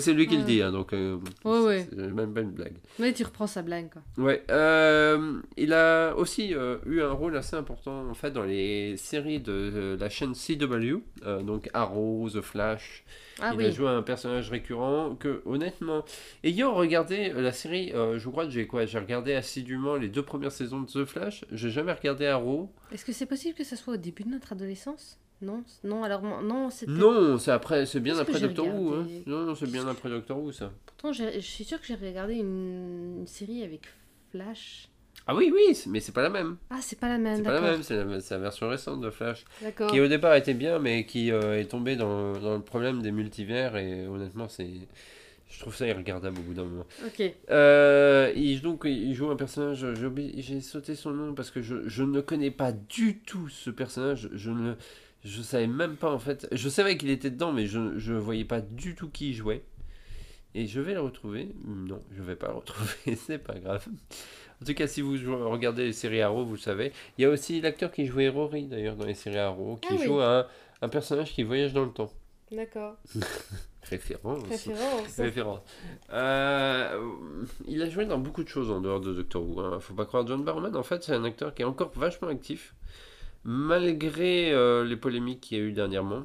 c'est 0.00 0.12
lui 0.12 0.26
qui 0.26 0.36
le 0.36 0.42
dit. 0.42 0.62
hein, 0.62 0.72
donc 0.72 0.92
euh, 0.92 1.18
Ouais, 1.44 1.60
ouais. 1.60 1.86
c'est 1.88 1.96
même 1.96 2.32
pas 2.34 2.40
une 2.40 2.50
blague. 2.50 2.74
Mais 2.98 3.12
tu 3.12 3.22
reprends 3.24 3.46
sa 3.46 3.62
blague, 3.62 3.90
quoi. 3.90 4.02
Ouais. 4.24 4.42
euh, 4.50 5.40
il 5.56 5.72
a 5.72 6.14
aussi 6.16 6.54
euh, 6.54 6.78
eu 6.86 7.00
un 7.02 7.12
rôle 7.12 7.36
assez 7.36 7.56
important 7.56 8.08
en 8.08 8.14
fait 8.14 8.30
dans 8.30 8.42
les 8.42 8.96
séries 8.96 9.40
de 9.40 9.52
euh, 9.52 9.96
la 9.98 10.08
chaîne 10.08 10.34
CW. 10.34 10.98
donc 11.42 11.68
Arrow, 11.74 12.28
The 12.30 12.40
Flash. 12.40 13.04
Ah 13.40 13.50
il 13.58 13.64
a 13.66 13.70
joué 13.70 13.88
un 13.88 14.02
personnage 14.02 14.48
récurrent 14.48 15.16
que, 15.16 15.42
honnêtement, 15.44 16.04
ayant 16.44 16.72
regardé 16.72 17.30
la 17.32 17.50
série, 17.52 17.90
je 17.92 18.28
crois 18.28 18.44
que 18.44 18.50
j'ai 18.52 18.68
quoi 18.68 18.86
J'ai 18.86 18.98
regardé 19.00 19.34
assidûment 19.34 19.96
les 19.96 20.08
deux 20.08 20.22
premières 20.22 20.52
saisons 20.52 20.80
de 20.82 20.86
The 20.86 21.04
Flash. 21.04 21.44
J'ai 21.50 21.70
jamais 21.70 21.92
regardé 21.92 22.26
Arrow. 22.26 22.70
Est-ce 22.92 23.04
que 23.04 23.12
c'est 23.12 23.26
possible 23.26 23.56
que 23.56 23.64
ça 23.64 23.74
soit 23.74 23.94
au 23.94 23.96
début 23.96 24.22
de 24.22 24.28
notre 24.28 24.52
adolescence? 24.52 25.18
Non, 25.44 25.62
non, 25.82 26.04
alors 26.04 26.22
non, 26.22 26.70
c'était. 26.70 26.92
Non, 26.92 27.38
c'est 27.38 27.50
après, 27.50 27.86
c'est 27.86 28.00
bien 28.00 28.18
après 28.18 28.40
Doctor 28.40 28.66
Who. 28.66 28.94
Hein. 28.94 29.06
Non, 29.26 29.44
non, 29.44 29.54
c'est 29.54 29.70
bien 29.70 29.86
après 29.86 30.08
Doctor 30.08 30.38
Who 30.38 30.52
ça. 30.52 30.72
Pourtant, 30.86 31.12
je 31.12 31.38
suis 31.40 31.64
sûre 31.64 31.80
que 31.80 31.86
j'ai 31.86 31.94
regardé 31.94 32.34
une... 32.34 33.18
une 33.20 33.26
série 33.26 33.62
avec 33.62 33.82
Flash. 34.30 34.88
Ah 35.26 35.34
oui, 35.34 35.50
oui, 35.54 35.78
mais 35.86 36.00
c'est 36.00 36.12
pas 36.12 36.22
la 36.22 36.28
même. 36.28 36.56
Ah, 36.68 36.78
c'est 36.82 36.98
pas 36.98 37.08
la 37.08 37.16
même, 37.16 37.36
C'est 37.36 37.42
pas 37.42 37.52
la 37.52 37.60
même, 37.60 37.82
c'est 37.82 38.34
la, 38.34 38.38
version 38.38 38.68
récente 38.68 39.00
de 39.00 39.10
Flash. 39.10 39.44
D'accord. 39.62 39.90
Qui 39.90 40.00
au 40.00 40.08
départ 40.08 40.34
était 40.34 40.52
bien, 40.52 40.78
mais 40.78 41.06
qui 41.06 41.32
euh, 41.32 41.58
est 41.58 41.64
tombé 41.64 41.96
dans, 41.96 42.32
dans 42.32 42.54
le 42.54 42.62
problème 42.62 43.00
des 43.00 43.10
multivers. 43.10 43.76
Et 43.76 44.06
honnêtement, 44.06 44.48
c'est. 44.48 44.68
Je 45.48 45.60
trouve 45.60 45.74
ça 45.74 45.86
irregardable 45.86 46.38
au 46.40 46.42
bout 46.42 46.54
d'un 46.54 46.64
moment. 46.64 46.86
Ok. 47.06 47.22
Euh, 47.50 48.32
il, 48.34 48.60
donc, 48.60 48.82
il 48.84 49.14
joue 49.14 49.30
un 49.30 49.36
personnage, 49.36 49.86
j'ai 50.36 50.60
sauté 50.60 50.96
son 50.96 51.12
nom 51.12 51.32
parce 51.32 51.52
que 51.52 51.62
je, 51.62 51.88
je 51.88 52.02
ne 52.02 52.20
connais 52.20 52.50
pas 52.50 52.72
du 52.72 53.20
tout 53.20 53.48
ce 53.48 53.70
personnage. 53.70 54.28
Je 54.32 54.50
ne 54.50 54.74
je 55.24 55.42
savais 55.42 55.66
même 55.66 55.96
pas 55.96 56.10
en 56.12 56.18
fait. 56.18 56.46
Je 56.52 56.68
savais 56.68 56.96
qu'il 56.96 57.10
était 57.10 57.30
dedans, 57.30 57.52
mais 57.52 57.66
je 57.66 57.78
ne 57.78 58.18
voyais 58.18 58.44
pas 58.44 58.60
du 58.60 58.94
tout 58.94 59.08
qui 59.08 59.34
jouait. 59.34 59.62
Et 60.56 60.66
je 60.68 60.80
vais 60.80 60.94
le 60.94 61.00
retrouver. 61.00 61.48
Non, 61.66 62.00
je 62.16 62.22
vais 62.22 62.36
pas 62.36 62.48
le 62.48 62.54
retrouver, 62.54 63.16
c'est 63.16 63.38
pas 63.38 63.58
grave. 63.58 63.86
En 64.62 64.64
tout 64.64 64.74
cas, 64.74 64.86
si 64.86 65.00
vous 65.00 65.16
jouez- 65.16 65.34
regardez 65.34 65.84
les 65.86 65.92
séries 65.92 66.20
Arrow, 66.22 66.44
vous 66.44 66.52
le 66.54 66.58
savez. 66.60 66.92
Il 67.18 67.22
y 67.22 67.24
a 67.24 67.30
aussi 67.30 67.60
l'acteur 67.60 67.90
qui 67.90 68.06
jouait 68.06 68.28
Rory 68.28 68.66
d'ailleurs 68.66 68.94
dans 68.94 69.04
les 69.04 69.14
séries 69.14 69.38
Arrow, 69.38 69.76
qui 69.82 69.88
Ah 69.90 69.96
oui. 69.98 70.04
joue 70.04 70.20
un, 70.20 70.46
un 70.80 70.88
personnage 70.88 71.32
qui 71.32 71.42
voyage 71.42 71.72
dans 71.72 71.84
le 71.84 71.90
temps. 71.90 72.12
D'accord. 72.52 72.94
Référence. 73.82 74.42
Référence. 74.48 75.16
Référence. 75.18 75.60
Euh, 76.12 77.00
il 77.66 77.82
a 77.82 77.90
joué 77.90 78.06
dans 78.06 78.18
beaucoup 78.18 78.42
de 78.44 78.48
choses 78.48 78.70
en 78.70 78.80
dehors 78.80 79.00
de 79.00 79.12
Doctor 79.12 79.42
Who. 79.42 79.60
Hein. 79.60 79.80
Faut 79.80 79.94
pas 79.94 80.06
croire 80.06 80.26
John 80.26 80.42
Barrowman. 80.44 80.74
En 80.76 80.82
fait, 80.82 81.02
c'est 81.02 81.12
un 81.12 81.24
acteur 81.24 81.52
qui 81.54 81.62
est 81.62 81.66
encore 81.66 81.90
vachement 81.94 82.28
actif, 82.28 82.74
malgré 83.44 84.52
euh, 84.52 84.84
les 84.84 84.96
polémiques 84.96 85.40
qu'il 85.40 85.58
y 85.58 85.60
a 85.60 85.64
eu 85.64 85.72
dernièrement. 85.72 86.24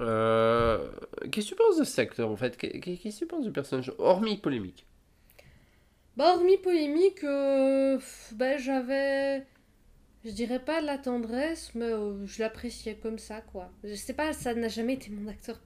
Euh, 0.00 0.90
Qu'est-ce 1.30 1.50
que 1.50 1.54
tu 1.54 1.56
penses 1.56 1.78
de 1.78 1.84
cet 1.84 1.98
acteur 1.98 2.30
en 2.30 2.36
fait? 2.36 2.56
Qu'est- 2.56 2.80
Qu'est-ce 2.80 3.20
que 3.20 3.24
tu 3.24 3.26
penses 3.26 3.44
du 3.44 3.52
personnage 3.52 3.92
Hormis 3.98 4.36
polémique? 4.38 4.86
Bah, 6.16 6.34
hormis 6.34 6.56
polémique, 6.58 7.22
euh, 7.24 7.98
bah, 8.32 8.56
j'avais. 8.56 9.46
Je 10.24 10.30
dirais 10.32 10.60
pas 10.64 10.80
de 10.82 10.86
la 10.86 10.98
tendresse, 10.98 11.74
mais 11.74 11.86
euh, 11.86 12.26
je 12.26 12.40
l'appréciais 12.42 12.96
comme 12.96 13.18
ça, 13.18 13.40
quoi. 13.42 13.70
Je 13.84 13.94
sais 13.94 14.14
pas, 14.14 14.32
ça 14.34 14.54
n'a 14.54 14.68
jamais 14.68 14.94
été 14.94 15.10
mon 15.10 15.28
acteur 15.30 15.60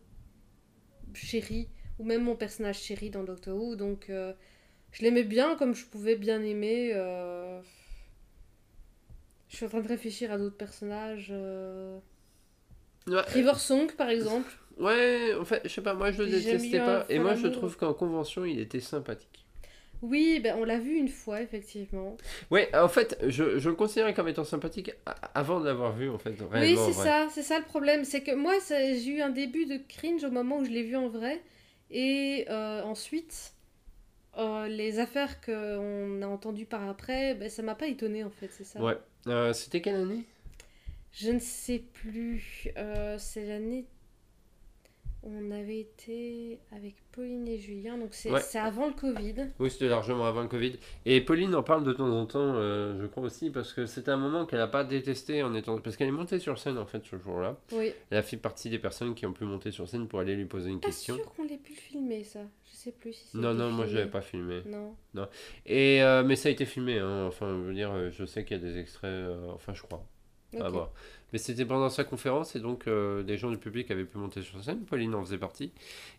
chéri, 1.15 1.69
ou 1.99 2.05
même 2.05 2.23
mon 2.23 2.37
personnage 2.37 2.79
chéri 2.81 3.11
dans 3.11 3.25
Doctor 3.25 3.57
Who, 3.57 3.77
donc 3.77 4.07
je 4.09 5.03
l'aimais 5.03 5.25
bien 5.25 5.57
comme 5.57 5.75
je 5.75 5.87
pouvais 5.87 6.17
bien 6.17 6.43
aimer. 6.43 6.93
Je 9.49 9.57
suis 9.57 9.67
en 9.67 9.69
train 9.69 9.81
de 9.81 9.89
réfléchir 9.89 10.33
à 10.33 10.39
d'autres 10.39 10.57
personnages. 10.57 11.29
euh, 11.31 11.99
Ouais, 13.07 13.23
River 13.29 13.55
Song, 13.57 13.93
par 13.97 14.09
exemple. 14.11 14.53
ouais, 14.79 15.35
en 15.39 15.45
fait, 15.45 15.61
je 15.65 15.69
sais 15.69 15.81
pas, 15.81 15.95
moi 15.95 16.11
je 16.11 16.23
le 16.23 16.29
détestais 16.29 16.79
pas. 16.79 17.07
Et 17.09 17.19
moi 17.19 17.35
je 17.35 17.47
trouve 17.49 17.77
qu'en 17.77 17.95
convention 17.95 18.45
il 18.45 18.59
était 18.59 18.81
sympathique. 18.81 19.45
Oui, 20.03 20.41
ben, 20.41 20.57
on 20.59 20.65
l'a 20.65 20.79
vu 20.79 20.97
une 20.97 21.09
fois, 21.09 21.41
effectivement. 21.41 22.17
Ouais, 22.51 22.69
en 22.77 22.89
fait, 22.89 23.17
je, 23.27 23.59
je 23.59 23.69
le 23.71 23.75
considérais 23.75 24.13
comme 24.13 24.29
étant 24.29 24.45
sympathique 24.45 24.93
avant 25.35 25.59
de 25.59 25.65
l'avoir 25.65 25.93
vu 25.97 26.11
en 26.11 26.19
fait. 26.19 26.35
Oui, 26.53 26.77
c'est 26.77 26.93
ça, 26.93 27.29
c'est 27.33 27.43
ça 27.43 27.59
le 27.59 27.65
problème. 27.65 28.05
C'est 28.05 28.23
que 28.23 28.35
moi, 28.35 28.55
j'ai 28.69 29.07
eu 29.07 29.23
un 29.23 29.31
début 29.31 29.65
de 29.65 29.79
cringe 29.89 30.23
au 30.25 30.31
moment 30.31 30.59
où 30.59 30.65
je 30.65 30.71
l'ai 30.71 30.83
vu 30.83 30.97
en 30.97 31.09
vrai. 31.09 31.41
Et 31.91 32.45
euh, 32.51 32.83
ensuite, 32.83 33.55
euh, 34.39 34.69
les 34.69 34.99
affaires 34.99 35.41
qu'on 35.41 36.23
a 36.23 36.27
entendues 36.27 36.67
par 36.67 36.89
après, 36.89 37.35
ben, 37.35 37.49
ça 37.49 37.63
m'a 37.63 37.75
pas 37.75 37.87
étonné 37.87 38.25
en 38.25 38.31
fait, 38.31 38.49
c'est 38.51 38.65
ça. 38.65 38.81
Ouais. 38.81 38.97
Euh, 39.27 39.53
C'était 39.53 39.81
quelle 39.81 39.97
année? 39.97 40.25
Je 41.13 41.31
ne 41.31 41.39
sais 41.39 41.79
plus. 41.79 42.69
Euh, 42.77 43.17
c'est 43.19 43.47
l'année. 43.47 43.87
On 45.29 45.51
avait 45.51 45.81
été 45.81 46.61
avec 46.71 46.95
Pauline 47.11 47.49
et 47.49 47.59
Julien, 47.59 47.99
donc 47.99 48.11
c'est 48.13 48.31
Ouais. 48.31 48.41
c'est 48.41 48.61
avant 48.61 48.87
le 48.87 48.93
Covid. 48.93 49.35
Oui, 49.59 49.71
c'était 49.71 49.89
largement 49.89 50.25
avant 50.25 50.43
le 50.43 50.47
Covid. 50.47 50.77
Et 51.05 51.21
Pauline 51.21 51.53
en 51.57 51.65
parle 51.65 51.83
de 51.83 51.93
temps 51.93 52.09
en 52.09 52.27
temps, 52.27 52.39
euh, 52.55 52.97
je 53.01 53.07
crois 53.07 53.25
aussi, 53.25 53.51
parce 53.51 53.73
que 53.73 53.87
c'était 53.87 54.13
un 54.13 54.19
moment 54.19 54.47
qu'elle 54.47 54.61
n'a 54.61 54.69
pas 54.69 54.85
détesté 54.85 55.43
en 55.43 55.53
étant. 55.55 55.81
Parce 55.81 55.97
qu'elle 55.97 56.07
est 56.07 56.13
montée 56.13 56.39
sur 56.39 56.61
scène 56.61 56.79
en 56.79 56.87
fait 56.87 57.05
ce 57.05 57.19
jour-là. 57.19 57.57
Oui. 57.73 57.93
Elle 58.11 58.19
a 58.19 58.23
fait 58.23 58.37
partie 58.37 58.71
des 58.71 58.79
personnes 58.79 59.17
qui 59.17 59.27
ont 59.27 59.33
pu 59.33 59.43
monter 59.45 59.73
sur 59.73 59.89
scène 59.89 60.07
pour 60.07 60.21
aller 60.21 60.37
lui 60.37 60.45
poser 60.45 60.71
une 60.71 60.79
Pas 60.79 60.87
question. 60.89 61.17
sûr 61.17 61.35
qu'on 61.35 61.43
l'ait 61.43 61.57
pu 61.59 61.73
filmer 61.73 62.23
ça. 62.23 62.41
Je 62.71 62.77
sais 62.77 62.93
plus 62.93 63.13
si 63.15 63.37
Non, 63.37 63.51
c'était 63.51 63.65
non, 63.65 63.71
moi 63.73 63.87
je 63.87 63.97
l'avais 63.97 64.11
pas 64.11 64.21
filmé. 64.23 64.61
Non. 64.67 64.95
Et, 65.67 66.05
euh, 66.05 66.23
mais 66.23 66.37
ça 66.37 66.51
a 66.51 66.53
été 66.53 66.65
filmé, 66.67 66.99
hein. 67.01 67.25
enfin, 67.27 67.49
je 67.63 67.67
veux 67.67 67.75
dire, 67.75 68.13
je 68.13 68.25
sais 68.25 68.45
qu'il 68.45 68.59
y 68.59 68.61
a 68.61 68.63
des 68.63 68.79
extraits, 68.79 69.11
euh, 69.11 69.51
enfin, 69.55 69.75
je 69.75 69.83
crois. 69.83 70.07
à 70.57 70.67
Ok. 70.67 70.73
voir. 70.73 70.93
Mais 71.37 71.41
c'était 71.43 71.67
pendant 71.67 71.91
sa 71.91 72.03
conférence 72.03 72.57
et 72.57 72.61
donc 72.61 72.87
euh, 72.89 73.23
des 73.23 73.37
gens 73.37 73.51
du 73.51 73.59
public 73.59 73.91
avaient 73.91 74.07
pu 74.07 74.17
monter 74.17 74.41
sur 74.41 74.65
scène. 74.65 74.79
Pauline 74.87 75.15
en 75.15 75.23
faisait 75.23 75.37
partie. 75.37 75.71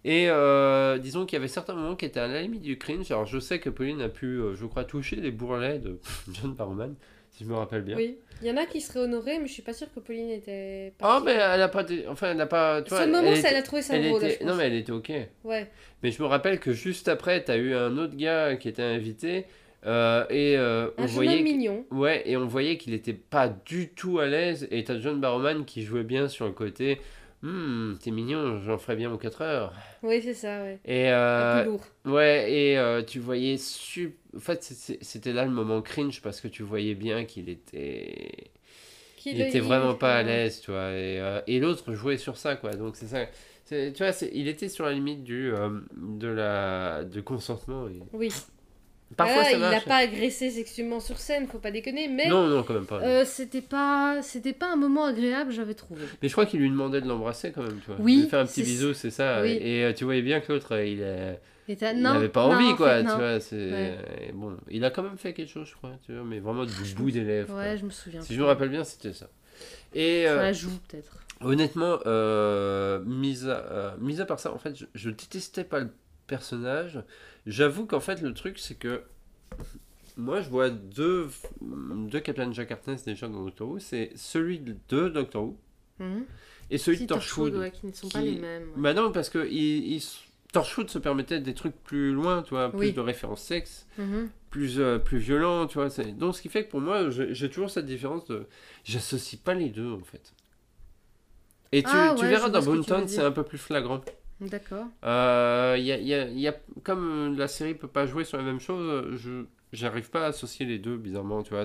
Et 0.06 0.30
euh, 0.30 1.00
disons 1.00 1.26
qu'il 1.26 1.38
y 1.38 1.40
avait 1.40 1.48
certains 1.48 1.74
moments 1.74 1.96
qui 1.96 2.06
étaient 2.06 2.20
à 2.20 2.28
la 2.28 2.40
limite 2.44 2.62
du 2.62 2.78
cringe. 2.78 3.10
Alors 3.10 3.26
je 3.26 3.40
sais 3.40 3.58
que 3.58 3.72
Pauline 3.72 4.00
a 4.04 4.10
pu, 4.10 4.28
euh, 4.28 4.54
je 4.54 4.64
crois, 4.68 4.84
toucher 4.84 5.16
les 5.16 5.32
bourrelets 5.32 5.80
de 5.80 5.98
John 6.32 6.54
Barrowman, 6.54 6.94
si 7.32 7.46
je 7.46 7.50
me 7.50 7.56
rappelle 7.56 7.82
bien. 7.82 7.98
Oui, 7.98 8.20
il 8.44 8.48
y 8.48 8.52
en 8.52 8.58
a 8.58 8.68
qui 8.68 8.80
seraient 8.80 9.00
honorés, 9.00 9.40
mais 9.40 9.48
je 9.48 9.54
suis 9.54 9.64
pas 9.64 9.74
sûre 9.74 9.88
que 9.92 10.00
Pauline 10.02 10.30
était. 10.30 10.94
Ah, 11.02 11.20
partie. 11.20 11.26
mais 11.26 11.32
elle 11.34 11.62
a 11.64 11.68
pas, 11.68 11.84
dé- 11.84 12.06
enfin, 12.08 12.34
elle 12.34 12.42
a 12.42 12.46
pas, 12.46 12.84
tu 12.84 12.92
vois, 12.92 13.08
moment, 13.08 13.24
elle 13.24 13.44
elle 13.44 13.56
a 13.56 13.64
trouvé 13.64 13.82
ça 13.82 13.98
drôle. 13.98 14.24
était- 14.24 14.46
non 14.46 14.54
mais 14.54 14.68
elle 14.68 14.76
était 14.76 14.92
ok. 14.92 15.12
Ouais. 15.46 15.68
Mais 16.04 16.12
je 16.12 16.22
me 16.22 16.28
rappelle 16.28 16.60
que 16.60 16.74
juste 16.74 17.08
après, 17.08 17.44
t'as 17.44 17.58
eu 17.58 17.74
un 17.74 17.98
autre 17.98 18.16
gars 18.16 18.56
qui 18.56 18.70
était 18.70 18.84
invité 18.84 19.48
euh, 19.88 20.26
et 20.30 20.58
euh, 20.58 20.90
on 20.98 21.04
Un 21.04 21.08
jeune 21.08 21.16
voyait 21.16 21.42
mignon. 21.42 21.86
Ouais, 21.92 22.22
et 22.26 22.38
on 22.38 22.46
voyait 22.46 22.78
qu'il 22.78 22.94
était 22.94 23.14
pas 23.14 23.48
du 23.48 23.90
tout 23.90 24.20
à 24.20 24.26
l'aise. 24.28 24.68
Et 24.72 24.84
t'as 24.84 25.00
John 25.00 25.20
Barrowman 25.20 25.64
qui 25.66 25.84
jouait 25.84 26.04
bien 26.04 26.28
sur 26.28 26.46
le 26.46 26.52
côté. 26.52 27.00
Hum, 27.44 27.98
t'es 28.02 28.12
mignon, 28.12 28.60
j'en 28.66 28.78
ferais 28.78 28.96
bien 28.96 29.12
aux 29.12 29.18
4 29.18 29.42
heures. 29.42 29.74
Oui, 30.04 30.22
c'est 30.22 30.34
ça, 30.34 30.62
ouais. 30.64 30.80
Et 30.86 31.08
Un 31.08 31.14
euh, 31.14 31.64
peu 31.64 31.70
lourd. 31.70 31.86
ouais, 32.06 32.52
et 32.52 32.78
euh, 32.78 33.04
tu 33.04 33.20
voyais. 33.20 33.58
Sup... 33.58 34.16
En 34.36 34.40
fait, 34.40 34.64
c'était 34.64 35.34
là 35.34 35.46
le 35.46 35.52
moment 35.52 35.82
cringe 35.82 36.22
parce 36.22 36.42
que 36.42 36.48
tu 36.48 36.64
voyais 36.64 36.96
bien 36.96 37.26
qu'il 37.26 37.50
était. 37.50 38.50
Il 39.26 39.42
était 39.42 39.60
vraiment 39.60 39.94
pas 39.94 40.16
à 40.16 40.24
l'aise, 40.24 40.62
tu 40.62 40.72
vois. 40.72 40.92
Et, 40.92 41.22
et 41.48 41.60
l'autre 41.60 41.94
jouait 41.94 42.18
sur 42.18 42.38
ça, 42.38 42.56
quoi. 42.56 42.72
Donc 42.74 42.96
c'est 42.96 43.08
ça. 43.08 43.26
Tu 43.68 43.92
vois, 43.98 44.12
il 44.32 44.48
était 44.48 44.70
sur 44.70 44.86
la 44.86 44.94
limite 44.94 45.24
du, 45.24 45.54
euh, 45.54 45.82
de 45.98 46.28
la, 46.30 47.04
du 47.04 47.22
consentement. 47.22 47.88
Et 47.90 48.00
Oui. 48.14 48.30
Parfois, 49.16 49.44
ça 49.46 49.52
il 49.54 49.60
marche. 49.60 49.86
pas 49.86 49.96
agressé 49.98 50.52
sexuellement 50.52 51.00
sur 51.00 51.18
scène, 51.18 51.48
faut 51.48 51.60
pas 51.60 51.72
déconner, 51.72 52.08
mais 52.10 52.28
Non, 52.28 52.48
non, 52.48 52.62
quand 52.64 52.74
même 52.74 52.86
pas. 52.86 53.00
euh, 53.02 53.24
c'était 53.26 53.62
pas, 53.62 54.22
c'était 54.22 54.54
pas 54.54 54.72
un 54.74 54.76
moment 54.76 55.06
agréable, 55.06 55.52
j'avais 55.52 55.74
trouvé. 55.76 56.02
Mais 56.22 56.28
je 56.28 56.34
crois 56.34 56.46
qu'il 56.46 56.60
lui 56.60 56.70
demandait 56.70 57.00
de 57.02 57.08
l'embrasser 57.08 57.52
quand 57.52 57.64
même, 57.64 57.80
tu 57.80 57.88
vois. 57.88 57.96
Oui, 58.00 58.18
De 58.18 58.22
lui 58.24 58.30
faire 58.30 58.40
un 58.42 58.46
petit 58.46 58.64
bisou, 58.64 58.94
c'est 58.94 59.10
ça. 59.12 59.42
oui. 59.42 59.58
Et 59.62 59.86
euh, 59.86 59.94
tu 59.94 60.04
voyais 60.04 60.22
bien 60.22 60.40
que 60.42 60.52
l'autre, 60.52 60.76
euh, 60.76 60.86
il, 60.86 61.02
est- 61.02 61.40
Et 61.70 61.76
t'as- 61.78 61.94
il 61.94 62.02
non, 62.02 62.12
avait 62.12 62.30
pas 62.30 62.46
non, 62.48 62.54
envie, 62.56 62.66
en 62.66 62.76
quoi. 62.76 62.96
fait, 62.98 63.02
tu 63.04 63.10
vois, 63.10 63.78
Ouais. 63.78 63.98
bon, 64.34 64.58
il 64.70 64.84
a 64.86 64.90
quand 64.92 65.04
même 65.04 65.18
fait 65.18 65.34
quelque 65.34 65.52
chose, 65.52 65.68
je 65.70 65.76
crois, 65.76 65.92
tu 66.06 66.14
vois, 66.14 66.24
mais 66.24 66.40
vraiment 66.40 66.66
du 66.66 66.94
bout 66.96 67.10
des 67.10 67.24
lèvres. 67.24 67.48
quoi. 67.54 67.64
Ouais, 67.64 67.78
je 67.78 67.86
me 67.86 67.90
souviens. 67.90 68.22
Si 68.22 68.36
je 68.36 68.40
me 68.42 68.46
rappelle 68.46 68.70
bien, 68.70 68.84
c'était 68.84 69.14
ça. 69.14 69.30
Et 69.96 70.24
Sur 70.26 70.32
euh, 70.34 70.42
la 70.42 70.54
joue, 70.54 70.70
peut-être. 70.90 71.18
honnêtement, 71.42 71.98
euh, 72.06 73.00
mis, 73.06 73.46
à, 73.46 73.48
euh, 73.72 73.92
mis 74.00 74.20
à 74.22 74.26
part 74.26 74.40
ça, 74.40 74.54
en 74.54 74.58
fait, 74.60 74.76
je, 74.78 74.86
je 74.94 75.10
détestais 75.10 75.64
pas 75.64 75.80
le 75.80 75.90
personnage. 76.28 77.02
J'avoue 77.46 77.86
qu'en 77.86 78.00
fait, 78.00 78.22
le 78.22 78.34
truc, 78.34 78.60
c'est 78.60 78.76
que 78.76 79.02
moi, 80.18 80.42
je 80.42 80.50
vois 80.50 80.70
deux, 80.70 81.30
deux 81.62 82.20
Captain 82.20 82.52
Jack 82.52 82.72
Harkness 82.72 83.04
déjà 83.06 83.28
dans 83.28 83.44
Doctor 83.44 83.70
Who. 83.70 83.80
C'est 83.80 84.12
celui 84.16 84.60
de 84.60 84.76
Doctor 85.10 85.44
Who 85.44 85.58
Mhm. 86.00 86.26
et 86.70 86.78
celui 86.78 87.00
de 87.02 87.06
Torchwood. 87.08 87.56
ouais, 87.56 87.72
qui 87.72 87.88
ne 87.88 87.92
sont 87.94 88.10
pas 88.10 88.22
les 88.22 88.38
mêmes. 88.38 88.64
ouais. 88.70 88.74
Bah 88.82 88.94
non, 88.94 89.12
parce 89.12 89.30
que 89.30 89.48
il, 89.48 89.94
il- 89.96 90.04
Torchwood 90.54 90.90
se 90.90 90.98
permettait 91.00 91.40
des 91.40 91.54
trucs 91.54 91.76
plus 91.84 92.14
loin, 92.14 92.42
tu 92.42 92.52
vois, 92.52 92.70
plus 92.70 92.80
Oui. 92.80 92.94
de 92.94 93.02
références 93.02 93.42
sexe, 93.44 93.86
Mhm. 93.98 94.30
plus, 94.50 94.80
euh, 94.80 94.98
plus 94.98 95.18
violents, 95.18 95.68
tu 95.68 95.76
vois. 95.78 95.90
Donc, 96.18 96.36
ce 96.36 96.42
qui 96.42 96.50
fait 96.50 96.66
que 96.66 96.72
pour 96.72 96.80
moi, 96.82 97.10
j'ai 97.10 97.50
toujours 97.50 97.70
cette 97.70 97.86
différence 97.86 98.26
de. 98.28 98.46
J'associe 98.86 99.40
pas 99.42 99.54
les 99.54 99.70
deux, 99.70 99.92
en 99.92 100.00
fait. 100.04 100.34
Et 101.74 101.84
tu, 101.84 101.90
Ah 101.92 102.14
tu 102.18 102.24
ouais, 102.24 102.30
verras 102.30 102.50
dans 102.50 102.62
Boonton, 102.64 103.08
c'est 103.08 103.22
un 103.22 103.32
peu 103.32 103.44
plus 103.44 103.58
flagrant. 103.58 104.02
D'accord. 104.40 104.86
Euh, 105.04 105.76
y 105.80 105.92
a, 105.92 105.98
y 105.98 106.14
a- 106.14 106.28
y 106.30 106.48
a- 106.48 106.56
comme 106.84 107.38
la 107.38 107.48
série 107.48 107.74
peut 107.74 107.88
pas 107.88 108.06
jouer 108.06 108.24
sur 108.24 108.38
la 108.38 108.44
même 108.44 108.60
chose, 108.60 109.16
je 109.18 109.46
j'arrive 109.74 110.10
pas 110.10 110.26
à 110.26 110.28
associer 110.28 110.66
les 110.66 110.80
deux, 110.80 110.96
bizarrement, 110.98 111.44
tu 111.44 111.50
vois. 111.54 111.64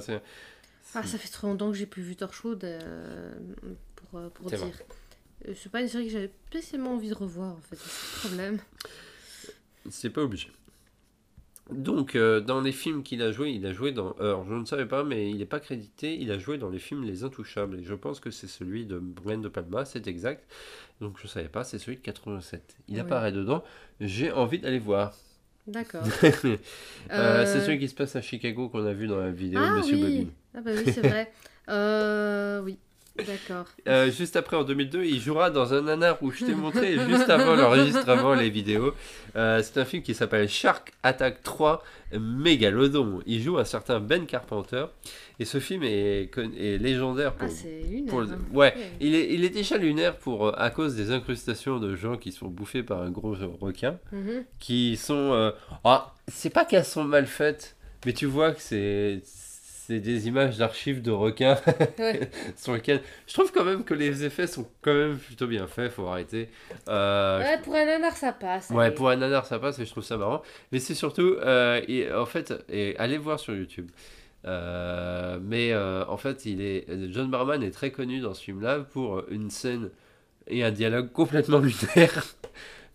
Ah, 0.94 1.02
ça 1.04 1.18
fait 1.18 1.28
trop 1.28 1.46
longtemps 1.48 1.70
que 1.70 1.76
j'ai 1.76 1.86
plus 1.86 2.02
vu 2.02 2.16
Torchwood 2.16 2.64
euh, 2.64 3.32
pour, 3.96 4.18
euh, 4.18 4.28
pour 4.30 4.46
dire. 4.46 4.58
Euh, 5.48 5.54
C'est 5.56 5.70
pas 5.70 5.80
une 5.82 5.88
série 5.88 6.06
que 6.06 6.12
j'avais 6.12 6.30
spécialement 6.48 6.94
envie 6.94 7.08
de 7.10 7.14
revoir 7.14 7.52
en 7.56 7.60
fait, 7.60 7.76
c'est 7.76 7.88
ça 7.88 8.06
le 8.14 8.28
problème. 8.28 8.58
C'est 9.90 10.10
pas 10.10 10.22
obligé. 10.22 10.50
Donc, 11.70 12.16
euh, 12.16 12.40
dans 12.40 12.60
les 12.60 12.72
films 12.72 13.02
qu'il 13.02 13.22
a 13.22 13.30
joué, 13.32 13.50
il 13.50 13.64
a 13.66 13.72
joué 13.72 13.92
dans. 13.92 14.12
Alors, 14.20 14.44
je 14.44 14.52
ne 14.54 14.64
savais 14.64 14.84
pas, 14.86 15.04
mais 15.04 15.30
il 15.30 15.38
n'est 15.38 15.46
pas 15.46 15.60
crédité. 15.60 16.16
Il 16.20 16.30
a 16.32 16.38
joué 16.38 16.58
dans 16.58 16.68
les 16.68 16.78
films 16.80 17.04
Les 17.04 17.24
Intouchables. 17.24 17.78
Et 17.80 17.84
je 17.84 17.94
pense 17.94 18.20
que 18.20 18.30
c'est 18.30 18.48
celui 18.48 18.84
de 18.84 18.98
Brian 18.98 19.38
De 19.38 19.48
Palma, 19.48 19.84
c'est 19.84 20.06
exact. 20.06 20.44
Donc, 21.00 21.18
je 21.18 21.24
ne 21.24 21.28
savais 21.28 21.48
pas, 21.48 21.64
c'est 21.64 21.78
celui 21.78 21.96
de 21.96 22.02
87. 22.02 22.76
Il 22.88 22.94
Oui. 22.94 23.00
apparaît 23.00 23.32
dedans. 23.32 23.62
J'ai 24.00 24.32
envie 24.32 24.58
d'aller 24.58 24.80
voir. 24.80 25.14
D'accord. 25.66 26.02
Euh, 26.44 26.56
Euh, 27.10 27.46
C'est 27.46 27.60
celui 27.60 27.78
qui 27.78 27.88
se 27.88 27.94
passe 27.94 28.16
à 28.16 28.20
Chicago 28.20 28.68
qu'on 28.68 28.84
a 28.84 28.92
vu 28.92 29.06
dans 29.06 29.18
la 29.18 29.30
vidéo 29.30 29.60
Ah 29.62 29.76
Monsieur 29.76 29.96
oui. 29.96 30.02
Bobby. 30.02 30.30
Ah 30.54 30.60
bah 30.60 30.70
oui, 30.76 30.92
c'est 30.92 31.06
vrai. 31.06 31.32
Euh, 31.68 32.60
oui, 32.62 32.76
d'accord. 33.16 33.66
Euh, 33.88 34.10
juste 34.10 34.36
après, 34.36 34.56
en 34.56 34.64
2002, 34.64 35.04
il 35.04 35.20
jouera 35.20 35.50
dans 35.50 35.74
un 35.74 35.82
nanar 35.82 36.22
où 36.22 36.30
je 36.30 36.44
t'ai 36.44 36.54
montré 36.54 36.96
juste 37.08 37.28
avant 37.30 37.54
l'enregistrement 37.54 38.34
les 38.34 38.50
vidéos. 38.50 38.94
Euh, 39.36 39.62
c'est 39.62 39.78
un 39.80 39.84
film 39.84 40.02
qui 40.02 40.14
s'appelle 40.14 40.48
Shark 40.48 40.92
Attack 41.02 41.42
3 41.42 41.82
Mégalodon. 42.18 43.20
Il 43.26 43.42
joue 43.42 43.58
un 43.58 43.64
certain 43.64 44.00
Ben 44.00 44.26
Carpenter. 44.26 44.86
Et 45.38 45.44
ce 45.44 45.58
film 45.60 45.82
est, 45.82 46.30
légendaire 46.78 47.34
pour. 47.34 47.48
Ah, 47.48 47.50
c'est 47.50 47.82
lunaire. 47.82 48.10
pour- 48.10 48.22
hein. 48.22 48.38
ouais, 48.52 48.74
il 49.00 49.14
est, 49.14 49.34
il 49.34 49.44
est 49.44 49.50
déjà 49.50 49.76
lunaire 49.76 50.16
pour, 50.16 50.48
euh, 50.48 50.52
à 50.56 50.70
cause 50.70 50.94
des 50.94 51.10
incrustations 51.10 51.78
de 51.80 51.96
gens 51.96 52.16
qui 52.16 52.32
sont 52.32 52.46
bouffés 52.48 52.82
par 52.82 53.02
un 53.02 53.10
gros 53.10 53.34
requin. 53.60 53.98
Mhm. 54.12 54.44
Qui 54.60 54.96
sont. 54.96 55.32
euh, 55.32 55.50
ah, 55.84 56.14
c'est 56.28 56.50
pas 56.50 56.64
qu'elles 56.64 56.84
sont 56.84 57.04
mal 57.04 57.26
faites, 57.26 57.76
mais 58.06 58.12
tu 58.12 58.26
vois 58.26 58.52
que 58.52 58.60
c'est. 58.60 59.22
C'est 59.92 60.00
des 60.00 60.26
images 60.26 60.56
d'archives 60.56 61.02
de 61.02 61.10
requins 61.10 61.58
Ouais. 61.98 62.30
sur 62.56 62.72
lesquelles 62.72 63.02
je 63.26 63.34
trouve 63.34 63.52
quand 63.52 63.64
même 63.64 63.84
que 63.84 63.92
les 63.92 64.24
effets 64.24 64.46
sont 64.46 64.66
quand 64.80 64.94
même 64.94 65.18
plutôt 65.18 65.46
bien 65.46 65.66
faits, 65.66 65.92
faut 65.92 66.06
arrêter. 66.06 66.48
Euh, 66.88 67.40
Ouais, 67.40 67.58
pour 67.62 67.74
un 67.74 67.84
nanar, 67.84 68.16
ça 68.16 68.32
passe. 68.32 68.70
Ouais, 68.70 68.86
allez. 68.86 68.94
pour 68.94 69.10
un 69.10 69.16
nanar 69.16 69.44
ça 69.44 69.58
passe 69.58 69.78
et 69.78 69.84
je 69.84 69.90
trouve 69.90 70.02
ça 70.04 70.16
marrant. 70.16 70.40
Mais 70.72 70.78
c'est 70.78 70.94
surtout, 70.94 71.36
euh, 71.42 71.82
et, 71.88 72.10
en 72.10 72.24
fait, 72.24 72.54
et 72.70 72.96
allez 72.98 73.18
voir 73.18 73.38
sur 73.38 73.54
YouTube. 73.54 73.90
Euh, 74.46 75.38
mais 75.42 75.74
en 75.74 76.16
fait, 76.16 76.46
il 76.46 76.62
est, 76.62 76.86
John 77.10 77.30
Barman 77.30 77.62
est 77.62 77.70
très 77.70 77.90
connu 77.90 78.20
dans 78.20 78.32
ce 78.32 78.42
film-là 78.42 78.78
pour 78.78 79.24
une 79.30 79.50
scène 79.50 79.90
et 80.46 80.64
un 80.64 80.70
dialogue 80.70 81.12
complètement 81.12 81.58
lunaire, 81.58 82.24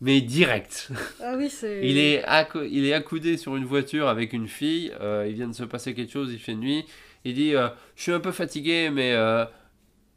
mais 0.02 0.22
direct. 0.22 0.90
Ah 1.22 1.36
oui, 1.38 1.50
c'est. 1.50 1.82
Il 1.88 1.98
est, 1.98 2.24
accou- 2.26 2.68
il 2.70 2.86
est 2.86 2.94
accoudé 2.94 3.38
sur 3.38 3.56
une 3.56 3.66
voiture 3.66 4.08
avec 4.08 4.34
une 4.34 4.48
fille, 4.48 4.92
euh, 5.02 5.26
il 5.28 5.34
vient 5.36 5.48
de 5.48 5.54
se 5.56 5.64
passer 5.64 5.94
quelque 5.94 6.12
chose, 6.12 6.32
il 6.32 6.40
fait 6.40 6.56
nuit, 6.56 6.86
il 7.26 7.34
dit 7.34 7.56
euh, 7.56 7.68
Je 7.96 8.04
suis 8.04 8.12
un 8.12 8.20
peu 8.20 8.32
fatigué, 8.32 8.90
mais 8.92 9.14
euh, 9.14 9.46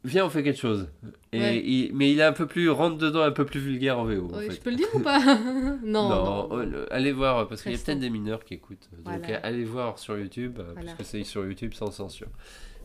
viens, 0.03 0.25
on 0.25 0.29
fait 0.29 0.43
quelque 0.43 0.59
chose. 0.59 0.87
Et 1.33 1.39
Ouais. 1.39 1.63
il- 1.65 1.91
mais 1.95 2.11
il 2.11 2.19
est 2.19 2.23
un 2.23 2.33
peu 2.33 2.45
plus 2.45 2.69
rentre 2.69 2.97
dedans, 2.97 3.21
un 3.21 3.31
peu 3.31 3.45
plus 3.45 3.59
vulgaire 3.59 3.97
en 3.99 4.03
VO. 4.05 4.29
en 4.33 4.37
Ouais, 4.37 4.47
fait. 4.49 4.55
Je 4.55 4.59
peux 4.61 4.69
le 4.69 4.75
dire 4.75 4.87
ou 4.93 4.99
pas? 5.03 5.19
Non. 5.83 6.09
Non, 6.09 6.47
non, 6.65 6.85
allez 6.91 7.11
voir, 7.13 7.47
parce 7.47 7.61
qu'il 7.63 7.71
y 7.71 7.75
a 7.75 7.77
peut-être 7.77 7.99
des 7.99 8.09
mineurs 8.09 8.43
qui 8.43 8.53
écoutent. 8.55 8.89
Voilà. 9.03 9.37
allez 9.43 9.63
voir 9.63 9.97
sur 9.97 10.17
YouTube, 10.17 10.59
Voilà. 10.63 10.73
parce 10.81 10.93
que 10.97 11.03
c'est 11.03 11.23
sur 11.23 11.45
YouTube 11.45 11.73
sans 11.73 11.89
censure. 11.91 12.27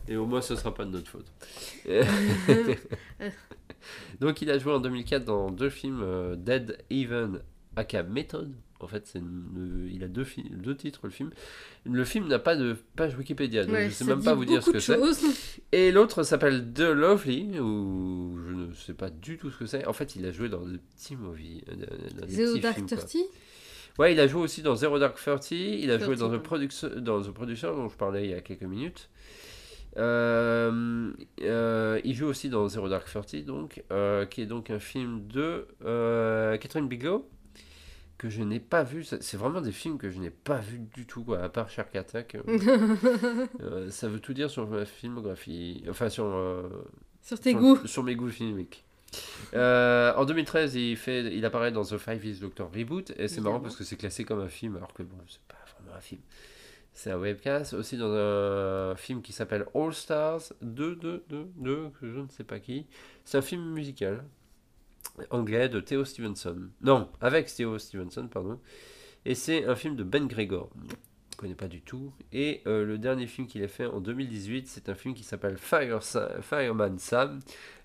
Et 0.09 0.15
au 0.15 0.25
moins, 0.25 0.39
ce 0.41 0.55
sera 0.55 0.73
pas 0.73 0.85
de 0.85 0.91
notre 0.91 1.11
faute. 1.11 1.25
Donc 4.19 4.41
il 4.41 4.49
a 4.49 4.57
joué 4.57 4.73
en 4.73 4.79
2004 4.79 5.25
dans 5.25 5.51
deux 5.51 5.69
films, 5.69 6.01
euh, 6.01 6.35
Dead 6.35 6.77
Even 6.89 7.41
aka 7.75 8.03
Method. 8.03 8.53
En 8.79 8.87
fait, 8.87 9.07
c'est 9.07 9.21
il 9.91 10.03
a 10.03 10.07
deux, 10.07 10.25
deux 10.51 10.75
titres 10.75 11.01
le 11.05 11.09
film. 11.09 11.31
Le 11.85 12.03
film 12.03 12.27
n'a 12.27 12.37
pas 12.37 12.55
de 12.55 12.77
page 12.95 13.17
Wikipédia, 13.17 13.65
donc 13.65 13.73
Ouais, 13.73 13.89
je 13.89 13.93
sais 13.93 14.03
ça 14.03 14.15
même 14.15 14.23
pas 14.23 14.35
vous 14.35 14.45
dire 14.45 14.61
ce 14.63 14.69
que 14.69 14.79
c'est. 14.79 14.99
Et 15.71 15.91
l'autre 15.91 16.21
s'appelle 16.21 16.73
The 16.73 16.81
Lovely, 16.81 17.59
ou 17.59 18.37
je 18.47 18.53
ne 18.53 18.73
sais 18.73 18.93
pas 18.93 19.09
du 19.09 19.37
tout 19.37 19.49
ce 19.49 19.57
que 19.57 19.65
c'est. 19.65 19.85
En 19.87 19.93
fait, 19.93 20.15
il 20.15 20.25
a 20.27 20.31
joué 20.31 20.47
dans 20.47 20.63
des 20.63 20.77
petits 20.77 21.15
movies, 21.15 21.63
euh, 21.69 21.85
dans 22.19 22.27
des 22.27 22.33
Zero 22.33 22.51
petits 22.51 22.61
Dark 22.61 22.75
films, 22.75 22.87
quoi. 22.87 22.97
Thirty? 22.97 23.23
Ouais, 23.97 24.13
il 24.13 24.19
a 24.19 24.27
joué 24.27 24.41
aussi 24.41 24.61
dans 24.61 24.75
Zero 24.75 24.99
Dark 24.99 25.17
Thirty. 25.19 25.79
Il 25.81 25.89
a 25.89 25.97
joué 25.97 26.15
30, 26.15 26.29
dans 26.29 26.37
The. 26.37 26.41
Production, 26.43 26.89
dans 26.97 27.21
The 27.21 27.31
Producer, 27.31 27.67
dont 27.67 27.89
je 27.89 27.95
parlais 27.97 28.25
il 28.25 28.29
y 28.29 28.33
a 28.35 28.41
quelques 28.41 28.61
minutes. 28.61 29.09
Euh, 29.97 31.11
euh, 31.41 31.99
il 32.03 32.13
joue 32.13 32.27
aussi 32.27 32.49
dans 32.49 32.67
Zero 32.67 32.89
Dark 32.89 33.09
Thirty, 33.11 33.43
donc, 33.43 33.83
euh, 33.91 34.25
qui 34.25 34.41
est 34.41 34.45
donc 34.45 34.69
un 34.69 34.79
film 34.79 35.27
de 35.27 35.67
euh, 35.85 36.57
Catherine 36.57 36.87
Bigelow, 36.87 37.27
que 38.17 38.29
je 38.29 38.43
n'ai 38.43 38.59
pas 38.59 38.83
vu. 38.83 39.03
C'est 39.03 39.37
vraiment 39.37 39.61
des 39.61 39.71
films 39.71 39.97
que 39.97 40.09
je 40.09 40.19
n'ai 40.19 40.29
pas 40.31 40.57
vu 40.57 40.79
du 40.79 41.05
tout, 41.05 41.23
quoi, 41.23 41.41
à 41.41 41.49
part 41.49 41.69
Shark 41.69 41.95
Attack. 41.95 42.37
Ça 43.89 44.07
veut 44.07 44.19
tout 44.19 44.33
dire 44.33 44.49
sur 44.49 44.67
ma 44.67 44.85
filmographie. 44.85 45.83
Enfin, 45.89 46.09
sur. 46.09 46.25
Sur 47.21 47.39
tes 47.39 47.51
sur, 47.51 47.59
goûts. 47.59 47.87
sur 47.87 48.03
mes 48.03 48.15
goûts 48.15 48.29
filmiques. 48.29 48.85
Euh, 49.53 50.13
en 50.15 50.25
2013, 50.25 50.75
il, 50.75 50.97
fait, 50.97 51.33
il 51.35 51.45
apparaît 51.45 51.71
dans 51.71 51.83
The 51.83 51.97
Five 51.97 52.25
Is 52.25 52.39
Doctor 52.39 52.69
Reboot, 52.73 53.13
et 53.17 53.27
c'est 53.27 53.41
marrant 53.41 53.59
parce 53.59 53.75
que 53.75 53.83
c'est 53.83 53.95
classé 53.95 54.23
comme 54.23 54.39
un 54.39 54.49
film, 54.49 54.75
alors 54.75 54.93
que 54.93 55.03
bon, 55.03 55.17
c'est 55.27 55.41
pas 55.47 55.55
vraiment 55.79 55.95
un 55.97 56.01
film. 56.01 56.21
C'est 56.99 57.11
un 57.11 57.17
webcast, 57.19 57.73
aussi 57.75 57.95
dans 57.95 58.11
un 58.11 58.95
film 58.95 59.21
qui 59.21 59.31
s'appelle 59.31 59.67
All 59.75 59.93
Stars 59.93 60.41
2, 60.63 60.95
2, 60.95 61.25
2, 61.29 61.47
2, 61.57 61.89
que 62.01 62.11
je 62.11 62.19
ne 62.19 62.27
sais 62.29 62.43
pas 62.43 62.59
qui. 62.59 62.87
C'est 63.23 63.37
un 63.37 63.43
film 63.43 63.61
musical 63.71 64.23
anglais 65.29 65.69
de 65.69 65.79
Theo 65.79 66.03
Stevenson. 66.05 66.57
Non, 66.81 67.07
avec 67.21 67.53
Theo 67.53 67.77
Stevenson, 67.77 68.27
pardon. 68.27 68.59
Et 69.25 69.35
c'est 69.35 69.65
un 69.65 69.75
film 69.75 69.95
de 69.95 70.03
Ben 70.03 70.25
Gregor. 70.25 70.71
Je 70.75 70.85
ne 71.35 71.37
connais 71.37 71.53
pas 71.53 71.67
du 71.67 71.81
tout. 71.81 72.13
Et 72.33 72.63
euh, 72.65 72.83
le 72.83 72.97
dernier 72.97 73.27
film 73.27 73.45
qu'il 73.45 73.63
a 73.63 73.67
fait 73.67 73.85
en 73.85 73.99
2018, 73.99 74.67
c'est 74.67 74.89
un 74.89 74.95
film 74.95 75.13
qui 75.13 75.23
s'appelle 75.23 75.57
Fire 75.59 76.01
Sa- 76.01 76.41
Fireman 76.41 76.97
Sam. 76.97 77.41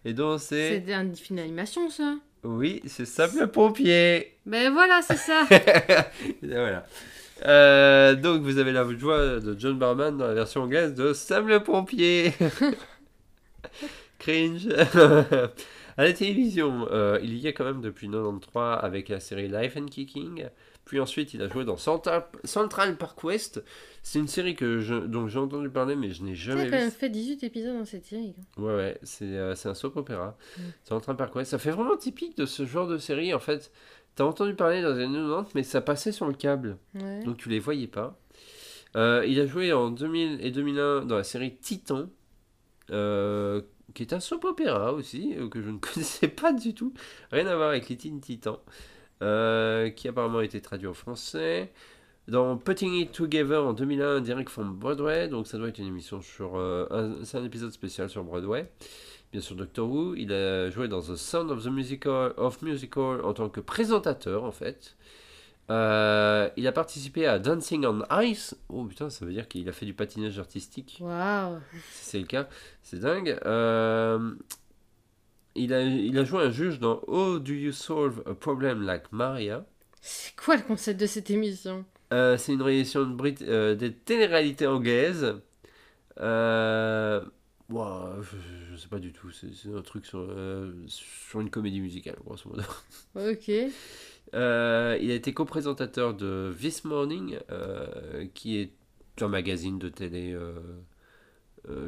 Et 0.07 0.15
donc 0.15 0.41
c'est... 0.41 0.83
C'est 0.87 0.93
un 0.95 1.13
film 1.15 1.39
d'animation, 1.39 1.91
ça? 1.91 2.17
Oui, 2.45 2.81
c'est 2.87 3.05
Sam 3.05 3.31
le 3.39 3.47
pompier. 3.47 4.39
Ben 4.47 4.73
voilà, 4.73 5.03
c'est 5.03 5.19
ça. 5.19 5.47
Voilà. 6.43 6.87
Euh, 7.45 8.15
donc 8.15 8.43
vous 8.43 8.59
avez 8.59 8.73
la 8.73 8.87
joie 8.97 9.41
de 9.41 9.59
John 9.59 9.79
Barman 9.79 10.17
dans 10.17 10.27
la 10.27 10.35
version 10.35 10.63
anglaise 10.63 10.95
de 10.95 11.13
Sam 11.13 11.49
le 11.49 11.63
pompier. 11.63 12.33
Cringe. 14.19 14.69
à 15.97 16.05
la 16.05 16.13
télévision, 16.13 16.87
euh, 16.91 17.19
il 17.23 17.35
y 17.35 17.47
est 17.47 17.53
quand 17.53 17.65
même 17.65 17.81
depuis 17.81 18.09
93 18.09 18.79
avec 18.81 19.09
la 19.09 19.21
série 19.21 19.49
Life 19.49 19.77
and 19.77 19.87
Kicking. 19.87 20.47
Puis 20.85 20.99
ensuite, 21.01 21.33
il 21.33 21.43
a 21.43 21.49
joué 21.49 21.65
dans 21.65 21.77
Central, 21.77 22.25
Central 22.45 22.97
Park 22.97 23.23
West. 23.23 23.63
C'est 24.03 24.19
une 24.19 24.29
série 24.29 24.57
que 24.57 24.81
je, 24.81 24.95
dont 24.95 25.29
j'ai 25.29 25.39
entendu 25.39 25.71
parler, 25.71 25.95
mais 25.95 26.11
je 26.11 26.25
n'ai 26.25 26.35
jamais 26.35 26.63
as 26.63 26.65
quand 26.65 26.71
même 26.73 26.89
vu. 26.89 26.97
fait 26.97 27.09
18 27.09 27.45
épisodes 27.45 27.79
dans 27.79 27.85
cette 27.85 28.05
série. 28.05 28.35
Ouais, 28.59 28.75
ouais, 28.75 28.99
c'est 29.03 29.37
euh, 29.37 29.55
un 29.65 29.75
soap 29.75 29.97
opéra. 29.97 30.37
Mm. 30.57 30.61
Central 30.85 31.17
Park 31.17 31.35
West. 31.37 31.53
Ça 31.53 31.59
fait 31.59 31.71
vraiment 31.71 31.97
typique 31.97 32.37
de 32.37 32.47
ce 32.47 32.67
genre 32.67 32.89
de 32.89 32.99
série. 32.99 33.33
En 33.33 33.39
fait, 33.39 33.71
t'as 34.15 34.25
entendu 34.25 34.55
parler 34.55 34.83
dans 34.83 34.95
les 34.95 35.05
années 35.05 35.19
90, 35.19 35.55
mais 35.55 35.63
ça 35.63 35.81
passait 35.81 36.13
sur 36.13 36.27
le 36.27 36.35
câble. 36.35 36.79
Ouais. 36.95 37.23
Donc 37.25 37.37
tu 37.37 37.49
les 37.49 37.59
voyais 37.59 37.87
pas. 37.87 38.19
Euh, 38.97 39.25
il 39.27 39.41
a 39.41 39.47
joué 39.47 39.73
en 39.73 39.91
2000 39.91 40.45
et 40.45 40.51
2001 40.51 41.07
dans 41.07 41.17
la 41.17 41.25
série 41.25 41.57
Titan, 41.57 42.07
euh, 42.91 43.63
qui 43.95 44.03
est 44.03 44.13
un 44.13 44.21
soap 44.21 44.45
opéra 44.45 44.93
aussi, 44.93 45.35
euh, 45.37 45.49
que 45.49 45.63
je 45.63 45.71
ne 45.71 45.79
connaissais 45.79 46.29
pas 46.29 46.53
du 46.53 46.75
tout. 46.75 46.93
Rien 47.31 47.47
à 47.47 47.57
voir 47.57 47.71
avec 47.71 47.89
les 47.89 47.97
Teen 47.97 48.21
Titans, 48.21 48.59
qui 49.21 50.09
apparemment 50.09 50.39
a 50.39 50.45
été 50.45 50.61
traduit 50.61 50.89
en 50.89 50.95
français. 50.95 51.73
Dans 52.29 52.57
Putting 52.57 52.95
It 52.95 53.13
Together 53.13 53.65
en 53.65 53.73
2001, 53.73 54.21
direct 54.21 54.49
from 54.49 54.77
Broadway, 54.77 55.27
donc 55.27 55.49
ça 55.49 55.59
doit 55.59 55.69
être 55.69 55.79
une 55.79 55.89
émission 55.89 56.21
sur. 56.21 56.53
c'est 57.25 57.39
un 57.39 57.45
épisode 57.45 57.73
spécial 57.73 58.09
sur 58.09 58.23
Broadway. 58.23 58.71
Bien 59.33 59.41
sûr, 59.41 59.57
Doctor 59.57 59.91
Who. 59.91 60.15
Il 60.15 60.33
a 60.33 60.69
joué 60.71 60.89
dans 60.89 61.01
The 61.01 61.17
Sound 61.17 61.51
of 61.51 61.65
the 61.65 61.69
Musical, 61.69 62.35
of 62.37 62.61
Musical 62.63 63.25
en 63.25 63.33
tant 63.33 63.49
que 63.49 63.61
présentateur, 63.61 64.45
en 64.45 64.53
fait. 64.53 64.95
Euh, 65.71 66.51
il 66.57 66.67
a 66.67 66.73
participé 66.73 67.27
à 67.27 67.39
Dancing 67.39 67.87
on 67.87 68.03
Ice. 68.21 68.55
Oh 68.69 68.85
putain, 68.85 69.09
ça 69.09 69.25
veut 69.25 69.33
dire 69.33 69.49
qu'il 69.49 69.67
a 69.69 69.73
fait 69.73 69.87
du 69.87 69.95
patinage 69.95 70.39
artistique. 70.39 70.99
Waouh. 71.01 71.61
C'est 71.93 72.19
le 72.19 72.27
cas, 72.27 72.47
c'est 72.83 72.99
dingue. 72.99 73.39
Euh, 73.47 74.35
il, 75.55 75.73
a, 75.73 75.83
il 75.83 76.19
a 76.19 76.25
joué 76.25 76.43
un 76.43 76.51
juge 76.51 76.79
dans 76.79 77.01
How 77.07 77.39
Do 77.39 77.53
You 77.53 77.73
Solve 77.73 78.23
a 78.27 78.35
Problem 78.35 78.83
Like 78.83 79.13
Maria 79.13 79.65
C'est 80.03 80.37
quoi 80.37 80.57
le 80.57 80.63
concept 80.63 81.01
de 81.01 81.07
cette 81.07 81.31
émission? 81.31 81.87
Euh, 82.13 82.37
C'est 82.37 82.53
une 82.53 82.63
réédition 82.63 83.07
de 83.07 83.15
Brit 83.15 83.35
des 83.35 83.95
téléréalités 83.95 84.67
anglaises. 84.67 85.37
Euh, 86.21 87.25
ouah, 87.71 88.17
je, 88.21 88.37
je 88.71 88.77
sais 88.77 88.89
pas 88.89 88.99
du 88.99 89.13
tout, 89.13 89.31
c'est 89.31 89.53
c'est 89.55 89.75
un 89.75 89.83
truc 89.83 90.07
sur, 90.07 90.21
euh, 90.21 90.73
sur 90.87 91.41
une 91.41 91.51
comédie 91.51 91.81
musicale, 91.81 92.17
grosso 92.25 92.49
modo. 92.49 92.63
Ok. 93.15 93.51
Euh, 94.35 94.97
il 95.03 95.11
a 95.11 95.15
été 95.15 95.35
co-présentateur 95.35 96.15
de 96.15 96.55
This 96.59 96.85
Morning, 96.85 97.39
euh, 97.51 98.27
qui 98.33 98.57
est 98.57 98.73
un 99.21 99.29
magazine 99.29 99.79
de 99.79 99.91
télé 99.91 100.35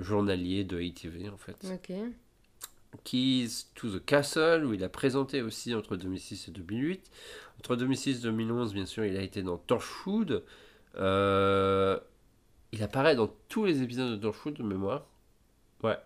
journalier 0.01 0.63
de 0.65 0.77
ATV 0.77 1.31
en 1.31 1.39
fait. 1.39 1.57
Ok. 1.73 1.91
Keys 3.03 3.65
to 3.75 3.89
the 3.89 4.05
Castle, 4.05 4.67
où 4.67 4.75
il 4.75 4.85
a 4.85 4.91
présenté 4.91 5.41
aussi 5.41 5.75
entre 5.75 5.97
2006 5.97 6.49
et 6.49 6.51
2008. 6.51 7.11
Entre 7.61 7.77
2006 7.77 8.19
et 8.19 8.23
2011, 8.25 8.75
bien 8.75 8.85
sûr, 8.85 9.07
il 9.07 9.17
a 9.17 9.23
été 9.23 9.43
dans 9.43 9.57
Torchwood. 9.57 10.43
Il 10.99 11.01
apparaît 12.83 13.17
dans 13.17 13.33
tous 13.49 13.65
les 13.65 13.81
épisodes 13.81 14.11
de 14.11 14.17
Torchwood 14.17 14.55
de 14.55 14.65
mémoire. 14.65 15.07
Ouais. 15.85 15.97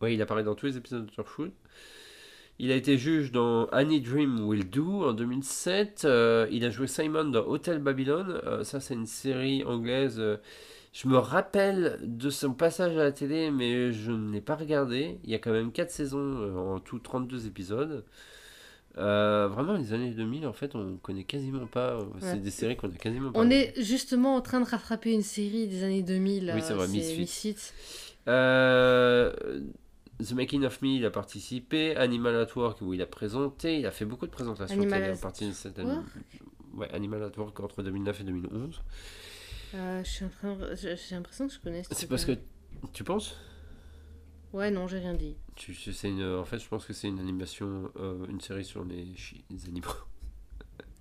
Ouais, 0.00 0.14
il 0.14 0.20
apparaît 0.22 0.42
dans 0.42 0.54
tous 0.56 0.66
les 0.66 0.76
épisodes 0.76 1.06
de 1.06 1.10
Torchwood. 1.10 1.52
Il 2.58 2.70
a 2.70 2.76
été 2.76 2.98
juge 2.98 3.32
dans 3.32 3.66
Annie 3.66 4.00
Dream 4.00 4.46
Will 4.46 4.68
Do 4.68 5.04
en 5.08 5.12
2007. 5.12 6.02
Euh, 6.04 6.46
il 6.50 6.64
a 6.64 6.70
joué 6.70 6.86
Simon 6.86 7.24
dans 7.24 7.46
Hotel 7.46 7.78
Babylon. 7.78 8.26
Euh, 8.44 8.64
ça, 8.64 8.80
c'est 8.80 8.94
une 8.94 9.06
série 9.06 9.64
anglaise. 9.64 10.16
euh, 10.18 10.36
je 10.92 11.08
me 11.08 11.16
rappelle 11.16 11.98
de 12.02 12.28
son 12.28 12.52
passage 12.52 12.92
à 12.96 13.04
la 13.04 13.12
télé, 13.12 13.50
mais 13.50 13.92
je 13.92 14.12
ne 14.12 14.30
l'ai 14.32 14.42
pas 14.42 14.56
regardé. 14.56 15.18
Il 15.24 15.30
y 15.30 15.34
a 15.34 15.38
quand 15.38 15.50
même 15.52 15.72
4 15.72 15.90
saisons, 15.90 16.18
euh, 16.18 16.74
en 16.74 16.80
tout 16.80 16.98
32 16.98 17.46
épisodes. 17.46 18.04
Vraiment, 18.94 19.72
les 19.78 19.94
années 19.94 20.10
2000, 20.10 20.46
en 20.46 20.52
fait, 20.52 20.74
on 20.74 20.96
connaît 20.98 21.24
quasiment 21.24 21.66
pas. 21.66 21.98
C'est 22.20 22.32
Ouais. 22.32 22.36
des 22.38 22.50
séries 22.50 22.76
qu'on 22.76 22.88
a 22.88 22.92
quasiment 22.96 23.32
pas. 23.32 23.40
On 23.40 23.48
est 23.50 23.72
justement 23.82 24.36
en 24.36 24.42
train 24.42 24.60
de 24.60 24.66
rattraper 24.68 25.12
une 25.12 25.22
série 25.22 25.66
des 25.66 25.82
années 25.82 26.02
2000. 26.02 26.52
Oui, 26.54 26.60
c'est 26.62 26.74
vrai, 26.74 26.88
Misfits. 26.88 27.72
Euh, 28.28 29.32
The 30.18 30.32
Making 30.32 30.64
of 30.64 30.80
Me, 30.82 30.88
il 30.96 31.04
a 31.04 31.10
participé. 31.10 31.96
Animal 31.96 32.36
at 32.36 32.56
Work, 32.56 32.80
où 32.82 32.94
il 32.94 33.02
a 33.02 33.06
présenté. 33.06 33.78
Il 33.80 33.86
a 33.86 33.90
fait 33.90 34.04
beaucoup 34.04 34.26
de 34.26 34.30
présentations. 34.30 34.76
Animal 34.80 35.02
à 35.04 35.16
partir 35.16 35.48
de 35.48 35.52
cette. 35.52 35.78
Ouais, 36.74 36.90
Animal 36.92 37.22
at 37.24 37.36
Work 37.38 37.58
entre 37.60 37.82
2009 37.82 38.20
et 38.20 38.24
2011. 38.24 38.82
Euh, 39.74 40.02
de- 40.56 40.74
j'ai 40.76 41.14
l'impression 41.14 41.46
que 41.48 41.54
je 41.54 41.60
connais. 41.60 41.82
C'est 41.90 42.08
parce 42.08 42.24
que. 42.24 42.32
Tu 42.92 43.04
penses? 43.04 43.36
Ouais, 44.52 44.70
non, 44.70 44.86
j'ai 44.86 44.98
rien 44.98 45.14
dit. 45.14 45.36
tu, 45.56 45.72
une, 46.08 46.36
En 46.36 46.44
fait, 46.44 46.58
je 46.58 46.68
pense 46.68 46.84
que 46.84 46.92
c'est 46.92 47.08
une 47.08 47.18
animation, 47.20 47.90
euh, 47.96 48.26
une 48.28 48.40
série 48.40 48.64
sur 48.64 48.84
les, 48.84 49.14
chi- 49.16 49.44
les 49.50 49.64
animaux. 49.66 49.88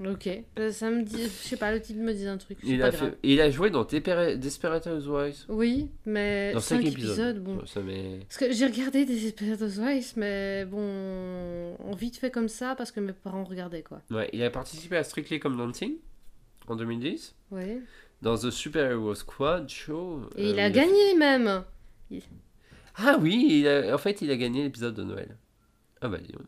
Ok. 0.06 0.30
Euh, 0.60 0.72
Ça 0.72 0.90
me 0.90 1.04
dit. 1.04 1.24
Je 1.24 1.28
sais 1.28 1.58
pas, 1.58 1.72
le 1.72 1.82
titre 1.82 2.00
me 2.00 2.14
dit 2.14 2.26
un 2.28 2.38
truc. 2.38 2.58
Il 2.64 2.82
a, 2.82 2.90
grave. 2.90 3.12
fait, 3.12 3.18
il 3.24 3.40
a 3.42 3.50
joué 3.52 3.70
dans 3.70 3.84
Despera- 3.84 4.36
Desperate 4.36 4.88
Housewives. 4.88 5.46
Oui, 5.50 5.90
mais 6.06 6.54
Dans 6.54 6.60
5 6.60 6.78
cinq 6.82 6.86
épisodes, 6.88 7.12
épisodes. 7.12 7.44
bon. 7.44 7.66
Ça 7.66 7.82
Parce 8.28 8.38
que 8.38 8.52
j'ai 8.52 8.66
regardé 8.66 9.06
des 9.06 9.16
Desperate 9.20 9.62
Housewives, 9.62 10.14
mais 10.18 10.66
bon, 10.66 11.76
on 11.80 11.96
vite 11.96 12.18
fait 12.18 12.32
comme 12.32 12.48
ça 12.50 12.76
parce 12.76 12.92
que 12.92 13.00
mes 13.00 13.14
parents 13.14 13.44
regardaient 13.44 13.84
quoi. 13.84 14.02
Ouais, 14.12 14.30
il 14.34 14.42
a 14.44 14.50
participé 14.50 14.98
à 14.98 15.04
Strictly 15.04 15.40
Come 15.40 15.58
Dancing 15.58 15.94
en 16.68 16.76
2010. 16.76 17.36
Ouais. 17.52 17.80
Dans 18.22 18.38
The 18.38 18.52
Super 18.52 18.92
Hero 18.92 19.16
Squad 19.16 19.68
Show. 19.70 20.22
Et 20.38 20.46
euh, 20.48 20.50
il 20.52 20.60
a 20.60 20.70
gagné 20.70 21.16
même. 21.18 21.64
Ah 22.96 23.18
oui, 23.22 23.46
il 23.50 23.68
a- 23.68 23.94
en 23.96 23.98
fait, 23.98 24.22
il 24.22 24.30
a 24.32 24.38
gagné 24.38 24.64
l'épisode 24.64 24.94
de 24.96 25.04
Noël. 25.04 25.38
Ah 26.02 26.08
bah 26.10 26.18
dis 26.18 26.32
donc. 26.32 26.44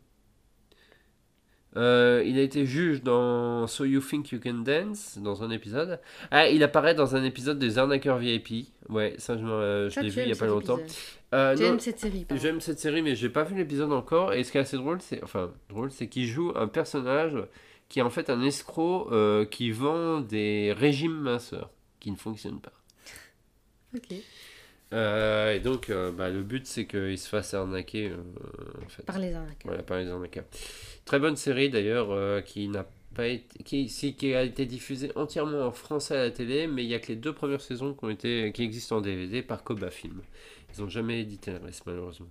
Euh, 1.76 2.22
il 2.24 2.38
a 2.38 2.42
été 2.42 2.66
juge 2.66 3.02
dans 3.02 3.66
So 3.66 3.84
You 3.84 4.00
Think 4.00 4.30
You 4.30 4.40
Can 4.42 4.62
Dance, 4.64 5.18
dans 5.18 5.42
un 5.42 5.50
épisode. 5.50 6.00
Ah, 6.30 6.48
il 6.48 6.62
apparaît 6.62 6.94
dans 6.94 7.16
un 7.16 7.24
épisode 7.24 7.58
des 7.58 7.78
Arnaqueurs 7.78 8.18
VIP. 8.18 8.68
Ouais, 8.88 9.14
ça, 9.18 9.36
je, 9.36 9.44
euh, 9.44 9.90
je 9.90 10.00
l'ai 10.00 10.08
vu 10.08 10.22
il 10.22 10.28
y 10.28 10.32
a 10.32 10.36
pas 10.36 10.46
longtemps. 10.46 10.78
Euh, 11.34 11.56
J'aime 11.56 11.80
cette 11.80 11.98
série. 11.98 12.26
J'aime 12.36 12.60
cette 12.60 12.78
série, 12.78 13.02
mais 13.02 13.16
j'ai 13.16 13.28
pas 13.28 13.42
vu 13.42 13.56
l'épisode 13.56 13.92
encore. 13.92 14.32
Et 14.32 14.44
ce 14.44 14.52
qui 14.52 14.58
est 14.58 14.62
assez 14.62 14.76
drôle, 14.76 15.00
c'est 15.00 15.22
enfin 15.22 15.52
drôle, 15.68 15.90
c'est 15.90 16.08
qu'il 16.08 16.26
joue 16.26 16.52
un 16.54 16.68
personnage 16.68 17.36
qui 17.88 17.98
est 17.98 18.02
en 18.02 18.10
fait 18.10 18.30
un 18.30 18.42
escroc 18.42 19.10
qui 19.50 19.70
vend 19.70 20.20
des 20.20 20.72
régimes 20.76 21.18
minceurs 21.18 21.70
qui 22.00 22.10
ne 22.10 22.16
fonctionnent 22.16 22.60
pas. 22.60 22.72
Ok. 23.96 24.14
Euh, 24.92 25.54
et 25.54 25.60
donc, 25.60 25.90
euh, 25.90 26.12
bah, 26.12 26.28
le 26.28 26.42
but, 26.42 26.66
c'est 26.66 26.86
qu'il 26.86 27.18
se 27.18 27.28
fasse 27.28 27.54
arnaquer 27.54 28.10
euh, 28.10 28.16
en 28.84 28.88
fait. 28.88 29.02
Par 29.02 29.18
les 29.18 29.34
arnaques. 29.34 29.62
Voilà, 29.64 29.82
par 29.82 29.98
les 29.98 30.08
arnaqueurs. 30.08 30.44
Très 31.04 31.18
bonne 31.18 31.36
série 31.36 31.68
d'ailleurs, 31.70 32.10
euh, 32.10 32.40
qui 32.40 32.68
n'a 32.68 32.86
pas 33.14 33.26
été, 33.28 33.62
qui, 33.62 33.88
si, 33.88 34.14
qui 34.14 34.34
a 34.34 34.42
été 34.42 34.66
diffusée 34.66 35.12
entièrement 35.16 35.66
en 35.66 35.70
français 35.70 36.16
à 36.16 36.22
la 36.24 36.30
télé, 36.30 36.66
mais 36.66 36.82
il 36.84 36.88
y 36.90 36.94
a 36.94 36.98
que 36.98 37.08
les 37.08 37.16
deux 37.16 37.32
premières 37.32 37.60
saisons 37.60 37.94
qui 37.94 38.04
ont 38.04 38.10
été, 38.10 38.52
qui 38.52 38.62
existent 38.62 38.96
en 38.96 39.00
DVD 39.00 39.42
par 39.42 39.62
Koba 39.64 39.90
Film. 39.90 40.22
Ils 40.76 40.80
n'ont 40.82 40.88
jamais 40.88 41.20
édité 41.20 41.52
le 41.52 41.58
reste 41.58 41.84
malheureusement. 41.86 42.28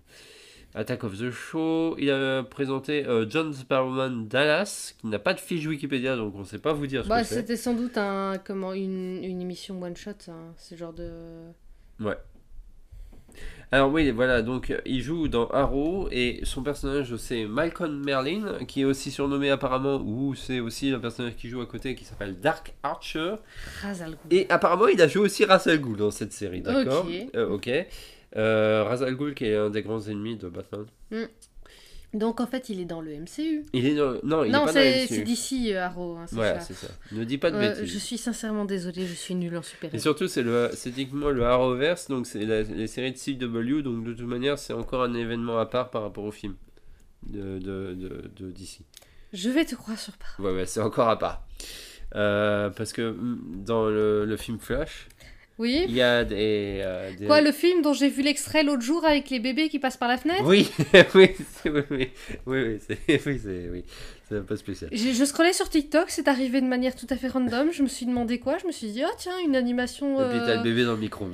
Attack 0.76 1.04
of 1.04 1.18
the 1.20 1.30
Show, 1.30 1.96
il 2.00 2.10
a 2.10 2.42
présenté 2.44 3.06
euh, 3.06 3.30
John 3.30 3.54
Sparrowman 3.54 4.28
Dallas, 4.28 4.96
qui 5.00 5.06
n'a 5.08 5.20
pas 5.20 5.36
de 5.36 5.40
fiche 5.40 5.68
Wikipédia, 5.68 6.16
donc 6.16 6.34
on 6.36 6.40
ne 6.40 6.44
sait 6.46 6.58
pas 6.58 6.74
vous 6.74 6.88
dire 6.88 7.04
ce 7.04 7.10
Bah, 7.10 7.22
que 7.22 7.28
c'est. 7.28 7.36
c'était 7.36 7.58
sans 7.58 7.76
doute 7.76 7.96
un, 7.98 8.40
comment, 8.44 8.74
une, 8.74 9.24
une 9.24 9.40
émission 9.40 9.80
one 9.82 9.96
shot, 9.96 10.12
hein, 10.30 10.54
ce 10.58 10.74
genre 10.76 10.94
de. 10.94 11.12
Alors 13.74 13.92
oui, 13.92 14.12
voilà, 14.12 14.44
donc 14.44 14.70
euh, 14.70 14.80
il 14.86 15.02
joue 15.02 15.28
dans 15.28 15.48
Arrow 15.48 16.08
et 16.12 16.42
son 16.44 16.62
personnage 16.62 17.16
c'est 17.16 17.46
Malcolm 17.46 18.04
Merlin, 18.06 18.60
qui 18.68 18.82
est 18.82 18.86
aussi 18.86 19.10
surnommé 19.10 19.50
apparemment, 19.50 19.96
ou 19.96 20.36
c'est 20.36 20.60
aussi 20.60 20.92
un 20.92 21.00
personnage 21.00 21.36
qui 21.38 21.50
joue 21.50 21.60
à 21.60 21.66
côté 21.66 21.96
qui 21.96 22.06
s'appelle 22.06 22.40
Dark 22.40 22.76
Archer. 22.84 23.34
Razal. 23.82 24.16
Et 24.30 24.46
apparemment 24.50 24.90
il 24.90 25.02
a 25.02 25.08
joué 25.08 25.24
aussi 25.24 25.44
Ra's 25.44 25.66
al 25.66 25.80
Ghul 25.80 25.98
dans 25.98 26.12
cette 26.12 26.34
série, 26.34 26.62
d'accord? 26.62 27.08
Ok. 27.08 27.30
Euh, 27.36 27.50
ok. 27.50 27.72
Euh, 28.36 28.84
Ra's 28.84 29.02
al 29.02 29.16
Ghul 29.16 29.34
qui 29.34 29.46
est 29.46 29.56
un 29.56 29.72
des 29.72 29.82
grands 29.82 30.02
ennemis 30.02 30.38
de 30.38 30.50
Batman. 30.50 30.86
Donc 32.14 32.40
en 32.40 32.46
fait, 32.48 32.70
il 32.70 32.80
est 32.80 32.86
dans 32.86 33.02
le 33.02 33.12
MCU. 33.16 33.66
Il 33.74 33.86
est 33.88 33.96
dans... 33.96 34.14
Non, 34.24 34.44
il 34.44 34.52
non, 34.52 34.62
est 34.64 34.66
pas 34.66 34.66
dans 34.68 34.68
c'est 34.74 35.02
la 35.02 35.08
c'est 35.08 35.16
MCU. 35.18 35.24
d'ici, 35.24 35.74
euh, 35.74 35.84
Arrow. 35.86 36.16
hein, 36.18 36.26
c'est 36.28 36.36
Voilà, 36.36 36.60
ça. 36.60 36.68
c'est 36.68 36.86
ça. 36.88 36.94
Ne 37.12 37.24
dis 37.24 37.38
pas 37.40 37.50
de 37.50 37.56
Euh, 37.58 37.60
bêtises. 37.76 37.92
je 37.92 37.98
suis 37.98 38.18
sincèrement 38.20 38.66
désolée, 38.66 39.08
je 39.08 39.14
suis 39.14 39.34
nulle 39.34 39.58
en 39.58 39.64
super 39.64 39.94
Et 39.94 39.98
surtout, 40.00 40.28
c'est 40.28 40.44
le, 40.44 40.70
c'est 40.74 40.92
techniquement 40.92 41.30
le 41.32 41.44
Arrowverse, 41.44 42.10
donc 42.10 42.28
c'est 42.28 42.46
la- 42.46 42.62
les 42.62 42.88
séries 42.88 43.14
de 43.14 43.18
CW, 43.18 43.82
donc 43.82 44.04
de 44.04 44.14
toute 44.14 44.28
manière, 44.28 44.60
c'est 44.60 44.74
encore 44.74 45.02
un 45.04 45.14
événement 45.16 45.58
à 45.58 45.66
part 45.66 45.90
par 45.90 46.04
rapport 46.04 46.24
au 46.26 46.32
film 46.32 46.56
de, 47.26 47.58
de, 47.58 47.94
de, 47.96 48.32
de 48.38 48.52
DC. 48.52 48.82
Je 49.34 49.50
vais 49.50 49.66
te 49.66 49.74
croire 49.74 49.98
sur 49.98 50.14
parole. 50.18 50.46
Ouais, 50.46 50.60
ouais, 50.62 50.66
c'est 50.68 50.82
encore 50.82 51.10
à 51.10 51.18
part. 51.18 51.48
Euh, 52.16 52.70
parce 52.70 52.94
que 52.94 53.10
mm, 53.12 53.64
dans 53.66 53.90
le, 53.90 54.26
le 54.26 54.38
film 54.38 54.60
Flash, 54.60 55.08
Oui 55.60 55.86
il 55.88 55.94
y 55.94 56.02
a 56.02 56.24
des. 56.24 56.82
euh, 56.84 57.12
des- 57.18 57.28
Quoi, 57.28 57.42
le 57.42 57.52
film 57.52 57.82
dont 57.84 57.94
j'ai 57.94 58.10
vu 58.10 58.24
l'extrait 58.24 58.64
l'autre 58.64 58.82
jour 58.82 59.06
avec 59.06 59.30
les 59.30 59.40
bébés 59.40 59.70
qui 59.70 59.78
passent 59.80 59.98
par 59.98 60.10
la 60.10 60.18
fenêtre? 60.18 60.44
Oui, 60.46 60.72
oui, 61.16 61.30
oui, 61.66 61.72
oui, 61.92 61.92
oui, 61.92 62.10
oui, 62.48 62.80
c'est, 62.88 62.98
oui, 63.28 63.40
c'est, 63.44 63.70
oui, 63.72 63.84
un 64.32 64.42
peu 64.42 64.56
spécial. 64.56 64.90
J'ai- 64.92 65.14
Je 65.14 65.24
scrollais 65.26 65.54
sur 65.54 65.70
TikTok, 65.70 66.06
c'est 66.10 66.28
arrivé 66.28 66.60
de 66.60 66.66
manière 66.66 66.96
tout 66.96 67.06
à 67.12 67.16
fait 67.16 67.28
random. 67.28 67.72
Je 67.72 67.84
me 67.84 67.88
suis 67.88 68.08
demandé 68.08 68.40
quoi? 68.40 68.58
Je 68.58 68.66
me 68.66 68.72
suis 68.72 68.88
dit, 68.88 69.04
oh 69.06 69.14
tiens, 69.18 69.38
une 69.46 69.56
animation. 69.56 70.20
Et 70.20 70.28
puis 70.30 70.40
t'as 70.44 70.54
euh, 70.54 70.58
le 70.58 70.64
bébé 70.64 70.86
dans 70.86 70.94
le 70.94 70.98
micro. 70.98 71.28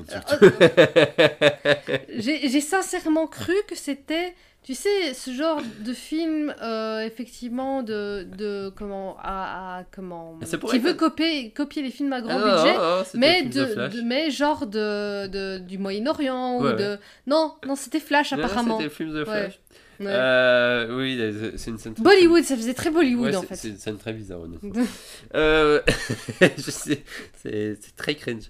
J'ai 2.17 2.49
j'ai 2.49 2.61
sincèrement 2.61 3.27
cru 3.27 3.53
que 3.67 3.75
c'était, 3.75 4.33
tu 4.63 4.75
sais, 4.75 5.13
ce 5.13 5.31
genre 5.31 5.61
de 5.79 5.93
film, 5.93 6.53
euh, 6.61 6.99
effectivement, 7.01 7.81
de, 7.81 8.27
de 8.37 8.71
comment, 8.75 9.17
à, 9.21 9.79
à- 9.79 9.83
comment, 9.91 10.37
qui 10.69 10.79
veut 10.79 10.93
copier, 10.93 11.51
copier 11.51 11.81
les 11.81 11.89
films 11.91 12.13
à 12.13 12.21
grand 12.21 12.39
Ah, 12.39 12.63
budget, 12.63 13.05
c'était 13.05 13.17
le 13.17 13.19
mais 13.19 13.43
de, 13.89 14.01
mais 14.03 14.31
genre 14.31 14.67
de, 14.67 15.27
de- 15.27 15.57
du 15.59 15.77
Moyen-Orient 15.77 16.59
Ouais, 16.61 16.73
ou 16.73 16.75
de, 16.75 16.97
non, 17.25 17.55
non, 17.65 17.75
c'était 17.75 17.99
Flash 17.99 18.33
apparemment. 18.33 18.77
C'était 18.77 18.83
le 18.89 18.89
film 18.93 19.13
de 19.13 19.23
Flash. 19.23 19.59
Ouais. 19.99 20.05
Euh, 20.07 20.95
oui, 20.97 21.53
c'est 21.57 21.71
une 21.71 21.77
scène. 21.77 21.93
très- 21.93 22.03
Bollywood, 22.03 22.43
ça 22.43 22.55
faisait 22.55 22.73
très 22.73 22.89
Bollywood 22.89 23.35
en 23.35 23.41
fait. 23.41 23.55
C'est 23.55 23.67
une 23.69 23.77
scène 23.77 23.97
très 23.97 24.13
bizarre, 24.13 24.41
honnêtement. 24.41 24.71
Euh, 25.35 25.81
je 26.41 26.71
sais, 26.71 27.03
c'est 27.43 27.77
c'est 27.81 27.95
très 27.97 28.15
cringe. 28.15 28.49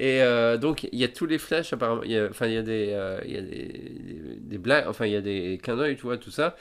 Et 0.00 0.22
euh, 0.22 0.56
donc, 0.58 0.84
il 0.92 0.98
y 0.98 1.04
a 1.04 1.08
tous 1.08 1.26
les 1.26 1.38
flashs, 1.38 1.72
apparemment. 1.72 2.02
il 2.04 2.12
y 2.12 2.18
a- 2.18 2.28
Enfin, 2.28 2.46
il 2.46 2.52
y 2.54 2.56
a 2.56 2.62
des, 2.62 2.90
euh, 2.92 3.20
il 3.24 3.32
y 3.32 3.36
a 3.36 3.42
des, 3.42 4.36
des, 4.40 4.58
blagues, 4.58 4.84
enfin, 4.86 5.06
il 5.06 5.12
y 5.12 5.16
a 5.16 5.20
des 5.20 5.58
clins 5.62 5.76
d'œil, 5.76 5.96
tu 5.96 6.02
vois, 6.02 6.18
tout 6.18 6.30
ça. 6.30 6.56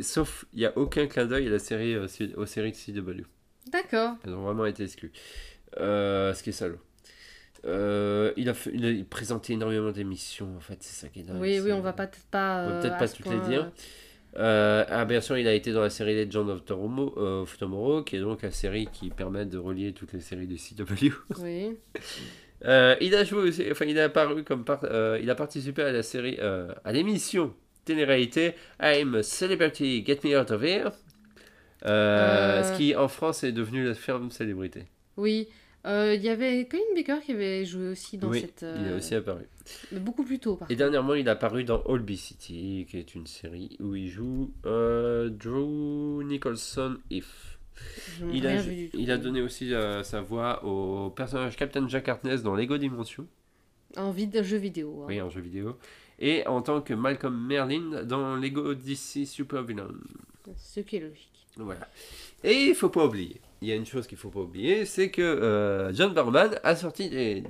Sauf, 0.00 0.46
il 0.54 0.60
n'y 0.60 0.66
a 0.66 0.72
aucun 0.76 1.06
clin 1.06 1.26
d'œil 1.26 1.46
à 1.48 1.50
la 1.50 1.58
série, 1.58 1.94
euh, 1.94 2.06
aux 2.36 2.46
séries 2.46 2.72
de 2.72 2.76
CW. 2.76 3.24
D'accord. 3.70 4.16
Elles 4.24 4.32
ont 4.32 4.42
vraiment 4.42 4.64
été 4.66 4.84
exclues. 4.84 5.12
Ce 5.76 6.42
qui 6.42 6.50
est 6.50 6.52
salaud. 6.52 6.78
Il, 7.64 8.48
a 8.48 8.54
fait- 8.54 8.70
il 8.72 9.00
a 9.00 9.04
présenté 9.04 9.52
énormément 9.52 9.90
d'émissions, 9.90 10.56
en 10.56 10.60
fait, 10.60 10.78
c'est 10.80 10.94
ça 11.04 11.08
qui 11.08 11.20
est 11.20 11.24
dingue. 11.24 11.40
Oui, 11.40 11.60
oui, 11.60 11.72
on 11.72 11.80
va 11.80 11.92
peut-être 11.92 12.20
pas. 12.30 12.64
On 12.66 12.70
va 12.70 12.80
peut-être 12.80 12.98
pas 12.98 13.08
toutes 13.08 13.26
les 13.26 13.40
dire. 13.40 13.70
Euh, 14.36 14.84
ah, 14.88 15.04
bien 15.04 15.20
sûr, 15.20 15.36
il 15.38 15.48
a 15.48 15.54
été 15.54 15.72
dans 15.72 15.80
la 15.80 15.90
série 15.90 16.14
Legend 16.14 16.48
of 16.50 16.64
Tomorrow, 16.64 17.14
euh, 17.16 17.42
of 17.42 17.58
Tomorrow, 17.58 18.02
qui 18.04 18.16
est 18.16 18.20
donc 18.20 18.42
la 18.42 18.50
série 18.50 18.86
qui 18.92 19.10
permet 19.10 19.46
de 19.46 19.58
relier 19.58 19.92
toutes 19.92 20.12
les 20.12 20.20
séries 20.20 20.46
de 20.46 20.56
CW. 20.56 21.12
Oui. 21.42 21.76
Euh, 22.64 22.96
il 23.00 23.14
a 23.14 23.24
joué 23.24 23.48
aussi, 23.48 23.64
enfin, 23.70 23.84
il 23.84 23.98
a 23.98 24.04
apparu 24.04 24.42
comme 24.42 24.64
euh, 24.84 25.18
il 25.22 25.30
a 25.30 25.34
participé 25.34 25.82
à 25.82 25.92
la 25.92 26.02
série, 26.02 26.36
euh, 26.40 26.72
à 26.84 26.92
l'émission 26.92 27.54
télé-réalité 27.84 28.54
I'm 28.82 29.14
a 29.14 29.22
Celebrity, 29.22 30.04
Get 30.04 30.20
Me 30.24 30.38
Out 30.38 30.50
of 30.50 30.62
Here, 30.62 30.90
ce 31.84 32.76
qui 32.76 32.94
en 32.96 33.08
France 33.08 33.44
est 33.44 33.52
devenu 33.52 33.84
la 33.84 33.94
ferme 33.94 34.30
célébrité. 34.30 34.84
Oui. 35.16 35.48
Il 35.84 36.20
y 36.20 36.28
avait 36.28 36.66
Colin 36.66 36.82
Baker 36.94 37.20
qui 37.24 37.32
avait 37.32 37.64
joué 37.64 37.88
aussi 37.88 38.18
dans 38.18 38.28
oui, 38.28 38.40
cette. 38.42 38.66
il 38.78 38.92
a 38.92 38.96
aussi 38.96 39.14
apparu. 39.14 39.44
Mais 39.90 40.00
beaucoup 40.00 40.22
plus 40.22 40.38
tôt, 40.38 40.56
par 40.56 40.70
Et 40.70 40.76
dernièrement, 40.76 41.14
il 41.14 41.26
a 41.30 41.32
apparu 41.32 41.64
dans 41.64 41.80
Holby 41.86 42.18
City, 42.18 42.86
qui 42.90 42.98
est 42.98 43.14
une 43.14 43.26
série 43.26 43.74
où 43.80 43.94
il 43.94 44.08
joue 44.08 44.52
Drew 44.64 46.22
Nicholson 46.24 46.98
If. 47.10 47.57
Il 48.32 48.46
a, 48.46 48.60
vu 48.60 48.90
il 48.94 49.20
donné 49.20 49.40
aussi 49.42 49.72
euh, 49.72 50.02
sa 50.02 50.20
voix 50.20 50.64
au 50.64 51.10
personnage 51.10 51.56
Captain 51.56 51.86
Jack 51.88 52.08
Harkness 52.08 52.42
dans 52.42 52.54
Lego 52.56 52.76
Dimension, 52.78 53.26
En 53.96 54.12
jeu 54.42 54.56
vidéo. 54.56 55.02
hein. 55.02 55.06
oui, 55.08 55.20
en 55.20 55.30
jeu 55.30 55.40
vidéo, 55.40 55.78
et 56.18 56.46
en 56.46 56.62
tant 56.62 56.80
que 56.80 56.94
Malcolm 56.94 57.46
Merlin 57.46 58.02
dans 58.04 58.34
Lego 58.36 58.74
DC 58.74 59.24
Super 59.26 59.62
Villain. 59.62 59.88
Ce 60.56 60.80
qui 60.80 60.96
est 60.96 61.00
logique. 61.00 61.46
Voilà. 61.56 61.88
Et 62.44 62.66
il 62.66 62.74
faut 62.74 62.88
pas 62.88 63.04
oublier, 63.06 63.40
il 63.62 63.68
y 63.68 63.72
a 63.72 63.74
une 63.74 63.86
chose 63.86 64.06
qu'il 64.06 64.18
faut 64.18 64.30
pas 64.30 64.40
oublier, 64.40 64.84
c'est 64.84 65.10
que 65.10 65.22
euh, 65.22 65.92
John 65.92 66.12
Barrowman 66.14 66.58
a 66.62 66.74
sorti 66.76 67.10
des, 67.10 67.42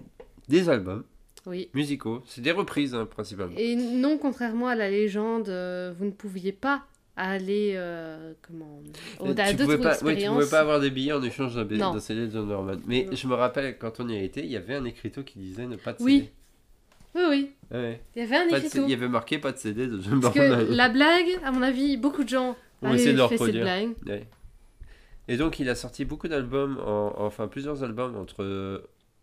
des 0.48 0.68
albums 0.68 1.05
Oui. 1.46 1.68
musicaux, 1.74 2.22
c'est 2.26 2.40
des 2.40 2.52
reprises 2.52 2.94
hein, 2.94 3.06
principalement. 3.06 3.55
Et 3.56 3.74
non, 3.76 4.18
contrairement 4.18 4.68
à 4.68 4.74
la 4.74 4.90
légende, 4.90 5.48
euh, 5.48 5.92
vous 5.98 6.05
ne 6.06 6.10
pouviez 6.10 6.52
pas 6.52 6.86
aller 7.24 7.74
euh, 7.77 8.32
comment 8.43 8.81
Euh, 9.20 9.24
au-delà 9.31 9.51
tu 9.51 9.57
d'autres 9.57 9.77
pouvais 9.77 9.89
pas, 9.90 10.03
ouais, 10.05 10.16
tu 10.16 10.27
pouvais 10.28 10.49
pas 10.49 10.61
avoir 10.61 10.81
des 10.81 10.90
billets 10.90 11.12
en 11.12 11.23
échange 11.23 11.55
d'un 11.55 11.99
CD 12.01 12.27
de 12.27 12.31
John 12.32 12.49
Barrowman. 12.49 12.81
Mais 12.86 13.05
Non. 13.05 13.16
je 13.16 13.27
me 13.27 13.35
rappelle 13.35 13.77
quand 13.78 14.01
on 14.01 14.09
y 14.09 14.16
a 14.16 14.23
été, 14.23 14.40
il 14.45 14.51
y 14.51 14.57
avait 14.57 14.74
un 14.74 14.85
écriteau 14.85 15.23
qui 15.23 15.39
disait 15.39 15.66
ne 15.66 15.77
pas 15.77 15.93
de 15.93 16.03
Oui. 16.03 16.19
CD. 16.19 16.32
Oui, 17.15 17.23
oui. 17.28 17.51
Ouais. 17.73 18.01
Il 18.15 18.23
y 18.23 18.24
avait 18.24 18.36
un 18.36 18.49
écriteau. 18.57 18.85
il 18.85 18.90
y 18.90 18.95
avait 18.95 19.09
marqué 19.09 19.39
pas 19.39 19.53
de 19.53 19.59
CD 19.59 19.86
de 19.86 20.01
John 20.01 20.20
Parce 20.20 20.35
Barrowman. 20.35 20.66
que 20.69 20.73
la 20.73 20.89
blague, 20.89 21.39
à 21.45 21.51
mon 21.51 21.62
avis, 21.62 21.97
beaucoup 21.97 22.23
de 22.24 22.28
gens 22.28 22.57
On 22.82 22.89
avaient 22.89 22.97
essaie 22.97 23.12
de 23.12 23.19
fait 23.19 23.23
cette 23.23 23.31
reproduire. 23.40 23.65
blague. 23.65 23.89
Ouais. 24.07 24.27
Et 25.27 25.36
donc 25.36 25.59
il 25.59 25.69
a 25.69 25.74
sorti 25.74 26.05
beaucoup 26.05 26.28
d'albums, 26.28 26.78
en- 26.86 27.12
enfin 27.19 27.49
plusieurs 27.49 27.82
albums 27.82 28.16
entre 28.16 28.43
euh, 28.45 28.78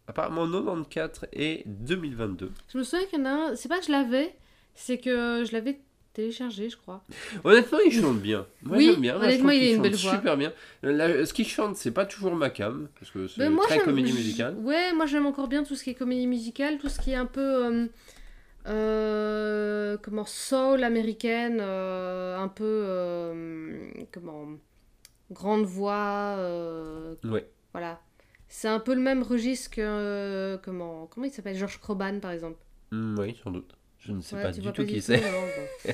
apparemment 0.07 0.45
94 0.45 1.25
et 1.33 1.63
2022. 1.65 2.51
Je 2.71 2.77
me 2.77 2.83
souviens 2.83 3.05
qu'il 3.07 3.19
y 3.19 3.21
en 3.21 3.25
a 3.25 3.29
un, 3.29 3.55
c'est 3.55 3.69
pas 3.69 3.79
que 3.79 3.85
je 3.87 3.91
l'avais, 3.91 4.35
c'est 4.75 4.97
que 4.99 5.43
je 5.47 5.51
l'avais 5.53 5.79
téléchargé, 6.15 6.69
je 6.69 6.77
crois. 6.77 7.03
Honnêtement, 7.43 7.77
il 7.85 7.91
chante 7.91 8.19
bien. 8.19 8.45
Moi, 8.63 8.77
Oui, 8.77 8.85
j'aime 8.91 9.01
bien. 9.01 9.13
Moi, 9.13 9.21
je 9.21 9.27
honnêtement, 9.27 9.49
trouve 9.49 9.61
il 9.61 9.63
a 9.63 9.67
qu'il 9.67 9.75
une 9.75 9.81
belle 9.83 9.97
chante 9.97 10.01
voix. 10.01 10.15
Super 10.15 10.37
bien. 10.37 10.53
Ce 10.83 11.33
qu'il 11.33 11.47
chante, 11.47 11.75
c'est 11.75 11.91
pas 11.91 12.05
toujours 12.05 12.35
ma 12.35 12.49
cam, 12.49 12.87
parce 12.99 13.11
que 13.11 13.27
c'est 13.27 13.49
moi, 13.49 13.65
très 13.67 13.79
comédie 13.79 14.13
musicale. 14.13 14.55
Ouais, 14.59 14.93
moi 14.93 15.05
j'aime 15.05 15.25
encore 15.25 15.47
bien 15.47 15.63
tout 15.63 15.75
ce 15.75 15.83
qui 15.83 15.91
est 15.91 15.95
comédie 15.95 16.27
musicale, 16.27 16.77
tout 16.79 16.89
ce 16.89 16.99
qui 16.99 17.11
est 17.11 17.15
un 17.15 17.25
peu. 17.27 17.65
euh, 17.65 17.87
euh, 18.67 19.97
comment 20.01 20.25
soul 20.25 20.83
américaine, 20.83 21.59
euh, 21.61 22.37
un 22.37 22.47
peu. 22.47 24.05
comment. 24.11 24.47
Grande 25.31 25.65
voix. 25.65 26.35
Ouais. 27.23 27.47
voilà. 27.73 27.99
C'est 28.47 28.67
un 28.67 28.79
peu 28.79 28.93
le 28.93 29.01
même 29.01 29.23
registre 29.23 29.71
que. 29.71 30.57
comment, 30.63 31.07
comment 31.07 31.25
il 31.25 31.31
s'appelle? 31.31 31.55
George 31.57 31.79
Croban 31.79 32.19
par 32.19 32.31
exemple. 32.31 32.57
Hmm, 32.91 33.17
oui, 33.19 33.35
sans 33.43 33.51
doute. 33.51 33.75
Je 34.05 34.11
ne 34.11 34.21
sais 34.21 34.35
Ouais, 34.35 34.43
pas 34.43 34.51
du 34.51 34.61
tout 34.71 34.85
qui 34.85 35.01
c'est. 35.01 35.17
bon. 35.21 35.91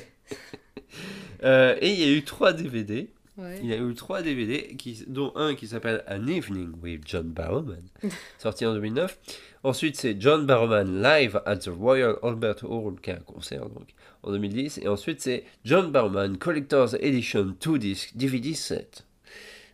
Euh, 1.44 1.76
et 1.80 1.90
il 1.92 1.98
y 1.98 2.04
a 2.04 2.12
eu 2.12 2.22
trois 2.22 2.52
DVD. 2.52 3.08
Ouais. 3.36 3.58
Il 3.62 3.66
y 3.68 3.72
a 3.72 3.76
eu 3.78 3.94
trois 3.94 4.22
DVD, 4.22 4.76
qui, 4.76 5.02
dont 5.08 5.32
un 5.34 5.54
qui 5.56 5.66
s'appelle 5.66 6.04
An 6.06 6.26
Evening 6.28 6.70
with 6.82 7.02
John 7.08 7.30
Barrowman, 7.30 7.82
sorti 8.38 8.64
en 8.66 8.74
2009. 8.74 9.18
Ensuite, 9.64 9.96
c'est 9.96 10.20
John 10.20 10.46
Barrowman 10.46 11.02
Live 11.02 11.40
at 11.46 11.56
the 11.56 11.68
Royal 11.76 12.16
Albert 12.22 12.62
Hall, 12.62 12.94
qui 13.00 13.10
est 13.10 13.14
un 13.14 13.20
concert 13.20 13.68
donc, 13.70 13.88
en 14.22 14.30
2010. 14.30 14.78
Et 14.82 14.88
ensuite, 14.88 15.20
c'est 15.20 15.44
John 15.64 15.90
Barrowman 15.90 16.36
Collector's 16.36 16.94
Edition 17.00 17.56
2 17.60 17.78
disc 17.78 18.12
DVD 18.14 18.54
set, 18.54 19.04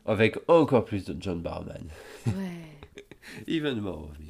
avec 0.07 0.39
encore 0.49 0.85
plus 0.87 1.05
de 1.05 1.17
John 1.21 1.43
Barrowman. 1.43 1.89
Ouais. 2.29 2.33
Even 3.49 3.81
more 3.81 4.05
of 4.05 4.19
me. 4.21 4.28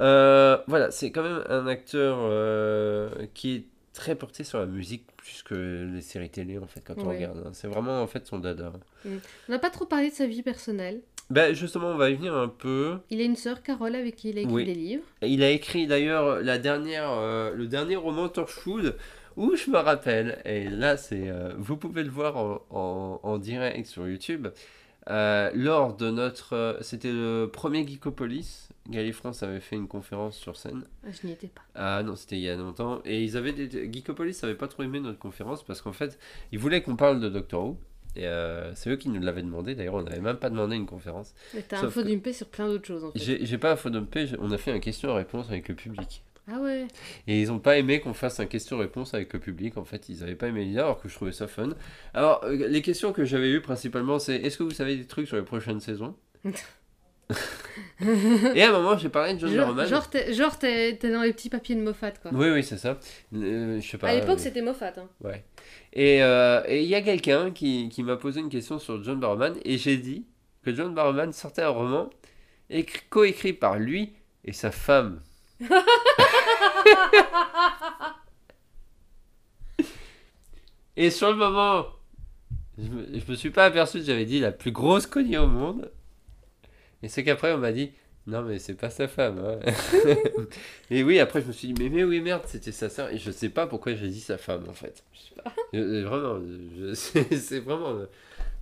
Euh, 0.00 0.58
voilà, 0.66 0.90
c'est 0.90 1.10
quand 1.10 1.22
même 1.22 1.42
un 1.48 1.66
acteur 1.66 2.18
euh, 2.20 3.10
qui 3.34 3.54
est 3.56 3.64
très 3.94 4.14
porté 4.14 4.44
sur 4.44 4.58
la 4.60 4.66
musique 4.66 5.04
plus 5.16 5.42
que 5.42 5.90
les 5.92 6.00
séries 6.02 6.30
télé 6.30 6.58
en 6.58 6.66
fait 6.68 6.80
quand 6.86 6.94
on 6.98 7.08
regarde. 7.08 7.42
hein. 7.44 7.50
C'est 7.52 7.66
vraiment 7.66 8.00
en 8.00 8.06
fait 8.06 8.26
son 8.26 8.38
dada. 8.38 8.72
On 9.04 9.10
n'a 9.52 9.58
pas 9.58 9.70
trop 9.70 9.86
parlé 9.86 10.10
de 10.10 10.14
sa 10.14 10.26
vie 10.26 10.42
personnelle. 10.42 11.00
Ben 11.30 11.52
justement, 11.54 11.88
on 11.88 11.96
va 11.96 12.08
y 12.10 12.14
venir 12.14 12.34
un 12.34 12.48
peu. 12.48 12.96
Il 13.10 13.20
a 13.20 13.24
une 13.24 13.36
sœur, 13.36 13.62
Carole, 13.62 13.94
avec 13.94 14.16
qui 14.16 14.30
il 14.30 14.38
a 14.38 14.42
écrit 14.42 14.52
Oui. 14.54 14.64
des 14.64 14.74
livres. 14.74 15.04
Il 15.20 15.42
a 15.42 15.50
écrit 15.50 15.86
d'ailleurs 15.86 16.40
la 16.42 16.58
dernière, 16.58 17.10
euh, 17.10 17.52
le 17.54 17.66
dernier 17.66 17.96
roman 17.96 18.28
Torchwood 18.28 18.96
où 19.36 19.54
je 19.54 19.70
me 19.70 19.78
rappelle, 19.78 20.40
et 20.44 20.68
là 20.68 20.96
c'est, 20.96 21.28
euh, 21.28 21.52
vous 21.58 21.76
pouvez 21.76 22.02
le 22.02 22.10
voir 22.10 22.36
en, 22.36 22.60
en- 22.70 23.20
en 23.22 23.38
direct 23.38 23.86
sur 23.86 24.08
YouTube, 24.08 24.48
euh, 25.10 25.50
lors 25.54 25.94
de 25.96 26.10
notre, 26.10 26.78
c'était 26.80 27.12
le 27.12 27.48
premier 27.52 27.86
Geekopolis, 27.86 28.67
Galifrance 28.88 29.42
avait 29.42 29.60
fait 29.60 29.76
une 29.76 29.88
conférence 29.88 30.36
sur 30.36 30.56
scène. 30.56 30.84
Ah, 31.04 31.08
je 31.10 31.26
n'y 31.26 31.32
étais 31.32 31.48
pas. 31.48 31.62
Ah 31.74 32.02
non, 32.02 32.16
c'était 32.16 32.36
il 32.36 32.42
y 32.42 32.48
a 32.48 32.56
longtemps. 32.56 33.00
Et 33.04 33.22
ils 33.22 33.36
avaient 33.36 33.52
des... 33.52 33.68
Geekopolis 33.92 34.38
n'avait 34.42 34.54
pas 34.54 34.68
trop 34.68 34.82
aimé 34.82 35.00
notre 35.00 35.18
conférence 35.18 35.62
parce 35.62 35.82
qu'en 35.82 35.92
fait, 35.92 36.18
ils 36.52 36.58
voulaient 36.58 36.82
qu'on 36.82 36.96
parle 36.96 37.20
de 37.20 37.28
Doctor 37.28 37.64
Who. 37.64 37.78
Et 38.16 38.26
euh, 38.26 38.74
c'est 38.74 38.90
eux 38.90 38.96
qui 38.96 39.10
nous 39.10 39.20
l'avaient 39.20 39.42
demandé. 39.42 39.74
D'ailleurs, 39.74 39.94
on 39.94 40.02
n'avait 40.02 40.20
même 40.20 40.38
pas 40.38 40.50
demandé 40.50 40.74
une 40.76 40.86
conférence. 40.86 41.34
Mais 41.54 41.62
t'as 41.62 41.84
un 41.84 41.90
que- 41.90 42.00
dumpé 42.00 42.32
sur 42.32 42.48
plein 42.48 42.66
d'autres 42.66 42.86
choses 42.86 43.04
en 43.04 43.12
fait. 43.12 43.44
J'ai 43.44 43.58
pas 43.58 43.76
faux 43.76 43.90
dumper, 43.90 44.26
j'ai- 44.26 44.36
on 44.40 44.50
a 44.50 44.58
fait 44.58 44.72
un 44.72 44.80
question-réponse 44.80 45.48
avec 45.50 45.68
le 45.68 45.74
public. 45.74 46.22
Ah 46.50 46.58
ouais. 46.60 46.86
Et 47.26 47.42
ils 47.42 47.52
ont 47.52 47.58
pas 47.58 47.76
aimé 47.76 48.00
qu'on 48.00 48.14
fasse 48.14 48.40
un 48.40 48.46
question-réponse 48.46 49.12
avec 49.12 49.34
le 49.34 49.38
public. 49.38 49.76
En 49.76 49.84
fait, 49.84 50.08
ils 50.08 50.22
avaient 50.22 50.34
pas 50.34 50.48
aimé 50.48 50.64
l'idée 50.64 50.78
alors 50.78 50.98
que 50.98 51.08
je 51.10 51.14
trouvais 51.14 51.30
ça 51.32 51.46
fun. 51.46 51.68
Alors, 52.14 52.42
euh, 52.44 52.66
les 52.68 52.80
questions 52.80 53.12
que 53.12 53.26
j'avais 53.26 53.50
eues 53.50 53.60
principalement, 53.60 54.18
c'est 54.18 54.36
est-ce 54.36 54.56
que 54.56 54.62
vous 54.62 54.70
savez 54.70 54.96
des 54.96 55.06
trucs 55.06 55.28
sur 55.28 55.36
les 55.36 55.42
prochaines 55.42 55.80
saisons? 55.80 56.16
Et 58.54 58.62
à 58.62 58.68
un 58.68 58.72
moment, 58.72 58.96
j'ai 58.96 59.08
parlé 59.08 59.34
de 59.34 59.40
John 59.40 59.54
Barrowman. 59.56 59.86
genre, 59.86 60.08
t'es, 60.08 60.32
genre 60.32 60.56
t'es, 60.58 60.92
dans 60.94 61.22
les 61.22 61.32
petits 61.32 61.50
papiers 61.50 61.74
de 61.74 61.80
Moffat 61.82 62.12
quoi. 62.12 62.30
Oui, 62.32 62.48
oui, 62.50 62.62
c'est 62.62 62.78
ça. 62.78 62.98
Euh, 63.34 63.80
je 63.80 63.86
sais 63.88 63.98
pas. 63.98 64.08
à 64.08 64.14
l'époque 64.14 64.38
euh, 64.38 64.42
c'était 64.42 64.62
Moffat. 64.62 64.92
Hein. 64.96 65.08
Ouais. 65.22 65.44
Et 65.92 66.22
euh, 66.22 66.62
et 66.68 66.82
il 66.82 66.88
y 66.88 66.94
a 66.94 67.02
quelqu'un 67.02 67.50
qui, 67.50 67.88
qui 67.88 68.02
m'a 68.02 68.16
posé 68.16 68.40
une 68.40 68.48
question 68.48 68.78
sur 68.78 69.02
John 69.02 69.18
Barrowman 69.18 69.54
et 69.64 69.78
j'ai 69.78 69.96
dit 69.96 70.26
que 70.62 70.72
John 70.74 70.94
Barrowman 70.94 71.32
sortait 71.32 71.62
un 71.62 71.70
roman 71.70 72.08
écrit- 72.70 73.02
coécrit 73.10 73.52
par 73.52 73.78
lui 73.78 74.12
et 74.44 74.52
sa 74.52 74.70
femme. 74.70 75.20
et 80.96 81.10
sur 81.10 81.30
le 81.30 81.36
moment, 81.36 81.86
je 82.78 82.88
me, 82.88 83.06
je 83.18 83.30
me 83.30 83.36
suis 83.36 83.50
pas 83.50 83.66
aperçu 83.66 83.98
que 83.98 84.04
j'avais 84.04 84.24
dit 84.24 84.40
la 84.40 84.52
plus 84.52 84.72
grosse 84.72 85.06
connerie 85.06 85.38
au 85.38 85.46
monde. 85.46 85.90
Et 87.02 87.08
c'est 87.08 87.24
qu'après 87.24 87.52
on 87.52 87.58
m'a 87.58 87.72
dit 87.72 87.92
non 88.26 88.42
mais 88.42 88.58
c'est 88.58 88.74
pas 88.74 88.90
sa 88.90 89.08
femme. 89.08 89.38
hein. 89.38 89.58
et 90.90 91.02
oui 91.02 91.18
après 91.18 91.40
je 91.42 91.46
me 91.46 91.52
suis 91.52 91.72
dit 91.72 91.82
mais, 91.82 91.88
mais 91.88 92.04
oui 92.04 92.20
merde 92.20 92.42
c'était 92.46 92.72
sa 92.72 92.88
sœur 92.88 93.10
et 93.10 93.18
je 93.18 93.30
sais 93.30 93.48
pas 93.48 93.66
pourquoi 93.66 93.94
j'ai 93.94 94.08
dit 94.08 94.20
sa 94.20 94.38
femme 94.38 94.64
en 94.68 94.74
fait. 94.74 95.02
Je 95.12 95.18
sais 95.20 95.42
pas. 95.42 95.52
Je- 95.72 95.78
je- 96.00 96.04
vraiment 96.04 96.40
je- 96.40 96.94
c'est 97.36 97.60
vraiment. 97.60 97.98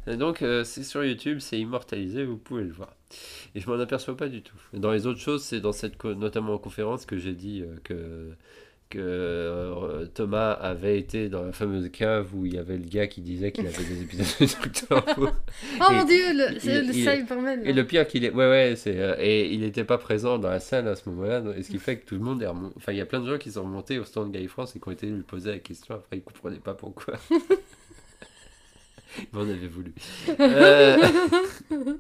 euh, 0.09 0.17
Donc 0.17 0.43
euh, 0.43 0.65
c'est 0.65 0.85
sur 0.85 1.05
YouTube 1.05 1.39
c'est 1.41 1.59
immortalisé 1.59 2.25
vous 2.25 2.37
pouvez 2.37 2.65
le 2.65 2.73
voir. 2.73 2.95
Et 3.55 3.61
je 3.61 3.69
m'en 3.71 3.79
aperçois 3.81 4.17
pas 4.17 4.29
du 4.29 4.43
tout. 4.43 4.57
Dans 4.73 4.93
les 4.93 5.07
autres 5.07 5.21
choses 5.21 5.43
c'est 5.45 5.61
dans 5.61 5.73
cette 5.73 6.03
notamment 6.05 6.55
en 6.55 6.59
conférence 6.59 7.07
que 7.07 7.19
j'ai 7.19 7.35
dit 7.35 7.63
euh, 7.63 7.77
que 7.85 8.33
que 8.89 8.99
euh, 9.01 10.07
Thomas 10.15 10.53
avait 10.53 10.99
été 10.99 11.29
dans 11.29 11.43
la 11.43 11.53
fameuse 11.53 11.91
cave 11.91 12.29
où 12.35 12.47
il 12.47 12.55
y 12.55 12.59
avait 12.59 12.77
le 12.77 12.85
gars 12.85 13.07
qui 13.09 13.21
disait 13.21 13.51
qu'il 13.53 13.67
avait 13.67 13.83
des 13.85 14.03
épisodes 14.03 14.27
de 14.41 14.47
Doctor 14.63 15.05
Who. 15.19 15.29
Oh 15.81 15.93
mon 15.93 16.05
dieu, 16.05 16.17
le, 16.33 16.59
c'est 16.61 16.79
il- 16.81 16.87
le 16.89 16.95
il- 16.95 17.05
Cyberman. 17.05 17.63
Et 17.67 17.73
le 17.73 17.85
pire 17.87 18.07
qu'il 18.07 18.25
est, 18.25 18.31
ouais 18.31 18.49
ouais, 18.49 18.75
c'est 18.77 18.99
euh, 18.99 19.17
et 19.19 19.53
il 19.53 19.61
n'était 19.61 19.85
pas 19.85 19.99
présent 19.99 20.39
dans 20.39 20.51
la 20.51 20.61
salle 20.61 20.87
à 20.89 20.95
ce 20.97 21.09
moment-là, 21.09 21.41
donc- 21.41 21.57
et 21.57 21.63
ce 21.63 21.71
qui 21.71 21.79
fait 21.79 21.97
que 21.99 22.07
tout 22.07 22.15
le 22.15 22.21
monde 22.21 22.43
est 22.43 22.47
remonté. 22.47 22.75
Enfin, 22.77 22.93
il 22.93 22.99
y 22.99 23.01
a 23.01 23.07
plein 23.07 23.21
de 23.21 23.29
gens 23.29 23.39
qui 23.39 23.51
sont 23.51 23.63
remontés 23.65 23.99
au 23.99 24.05
stand 24.05 24.31
Guy 24.33 24.47
France 24.47 24.77
et 24.77 24.81
qui 24.81 24.89
ont 24.89 24.93
été 24.93 25.07
lui 25.07 25.23
poser 25.23 25.51
la 25.51 25.59
question. 25.59 25.95
Après, 25.97 26.19
ils 26.19 26.23
comprenaient 26.23 26.57
pas 26.59 26.75
pourquoi. 26.75 27.15
Mais 29.19 29.27
on 29.41 29.41
avait 29.49 29.67
voulu. 29.69 29.95
Euh, 30.41 30.97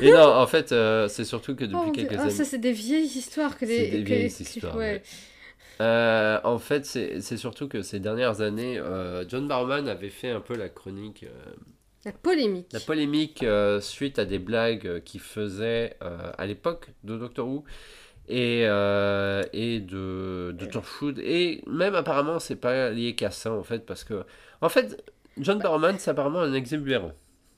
Et 0.00 0.10
non, 0.10 0.22
en 0.34 0.46
fait, 0.46 0.72
euh, 0.72 1.08
c'est 1.08 1.24
surtout 1.24 1.54
que 1.54 1.64
Oh, 1.64 1.66
depuis 1.66 1.92
Dieu. 1.92 2.02
quelques 2.08 2.18
Ah, 2.18 2.22
années. 2.22 2.30
ça 2.30 2.44
c'est 2.44 2.58
des 2.58 2.72
vieilles 2.72 3.04
histoires 3.06 3.58
que 3.58 3.66
C'est 3.66 3.78
les. 3.78 3.90
des 3.90 3.98
que- 4.02 4.08
vieilles 4.08 4.32
que- 4.32 4.42
histoires, 4.42 4.76
ouais. 4.76 4.82
ouais. 4.94 5.02
Euh, 5.80 6.38
en 6.44 6.58
fait, 6.58 6.84
c'est 6.86 7.36
surtout 7.36 7.68
que 7.68 7.82
ces 7.82 8.00
dernières 8.00 8.40
années, 8.40 8.78
euh, 8.78 9.24
John 9.28 9.48
Barrowman 9.48 9.88
avait 9.88 10.10
fait 10.10 10.30
un 10.30 10.40
peu 10.40 10.56
la 10.56 10.68
chronique. 10.68 11.24
euh, 11.24 11.52
La 12.04 12.12
polémique. 12.12 12.72
La 12.72 12.80
polémique 12.80 13.44
suite 13.80 14.18
à 14.18 14.24
des 14.24 14.38
blagues 14.38 15.02
qu'il 15.04 15.20
faisait 15.20 15.96
à 16.00 16.46
l'époque 16.46 16.90
de 17.02 17.16
Doctor 17.16 17.46
Who 17.48 17.64
et, 18.28 18.60
et 18.62 19.80
de, 19.80 20.54
de 20.56 20.66
Torchwood. 20.66 21.18
Et 21.18 21.62
même 21.66 21.94
apparemment, 21.94 22.38
c'est 22.38 22.56
pas 22.56 22.90
lié 22.90 23.14
qu'à 23.14 23.30
ça 23.30 23.52
en 23.52 23.62
fait, 23.62 23.84
parce 23.86 24.04
que 24.04 24.24
en 24.60 24.68
fait, 24.68 25.02
John 25.38 25.58
Barrowman, 25.58 25.96
c'est 25.98 26.10
apparemment 26.10 26.40
un 26.40 26.52
exubérant. 26.52 27.12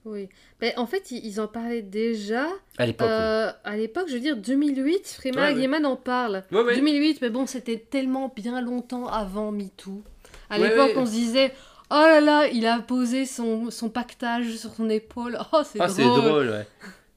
Oui. 0.06 0.28
Ben, 0.60 0.72
en 0.76 0.86
fait, 0.86 1.10
ils, 1.10 1.26
ils 1.26 1.40
en 1.40 1.48
parlaient 1.48 1.82
déjà. 1.82 2.46
À 2.78 2.86
l'époque. 2.86 3.08
oui. 3.08 3.14
euh, 3.14 3.50
à 3.64 3.76
l'époque, 3.76 4.06
je 4.08 4.14
veux 4.14 4.20
dire 4.20 4.36
2008, 4.36 5.08
Freeman 5.18 5.54
Ouais, 5.56 5.66
ouais. 5.68 5.84
En 5.84 5.96
parle. 5.96 6.42
Ouais, 6.52 6.62
ouais. 6.62 6.76
2008, 6.76 7.20
mais 7.20 7.28
bon, 7.30 7.46
c'était 7.46 7.76
tellement 7.78 8.32
bien 8.34 8.60
longtemps 8.62 9.06
avant 9.08 9.52
MeToo. 9.52 10.02
À 10.48 10.58
Ouais, 10.58 10.68
l'époque, 10.68 10.90
ouais. 10.96 10.98
on 10.98 11.06
se 11.06 11.10
disait 11.10 11.52
Oh 11.90 11.94
là 11.94 12.20
là, 12.20 12.46
il 12.48 12.66
a 12.66 12.78
posé 12.80 13.26
son, 13.26 13.70
son 13.70 13.90
pactage 13.90 14.56
sur 14.56 14.72
son 14.74 14.88
épaule. 14.88 15.38
Oh, 15.52 15.62
c'est 15.64 15.80
Ah, 15.80 15.86
drôle. 15.88 15.96
c'est 15.96 16.04
drôle, 16.04 16.48
ouais. 16.50 16.66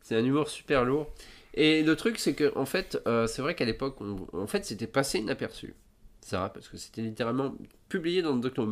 C'est 0.02 0.16
un 0.16 0.26
humour 0.26 0.50
super 0.50 0.84
lourd. 0.84 1.08
Et 1.54 1.84
le 1.84 1.96
truc, 1.96 2.18
c'est 2.20 2.34
que, 2.34 2.52
en 2.58 2.66
fait, 2.66 3.00
euh, 3.08 3.28
c'est 3.28 3.42
vrai 3.42 3.54
qu'à 3.56 3.66
l'époque, 3.66 3.98
on- 4.02 4.26
en 4.34 4.48
fait, 4.48 4.66
c'était 4.66 4.88
passé 4.88 5.20
inaperçu. 5.20 5.74
Ça, 6.22 6.50
parce 6.54 6.68
que 6.70 6.78
c'était 6.78 7.02
littéralement 7.02 7.54
publié 7.88 8.22
dans 8.22 8.34
le 8.34 8.40
Doctor 8.42 8.66
Who 8.66 8.72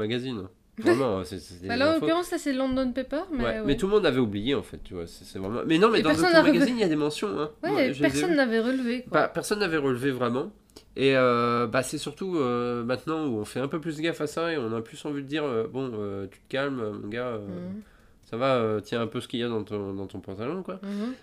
Magazine. 0.78 1.00
Vraiment, 1.04 1.24
c'est- 1.24 1.68
Bah 1.68 1.76
là, 1.78 1.92
en 1.92 1.94
l'occurrence, 2.00 2.28
ça 2.28 2.38
c'est 2.38 2.54
London 2.54 2.92
Paper, 2.92 3.22
mais. 3.32 3.38
Ouais, 3.44 3.50
ouais. 3.60 3.64
mais 3.66 3.78
tout 3.78 3.88
le 3.88 3.94
monde 3.94 4.06
avait 4.06 4.20
oublié, 4.20 4.56
en 4.56 4.64
fait, 4.64 4.80
tu 4.84 4.94
vois. 4.94 5.06
C'est 5.08 5.40
vraiment... 5.40 5.62
Mais 5.66 5.78
non, 5.78 5.90
mais 5.90 6.00
Et 6.00 6.02
dans 6.04 6.10
le 6.10 6.16
personne 6.16 6.34
Doctor 6.34 6.44
n'a 6.44 6.52
Magazine, 6.54 6.76
il 6.78 6.82
y 6.82 6.84
a 6.84 6.88
des 6.90 6.96
mentions. 6.96 7.40
Hein. 7.40 7.50
Ouais, 7.64 7.92
personne 8.00 8.36
n'avait 8.36 8.60
relevé. 8.60 9.04
Quoi. 9.04 9.22
Bah, 9.22 9.28
personne 9.28 9.60
n'avait 9.60 9.78
relevé 9.78 10.12
vraiment. 10.12 10.52
Et 10.96 11.16
euh, 11.16 11.68
bah, 11.68 11.84
c'est 11.84 11.98
surtout 11.98 12.38
euh, 12.38 12.84
maintenant 12.84 13.26
où 13.28 13.38
on 13.40 13.46
fait 13.46 13.60
un 13.60 13.68
peu 13.68 13.80
plus 13.80 14.00
gaffe 14.02 14.22
à 14.22 14.28
ça 14.28 14.52
et 14.52 14.58
on 14.58 14.76
a 14.76 14.82
plus 14.82 15.04
envie 15.06 15.22
de 15.24 15.28
dire 15.28 15.44
euh, 15.44 15.68
bon, 15.68 15.92
tu 16.32 16.40
te 16.40 16.44
calmes, 16.50 17.00
mon 17.02 17.08
gars, 17.08 17.38
Mhm, 17.38 17.82
ça 18.30 18.38
va, 18.38 18.80
tiens 18.84 19.02
un 19.02 19.08
peu 19.08 19.22
ce 19.22 19.28
qu'il 19.28 19.40
y 19.40 19.44
a 19.44 19.48
dans 19.48 19.64
ton, 19.64 19.94
dans 19.94 20.06
ton 20.08 20.20
pantalon, 20.20 20.64
quoi. 20.64 20.80
mhm. 20.84 21.14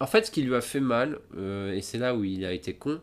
En 0.00 0.06
fait, 0.06 0.26
ce 0.26 0.30
qui 0.32 0.42
lui 0.42 0.54
a 0.54 0.60
fait 0.60 0.80
mal, 0.80 1.18
et 1.72 1.80
c'est 1.80 1.98
là 1.98 2.14
où 2.14 2.24
il 2.24 2.44
a 2.44 2.52
été 2.52 2.74
con, 2.74 3.00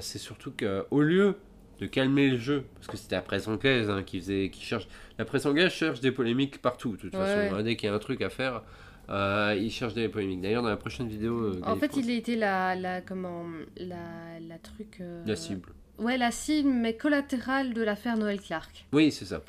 c'est 0.00 0.18
surtout 0.18 0.52
qu'au 0.52 1.00
lieu 1.00 1.34
de 1.80 1.86
calmer 1.86 2.30
le 2.30 2.38
jeu, 2.38 2.64
parce 2.74 2.86
que 2.86 2.96
c'était 2.96 3.16
la 3.16 3.22
presse 3.22 3.46
anglaise 3.48 3.90
hein, 3.90 4.02
qui, 4.04 4.18
faisait, 4.20 4.50
qui 4.50 4.62
cherche. 4.64 4.88
La 5.18 5.24
presse 5.24 5.44
anglaise 5.46 5.70
cherche 5.72 6.00
des 6.00 6.10
polémiques 6.12 6.60
partout, 6.62 6.92
de 6.92 6.96
toute 7.02 7.14
Ouais, 7.14 7.20
façon. 7.20 7.38
ouais. 7.38 7.60
hein, 7.60 7.62
dès 7.62 7.76
qu'il 7.76 7.88
y 7.88 7.92
a 7.92 7.94
un 7.94 7.98
truc 7.98 8.22
à 8.22 8.30
faire, 8.30 8.62
euh, 9.10 9.54
il 9.60 9.70
cherche 9.70 9.94
des 9.94 10.08
polémiques. 10.08 10.40
D'ailleurs, 10.40 10.62
dans 10.62 10.68
la 10.68 10.76
prochaine 10.76 11.08
vidéo. 11.08 11.38
euh, 11.38 11.60
En 11.64 11.76
fait, 11.76 11.96
il 11.96 12.10
a 12.10 12.14
été 12.14 12.34
la, 12.36 12.74
la, 12.74 13.00
comment, 13.02 13.44
la, 13.76 14.40
la 14.40 14.58
truc. 14.58 14.98
euh, 15.00 15.22
La 15.26 15.36
cible. 15.36 15.70
Ouais, 15.98 16.16
la 16.18 16.30
cible, 16.30 16.68
mais 16.70 16.94
collatérale 16.94 17.72
de 17.72 17.82
l'affaire 17.82 18.16
Noël 18.18 18.40
Clark. 18.40 18.84
Oui, 18.92 19.10
c'est 19.12 19.24
ça. 19.26 19.42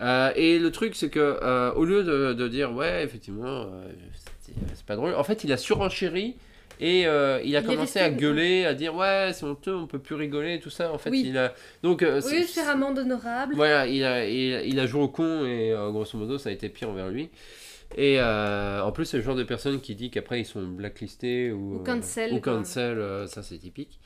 Euh, 0.00 0.32
et 0.34 0.58
le 0.58 0.70
truc, 0.72 0.96
c'est 0.96 1.08
que 1.10 1.20
euh, 1.20 1.72
au 1.74 1.84
lieu 1.84 2.02
de, 2.02 2.32
de 2.32 2.48
dire 2.48 2.72
ouais, 2.72 3.04
effectivement, 3.04 3.66
euh, 3.72 3.92
c'est 4.40 4.84
pas 4.86 4.96
drôle, 4.96 5.14
en 5.14 5.22
fait, 5.24 5.44
il 5.44 5.52
a 5.52 5.56
surenchéri 5.56 6.34
et 6.80 7.06
euh, 7.06 7.40
il 7.44 7.56
a 7.56 7.60
Il 7.60 7.66
commencé 7.66 7.98
à 7.98 8.10
gueuler, 8.10 8.64
à 8.64 8.74
dire 8.74 8.94
ouais, 8.94 9.30
c'est 9.32 9.44
honteux, 9.44 9.74
on 9.74 9.86
peut 9.86 9.98
plus 9.98 10.14
rigoler, 10.14 10.60
tout 10.60 10.70
ça. 10.70 10.92
En 10.92 10.98
fait, 10.98 11.10
Oui. 11.10 11.24
il 11.26 11.38
a 11.38 11.54
donc 11.82 12.02
euh, 12.02 12.18
Au 12.18 12.20
c'est- 12.20 12.60
amende 12.60 12.98
honorable, 12.98 13.54
voilà, 13.54 13.86
il 13.86 14.02
a, 14.04 14.26
il, 14.28 14.68
il 14.68 14.80
a 14.80 14.86
joué 14.86 15.02
au 15.02 15.08
con 15.08 15.44
et 15.44 15.72
euh, 15.72 15.90
grosso 15.90 16.16
modo, 16.18 16.38
ça 16.38 16.48
a 16.48 16.52
été 16.52 16.68
pire 16.68 16.88
envers 16.90 17.08
lui. 17.08 17.30
Et 17.96 18.20
en 18.20 18.90
plus, 18.92 19.04
c'est 19.04 19.18
le 19.18 19.22
genre 19.22 19.36
de 19.36 19.44
personne 19.44 19.80
qui 19.80 19.94
dit 19.94 20.10
qu'après 20.10 20.40
ils 20.40 20.44
sont 20.46 20.66
blacklistés 20.66 21.52
ou, 21.52 21.76
Ou 21.76 21.78
cancel, 21.84 22.32
ou 22.32 22.40
quoi. 22.40 22.54
cancel, 22.54 22.98
ça 23.28 23.42
c'est 23.42 23.58
typique. 23.58 24.00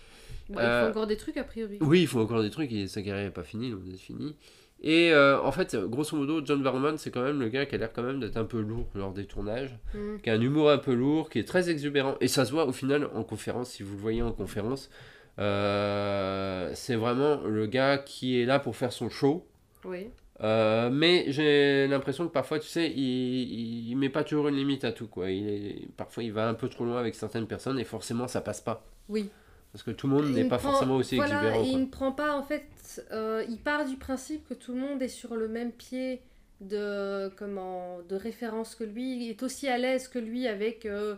bon, 0.51 0.57
il 0.59 0.65
Euh, 0.65 0.85
faut 0.85 0.91
encore 0.91 1.07
des 1.07 1.17
trucs 1.17 1.37
a 1.39 1.45
priori. 1.45 1.79
Oui, 1.81 2.03
il 2.03 2.07
faut 2.07 2.21
encore 2.21 2.43
des 2.43 2.51
trucs, 2.51 2.71
et 2.73 2.87
sa 2.87 3.01
carrière 3.03 3.25
n'est 3.25 3.31
pas 3.31 3.45
finie, 3.45 3.71
donc 3.71 3.81
c'est 3.91 3.97
fini. 3.99 4.35
Et 4.83 5.13
euh, 5.13 5.41
en 5.43 5.51
fait, 5.51 5.75
grosso 5.77 6.17
modo, 6.17 6.41
John 6.45 6.63
Barrowman, 6.63 6.99
c'est 6.99 7.11
quand 7.11 7.23
même 7.23 7.41
le 7.41 7.49
gars 7.49 7.67
qui 7.67 7.75
a 7.75 7.79
l'air 7.79 7.93
quand 7.93 8.03
même 8.05 8.21
d'être 8.21 8.37
un 8.37 8.45
peu 8.45 8.61
lourd 8.61 8.87
lors 8.95 9.13
des 9.13 9.25
tournages, 9.27 9.77
Mhm. 9.95 10.21
qui 10.23 10.31
a 10.31 10.35
un 10.35 10.41
humour 10.41 10.71
un 10.71 10.79
peu 10.79 10.95
lourd, 10.95 11.31
qui 11.31 11.41
est 11.41 11.49
très 11.49 11.69
exubérant. 11.69 12.15
Et 12.21 12.29
ça 12.29 12.45
se 12.45 12.53
voit 12.53 12.65
au 12.67 12.73
final 12.73 13.09
en 13.15 13.25
conférence, 13.25 13.71
si 13.71 13.83
vous 13.83 13.95
le 13.95 14.01
voyez 14.01 14.23
en 14.23 14.31
conférence. 14.33 14.89
Euh, 15.41 16.71
c'est 16.75 16.97
vraiment 16.97 17.41
le 17.45 17.67
gars 17.67 17.99
qui 17.99 18.41
est 18.41 18.45
là 18.45 18.59
pour 18.59 18.77
faire 18.77 18.93
son 18.93 19.09
show. 19.09 19.47
Oui. 19.85 20.09
Euh, 20.41 20.89
mais 20.91 21.25
j'ai 21.29 21.89
l'impression 21.89 22.29
que 22.29 22.33
parfois, 22.33 22.61
tu 22.61 22.69
sais, 22.69 22.89
il, 22.89 22.99
il, 22.99 23.91
il 23.91 23.97
met 23.97 24.09
pas 24.09 24.23
toujours 24.23 24.47
une 24.49 24.55
limite 24.57 24.85
à 24.85 24.93
tout. 24.93 25.09
Quoi. 25.09 25.31
Il 25.31 25.49
est, 25.49 25.89
parfois, 25.97 26.23
il 26.23 26.33
va 26.33 26.49
un 26.49 26.55
peu 26.55 26.69
trop 26.69 26.85
loin 26.85 26.99
avec 26.99 27.15
certaines 27.17 27.47
personnes 27.49 27.79
et 27.81 27.85
forcément, 27.85 28.29
ça 28.29 28.41
passe 28.41 28.61
pas. 28.61 28.85
Oui. 29.09 29.31
Parce 29.73 29.83
que 29.83 29.91
tout 29.91 30.07
le 30.07 30.15
monde 30.15 30.25
Il 30.29 30.35
n'est 30.35 30.45
ne 30.45 30.49
pas 30.49 30.59
prend- 30.59 30.71
forcément 30.73 30.97
aussi 30.97 31.17
voilà, 31.17 31.35
exubérant. 31.43 31.63
Il 31.65 31.71
quoi. 31.73 31.81
ne 31.81 31.87
prend 31.87 32.13
pas, 32.13 32.37
en 32.37 32.43
fait, 32.43 32.65
euh, 33.13 33.45
il 33.49 33.59
part 33.59 33.85
du 33.85 33.97
principe 33.97 34.49
que 34.49 34.55
tout 34.55 34.73
le 34.73 34.81
monde 34.81 35.03
est 35.03 35.09
sur 35.09 35.37
le 35.37 35.47
même 35.49 35.73
pied 35.73 36.23
de, 36.61 37.29
comment, 37.37 37.99
de 38.09 38.17
référence 38.17 38.75
que 38.75 38.85
lui, 38.85 39.17
il 39.27 39.31
est 39.31 39.43
aussi 39.43 39.69
à 39.69 39.79
l'aise 39.79 40.09
que 40.09 40.19
lui 40.19 40.49
avec, 40.49 40.87
euh, 40.87 41.17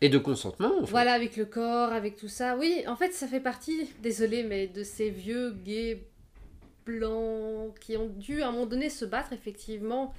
Et 0.00 0.08
de 0.08 0.18
consentement, 0.18 0.78
en 0.80 0.84
fait. 0.86 0.90
voilà, 0.90 1.12
avec 1.12 1.36
le 1.36 1.44
corps, 1.44 1.92
avec 1.92 2.16
tout 2.16 2.28
ça. 2.28 2.56
Oui, 2.56 2.82
en 2.88 2.96
fait, 2.96 3.12
ça 3.12 3.26
fait 3.28 3.38
partie, 3.40 3.90
désolé, 4.02 4.42
mais 4.44 4.66
de 4.66 4.82
ces 4.82 5.10
vieux 5.10 5.52
gays 5.64 6.02
blancs 6.86 7.78
qui 7.80 7.96
ont 7.96 8.08
dû 8.08 8.42
à 8.42 8.48
un 8.48 8.52
moment 8.52 8.66
donné 8.66 8.88
se 8.90 9.04
battre 9.04 9.32
effectivement 9.32 10.12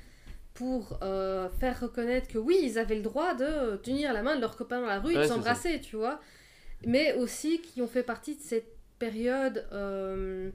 pour 0.54 1.00
euh, 1.02 1.50
faire 1.60 1.80
reconnaître 1.80 2.28
que 2.28 2.38
oui, 2.38 2.58
ils 2.62 2.78
avaient 2.78 2.96
le 2.96 3.02
droit 3.02 3.34
de 3.34 3.78
tenir 3.78 4.14
la 4.14 4.22
main 4.22 4.36
de 4.36 4.42
leurs 4.42 4.56
copains 4.56 4.82
dans 4.82 4.88
la 4.88 5.00
rue 5.00 5.14
et 5.14 5.18
Ouais, 5.18 5.24
de 5.24 5.28
s'embrasser, 5.28 5.82
tu 5.82 5.96
vois. 5.96 6.20
Mais 6.86 7.14
aussi 7.14 7.62
qui 7.62 7.82
ont 7.82 7.88
fait 7.88 8.04
partie 8.04 8.36
de 8.36 8.42
cette 8.42 8.76
période, 9.00 9.66
euh, 9.72 10.50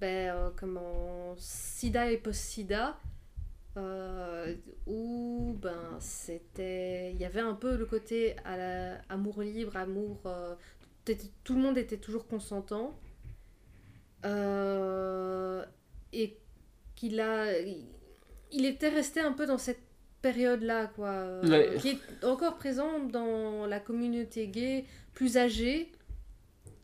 ben, 0.00 0.34
euh, 0.34 0.50
comment, 0.56 1.34
sida 1.36 2.10
et 2.10 2.16
post-sida, 2.18 2.96
euh, 3.76 4.54
où 4.86 5.56
ben, 5.60 5.96
c'était, 5.98 7.12
il 7.12 7.18
y 7.18 7.24
avait 7.24 7.40
un 7.40 7.54
peu 7.54 7.76
le 7.76 7.86
côté 7.86 8.36
à 8.44 8.56
la- 8.56 8.98
amour 9.08 9.42
libre, 9.42 9.76
amour, 9.76 10.20
tout 11.44 11.54
le 11.54 11.60
monde 11.60 11.78
était 11.78 11.96
toujours 11.96 12.26
consentant. 12.26 12.96
Et 16.12 16.36
qu'il 16.94 17.20
a 17.20 17.46
il 18.54 18.66
était 18.66 18.90
resté 18.90 19.20
un 19.20 19.32
peu 19.32 19.46
dans 19.46 19.56
cette 19.58 19.80
période-là, 20.20 20.88
quoi, 20.88 21.40
Ouais. 21.42 21.76
qui 21.80 21.88
est 21.90 22.24
encore 22.24 22.56
présent 22.56 23.00
dans 23.00 23.66
la 23.66 23.80
communauté 23.80 24.46
gay 24.48 24.84
plus 25.14 25.36
âgée. 25.36 25.92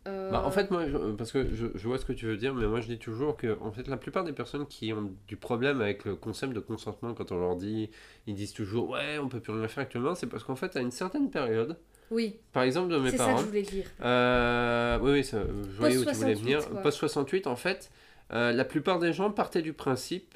Euh, 0.07 0.31
Bah, 0.31 0.43
en 0.45 0.51
fait, 0.51 0.71
moi, 0.71 0.87
je- 0.89 1.13
parce 1.13 1.33
que 1.33 1.55
je, 1.55 1.67
je 1.75 1.89
vois 1.89 1.99
ce 1.99 2.05
que 2.05 2.13
tu 2.13 2.27
veux 2.27 2.37
dire, 2.37 2.55
mais 2.55 2.67
moi 2.67 2.81
je 2.81 2.87
dis 2.89 2.99
toujours 2.99 3.37
que 3.37 3.59
en 3.61 3.73
fait, 3.73 3.89
la 3.89 3.97
plupart 3.97 4.25
des 4.25 4.33
personnes 4.33 4.67
qui 4.67 4.93
ont 4.93 5.13
du 5.27 5.37
problème 5.37 5.81
avec 5.81 6.05
le 6.05 6.15
concept 6.17 6.53
de 6.55 6.61
consentement, 6.61 7.15
quand 7.15 7.33
on 7.33 7.39
leur 7.39 7.57
dit, 7.57 7.91
ils 8.27 8.35
disent 8.35 8.53
toujours 8.53 8.91
ouais, 8.91 9.19
on 9.19 9.29
peut 9.29 9.41
plus 9.41 9.53
rien 9.53 9.69
faire 9.69 9.83
actuellement, 9.83 10.15
c'est 10.15 10.27
parce 10.27 10.45
qu'en 10.45 10.57
fait, 10.57 10.77
à 10.77 10.81
une 10.81 10.91
certaine 10.91 11.31
période, 11.31 11.77
oui, 12.11 12.37
par 12.53 12.63
exemple 12.63 12.89
de 12.91 12.99
mes 12.99 13.11
c'est 13.11 13.19
ça 13.19 13.25
que 13.25 13.29
parents, 13.31 13.41
je 13.41 13.47
voulais 13.47 13.63
dire. 13.63 13.85
euh, 14.03 14.99
oui, 15.03 15.11
oui, 15.13 15.25
ça, 15.25 15.43
je 15.45 15.77
voyais 15.77 15.97
où 15.99 16.05
tu 16.05 16.15
voulais 16.15 16.35
68, 16.35 16.43
venir, 16.43 16.71
quoi. 16.71 16.83
post 16.83 16.99
68, 16.99 17.47
en 17.47 17.57
fait, 17.57 17.91
euh, 18.33 18.53
la 18.53 18.65
plupart 18.65 18.99
des 18.99 19.13
gens 19.13 19.31
partaient 19.31 19.63
du 19.63 19.73
principe 19.75 20.35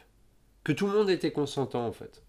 que 0.64 0.72
tout 0.72 0.86
le 0.86 0.92
monde 0.92 1.10
était 1.10 1.32
consentant 1.32 1.86
en 1.86 1.92
fait. 1.92 2.22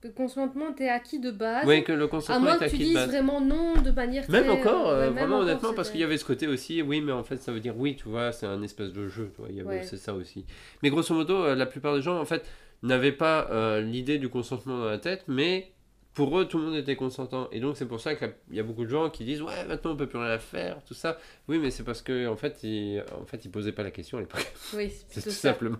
Que 0.00 0.08
le 0.08 0.14
consentement 0.14 0.70
était 0.70 0.88
acquis 0.88 1.18
de 1.18 1.30
base. 1.30 1.66
Oui, 1.66 1.84
que 1.84 1.92
le 1.92 2.04
à 2.04 2.08
consentement 2.08 2.40
moins 2.40 2.58
est 2.58 2.64
que 2.66 2.70
tu 2.70 2.78
de 2.78 2.84
dises 2.84 2.94
base. 2.94 3.08
vraiment 3.10 3.40
non 3.40 3.74
de 3.82 3.90
manière 3.90 4.30
Même 4.30 4.44
très, 4.46 4.52
encore, 4.52 4.88
euh, 4.88 4.92
euh, 4.94 4.98
ouais, 5.00 5.04
même 5.06 5.12
vraiment 5.14 5.36
encore, 5.36 5.48
honnêtement, 5.48 5.74
parce 5.74 5.90
qu'il 5.90 6.00
y 6.00 6.04
avait 6.04 6.16
ce 6.16 6.24
côté 6.24 6.46
aussi, 6.46 6.80
oui, 6.80 7.02
mais 7.02 7.12
en 7.12 7.22
fait, 7.22 7.36
ça 7.36 7.52
veut 7.52 7.60
dire 7.60 7.74
oui, 7.76 7.96
tu 7.96 8.08
vois, 8.08 8.32
c'est 8.32 8.46
un 8.46 8.62
espèce 8.62 8.92
de 8.94 9.08
jeu, 9.08 9.30
tu 9.34 9.42
vois, 9.42 9.50
Ouais. 9.66 9.82
c'est 9.82 9.98
ça 9.98 10.14
aussi. 10.14 10.46
Mais 10.82 10.88
grosso 10.88 11.14
modo, 11.14 11.34
euh, 11.44 11.54
la 11.54 11.66
plupart 11.66 11.94
des 11.94 12.00
gens, 12.02 12.18
en 12.18 12.24
fait, 12.24 12.46
n'avaient 12.82 13.12
pas 13.12 13.48
euh, 13.50 13.82
l'idée 13.82 14.16
du 14.16 14.30
consentement 14.30 14.78
dans 14.78 14.86
la 14.88 14.96
tête, 14.98 15.24
mais 15.28 15.70
pour 16.14 16.38
eux, 16.38 16.44
tout 16.46 16.58
le 16.58 16.64
monde 16.64 16.74
était 16.74 16.96
consentant. 16.96 17.48
Et 17.52 17.60
donc, 17.60 17.76
c'est 17.76 17.86
pour 17.86 18.00
ça 18.00 18.14
qu'il 18.16 18.32
y 18.50 18.58
a 18.58 18.62
beaucoup 18.64 18.84
de 18.84 18.90
gens 18.90 19.10
qui 19.10 19.24
disent, 19.24 19.42
ouais, 19.42 19.64
maintenant, 19.66 19.92
on 19.92 19.96
peut 19.96 20.08
plus 20.08 20.18
rien 20.18 20.38
faire, 20.38 20.82
tout 20.84 20.92
ça. 20.94 21.18
Oui, 21.46 21.58
mais 21.60 21.70
c'est 21.70 21.84
parce 21.84 22.02
que 22.02 22.26
en 22.26 22.36
fait, 22.36 22.62
ils, 22.64 23.02
en 23.20 23.24
fait, 23.26 23.44
ils 23.44 23.50
posaient 23.50 23.70
pas 23.72 23.84
la 23.84 23.92
question 23.92 24.18
à 24.18 24.20
l'époque. 24.20 24.52
Oui, 24.74 24.92
C'est 25.08 25.20
tout 25.24 25.30
ça. 25.30 25.52
simplement. 25.52 25.78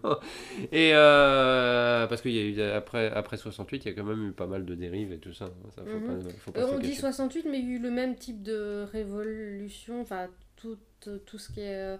Et 0.70 0.92
euh, 0.94 2.06
parce 2.06 2.22
qu'il 2.22 2.32
y 2.32 2.38
a 2.38 2.42
eu, 2.42 2.60
après, 2.70 3.10
après 3.10 3.36
68, 3.36 3.84
il 3.84 3.88
y 3.88 3.90
a 3.90 3.94
quand 3.94 4.04
même 4.04 4.28
eu 4.28 4.32
pas 4.32 4.46
mal 4.46 4.64
de 4.64 4.74
dérives 4.74 5.12
et 5.12 5.18
tout 5.18 5.32
ça. 5.32 5.46
hein, 5.46 5.70
Ça, 5.74 5.82
faut 5.84 5.98
Mhm. 5.98 6.22
pas, 6.22 6.30
faut 6.38 6.52
pas 6.52 6.60
Euh, 6.60 6.66
on 6.74 6.78
dit 6.78 6.88
cacher. 6.90 7.00
68, 7.00 7.46
mais 7.50 7.58
il 7.58 7.68
y 7.68 7.72
a 7.72 7.76
eu 7.76 7.78
le 7.80 7.90
même 7.90 8.14
type 8.16 8.42
de 8.42 8.84
révolution, 8.92 10.00
enfin 10.00 10.28
tout, 10.56 10.78
euh, 11.08 11.18
tout 11.26 11.38
ce 11.38 11.50
qui 11.52 11.60
est 11.60 11.98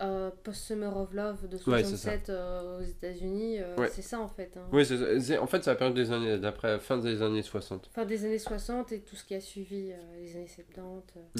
euh, 0.00 0.30
post-Summer 0.44 0.96
of 0.96 1.12
Love 1.12 1.48
de 1.48 1.56
Ouais, 1.70 1.82
c'est 1.82 1.96
ça. 1.96 2.10
67 2.12 2.30
euh, 2.30 2.78
aux 2.78 2.82
États-Unis, 2.82 3.58
euh, 3.60 3.76
Ouais. 3.76 3.88
c'est 3.92 4.02
ça 4.02 4.20
en 4.20 4.28
fait. 4.28 4.52
hein. 4.56 4.66
Oui, 4.72 4.84
c'est 4.86 5.38
en 5.38 5.46
fait, 5.46 5.64
c'est 5.64 5.70
la 5.70 5.76
période 5.76 5.96
des 5.96 6.12
années, 6.12 6.38
d'après, 6.38 6.78
fin 6.78 6.98
des 6.98 7.20
années 7.22 7.42
60. 7.42 7.90
Fin 7.94 8.04
des 8.04 8.24
années 8.24 8.38
60 8.38 8.92
et 8.92 9.00
tout 9.00 9.16
ce 9.16 9.24
qui 9.24 9.34
a 9.34 9.40
suivi 9.40 9.90
euh, 9.92 9.96
les 10.20 10.36
années 10.36 10.46
70. 10.46 10.78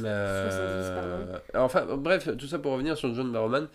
euh. 0.05 0.07
Euh, 0.07 1.39
70, 1.53 1.57
enfin, 1.57 1.97
bref, 1.97 2.29
tout 2.37 2.47
ça 2.47 2.59
pour 2.59 2.73
revenir 2.73 2.97
sur 2.97 3.15
John 3.15 3.31
Barrowman, 3.33 3.69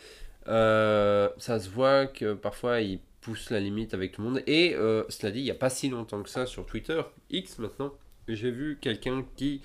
ça 0.46 1.60
se 1.60 1.70
voit 1.70 2.08
que 2.08 2.34
parfois 2.34 2.82
il 2.82 3.00
pousse 3.22 3.50
la 3.52 3.60
limite 3.60 3.94
avec 3.94 4.12
tout 4.12 4.22
le 4.22 4.28
monde. 4.30 4.44
Et 4.48 4.76
cela 5.10 5.32
dit, 5.32 5.40
il 5.40 5.44
n'y 5.46 5.52
a 5.52 5.56
pas 5.56 5.70
si 5.70 5.90
longtemps 5.90 6.22
que 6.24 6.30
ça 6.30 6.46
sur 6.46 6.66
Twitter, 6.66 7.02
X 7.30 7.60
maintenant, 7.60 7.94
j'ai 8.28 8.52
vu 8.52 8.78
quelqu'un 8.82 9.26
qui 9.36 9.62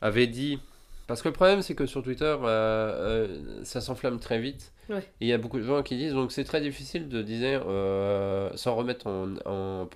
avait 0.00 0.26
dit 0.26 0.58
Parce 1.06 1.20
que 1.22 1.28
le 1.28 1.34
problème, 1.34 1.60
c'est 1.62 1.74
que 1.74 1.84
sur 1.86 2.02
Twitter, 2.02 2.24
euh, 2.24 2.38
euh, 2.46 3.64
ça 3.64 3.80
s'enflamme 3.82 4.18
très 4.18 4.40
vite. 4.40 4.72
Ouais. 4.88 4.98
Et 5.20 5.26
il 5.26 5.28
y 5.28 5.32
a 5.32 5.38
beaucoup 5.38 5.58
de 5.58 5.64
gens 5.64 5.82
qui 5.82 5.96
disent, 5.96 6.14
donc 6.14 6.32
c'est 6.32 6.44
très 6.44 6.60
difficile 6.62 7.08
de 7.08 7.20
dire, 7.22 7.64
euh, 7.68 8.50
sans 8.54 8.74
remettre 8.74 9.06
en, 9.06 9.34
en- 9.44 9.88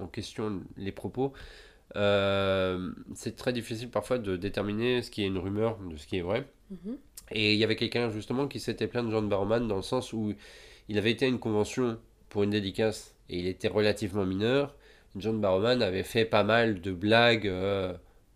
en 0.00 0.06
question 0.06 0.60
les 0.76 0.92
propos, 0.92 1.32
c'est 1.94 3.36
très 3.36 3.52
difficile 3.52 3.90
parfois 3.90 4.18
de 4.18 4.36
déterminer 4.36 5.02
ce 5.02 5.10
qui 5.10 5.22
est 5.22 5.26
une 5.26 5.38
rumeur 5.38 5.78
de 5.90 5.96
ce 5.96 6.06
qui 6.06 6.16
est 6.18 6.22
vrai. 6.22 6.46
Mhm. 6.70 6.96
Et 7.32 7.52
il 7.54 7.58
y 7.58 7.64
avait 7.64 7.76
quelqu'un 7.76 8.10
justement 8.10 8.46
qui 8.48 8.60
s'était 8.60 8.86
plaint 8.86 9.06
de 9.06 9.10
John 9.10 9.28
Barrowman 9.28 9.66
dans 9.66 9.76
le 9.76 9.82
sens 9.82 10.12
où 10.12 10.32
il 10.88 10.98
avait 10.98 11.10
été 11.10 11.24
à 11.26 11.28
une 11.28 11.38
convention 11.40 11.98
pour 12.28 12.42
une 12.44 12.50
dédicace 12.50 13.14
et 13.28 13.38
il 13.38 13.46
était 13.46 13.68
relativement 13.68 14.24
mineur. 14.24 14.74
John 15.16 15.40
Barrowman 15.40 15.82
avait 15.82 16.02
fait 16.04 16.24
pas 16.24 16.44
mal 16.44 16.80
de 16.80 16.92
blagues 16.92 17.50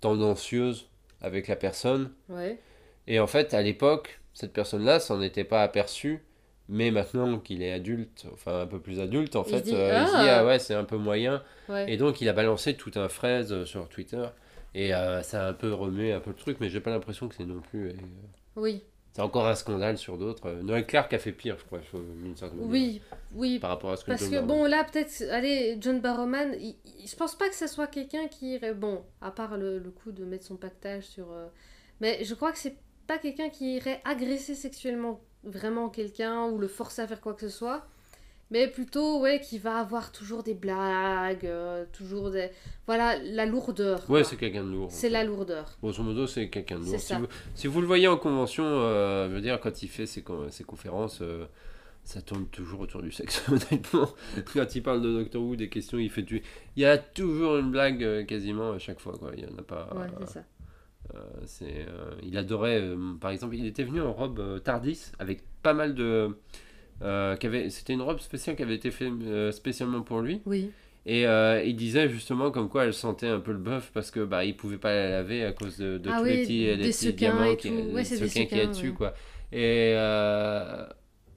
tendancieuses 0.01 0.89
avec 1.21 1.49
la 1.49 1.57
personne. 1.57 2.11
Ouais. 2.29 2.59
Et 3.07 3.19
en 3.21 3.27
fait, 3.27 3.55
à 3.55 3.63
l'époque, 3.63 4.21
cette 4.35 4.53
personne-là 4.53 5.01
s'en 5.01 5.21
était 5.23 5.45
pas 5.45 5.63
aperçue. 5.63 6.23
Mais 6.73 6.93
maintenant 6.93 7.41
qu'il 7.41 7.63
est 7.65 7.73
adulte, 7.73 8.27
enfin 8.33 8.61
un 8.61 8.67
peu 8.67 8.79
plus 8.79 9.01
adulte, 9.01 9.35
en 9.35 9.43
Il 9.43 9.51
fait, 9.51 9.61
dit, 9.63 9.75
euh, 9.75 10.03
il 10.03 10.07
se 10.07 10.13
dit 10.13 10.29
Ah 10.29 10.39
ah 10.39 10.47
ouais, 10.47 10.61
c'est 10.61 10.75
un 10.75 10.85
peu 10.85 10.97
moyen. 10.97 11.43
Ouais. 11.69 11.93
Et 11.93 11.97
donc 11.97 12.21
il 12.21 12.29
a 12.29 12.33
balancé 12.33 12.75
tout 12.75 12.93
un 12.95 13.09
fraise 13.09 13.53
euh, 13.53 13.65
sur 13.65 13.89
Twitter. 13.89 14.25
Et 14.77 14.95
euh, 14.95 15.21
ça 15.23 15.47
a 15.47 15.49
un 15.49 15.53
peu 15.53 15.73
remué 15.75 16.13
un 16.13 16.21
peu 16.21 16.31
le 16.31 16.37
truc, 16.37 16.59
mais 16.61 16.69
j'ai 16.69 16.79
pas 16.81 16.91
l'impression 16.91 17.27
que 17.29 17.35
c'est 17.35 17.45
non 17.45 17.61
plus. 17.61 17.89
euh, 17.89 17.93
Oui. 18.55 18.85
C'est 19.13 19.23
encore 19.23 19.47
un 19.47 19.55
scandale 19.55 19.99
sur 19.99 20.17
d'autres. 20.19 20.47
Euh, 20.49 20.63
Noël 20.63 20.87
Clark 20.87 21.13
a 21.13 21.19
fait 21.19 21.33
pire, 21.33 21.57
je 21.59 21.65
crois, 21.65 21.81
d'une 21.93 22.37
certaine 22.37 22.59
manière, 22.59 22.73
Oui. 22.73 23.03
Oui. 23.35 23.59
par 23.59 23.71
rapport 23.71 23.91
à 23.93 23.97
ce 23.97 24.05
que 24.05 24.11
Parce 24.11 24.23
John 24.23 24.31
que 24.31 24.37
Barrowman- 24.37 24.47
bon, 24.47 24.65
là, 24.67 24.85
peut-être, 24.85 25.23
allez, 25.31 25.77
John 25.81 26.01
Barrowman, 26.01 26.55
il- 26.61 26.77
il- 26.85 27.09
je 27.09 27.17
pense 27.17 27.37
pas 27.37 27.49
que 27.49 27.55
ça 27.55 27.67
soit 27.69 27.87
quelqu'un 27.87 28.29
qui 28.29 28.55
irait, 28.55 28.75
bon, 28.75 29.03
à 29.21 29.31
part 29.31 29.57
le, 29.57 29.79
le 29.79 29.91
coup 29.91 30.13
de 30.13 30.25
mettre 30.25 30.45
son 30.45 30.57
pactage 30.57 31.05
sur... 31.05 31.31
euh, 31.33 31.47
mais 32.01 32.23
je 32.25 32.35
crois 32.35 32.53
que 32.53 32.59
c'est 32.59 32.77
pas 33.07 33.19
quelqu'un 33.19 33.49
qui 33.51 33.77
irait 33.77 34.01
agresser 34.05 34.55
sexuellement 34.55 35.21
vraiment 35.43 35.89
quelqu'un 35.89 36.45
ou 36.47 36.59
le 36.59 36.69
forcer 36.69 37.03
à 37.03 37.07
faire 37.07 37.21
quoi 37.21 37.35
que 37.35 37.41
ce 37.41 37.49
soit. 37.49 37.87
Mais 38.51 38.67
plutôt, 38.67 39.21
ouais, 39.21 39.41
qui 39.41 39.59
va 39.59 39.79
avoir 39.79 40.11
toujours 40.11 40.43
des 40.43 40.55
blagues, 40.55 41.47
euh, 41.47 41.85
toujours 41.93 42.31
des... 42.31 42.51
Voilà, 42.87 43.17
la 43.23 43.47
lourdeur. 43.47 44.09
Ouais, 44.11 44.25
c'est 44.25 44.37
quelqu'un 44.37 44.65
de 44.65 44.71
lourd. 44.71 44.89
C'est 44.91 45.09
la 45.09 45.23
lourdeur. 45.23 45.79
Grosso 45.81 46.03
modo, 46.03 46.27
c'est 46.27 46.49
quelqu'un 46.49 46.81
de 46.81 46.85
lourd. 46.85 46.99
Si 46.99 47.15
vous, 47.15 47.27
si 47.55 47.67
vous 47.69 47.81
le 47.81 47.87
voyez 47.87 48.09
en 48.09 48.17
convention, 48.17 48.65
euh, 48.67 49.29
je 49.29 49.35
veux 49.35 49.41
dire, 49.41 49.61
quand 49.61 49.85
il 49.85 49.89
fait 49.89 50.07
ses, 50.07 50.25
ses 50.49 50.65
conférences, 50.65 51.21
euh, 51.23 51.47
ça 52.03 52.23
tourne 52.23 52.47
toujours 52.47 52.81
autour 52.81 53.03
du 53.03 53.13
sexe, 53.13 53.45
honnêtement. 53.49 54.09
Quand 54.53 54.75
il 54.75 54.83
parle 54.83 55.01
de 55.01 55.13
Doctor 55.13 55.41
Who, 55.41 55.55
des 55.55 55.69
questions, 55.69 55.99
il 55.99 56.11
fait 56.11 56.23
du... 56.23 56.43
Il 56.75 56.83
y 56.83 56.87
a 56.87 56.99
toujours 56.99 57.57
une 57.57 57.71
blague 57.71 58.27
quasiment 58.27 58.73
à 58.73 58.81
chaque 58.81 58.99
fois, 58.99 59.17
quoi. 59.17 59.31
Il 59.37 59.45
y 59.45 59.47
en 59.47 59.57
a 59.59 59.63
pas... 59.63 59.89
Ouais, 59.95 60.07
c'est 60.21 60.33
ça. 60.35 60.45
C'est, 61.45 61.87
il 62.23 62.37
adorait, 62.37 62.85
par 63.21 63.33
exemple, 63.33 63.57
il 63.57 63.67
était 63.67 63.83
venu 63.83 64.01
en 64.01 64.13
robe 64.13 64.63
Tardis 64.63 65.11
avec 65.19 65.43
pas 65.61 65.75
mal 65.75 65.95
de. 65.97 66.37
Euh, 67.03 67.37
c'était 67.71 67.93
une 67.93 68.03
robe 68.03 68.21
spéciale 68.21 68.57
qui 68.57 68.63
avait 68.63 68.75
été 68.75 68.91
faite 68.91 69.13
euh, 69.25 69.53
spécialement 69.53 70.03
pour 70.03 70.21
lui. 70.21 70.41
Oui. 70.47 70.71
Et 71.07 71.27
euh, 71.27 71.63
il 71.65 71.77
disait 71.77 72.09
justement 72.11 72.51
comme 72.51 72.69
quoi 72.69 72.85
elle 72.85 72.93
sentait 72.93 73.27
un 73.27 73.41
peu 73.41 73.53
le 73.53 73.59
bœuf 73.59 73.91
parce 73.95 74.11
que 74.11 74.21
bah 74.21 74.45
il 74.45 74.55
pouvait 74.55 74.77
pas 74.77 74.93
la 74.93 75.09
laver 75.11 75.45
à 75.45 75.53
cause 75.53 75.79
de, 75.79 75.97
de 75.97 76.11
Ah 76.13 76.19
tous 76.19 76.25
oui, 76.25 76.31
les 76.37 76.43
petits, 76.43 76.65
les 76.67 76.77
des 76.77 76.91
petits 76.91 77.13
diamants 77.15 77.57
qui, 77.57 77.71
Ouais, 77.71 78.03
des 78.03 78.57
y 78.57 78.61
a 78.61 78.67
dessus 78.67 78.89
ouais. 78.91 78.95
quoi. 78.95 79.15
Et 79.51 79.95
euh, 79.97 80.85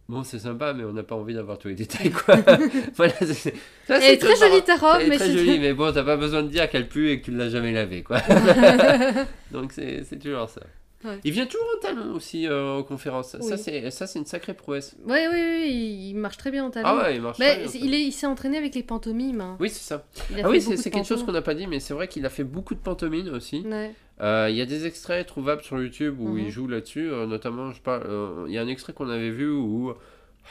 bon 0.09 0.23
c'est 0.23 0.39
sympa 0.39 0.73
mais 0.73 0.83
on 0.83 0.91
n'a 0.91 1.03
pas 1.03 1.15
envie 1.15 1.33
d'avoir 1.33 1.57
tous 1.59 1.69
les 1.69 1.75
détails 1.75 2.11
quoi. 2.11 2.35
voilà, 2.95 3.13
c'est- 3.21 3.53
Elle 3.87 4.03
est 4.03 4.17
très 4.17 4.35
jolie 4.35 4.61
ta 4.63 4.75
robe, 4.75 5.01
mais 5.07 5.15
très 5.15 5.27
c'est... 5.27 5.37
jolie, 5.37 5.59
mais 5.61 5.73
bon, 5.73 5.93
t'as 5.93 6.03
pas 6.03 6.17
besoin 6.17 6.43
de 6.43 6.49
dire 6.49 6.69
qu'elle 6.69 6.89
pue 6.89 7.09
et 7.11 7.21
que 7.21 7.25
tu 7.25 7.31
l'as 7.31 7.49
jamais 7.49 7.71
lavée, 7.71 8.03
quoi. 8.03 8.17
Donc 9.51 9.71
c'est 9.71 10.03
c'est 10.03 10.19
toujours 10.19 10.49
ça. 10.49 10.61
Ouais. 11.03 11.19
Il 11.23 11.31
vient 11.31 11.45
toujours 11.45 11.67
en 11.77 11.79
talon 11.81 12.13
aussi 12.15 12.47
euh, 12.47 12.77
aux 12.77 12.83
conférences. 12.83 13.35
Ça, 13.39 13.57
c'est 13.57 13.89
ça, 13.91 14.07
c'est 14.07 14.19
une 14.19 14.25
sacrée 14.25 14.53
prouesse. 14.53 14.95
Oui, 15.05 15.17
oui, 15.31 15.39
oui, 15.61 16.07
il 16.09 16.13
marche 16.15 16.37
très 16.37 16.51
bien 16.51 16.65
en 16.65 16.69
talon. 16.69 16.87
Ah 16.89 17.03
ouais, 17.03 17.15
il 17.15 17.21
marche 17.21 17.39
Mais 17.39 17.55
très 17.63 17.71
bien, 17.79 17.81
il 17.87 17.93
est- 17.93 18.03
il 18.03 18.11
s'est 18.11 18.27
entraîné 18.27 18.57
avec 18.57 18.73
les 18.75 18.83
pantomimes. 18.83 19.41
hein. 19.41 19.57
Oui, 19.59 19.69
c'est 19.69 19.83
ça. 19.83 20.05
Ah 20.43 20.49
oui, 20.49 20.61
c'est 20.61 20.89
quelque 20.91 21.07
chose 21.07 21.23
qu'on 21.25 21.31
n'a 21.31 21.41
pas 21.41 21.55
dit, 21.55 21.67
mais 21.67 21.79
c'est 21.79 21.93
vrai 21.93 22.07
qu'il 22.07 22.25
a 22.25 22.29
fait 22.29 22.43
beaucoup 22.43 22.73
de 22.75 22.79
pantomimes 22.79 23.33
aussi. 23.33 23.61
Ouais. 23.61 23.93
Euh, 24.21 24.47
Il 24.49 24.55
y 24.55 24.61
a 24.61 24.65
des 24.65 24.85
extraits 24.85 25.25
trouvables 25.27 25.63
sur 25.63 25.81
YouTube 25.81 26.19
où 26.19 26.29
Mhm. 26.29 26.39
il 26.39 26.49
joue 26.51 26.67
là-dessus, 26.67 27.09
euh, 27.11 27.25
notamment, 27.25 27.71
je 27.71 27.79
euh, 27.87 28.45
il 28.47 28.53
y 28.53 28.57
a 28.57 28.61
un 28.61 28.67
extrait 28.67 28.93
qu'on 28.93 29.09
avait 29.09 29.31
vu 29.31 29.49
où, 29.49 29.91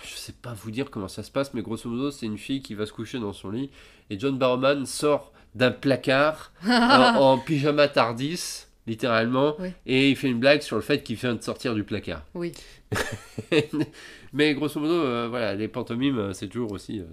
je 0.05 0.15
sais 0.16 0.33
pas 0.33 0.53
vous 0.53 0.70
dire 0.70 0.91
comment 0.91 1.09
ça 1.09 1.23
se 1.23 1.31
passe, 1.31 1.55
mais 1.55 1.62
grosso 1.62 1.89
modo, 1.89 2.11
c'est 2.11 2.27
une 2.27 2.39
fille 2.39 2.61
qui 2.61 2.74
va 2.74 2.87
se 2.87 2.93
coucher 2.93 3.19
dans 3.20 3.33
son 3.33 3.51
lit 3.51 3.70
et 4.11 4.19
John 4.19 4.37
Barrowman 4.37 4.85
sort 4.85 5.33
d'un 5.55 5.70
placard 5.70 6.53
en, 6.66 7.15
en 7.20 7.39
pyjama 7.39 7.87
tardis, 7.89 8.66
littéralement, 8.87 9.55
Oui. 9.61 9.69
et 9.87 10.11
il 10.11 10.17
fait 10.17 10.29
une 10.29 10.41
blague 10.41 10.61
sur 10.63 10.77
le 10.77 10.83
fait 10.83 11.03
qu'il 11.03 11.17
vient 11.17 11.35
de 11.35 11.43
sortir 11.43 11.75
du 11.75 11.85
placard. 11.85 12.25
Oui. 12.35 12.53
mais 14.33 14.55
grosso 14.55 14.81
modo, 14.81 14.95
euh, 14.95 15.29
voilà, 15.29 15.55
les 15.55 15.69
pantomimes, 15.69 16.19
euh, 16.19 16.33
c'est 16.33 16.49
toujours 16.49 16.73
aussi, 16.73 17.01
euh, 17.01 17.05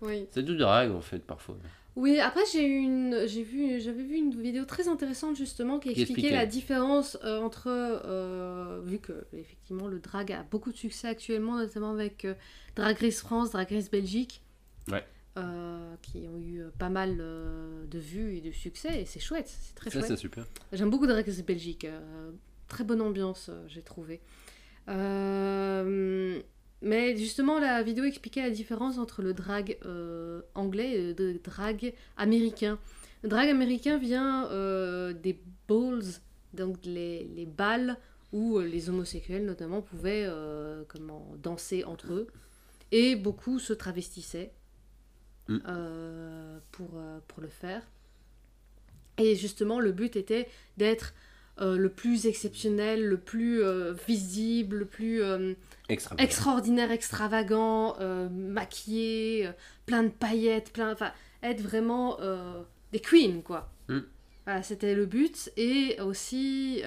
Oui. 0.00 0.26
c'est 0.30 0.42
du 0.44 0.56
drag 0.56 0.90
en 0.90 1.00
fait 1.00 1.20
parfois. 1.24 1.56
Oui, 1.94 2.18
après 2.20 2.40
j'ai 2.50 2.64
une 2.64 3.24
j'ai 3.26 3.42
vu 3.42 3.78
j'avais 3.78 4.02
vu 4.02 4.16
une 4.16 4.30
vidéo 4.40 4.64
très 4.64 4.88
intéressante 4.88 5.36
justement 5.36 5.78
qui 5.78 5.92
Qui 5.92 6.00
expliquait 6.00 6.20
expliquait. 6.22 6.34
la 6.36 6.46
différence 6.46 7.18
euh, 7.22 7.38
entre 7.38 7.64
euh, 7.68 8.80
vu 8.82 8.98
que 8.98 9.12
effectivement 9.34 9.88
le 9.88 9.98
drag 10.00 10.32
a 10.32 10.42
beaucoup 10.50 10.72
de 10.72 10.76
succès 10.78 11.06
actuellement 11.08 11.58
notamment 11.58 11.90
avec 11.92 12.24
euh, 12.24 12.32
Drag 12.76 12.96
Race 12.98 13.20
France, 13.20 13.50
Drag 13.50 13.68
Race 13.70 13.90
Belgique. 13.90 14.40
Ouais. 14.90 15.04
Euh, 15.38 15.94
qui 16.02 16.28
ont 16.28 16.38
eu 16.38 16.60
euh, 16.60 16.70
pas 16.78 16.90
mal 16.90 17.16
euh, 17.20 17.86
de 17.86 17.98
vues 17.98 18.36
et 18.36 18.40
de 18.42 18.50
succès 18.52 19.00
et 19.02 19.04
c'est 19.06 19.20
chouette, 19.20 19.48
c'est 19.48 19.74
très 19.74 19.90
Ça, 19.90 20.00
chouette. 20.00 20.10
c'est 20.10 20.16
super. 20.16 20.44
J'aime 20.72 20.90
beaucoup 20.90 21.06
Drag 21.06 21.24
Race 21.26 21.42
Belgique. 21.42 21.84
euh, 21.86 22.30
très 22.68 22.84
bonne 22.84 23.00
ambiance, 23.00 23.50
j'ai 23.68 23.82
trouvé. 23.82 24.20
Mais 26.84 27.16
justement, 27.16 27.58
la 27.60 27.82
vidéo 27.82 28.04
expliquait 28.04 28.42
la 28.42 28.50
différence 28.50 28.98
entre 28.98 29.22
le 29.22 29.34
drag 29.34 29.78
anglais 30.54 30.92
et 30.94 31.14
le 31.14 31.38
drag 31.38 31.94
américain. 32.16 32.78
Le 33.22 33.28
drag 33.28 33.48
américain 33.48 33.98
vient 33.98 34.48
des 35.12 35.38
balls, 35.68 36.02
donc 36.54 36.78
les, 36.84 37.24
les 37.24 37.46
balles 37.46 37.96
où 38.32 38.58
les 38.58 38.88
homosexuels 38.88 39.44
notamment 39.44 39.80
pouvaient 39.82 40.28
comment, 40.88 41.32
danser 41.42 41.84
entre 41.84 42.12
eux. 42.14 42.26
Et 42.90 43.14
beaucoup 43.16 43.58
se 43.58 43.72
travestissaient 43.74 44.52
Mm. 45.52 45.62
euh, 45.68 46.58
pour, 46.70 46.90
euh, 46.96 47.18
pour 47.28 47.42
le 47.42 47.48
faire. 47.48 47.82
Et 49.18 49.36
justement, 49.36 49.78
le 49.80 49.92
but 49.92 50.16
était 50.16 50.48
d'être 50.78 51.14
euh, 51.60 51.76
le 51.76 51.90
plus 51.90 52.26
exceptionnel, 52.26 53.04
le 53.06 53.18
plus 53.18 53.62
euh, 53.62 53.92
visible, 54.08 54.78
le 54.78 54.86
plus 54.86 55.22
euh, 55.22 55.52
Extra. 55.88 56.16
extraordinaire, 56.18 56.90
extravagant, 56.90 57.96
maquillé, 58.30 59.50
plein 59.84 60.02
de 60.04 60.08
paillettes, 60.08 60.72
plein, 60.72 60.92
enfin, 60.92 61.12
être 61.42 61.60
vraiment 61.60 62.18
des 62.92 63.00
queens, 63.00 63.42
quoi. 63.44 63.70
Mm. 63.88 63.98
Voilà, 64.46 64.62
c'était 64.62 64.94
le 64.94 65.06
but. 65.06 65.52
Et 65.58 66.00
aussi, 66.00 66.82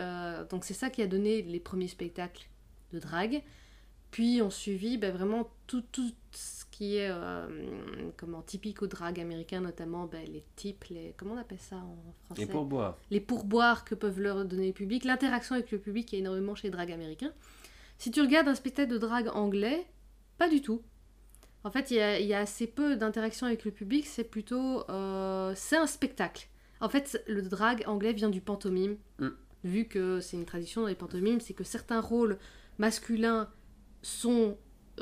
donc 0.50 0.66
c'est 0.66 0.74
ça 0.74 0.90
qui 0.90 1.04
a 1.04 1.08
donné 1.08 1.44
les 1.44 1.60
premiers 1.60 1.88
spectacles 1.88 2.48
de 2.92 3.00
drague. 3.00 3.44
Puis 4.10 4.42
on 4.42 4.50
suivi 4.50 4.98
ben, 4.98 5.14
vraiment 5.14 5.52
tout, 5.68 5.84
tout 5.92 6.10
ce 6.32 6.65
qui 6.76 6.98
est 6.98 7.10
euh, 7.10 7.48
comment, 8.18 8.42
typique 8.42 8.82
au 8.82 8.88
drag 8.88 9.18
américain, 9.18 9.62
notamment 9.62 10.08
ben, 10.08 10.28
les 10.28 10.44
types, 10.58 10.84
les, 10.90 11.14
comment 11.16 11.36
on 11.36 11.38
appelle 11.38 11.62
ça 11.62 11.78
en 11.78 11.98
français? 12.26 12.42
Et 12.42 12.46
pour 12.48 12.66
boire. 12.66 12.98
les 13.12 13.22
pourboires 13.22 13.86
que 13.86 13.96
peuvent 13.96 14.20
leur 14.20 14.44
donner 14.44 14.68
le 14.68 14.74
public, 14.74 15.06
l'interaction 15.06 15.56
avec 15.56 15.72
le 15.72 15.80
public 15.80 16.14
est 16.14 16.18
énormément 16.18 16.54
chez 16.54 16.68
les 16.68 16.72
drags 16.72 16.92
américains. 16.92 17.32
Si 17.98 18.12
tu 18.12 18.20
regardes 18.20 18.50
un 18.50 18.56
spectacle 18.56 18.92
de 18.92 18.98
drague 18.98 19.30
anglais, 19.30 19.88
pas 20.38 20.50
du 20.50 20.62
tout. 20.62 20.82
En 21.64 21.72
fait, 21.72 21.92
il 21.92 21.98
y 21.98 22.02
a, 22.02 22.20
il 22.20 22.28
y 22.28 22.34
a 22.34 22.40
assez 22.40 22.68
peu 22.68 22.98
d'interaction 22.98 23.48
avec 23.48 23.64
le 23.64 23.72
public, 23.72 24.06
c'est 24.06 24.26
plutôt... 24.26 24.84
euh, 24.90 25.54
c'est 25.56 25.78
un 25.78 25.88
spectacle. 25.88 26.50
En 26.82 26.90
fait, 26.90 27.24
le 27.30 27.42
drag 27.42 27.86
anglais 27.88 28.12
vient 28.12 28.30
du 28.30 28.42
pantomime, 28.42 28.98
Mm. 29.20 29.30
vu 29.64 29.86
que 29.86 30.20
c'est 30.20 30.36
une 30.36 30.46
tradition 30.46 30.82
dans 30.82 30.88
les 30.88 30.96
pantomimes, 30.96 31.40
c'est 31.40 31.54
que 31.54 31.64
certains 31.64 32.02
rôles 32.02 32.38
masculins 32.80 33.48
sont 34.02 34.58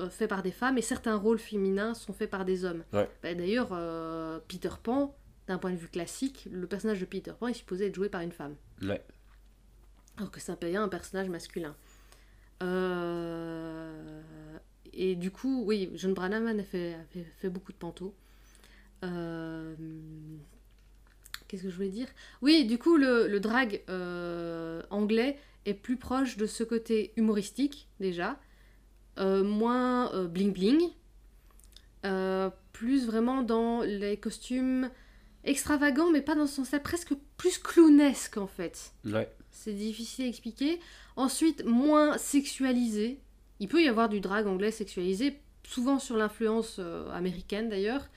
faits 0.10 0.30
par 0.30 0.44
des 0.44 0.52
femmes 0.52 0.78
et 0.78 0.82
certains 0.82 1.16
rôles 1.16 1.40
féminins 1.40 1.94
sont 1.94 2.14
faits 2.14 2.30
par 2.30 2.46
des 2.46 2.66
hommes. 2.66 2.84
Ouais. 2.94 3.10
Bah, 3.22 3.34
D'ailleurs, 3.34 3.70
euh, 3.72 4.40
Peter 4.48 4.70
Pan, 4.82 5.16
d'un 5.48 5.58
point 5.58 5.72
de 5.72 5.78
vue 5.78 5.88
classique, 5.88 6.48
le 6.52 6.68
personnage 6.68 7.00
de 7.00 7.06
Peter 7.06 7.34
Pan 7.40 7.48
est 7.48 7.54
supposé 7.54 7.88
être 7.88 7.96
joué 7.96 8.10
par 8.10 8.22
une 8.22 8.32
femme. 8.32 8.56
Ouais. 8.82 9.04
Alors 10.18 10.32
que 10.32 10.40
c'est 10.40 10.52
un 10.52 10.88
personnage 10.90 11.30
masculin. 11.30 11.76
Euh, 12.62 14.22
Et 14.94 15.16
du 15.16 15.32
coup, 15.32 15.64
oui, 15.66 15.90
John 15.96 16.14
Branham 16.14 16.48
a 16.48 16.64
fait, 16.64 16.94
a 16.94 17.04
fait, 17.12 17.24
fait 17.38 17.50
beaucoup 17.50 17.72
de 17.72 17.78
pantos. 17.78 18.14
Euh, 19.04 19.76
Qu'est-ce 21.48 21.64
que 21.64 21.70
je 21.70 21.76
voulais 21.76 21.90
dire? 21.90 22.08
Oui, 22.42 22.66
du 22.66 22.78
coup, 22.78 22.98
le, 22.98 23.28
le 23.28 23.40
drag 23.40 23.84
euh, 23.90 24.82
anglais 24.90 25.38
est 25.66 25.74
plus 25.74 25.98
proche 25.98 26.38
de 26.38 26.46
ce 26.46 26.64
côté 26.64 27.12
humoristique, 27.16 27.88
déjà. 28.00 28.40
Euh, 29.20 29.44
moins 29.44 30.26
bling 30.26 30.54
bling. 30.54 30.90
plus 32.72 33.06
vraiment 33.06 33.44
dans 33.44 33.82
les 33.82 34.18
costumes 34.18 34.90
extravagant, 35.44 36.10
mais 36.10 36.22
pas 36.22 36.36
dans 36.36 36.48
ce 36.48 36.56
sens-là, 36.56 36.80
presque 36.80 37.14
plus 37.38 37.58
clownesque 37.58 38.38
en 38.38 38.48
fait. 38.48 38.94
Ouais. 39.06 39.30
C'est 39.52 39.74
difficile 39.74 40.26
à 40.26 40.28
expliquer. 40.28 40.80
Ensuite, 41.16 41.64
moins 41.66 42.18
sexualisé. 42.18 43.20
Il 43.60 43.68
peut 43.68 43.84
y 43.84 43.88
avoir 43.88 44.10
du 44.10 44.20
drag 44.20 44.48
anglais 44.48 44.72
sexualisé, 44.72 45.40
souvent 45.64 46.00
sur 46.00 46.18
l'influence 46.18 46.78
euh, 46.80 47.10
américaine 47.12 47.70
d'ailleurs, 47.70 48.10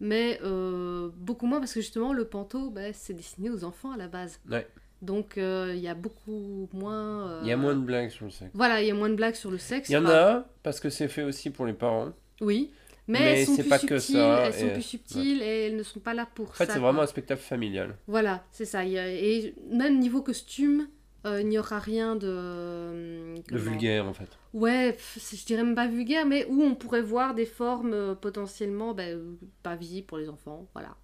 mais 0.00 0.38
euh, 0.42 1.10
beaucoup 1.16 1.46
moins 1.46 1.58
parce 1.58 1.74
que 1.74 1.80
justement 1.80 2.12
le 2.12 2.24
panto, 2.24 2.70
bah, 2.70 2.92
c'est 2.92 3.12
destiné 3.12 3.50
aux 3.50 3.64
enfants 3.64 3.90
à 3.90 3.96
la 3.96 4.08
base. 4.08 4.40
Ouais. 4.48 4.66
Donc 5.04 5.38
euh, 5.38 5.72
il 5.74 5.80
y 5.80 5.88
a 5.88 5.94
beaucoup 5.94 6.68
moins. 6.72 7.28
euh, 7.28 7.40
Il 7.42 7.48
y 7.48 7.52
a 7.52 7.56
moins 7.56 7.74
de 7.74 7.80
blagues 7.84 8.10
sur 8.10 8.24
le 8.24 8.30
sexe. 8.30 8.50
Voilà, 8.54 8.80
il 8.82 8.88
y 8.88 8.90
a 8.90 8.94
moins 8.94 9.10
de 9.10 9.14
blagues 9.14 9.34
sur 9.34 9.50
le 9.50 9.58
sexe. 9.58 9.88
Il 9.88 9.92
y 9.92 9.96
en 9.96 10.06
a, 10.06 10.46
parce 10.62 10.80
que 10.80 10.88
c'est 10.90 11.08
fait 11.08 11.22
aussi 11.22 11.50
pour 11.50 11.66
les 11.66 11.72
parents. 11.74 12.12
Oui. 12.40 12.70
Mais, 13.06 13.18
Mais 13.20 13.40
elles 13.40 13.46
sont 13.46 13.56
plus 13.56 13.68
pas 13.68 13.78
que 13.78 13.98
subtiles, 13.98 14.16
ça, 14.16 14.46
elles 14.46 14.54
sont 14.54 14.66
et- 14.66 14.72
plus 14.72 14.82
subtiles 14.82 15.42
et 15.42 15.66
elles 15.66 15.76
ne 15.76 15.82
sont 15.82 16.00
pas 16.00 16.14
là 16.14 16.26
pour 16.34 16.48
En 16.48 16.52
fait, 16.52 16.64
ça. 16.64 16.72
c'est 16.72 16.78
vraiment 16.78 17.02
un 17.02 17.06
spectacle 17.06 17.42
familial. 17.42 17.96
Voilà, 18.06 18.42
c'est 18.50 18.64
ça. 18.64 18.82
Et 18.86 19.54
même 19.70 19.98
niveau 19.98 20.22
costume, 20.22 20.88
euh, 21.26 21.42
il 21.42 21.48
n'y 21.48 21.58
aura 21.58 21.78
rien 21.80 22.16
de. 22.16 22.26
euh, 22.26 23.36
De 23.36 23.42
comment- 23.50 23.60
vulgaire, 23.60 24.06
en 24.06 24.14
fait. 24.14 24.28
Ouais, 24.54 24.96
je 25.16 25.44
dirais 25.44 25.62
même 25.64 25.74
pas 25.74 25.86
vulgaire, 25.86 26.24
mais 26.24 26.46
où 26.48 26.62
on 26.62 26.74
pourrait 26.74 27.02
voir 27.02 27.34
des 27.34 27.44
formes 27.44 27.92
euh, 27.92 28.14
potentiellement 28.14 28.94
ben, 28.94 29.18
euh, 29.18 29.34
pas 29.62 29.76
visibles 29.76 30.06
pour 30.06 30.16
les 30.16 30.30
enfants. 30.30 30.66
Voilà. 30.72 30.96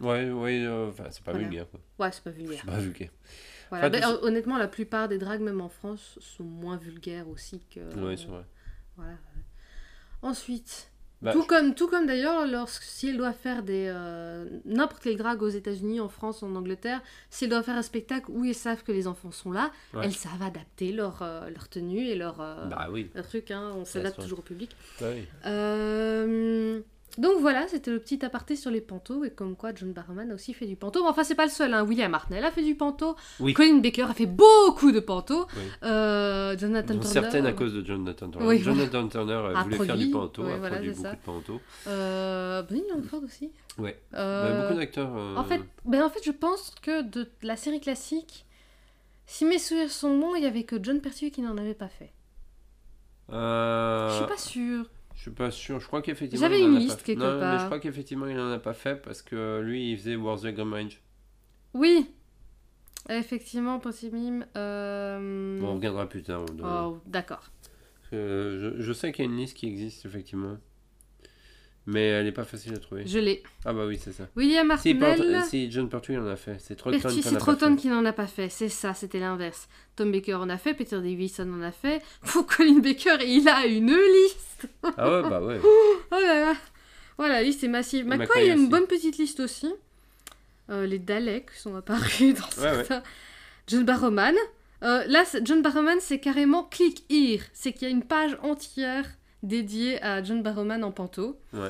Ouais, 0.00 0.30
ouais, 0.30 0.64
euh, 0.64 0.88
enfin, 0.88 1.04
c'est 1.10 1.22
pas 1.22 1.32
Voilà. 1.32 1.46
vulgaire. 1.46 1.66
quoi. 1.70 1.80
Ouais, 1.98 2.12
c'est 2.12 2.24
pas 2.24 2.30
vulgaire. 2.30 2.58
C'est 2.64 2.70
pas 2.70 2.78
vulgaire. 2.78 3.10
Voilà. 3.70 3.88
Enfin, 3.88 4.00
Ben, 4.00 4.18
honnêtement, 4.22 4.58
la 4.58 4.68
plupart 4.68 5.08
des 5.08 5.18
drags, 5.18 5.40
même 5.42 5.60
en 5.60 5.68
France, 5.68 6.18
sont 6.20 6.44
moins 6.44 6.76
vulgaires 6.76 7.28
aussi 7.28 7.60
que. 7.74 7.80
Ouais, 8.04 8.16
c'est 8.16 8.26
vrai. 8.26 8.44
Voilà. 8.96 9.12
Ensuite, 10.22 10.90
Bah, 11.22 11.32
tout 11.32 11.44
comme, 11.44 11.74
tout 11.74 11.86
comme 11.86 12.06
d'ailleurs, 12.06 12.44
elle 12.44 13.16
doit 13.16 13.32
faire 13.32 13.62
des 13.62 13.86
euh, 13.94 14.48
n'importe 14.64 15.02
quel 15.02 15.16
drag 15.16 15.42
aux 15.42 15.48
États-Unis, 15.48 16.00
en 16.00 16.08
France, 16.08 16.42
en 16.42 16.54
Angleterre, 16.56 17.02
si 17.30 17.44
elle 17.44 17.50
doit 17.50 17.62
faire 17.62 17.76
un 17.76 17.82
spectacle 17.82 18.30
où 18.30 18.44
ils 18.44 18.54
savent 18.54 18.82
que 18.82 18.92
les 18.92 19.06
enfants 19.06 19.30
sont 19.30 19.52
là, 19.52 19.70
Ouais. 19.94 20.00
elles 20.04 20.14
savent 20.14 20.42
adapter 20.42 20.92
leur, 20.92 21.20
euh, 21.22 21.48
leur 21.50 21.68
tenue 21.68 22.06
et 22.06 22.14
leur, 22.16 22.40
euh, 22.40 22.66
Bah 22.66 22.88
oui. 22.90 23.10
leur 23.14 23.26
truc. 23.28 23.50
Hein, 23.50 23.72
on 23.76 23.84
s'adapte 23.84 24.20
toujours 24.20 24.38
au 24.40 24.42
public. 24.42 24.74
Bah 25.00 25.08
oui. 25.14 25.26
Euh, 27.18 27.22
donc 27.22 27.40
voilà, 27.40 27.66
c'était 27.68 27.90
le 27.90 27.98
petit 27.98 28.24
aparté 28.24 28.56
sur 28.56 28.70
les 28.70 28.80
pantos 28.80 29.24
et 29.24 29.30
comme 29.30 29.56
quoi 29.56 29.74
John 29.74 29.92
Barrowman 29.92 30.30
a 30.30 30.34
aussi 30.34 30.54
fait 30.54 30.66
du 30.66 30.76
panto. 30.76 31.04
Enfin, 31.06 31.24
c'est 31.24 31.34
pas 31.34 31.44
le 31.44 31.50
seul. 31.50 31.72
Hein. 31.74 31.84
William 31.84 32.12
Hartnell 32.14 32.44
a 32.44 32.50
fait 32.50 32.62
du 32.62 32.74
panto. 32.74 33.16
Oui. 33.40 33.52
Colin 33.54 33.78
Baker 33.78 34.02
a 34.04 34.14
fait 34.14 34.26
beaucoup 34.26 34.92
de 34.92 35.00
panto. 35.00 35.46
Oui. 35.56 35.62
Euh, 35.84 36.56
Jonathan 36.58 36.94
Dont 36.94 37.00
Turner. 37.00 37.12
certaines 37.12 37.46
à 37.46 37.52
cause 37.52 37.74
de 37.74 37.84
Jonathan 37.84 38.30
Turner. 38.30 38.46
Oui, 38.46 38.58
Jonathan 38.58 39.08
Turner 39.08 39.32
euh, 39.32 39.54
A 39.56 39.62
voulait 39.64 39.76
faire 39.84 39.96
du 39.96 40.10
panto, 40.10 40.42
a 40.44 40.56
voilà, 40.56 40.76
produit 40.76 40.90
beaucoup 40.90 41.02
ça. 41.02 41.12
de 41.12 41.18
panto. 41.18 41.60
Euh, 41.86 42.62
Langford 42.94 43.22
aussi. 43.24 43.50
Ouais. 43.78 43.98
Euh, 44.14 44.52
Bah, 44.52 44.62
beaucoup 44.68 44.78
d'acteurs. 44.80 45.10
euh, 45.16 45.36
En 45.36 45.44
fait, 45.44 45.60
ben 45.84 46.02
en 46.04 46.10
fait, 46.10 46.20
je 46.24 46.30
pense 46.32 46.74
que 46.82 47.02
de 47.02 47.28
la 47.42 47.56
série 47.56 47.80
classique, 47.80 48.44
si 49.26 49.44
mes 49.44 49.58
souvenirs 49.58 49.90
sont 49.90 50.18
bons, 50.18 50.34
il 50.34 50.42
y 50.42 50.46
avait 50.46 50.64
que 50.64 50.76
John 50.82 51.00
Pertwee 51.00 51.30
qui 51.30 51.40
n'en 51.40 51.56
avait 51.56 51.74
pas 51.74 51.88
fait. 51.88 52.12
euh, 53.32 54.08
Je 54.10 54.16
suis 54.16 54.26
pas 54.26 54.36
sûre. 54.38 54.86
Je 55.20 55.24
suis 55.24 55.32
pas 55.32 55.50
sûr. 55.50 55.78
Je 55.80 55.86
crois 55.86 56.00
qu'effectivement. 56.00 56.48
J'avais 56.48 56.62
une 56.62 56.76
a 56.76 56.78
liste 56.78 57.00
pas... 57.00 57.02
quelque 57.02 57.18
non, 57.18 57.38
mais 57.38 57.58
je 57.58 57.66
crois 57.66 57.78
qu'effectivement 57.78 58.26
il 58.26 58.40
en 58.40 58.50
a 58.50 58.58
pas 58.58 58.72
fait 58.72 58.96
parce 58.96 59.20
que 59.20 59.60
lui 59.60 59.92
il 59.92 59.98
faisait 59.98 60.16
Wars 60.16 60.40
the 60.40 60.56
Range. 60.56 60.98
Oui, 61.74 62.10
effectivement, 63.10 63.78
possible. 63.80 64.48
Euh... 64.56 65.60
Bon, 65.60 65.72
on 65.72 65.74
regardera 65.74 66.08
plus 66.08 66.22
tard. 66.22 66.46
Oh, 66.64 67.00
d'accord. 67.04 67.50
Euh, 68.14 68.74
je, 68.78 68.82
je 68.82 68.92
sais 68.94 69.12
qu'il 69.12 69.26
y 69.26 69.28
a 69.28 69.30
une 69.30 69.36
liste 69.36 69.58
qui 69.58 69.66
existe 69.66 70.06
effectivement. 70.06 70.56
Mais 71.86 72.06
elle 72.08 72.26
est 72.26 72.32
pas 72.32 72.44
facile 72.44 72.74
à 72.74 72.78
trouver. 72.78 73.04
Je 73.06 73.18
l'ai. 73.18 73.42
Ah 73.64 73.72
bah 73.72 73.86
oui, 73.86 73.98
c'est 74.00 74.12
ça. 74.12 74.28
William 74.36 74.66
Si, 74.78 74.90
Hartnell. 74.90 75.32
Port- 75.38 75.44
si 75.46 75.70
John 75.70 75.88
Pertwee 75.88 76.18
en 76.18 76.26
a 76.26 76.36
fait. 76.36 76.56
C'est 76.60 76.74
Pertwee, 76.76 77.00
qui 77.00 77.06
en 77.06 77.10
c'est 77.10 77.36
a 77.36 77.38
pas 77.40 77.56
fait. 77.56 77.76
qui 77.76 77.88
n'en 77.88 78.04
a 78.04 78.12
pas 78.12 78.26
fait, 78.26 78.48
c'est 78.50 78.68
ça, 78.68 78.92
c'était 78.94 79.18
l'inverse. 79.18 79.66
Tom 79.96 80.12
Baker 80.12 80.34
en 80.34 80.48
a 80.50 80.58
fait, 80.58 80.74
Peter 80.74 81.00
Davison 81.00 81.50
en 81.52 81.62
a 81.62 81.72
fait. 81.72 82.02
Pour 82.22 82.46
Colin 82.46 82.78
Baker, 82.80 83.16
il 83.26 83.48
a 83.48 83.66
une 83.66 83.88
liste. 83.96 84.68
Ah 84.96 85.10
ouais, 85.22 85.28
bah 85.28 85.42
ouais. 85.42 85.58
Oh 86.12 86.14
là 86.20 86.40
là. 86.46 86.54
Voilà, 87.16 87.34
la 87.36 87.42
liste 87.42 87.64
est 87.64 87.68
massive. 87.68 88.04
McCoy, 88.06 88.18
McCoy 88.26 88.42
il 88.44 88.48
y 88.48 88.50
a 88.50 88.54
une 88.54 88.68
bonne 88.68 88.86
petite 88.86 89.16
liste 89.18 89.40
aussi. 89.40 89.72
Euh, 90.70 90.86
les 90.86 90.98
Daleks 90.98 91.50
sont 91.52 91.74
apparus 91.76 92.34
dans 92.34 92.62
Ouais, 92.62 92.68
ouais. 92.76 92.84
certains. 92.84 93.02
John 93.66 93.84
Barrowman. 93.84 94.34
Euh, 94.82 95.04
là, 95.06 95.24
John 95.42 95.60
Barrowman, 95.62 95.98
c'est 96.00 96.18
carrément 96.20 96.64
click 96.64 97.04
here. 97.10 97.42
C'est 97.52 97.72
qu'il 97.72 97.82
y 97.88 97.90
a 97.90 97.94
une 97.94 98.04
page 98.04 98.36
entière 98.42 99.06
dédiée 99.42 100.02
à 100.02 100.22
John 100.22 100.42
Barrowman 100.42 100.82
en 100.84 100.92
panto. 100.92 101.38
Ouais. 101.52 101.68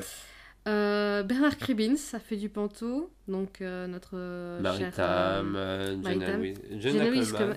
Euh, 0.67 1.23
Bernard 1.23 1.57
Cribbins 1.57 1.95
a 2.13 2.19
fait 2.19 2.35
du 2.35 2.47
panto, 2.47 3.09
donc 3.27 3.61
euh, 3.61 3.87
notre 3.87 4.15
euh, 4.15 4.77
cher, 4.77 4.93
euh, 4.99 5.41
euh, 5.55 5.95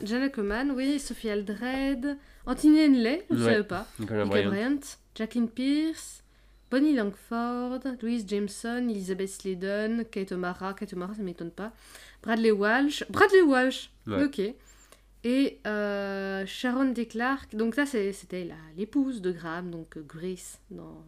Jenna 0.02 0.28
Coleman, 0.30 0.70
oui, 0.70 0.98
Sophie 0.98 1.28
Aldred, 1.28 2.16
Anthony 2.46 2.82
Henley, 2.84 3.26
je 3.30 3.34
ne 3.36 3.44
Ouais. 3.44 3.62
pas, 3.62 3.86
Nicolas 3.98 4.24
Bryant. 4.24 4.48
Bryant, 4.48 4.80
Jacqueline 5.14 5.48
Pierce, 5.50 6.22
Bonnie 6.70 6.94
Langford, 6.94 7.80
Louise 8.02 8.24
Jameson, 8.26 8.88
Elizabeth 8.88 9.28
Sladen, 9.28 10.04
Kate 10.10 10.32
O'Mara, 10.32 10.72
Kate 10.74 10.92
O'Mara, 10.94 11.14
ça 11.14 11.22
m'étonne 11.22 11.50
pas, 11.50 11.72
Bradley 12.22 12.50
Walsh, 12.52 13.04
Bradley 13.10 13.42
Walsh, 13.42 13.90
Ouais. 14.06 14.24
ok, 14.24 14.40
et 15.24 15.60
euh, 15.66 16.44
Sharon 16.46 16.92
DeClark, 16.92 17.54
donc 17.56 17.74
ça 17.74 17.86
c'était 17.86 18.48
l'épouse 18.76 19.22
de 19.22 19.32
Graham, 19.32 19.70
donc 19.70 19.96
euh, 19.96 20.02
Grace, 20.06 20.60
dans, 20.70 21.02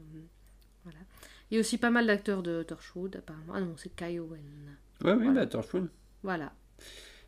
voilà. 0.84 0.98
Il 1.50 1.54
y 1.54 1.56
a 1.58 1.60
aussi 1.60 1.78
pas 1.78 1.90
mal 1.90 2.06
d'acteurs 2.06 2.42
de 2.42 2.62
Torchwood, 2.62 3.16
apparemment. 3.16 3.52
Ah 3.54 3.60
non, 3.60 3.74
c'est 3.76 3.94
Kai 3.94 4.18
Owen. 4.18 4.40
Ouais, 5.04 5.12
oui, 5.12 5.24
Voilà. 5.26 5.40
bah 5.42 5.46
Torchwood. 5.46 5.88
Voilà. 6.22 6.52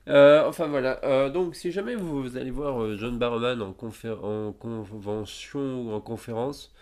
Euh, 0.08 0.44
enfin 0.48 0.66
voilà, 0.68 0.98
Euh, 1.04 1.28
donc 1.28 1.54
si 1.54 1.70
jamais 1.70 1.94
vous, 1.94 2.22
vous 2.22 2.36
allez 2.38 2.50
voir 2.50 2.96
John 2.96 3.18
Barrowman 3.18 3.60
en, 3.60 3.68
en 3.68 4.52
convention 4.52 5.82
ou 5.82 5.92
en 5.92 6.00
conférence. 6.00 6.72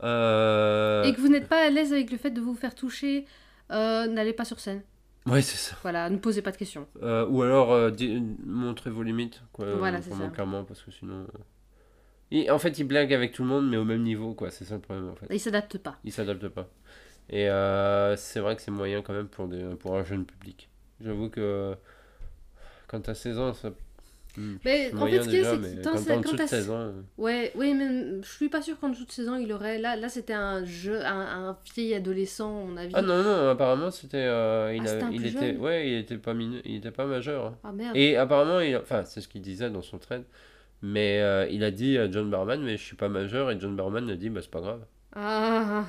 Et 0.00 1.12
que 1.14 1.20
vous 1.20 1.28
n'êtes 1.28 1.48
pas 1.48 1.66
à 1.66 1.70
l'aise 1.70 1.92
avec 1.92 2.10
le 2.12 2.18
fait 2.18 2.30
de 2.30 2.40
vous 2.40 2.54
faire 2.54 2.74
toucher, 2.74 3.26
n'allez 3.70 4.32
pas 4.34 4.44
sur 4.44 4.60
scène. 4.60 4.82
Ouais 5.28 5.42
c'est 5.42 5.56
ça. 5.56 5.76
Voilà, 5.82 6.10
ne 6.10 6.16
posez 6.18 6.42
pas 6.42 6.50
de 6.52 6.56
questions. 6.56 6.86
Euh, 7.02 7.26
ou 7.28 7.42
alors 7.42 7.72
euh, 7.72 7.90
montrez 8.44 8.90
vos 8.90 9.02
limites, 9.02 9.42
quoi, 9.52 9.74
Voilà, 9.76 9.98
euh, 9.98 10.00
c'est 10.02 10.14
ça. 10.14 10.28
clairement, 10.28 10.64
parce 10.64 10.82
que 10.82 10.90
sinon. 10.90 11.26
il- 12.30 12.50
en 12.50 12.58
fait, 12.58 12.78
il 12.78 12.84
blague 12.84 13.12
avec 13.12 13.32
tout 13.32 13.42
le 13.42 13.48
monde, 13.48 13.68
mais 13.68 13.76
au 13.76 13.84
même 13.84 14.02
niveau, 14.02 14.34
quoi. 14.34 14.50
C'est 14.50 14.64
ça 14.64 14.74
le 14.74 14.80
problème, 14.80 15.08
en 15.10 15.14
fait. 15.14 15.26
Il 15.30 15.40
s'adapte 15.40 15.78
pas. 15.78 15.98
Il 16.04 16.12
s'adapte 16.12 16.48
pas. 16.48 16.68
Et 17.30 17.48
euh, 17.48 18.16
c'est 18.16 18.40
vrai 18.40 18.56
que 18.56 18.62
c'est 18.62 18.70
moyen 18.70 19.02
quand 19.02 19.12
même 19.12 19.28
pour, 19.28 19.48
des, 19.48 19.62
pour 19.78 19.96
un 19.96 20.04
jeune 20.04 20.24
public. 20.24 20.68
J'avoue 21.00 21.28
que 21.30 21.74
quand 22.86 23.00
t'as 23.02 23.14
16 23.14 23.38
ans, 23.38 23.52
ça. 23.54 23.70
Hmm, 24.38 24.56
Mais 24.64 24.92
en 24.94 25.06
fait, 25.06 25.22
ce 25.22 25.28
déjà, 25.30 25.50
a, 25.50 25.54
c'est 25.54 25.76
mais 25.76 25.82
quand 25.82 26.22
quand 26.22 26.36
t'as- 26.36 26.46
16 26.46 26.70
ans. 26.70 26.78
euh, 26.80 26.92
Ouais, 27.16 27.52
oui, 27.54 27.74
mais 27.74 28.22
je 28.22 28.28
suis 28.28 28.48
pas 28.48 28.62
sûre 28.62 28.78
qu'en 28.78 28.88
dessous 28.90 29.04
de 29.04 29.10
16 29.10 29.28
ans, 29.28 29.36
il 29.36 29.52
aurait. 29.52 29.78
Là, 29.78 29.96
là 29.96 30.08
c'était 30.08 30.32
un 30.32 30.64
jeu, 30.64 31.04
un, 31.04 31.48
un 31.48 31.58
vieil 31.74 31.94
adolescent, 31.94 32.50
on 32.50 32.76
a 32.76 32.86
vu. 32.86 32.92
Ah 32.94 33.02
non, 33.02 33.22
non, 33.22 33.48
apparemment 33.50 33.90
c'était. 33.90 34.16
euh, 34.18 34.72
il 34.74 34.86
Ah, 34.86 35.08
il 35.12 35.26
était, 35.26 35.56
ouais, 35.56 35.88
il 35.90 35.98
était 35.98 36.16
pas, 36.18 36.32
il 36.32 36.76
était 36.76 36.90
pas 36.90 37.06
majeur. 37.06 37.46
hein. 37.46 37.58
Ah 37.64 37.72
merde. 37.72 37.96
Et 37.96 38.16
apparemment, 38.16 38.60
il, 38.60 38.76
enfin, 38.76 39.04
c'est 39.04 39.20
ce 39.20 39.28
qu'il 39.28 39.42
disait 39.42 39.70
dans 39.70 39.82
son 39.82 39.98
thread. 39.98 40.22
Mais 40.80 41.20
euh, 41.20 41.46
il 41.50 41.64
a 41.64 41.70
dit 41.72 41.98
à 41.98 42.08
John 42.10 42.30
Barman, 42.30 42.62
mais 42.62 42.76
je 42.76 42.82
suis 42.84 42.96
pas 42.96 43.08
majeur. 43.08 43.50
Et 43.50 43.58
John 43.58 43.74
Barman 43.74 44.08
a 44.10 44.14
dit, 44.16 44.30
bah 44.30 44.40
c'est 44.42 44.50
pas 44.50 44.60
grave. 44.60 44.84
Ah, 45.16 45.84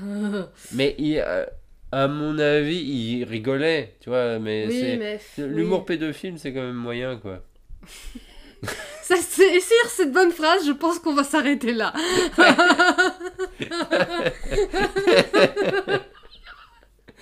Mais 0.73 0.95
il, 0.97 1.19
euh, 1.19 1.45
à 1.91 2.07
mon 2.07 2.39
avis, 2.39 2.77
il 2.77 3.23
rigolait, 3.23 3.95
tu 3.99 4.09
vois. 4.09 4.39
Mais 4.39 4.65
oui, 4.67 4.79
c'est. 4.79 4.97
mais. 4.97 5.19
L'humour 5.47 5.79
oui. 5.81 5.85
pédophile, 5.85 6.39
c'est 6.39 6.53
quand 6.53 6.61
même 6.61 6.75
moyen, 6.75 7.17
quoi. 7.17 7.43
Ça, 9.03 9.15
c'est 9.27 9.59
sur 9.59 9.89
cette 9.89 10.11
bonne 10.11 10.31
phrase, 10.31 10.65
je 10.67 10.71
pense 10.71 10.99
qu'on 10.99 11.15
va 11.15 11.23
s'arrêter 11.23 11.73
là. 11.73 11.91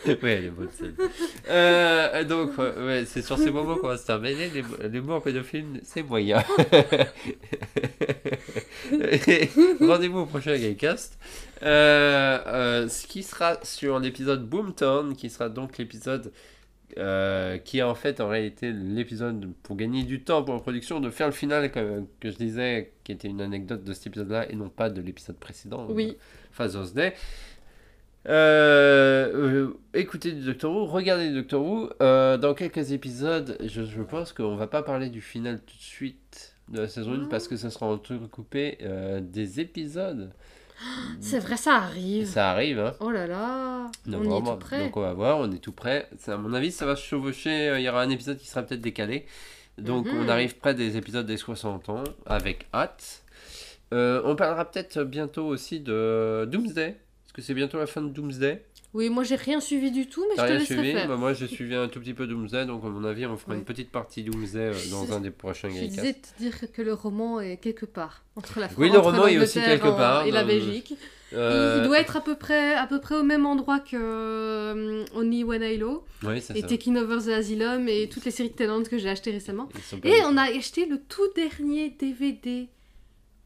ouais, 0.05 0.17
elle 0.23 0.45
est 0.45 0.49
bonne. 0.49 0.69
Euh, 1.49 2.23
donc, 2.23 2.57
ouais, 2.57 3.03
c'est 3.05 3.21
sur 3.21 3.37
ces 3.37 3.51
moments 3.51 3.75
qu'on 3.77 3.87
va 3.87 3.97
se 3.97 4.05
terminer. 4.05 4.49
L'hum- 4.49 4.77
L'humour 4.91 5.21
pédophile, 5.23 5.81
c'est 5.83 6.03
moyen. 6.03 6.43
Rendez-vous 9.79 10.19
au 10.19 10.25
prochain 10.25 10.57
Gaycast. 10.57 11.17
Euh, 11.63 12.39
euh, 12.47 12.87
ce 12.89 13.07
qui 13.07 13.23
sera 13.23 13.57
sur 13.63 13.99
l'épisode 13.99 14.47
Boomtown, 14.47 15.15
qui 15.15 15.29
sera 15.29 15.49
donc 15.49 15.77
l'épisode 15.77 16.31
euh, 16.97 17.57
qui 17.57 17.79
est 17.79 17.83
en 17.83 17.95
fait 17.95 18.21
en 18.21 18.29
réalité 18.29 18.71
l'épisode 18.71 19.51
pour 19.63 19.75
gagner 19.75 20.03
du 20.03 20.21
temps 20.23 20.43
pour 20.43 20.53
la 20.53 20.61
production, 20.61 20.99
de 20.99 21.09
faire 21.09 21.27
le 21.27 21.33
final 21.33 21.71
que, 21.71 22.03
que 22.19 22.31
je 22.31 22.37
disais, 22.37 22.93
qui 23.03 23.11
était 23.11 23.27
une 23.27 23.41
anecdote 23.41 23.83
de 23.83 23.93
cet 23.93 24.07
épisode-là 24.07 24.49
et 24.51 24.55
non 24.55 24.69
pas 24.69 24.89
de 24.89 25.01
l'épisode 25.01 25.37
précédent. 25.37 25.87
Oui. 25.89 26.17
Father's 26.51 26.93
Day. 26.93 27.13
Euh, 28.27 29.31
euh, 29.33 29.73
écoutez 29.93 30.31
du 30.33 30.41
Doctor 30.41 30.73
Who, 30.75 30.85
regardez 30.85 31.29
du 31.29 31.35
Doctor 31.35 31.63
Who. 31.63 31.89
Euh, 32.01 32.37
dans 32.37 32.53
quelques 32.53 32.91
épisodes, 32.91 33.57
je, 33.63 33.83
je 33.83 34.01
pense 34.01 34.33
qu'on 34.33 34.55
va 34.55 34.67
pas 34.67 34.83
parler 34.83 35.09
du 35.09 35.21
final 35.21 35.59
tout 35.61 35.77
de 35.77 35.81
suite 35.81 36.55
de 36.69 36.79
la 36.81 36.87
saison 36.87 37.13
1 37.13 37.23
Ah. 37.23 37.27
parce 37.29 37.47
que 37.47 37.55
ça 37.55 37.69
sera 37.69 37.85
entrecoupé 37.85 38.79
euh, 38.81 39.21
des 39.21 39.61
épisodes 39.61 40.31
C'est 41.19 41.39
vrai, 41.39 41.57
ça 41.57 41.75
arrive. 41.75 42.27
Ça 42.27 42.51
arrive, 42.51 42.79
hein. 42.79 42.93
Oh 42.99 43.09
là 43.11 43.25
là, 43.27 43.89
on 44.19 44.23
est 44.23 44.27
tout. 44.51 44.59
Donc 44.79 44.97
on 44.97 45.01
va 45.01 45.13
voir, 45.13 45.37
on 45.39 45.51
est 45.51 45.57
tout 45.57 45.71
prêt. 45.71 46.09
Ça, 46.19 46.35
À 46.35 46.37
mon 46.37 46.53
avis, 46.53 46.71
ça 46.71 46.85
va 46.85 46.95
se 46.95 47.03
chevaucher. 47.03 47.69
euh, 47.69 47.79
Il 47.79 47.83
y 47.83 47.89
aura 47.89 48.01
un 48.01 48.09
épisode 48.09 48.37
qui 48.37 48.47
sera 48.47 48.61
peut-être 48.63 48.81
décalé. 48.81 49.25
Donc 49.77 50.05
Mhm. 50.07 50.19
on 50.25 50.29
arrive 50.29 50.57
près 50.57 50.73
des 50.73 50.97
épisodes 50.97 51.25
des 51.25 51.37
60 51.37 51.89
ans, 51.89 52.03
avec 52.25 52.67
hâte. 52.73 53.23
Euh, 53.93 54.21
on 54.25 54.35
parlera 54.35 54.65
peut-être 54.65 55.03
bientôt 55.03 55.45
aussi 55.45 55.79
de 55.79 56.47
Doomsday. 56.51 56.95
Parce 57.23 57.33
que 57.33 57.41
c'est 57.41 57.53
bientôt 57.53 57.77
la 57.77 57.87
fin 57.87 58.01
de 58.01 58.09
Doomsday. 58.09 58.63
Oui, 58.93 59.09
moi 59.09 59.23
j'ai 59.23 59.35
rien 59.35 59.59
suivi 59.59 59.91
du 59.91 60.07
tout, 60.07 60.23
mais 60.29 60.35
je 60.37 60.41
te 60.41 60.47
rien 60.47 60.59
laisserai 60.59 60.75
suivi 60.75 60.91
faire. 60.93 61.07
Bah, 61.07 61.17
Moi 61.17 61.33
j'ai 61.33 61.47
suivi 61.47 61.75
un 61.75 61.87
tout 61.87 61.99
petit 61.99 62.13
peu 62.13 62.25
Doomsday, 62.25 62.65
donc 62.65 62.83
à 62.83 62.87
mon 62.87 63.03
avis 63.03 63.25
on 63.25 63.37
fera 63.37 63.51
Ouais. 63.51 63.57
une 63.59 63.65
petite 63.65 63.91
partie 63.91 64.23
Doomsday 64.23 64.59
euh, 64.73 64.73
dans 64.91 65.11
un 65.13 65.19
des 65.19 65.29
prochains 65.29 65.69
Je 65.69 65.75
Gaïkas. 65.75 66.01
disais 66.01 66.13
te 66.13 66.27
dire 66.39 66.71
que 66.71 66.81
le 66.81 66.93
roman 66.93 67.39
est 67.41 67.57
quelque 67.57 67.85
part 67.85 68.23
entre 68.35 68.59
la 68.59 68.69
France 68.69 68.79
Oui, 68.81 68.89
le 68.91 68.97
roman 68.99 69.27
est 69.27 69.37
aussi 69.37 69.59
quelque 69.61 69.87
euh, 69.87 69.91
part, 69.91 70.25
et 70.25 70.31
la 70.31 70.41
dans- 70.41 70.47
Belgique. 70.47 70.93
Euh, 71.33 71.79
Il 71.81 71.85
doit 71.87 71.99
être 71.99 72.15
à 72.15 72.21
peu 72.21 72.35
près 72.35 72.73
à 72.75 72.87
peu 72.87 73.01
près 73.01 73.15
au 73.15 73.23
même 73.23 73.45
endroit 73.45 73.79
que 73.81 73.97
euh, 73.97 75.03
Only 75.13 75.43
When 75.43 75.61
I 75.61 75.77
Low 75.77 76.05
Oui, 76.23 76.37
et 76.37 76.39
ça. 76.41 76.53
Taking 76.53 76.95
Over 76.97 77.17
the 77.25 77.33
Asylum 77.33 77.89
et 77.89 78.07
toutes 78.07 78.23
les 78.23 78.31
séries 78.31 78.49
de 78.51 78.55
Tennant 78.55 78.81
que 78.83 78.97
j'ai 78.97 79.09
achetées 79.09 79.31
récemment. 79.31 79.67
Et 80.05 80.21
on 80.23 80.37
a 80.37 80.43
acheté 80.43 80.85
le 80.85 80.97
tout 81.03 81.27
dernier 81.35 81.89
DVD 81.89 82.69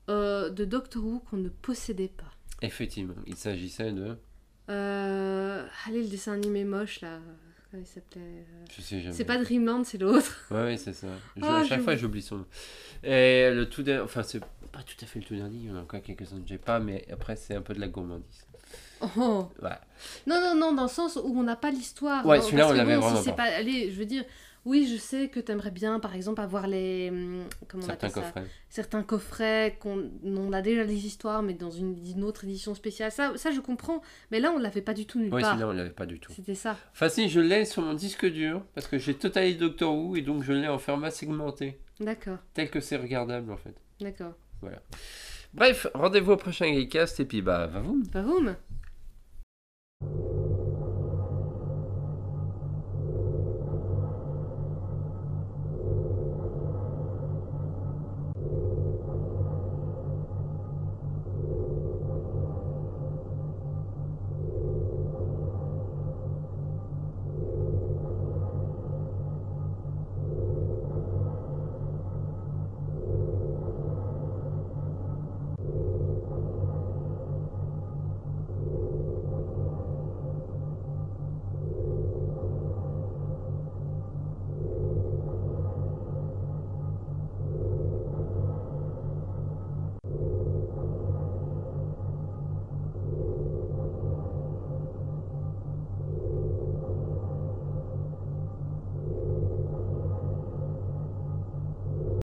euh, 0.10 0.50
de 0.52 0.64
Doctor 0.64 1.04
Who 1.04 1.24
qu'on 1.30 1.38
ne 1.38 1.50
possédait 1.50 2.12
pas. 2.16 2.32
Effectivement, 2.62 3.16
il 3.26 3.36
s'agissait 3.36 3.92
de. 3.92 4.16
Euh, 4.70 5.66
allez, 5.88 6.04
le 6.04 6.08
dessin 6.08 6.34
animé 6.34 6.64
moche 6.64 7.02
là. 7.02 7.20
Comment 7.70 7.84
il 7.84 7.88
s'appelait 7.88 8.22
euh, 8.22 8.66
Je 8.76 8.82
sais 8.82 9.00
jamais. 9.02 9.14
C'est 9.16 9.26
pas 9.26 9.38
Dreamland, 9.38 9.84
c'est 9.86 9.98
l'autre. 9.98 10.46
Ouais, 10.52 10.64
ouais, 10.64 10.78
c'est 10.78 10.94
ça. 10.94 11.08
Je- 11.38 11.42
Ah, 11.44 11.60
à 11.60 11.66
chaque 11.66 11.82
fois, 11.82 11.96
j'oublie 11.96 12.22
son 12.22 12.38
nom. 12.38 12.46
Et 13.04 13.50
le 13.52 13.66
tout 13.70 13.82
dernier, 13.84 14.04
enfin, 14.04 14.24
c'est 14.24 14.40
pas 14.40 14.84
tout 14.86 14.96
à 15.02 15.06
fait 15.06 15.20
le 15.20 15.26
tout 15.26 15.36
dernier, 15.36 15.58
il 15.58 15.66
y 15.68 15.72
en 15.72 15.78
a 15.78 15.82
encore 15.82 16.02
quelques-uns 16.02 16.42
que 16.42 16.48
j'ai 16.48 16.58
pas, 16.58 16.80
mais 16.80 17.06
après, 17.12 17.36
c'est 17.36 17.56
un 17.56 17.62
peu 17.62 17.74
de 17.74 17.80
la 17.80 17.88
gourmandise. 17.88 18.46
Oh. 19.18 19.50
Voilà. 19.60 19.82
Non, 20.28 20.40
non, 20.40 20.56
non, 20.56 20.74
dans 20.74 20.84
le 20.84 20.90
sens 20.90 21.16
où 21.22 21.34
on 21.36 21.44
n'a 21.44 21.56
pas 21.56 21.72
l'histoire. 21.72 22.26
Ouais, 22.26 22.40
celui-là, 22.42 22.68
on 22.70 22.74
l'avait 22.74 22.96
bon, 22.96 23.02
vraiment 23.02 23.18
si 23.18 23.24
c'est 23.26 23.30
pas. 23.32 23.48
pas. 23.50 23.56
Allez, 23.56 23.92
je 23.92 23.98
veux 23.98 24.06
dire, 24.06 24.24
oui, 24.66 24.88
je 24.92 24.98
sais 24.98 25.28
que 25.30 25.40
t'aimerais 25.40 25.72
bien, 25.72 26.00
par 26.00 26.16
exemple, 26.16 26.40
avoir 26.42 26.68
les. 26.68 27.10
hum, 27.10 27.44
Comment 27.68 27.84
on 27.84 27.88
Certains 27.88 28.08
appelle 28.08 28.24
ça 28.24 28.32
coffrets. 28.32 28.48
Certains 28.70 29.04
coffrets, 29.04 29.78
qu'on 29.80 30.12
on 30.24 30.54
a 30.54 30.62
déjà 30.62 30.84
les 30.84 31.06
histoires, 31.06 31.42
mais 31.44 31.54
dans 31.54 31.72
une, 31.72 31.98
une 32.06 32.24
autre 32.24 32.44
édition 32.44 32.76
spéciale. 32.76 33.12
Ça, 33.12 33.34
ça, 33.38 33.52
je 33.52 33.60
comprends. 33.60 34.02
Mais 34.32 34.40
là, 34.40 34.52
on 34.52 34.60
l'avait 34.60 34.82
pas 34.82 34.94
du 34.94 35.06
tout 35.06 35.20
nulle 35.20 35.34
Ouais, 35.34 35.42
part. 35.42 35.52
celui-là, 35.52 35.68
on 35.70 35.74
l'avait 35.74 35.90
pas 35.90 36.06
du 36.06 36.20
tout. 36.20 36.32
C'était 36.32 36.56
ça. 36.56 36.78
Enfin, 36.92 37.10
si, 37.10 37.28
je 37.30 37.40
l'ai 37.40 37.66
sur 37.66 37.82
mon 37.82 37.94
disque 37.94 38.26
dur, 38.26 38.64
parce 38.76 38.88
que 38.88 38.98
j'ai 38.98 39.14
Total 39.16 39.58
Doctor 39.58 39.94
Who, 39.96 40.16
et 40.16 40.22
donc 40.22 40.44
je 40.44 40.54
l'ai 40.54 40.68
en 40.68 40.78
format 40.80 41.12
segmenté, 41.12 41.80
D'accord, 42.00 42.38
tel 42.54 42.70
que 42.70 42.80
c'est 42.80 42.98
regardable 42.98 43.52
en 43.52 43.58
fait. 43.58 43.76
d'accord. 44.00 44.34
Bref, 45.54 45.88
rendez-vous 45.94 46.34
au 46.34 46.38
prochain 46.38 46.70
Gaycast, 46.72 47.20
et 47.20 47.26
puis 47.26 47.42
bah, 47.42 47.68
va 47.68 47.80
vous 47.82 48.04
Bah, 48.14 48.22
boum 48.22 48.56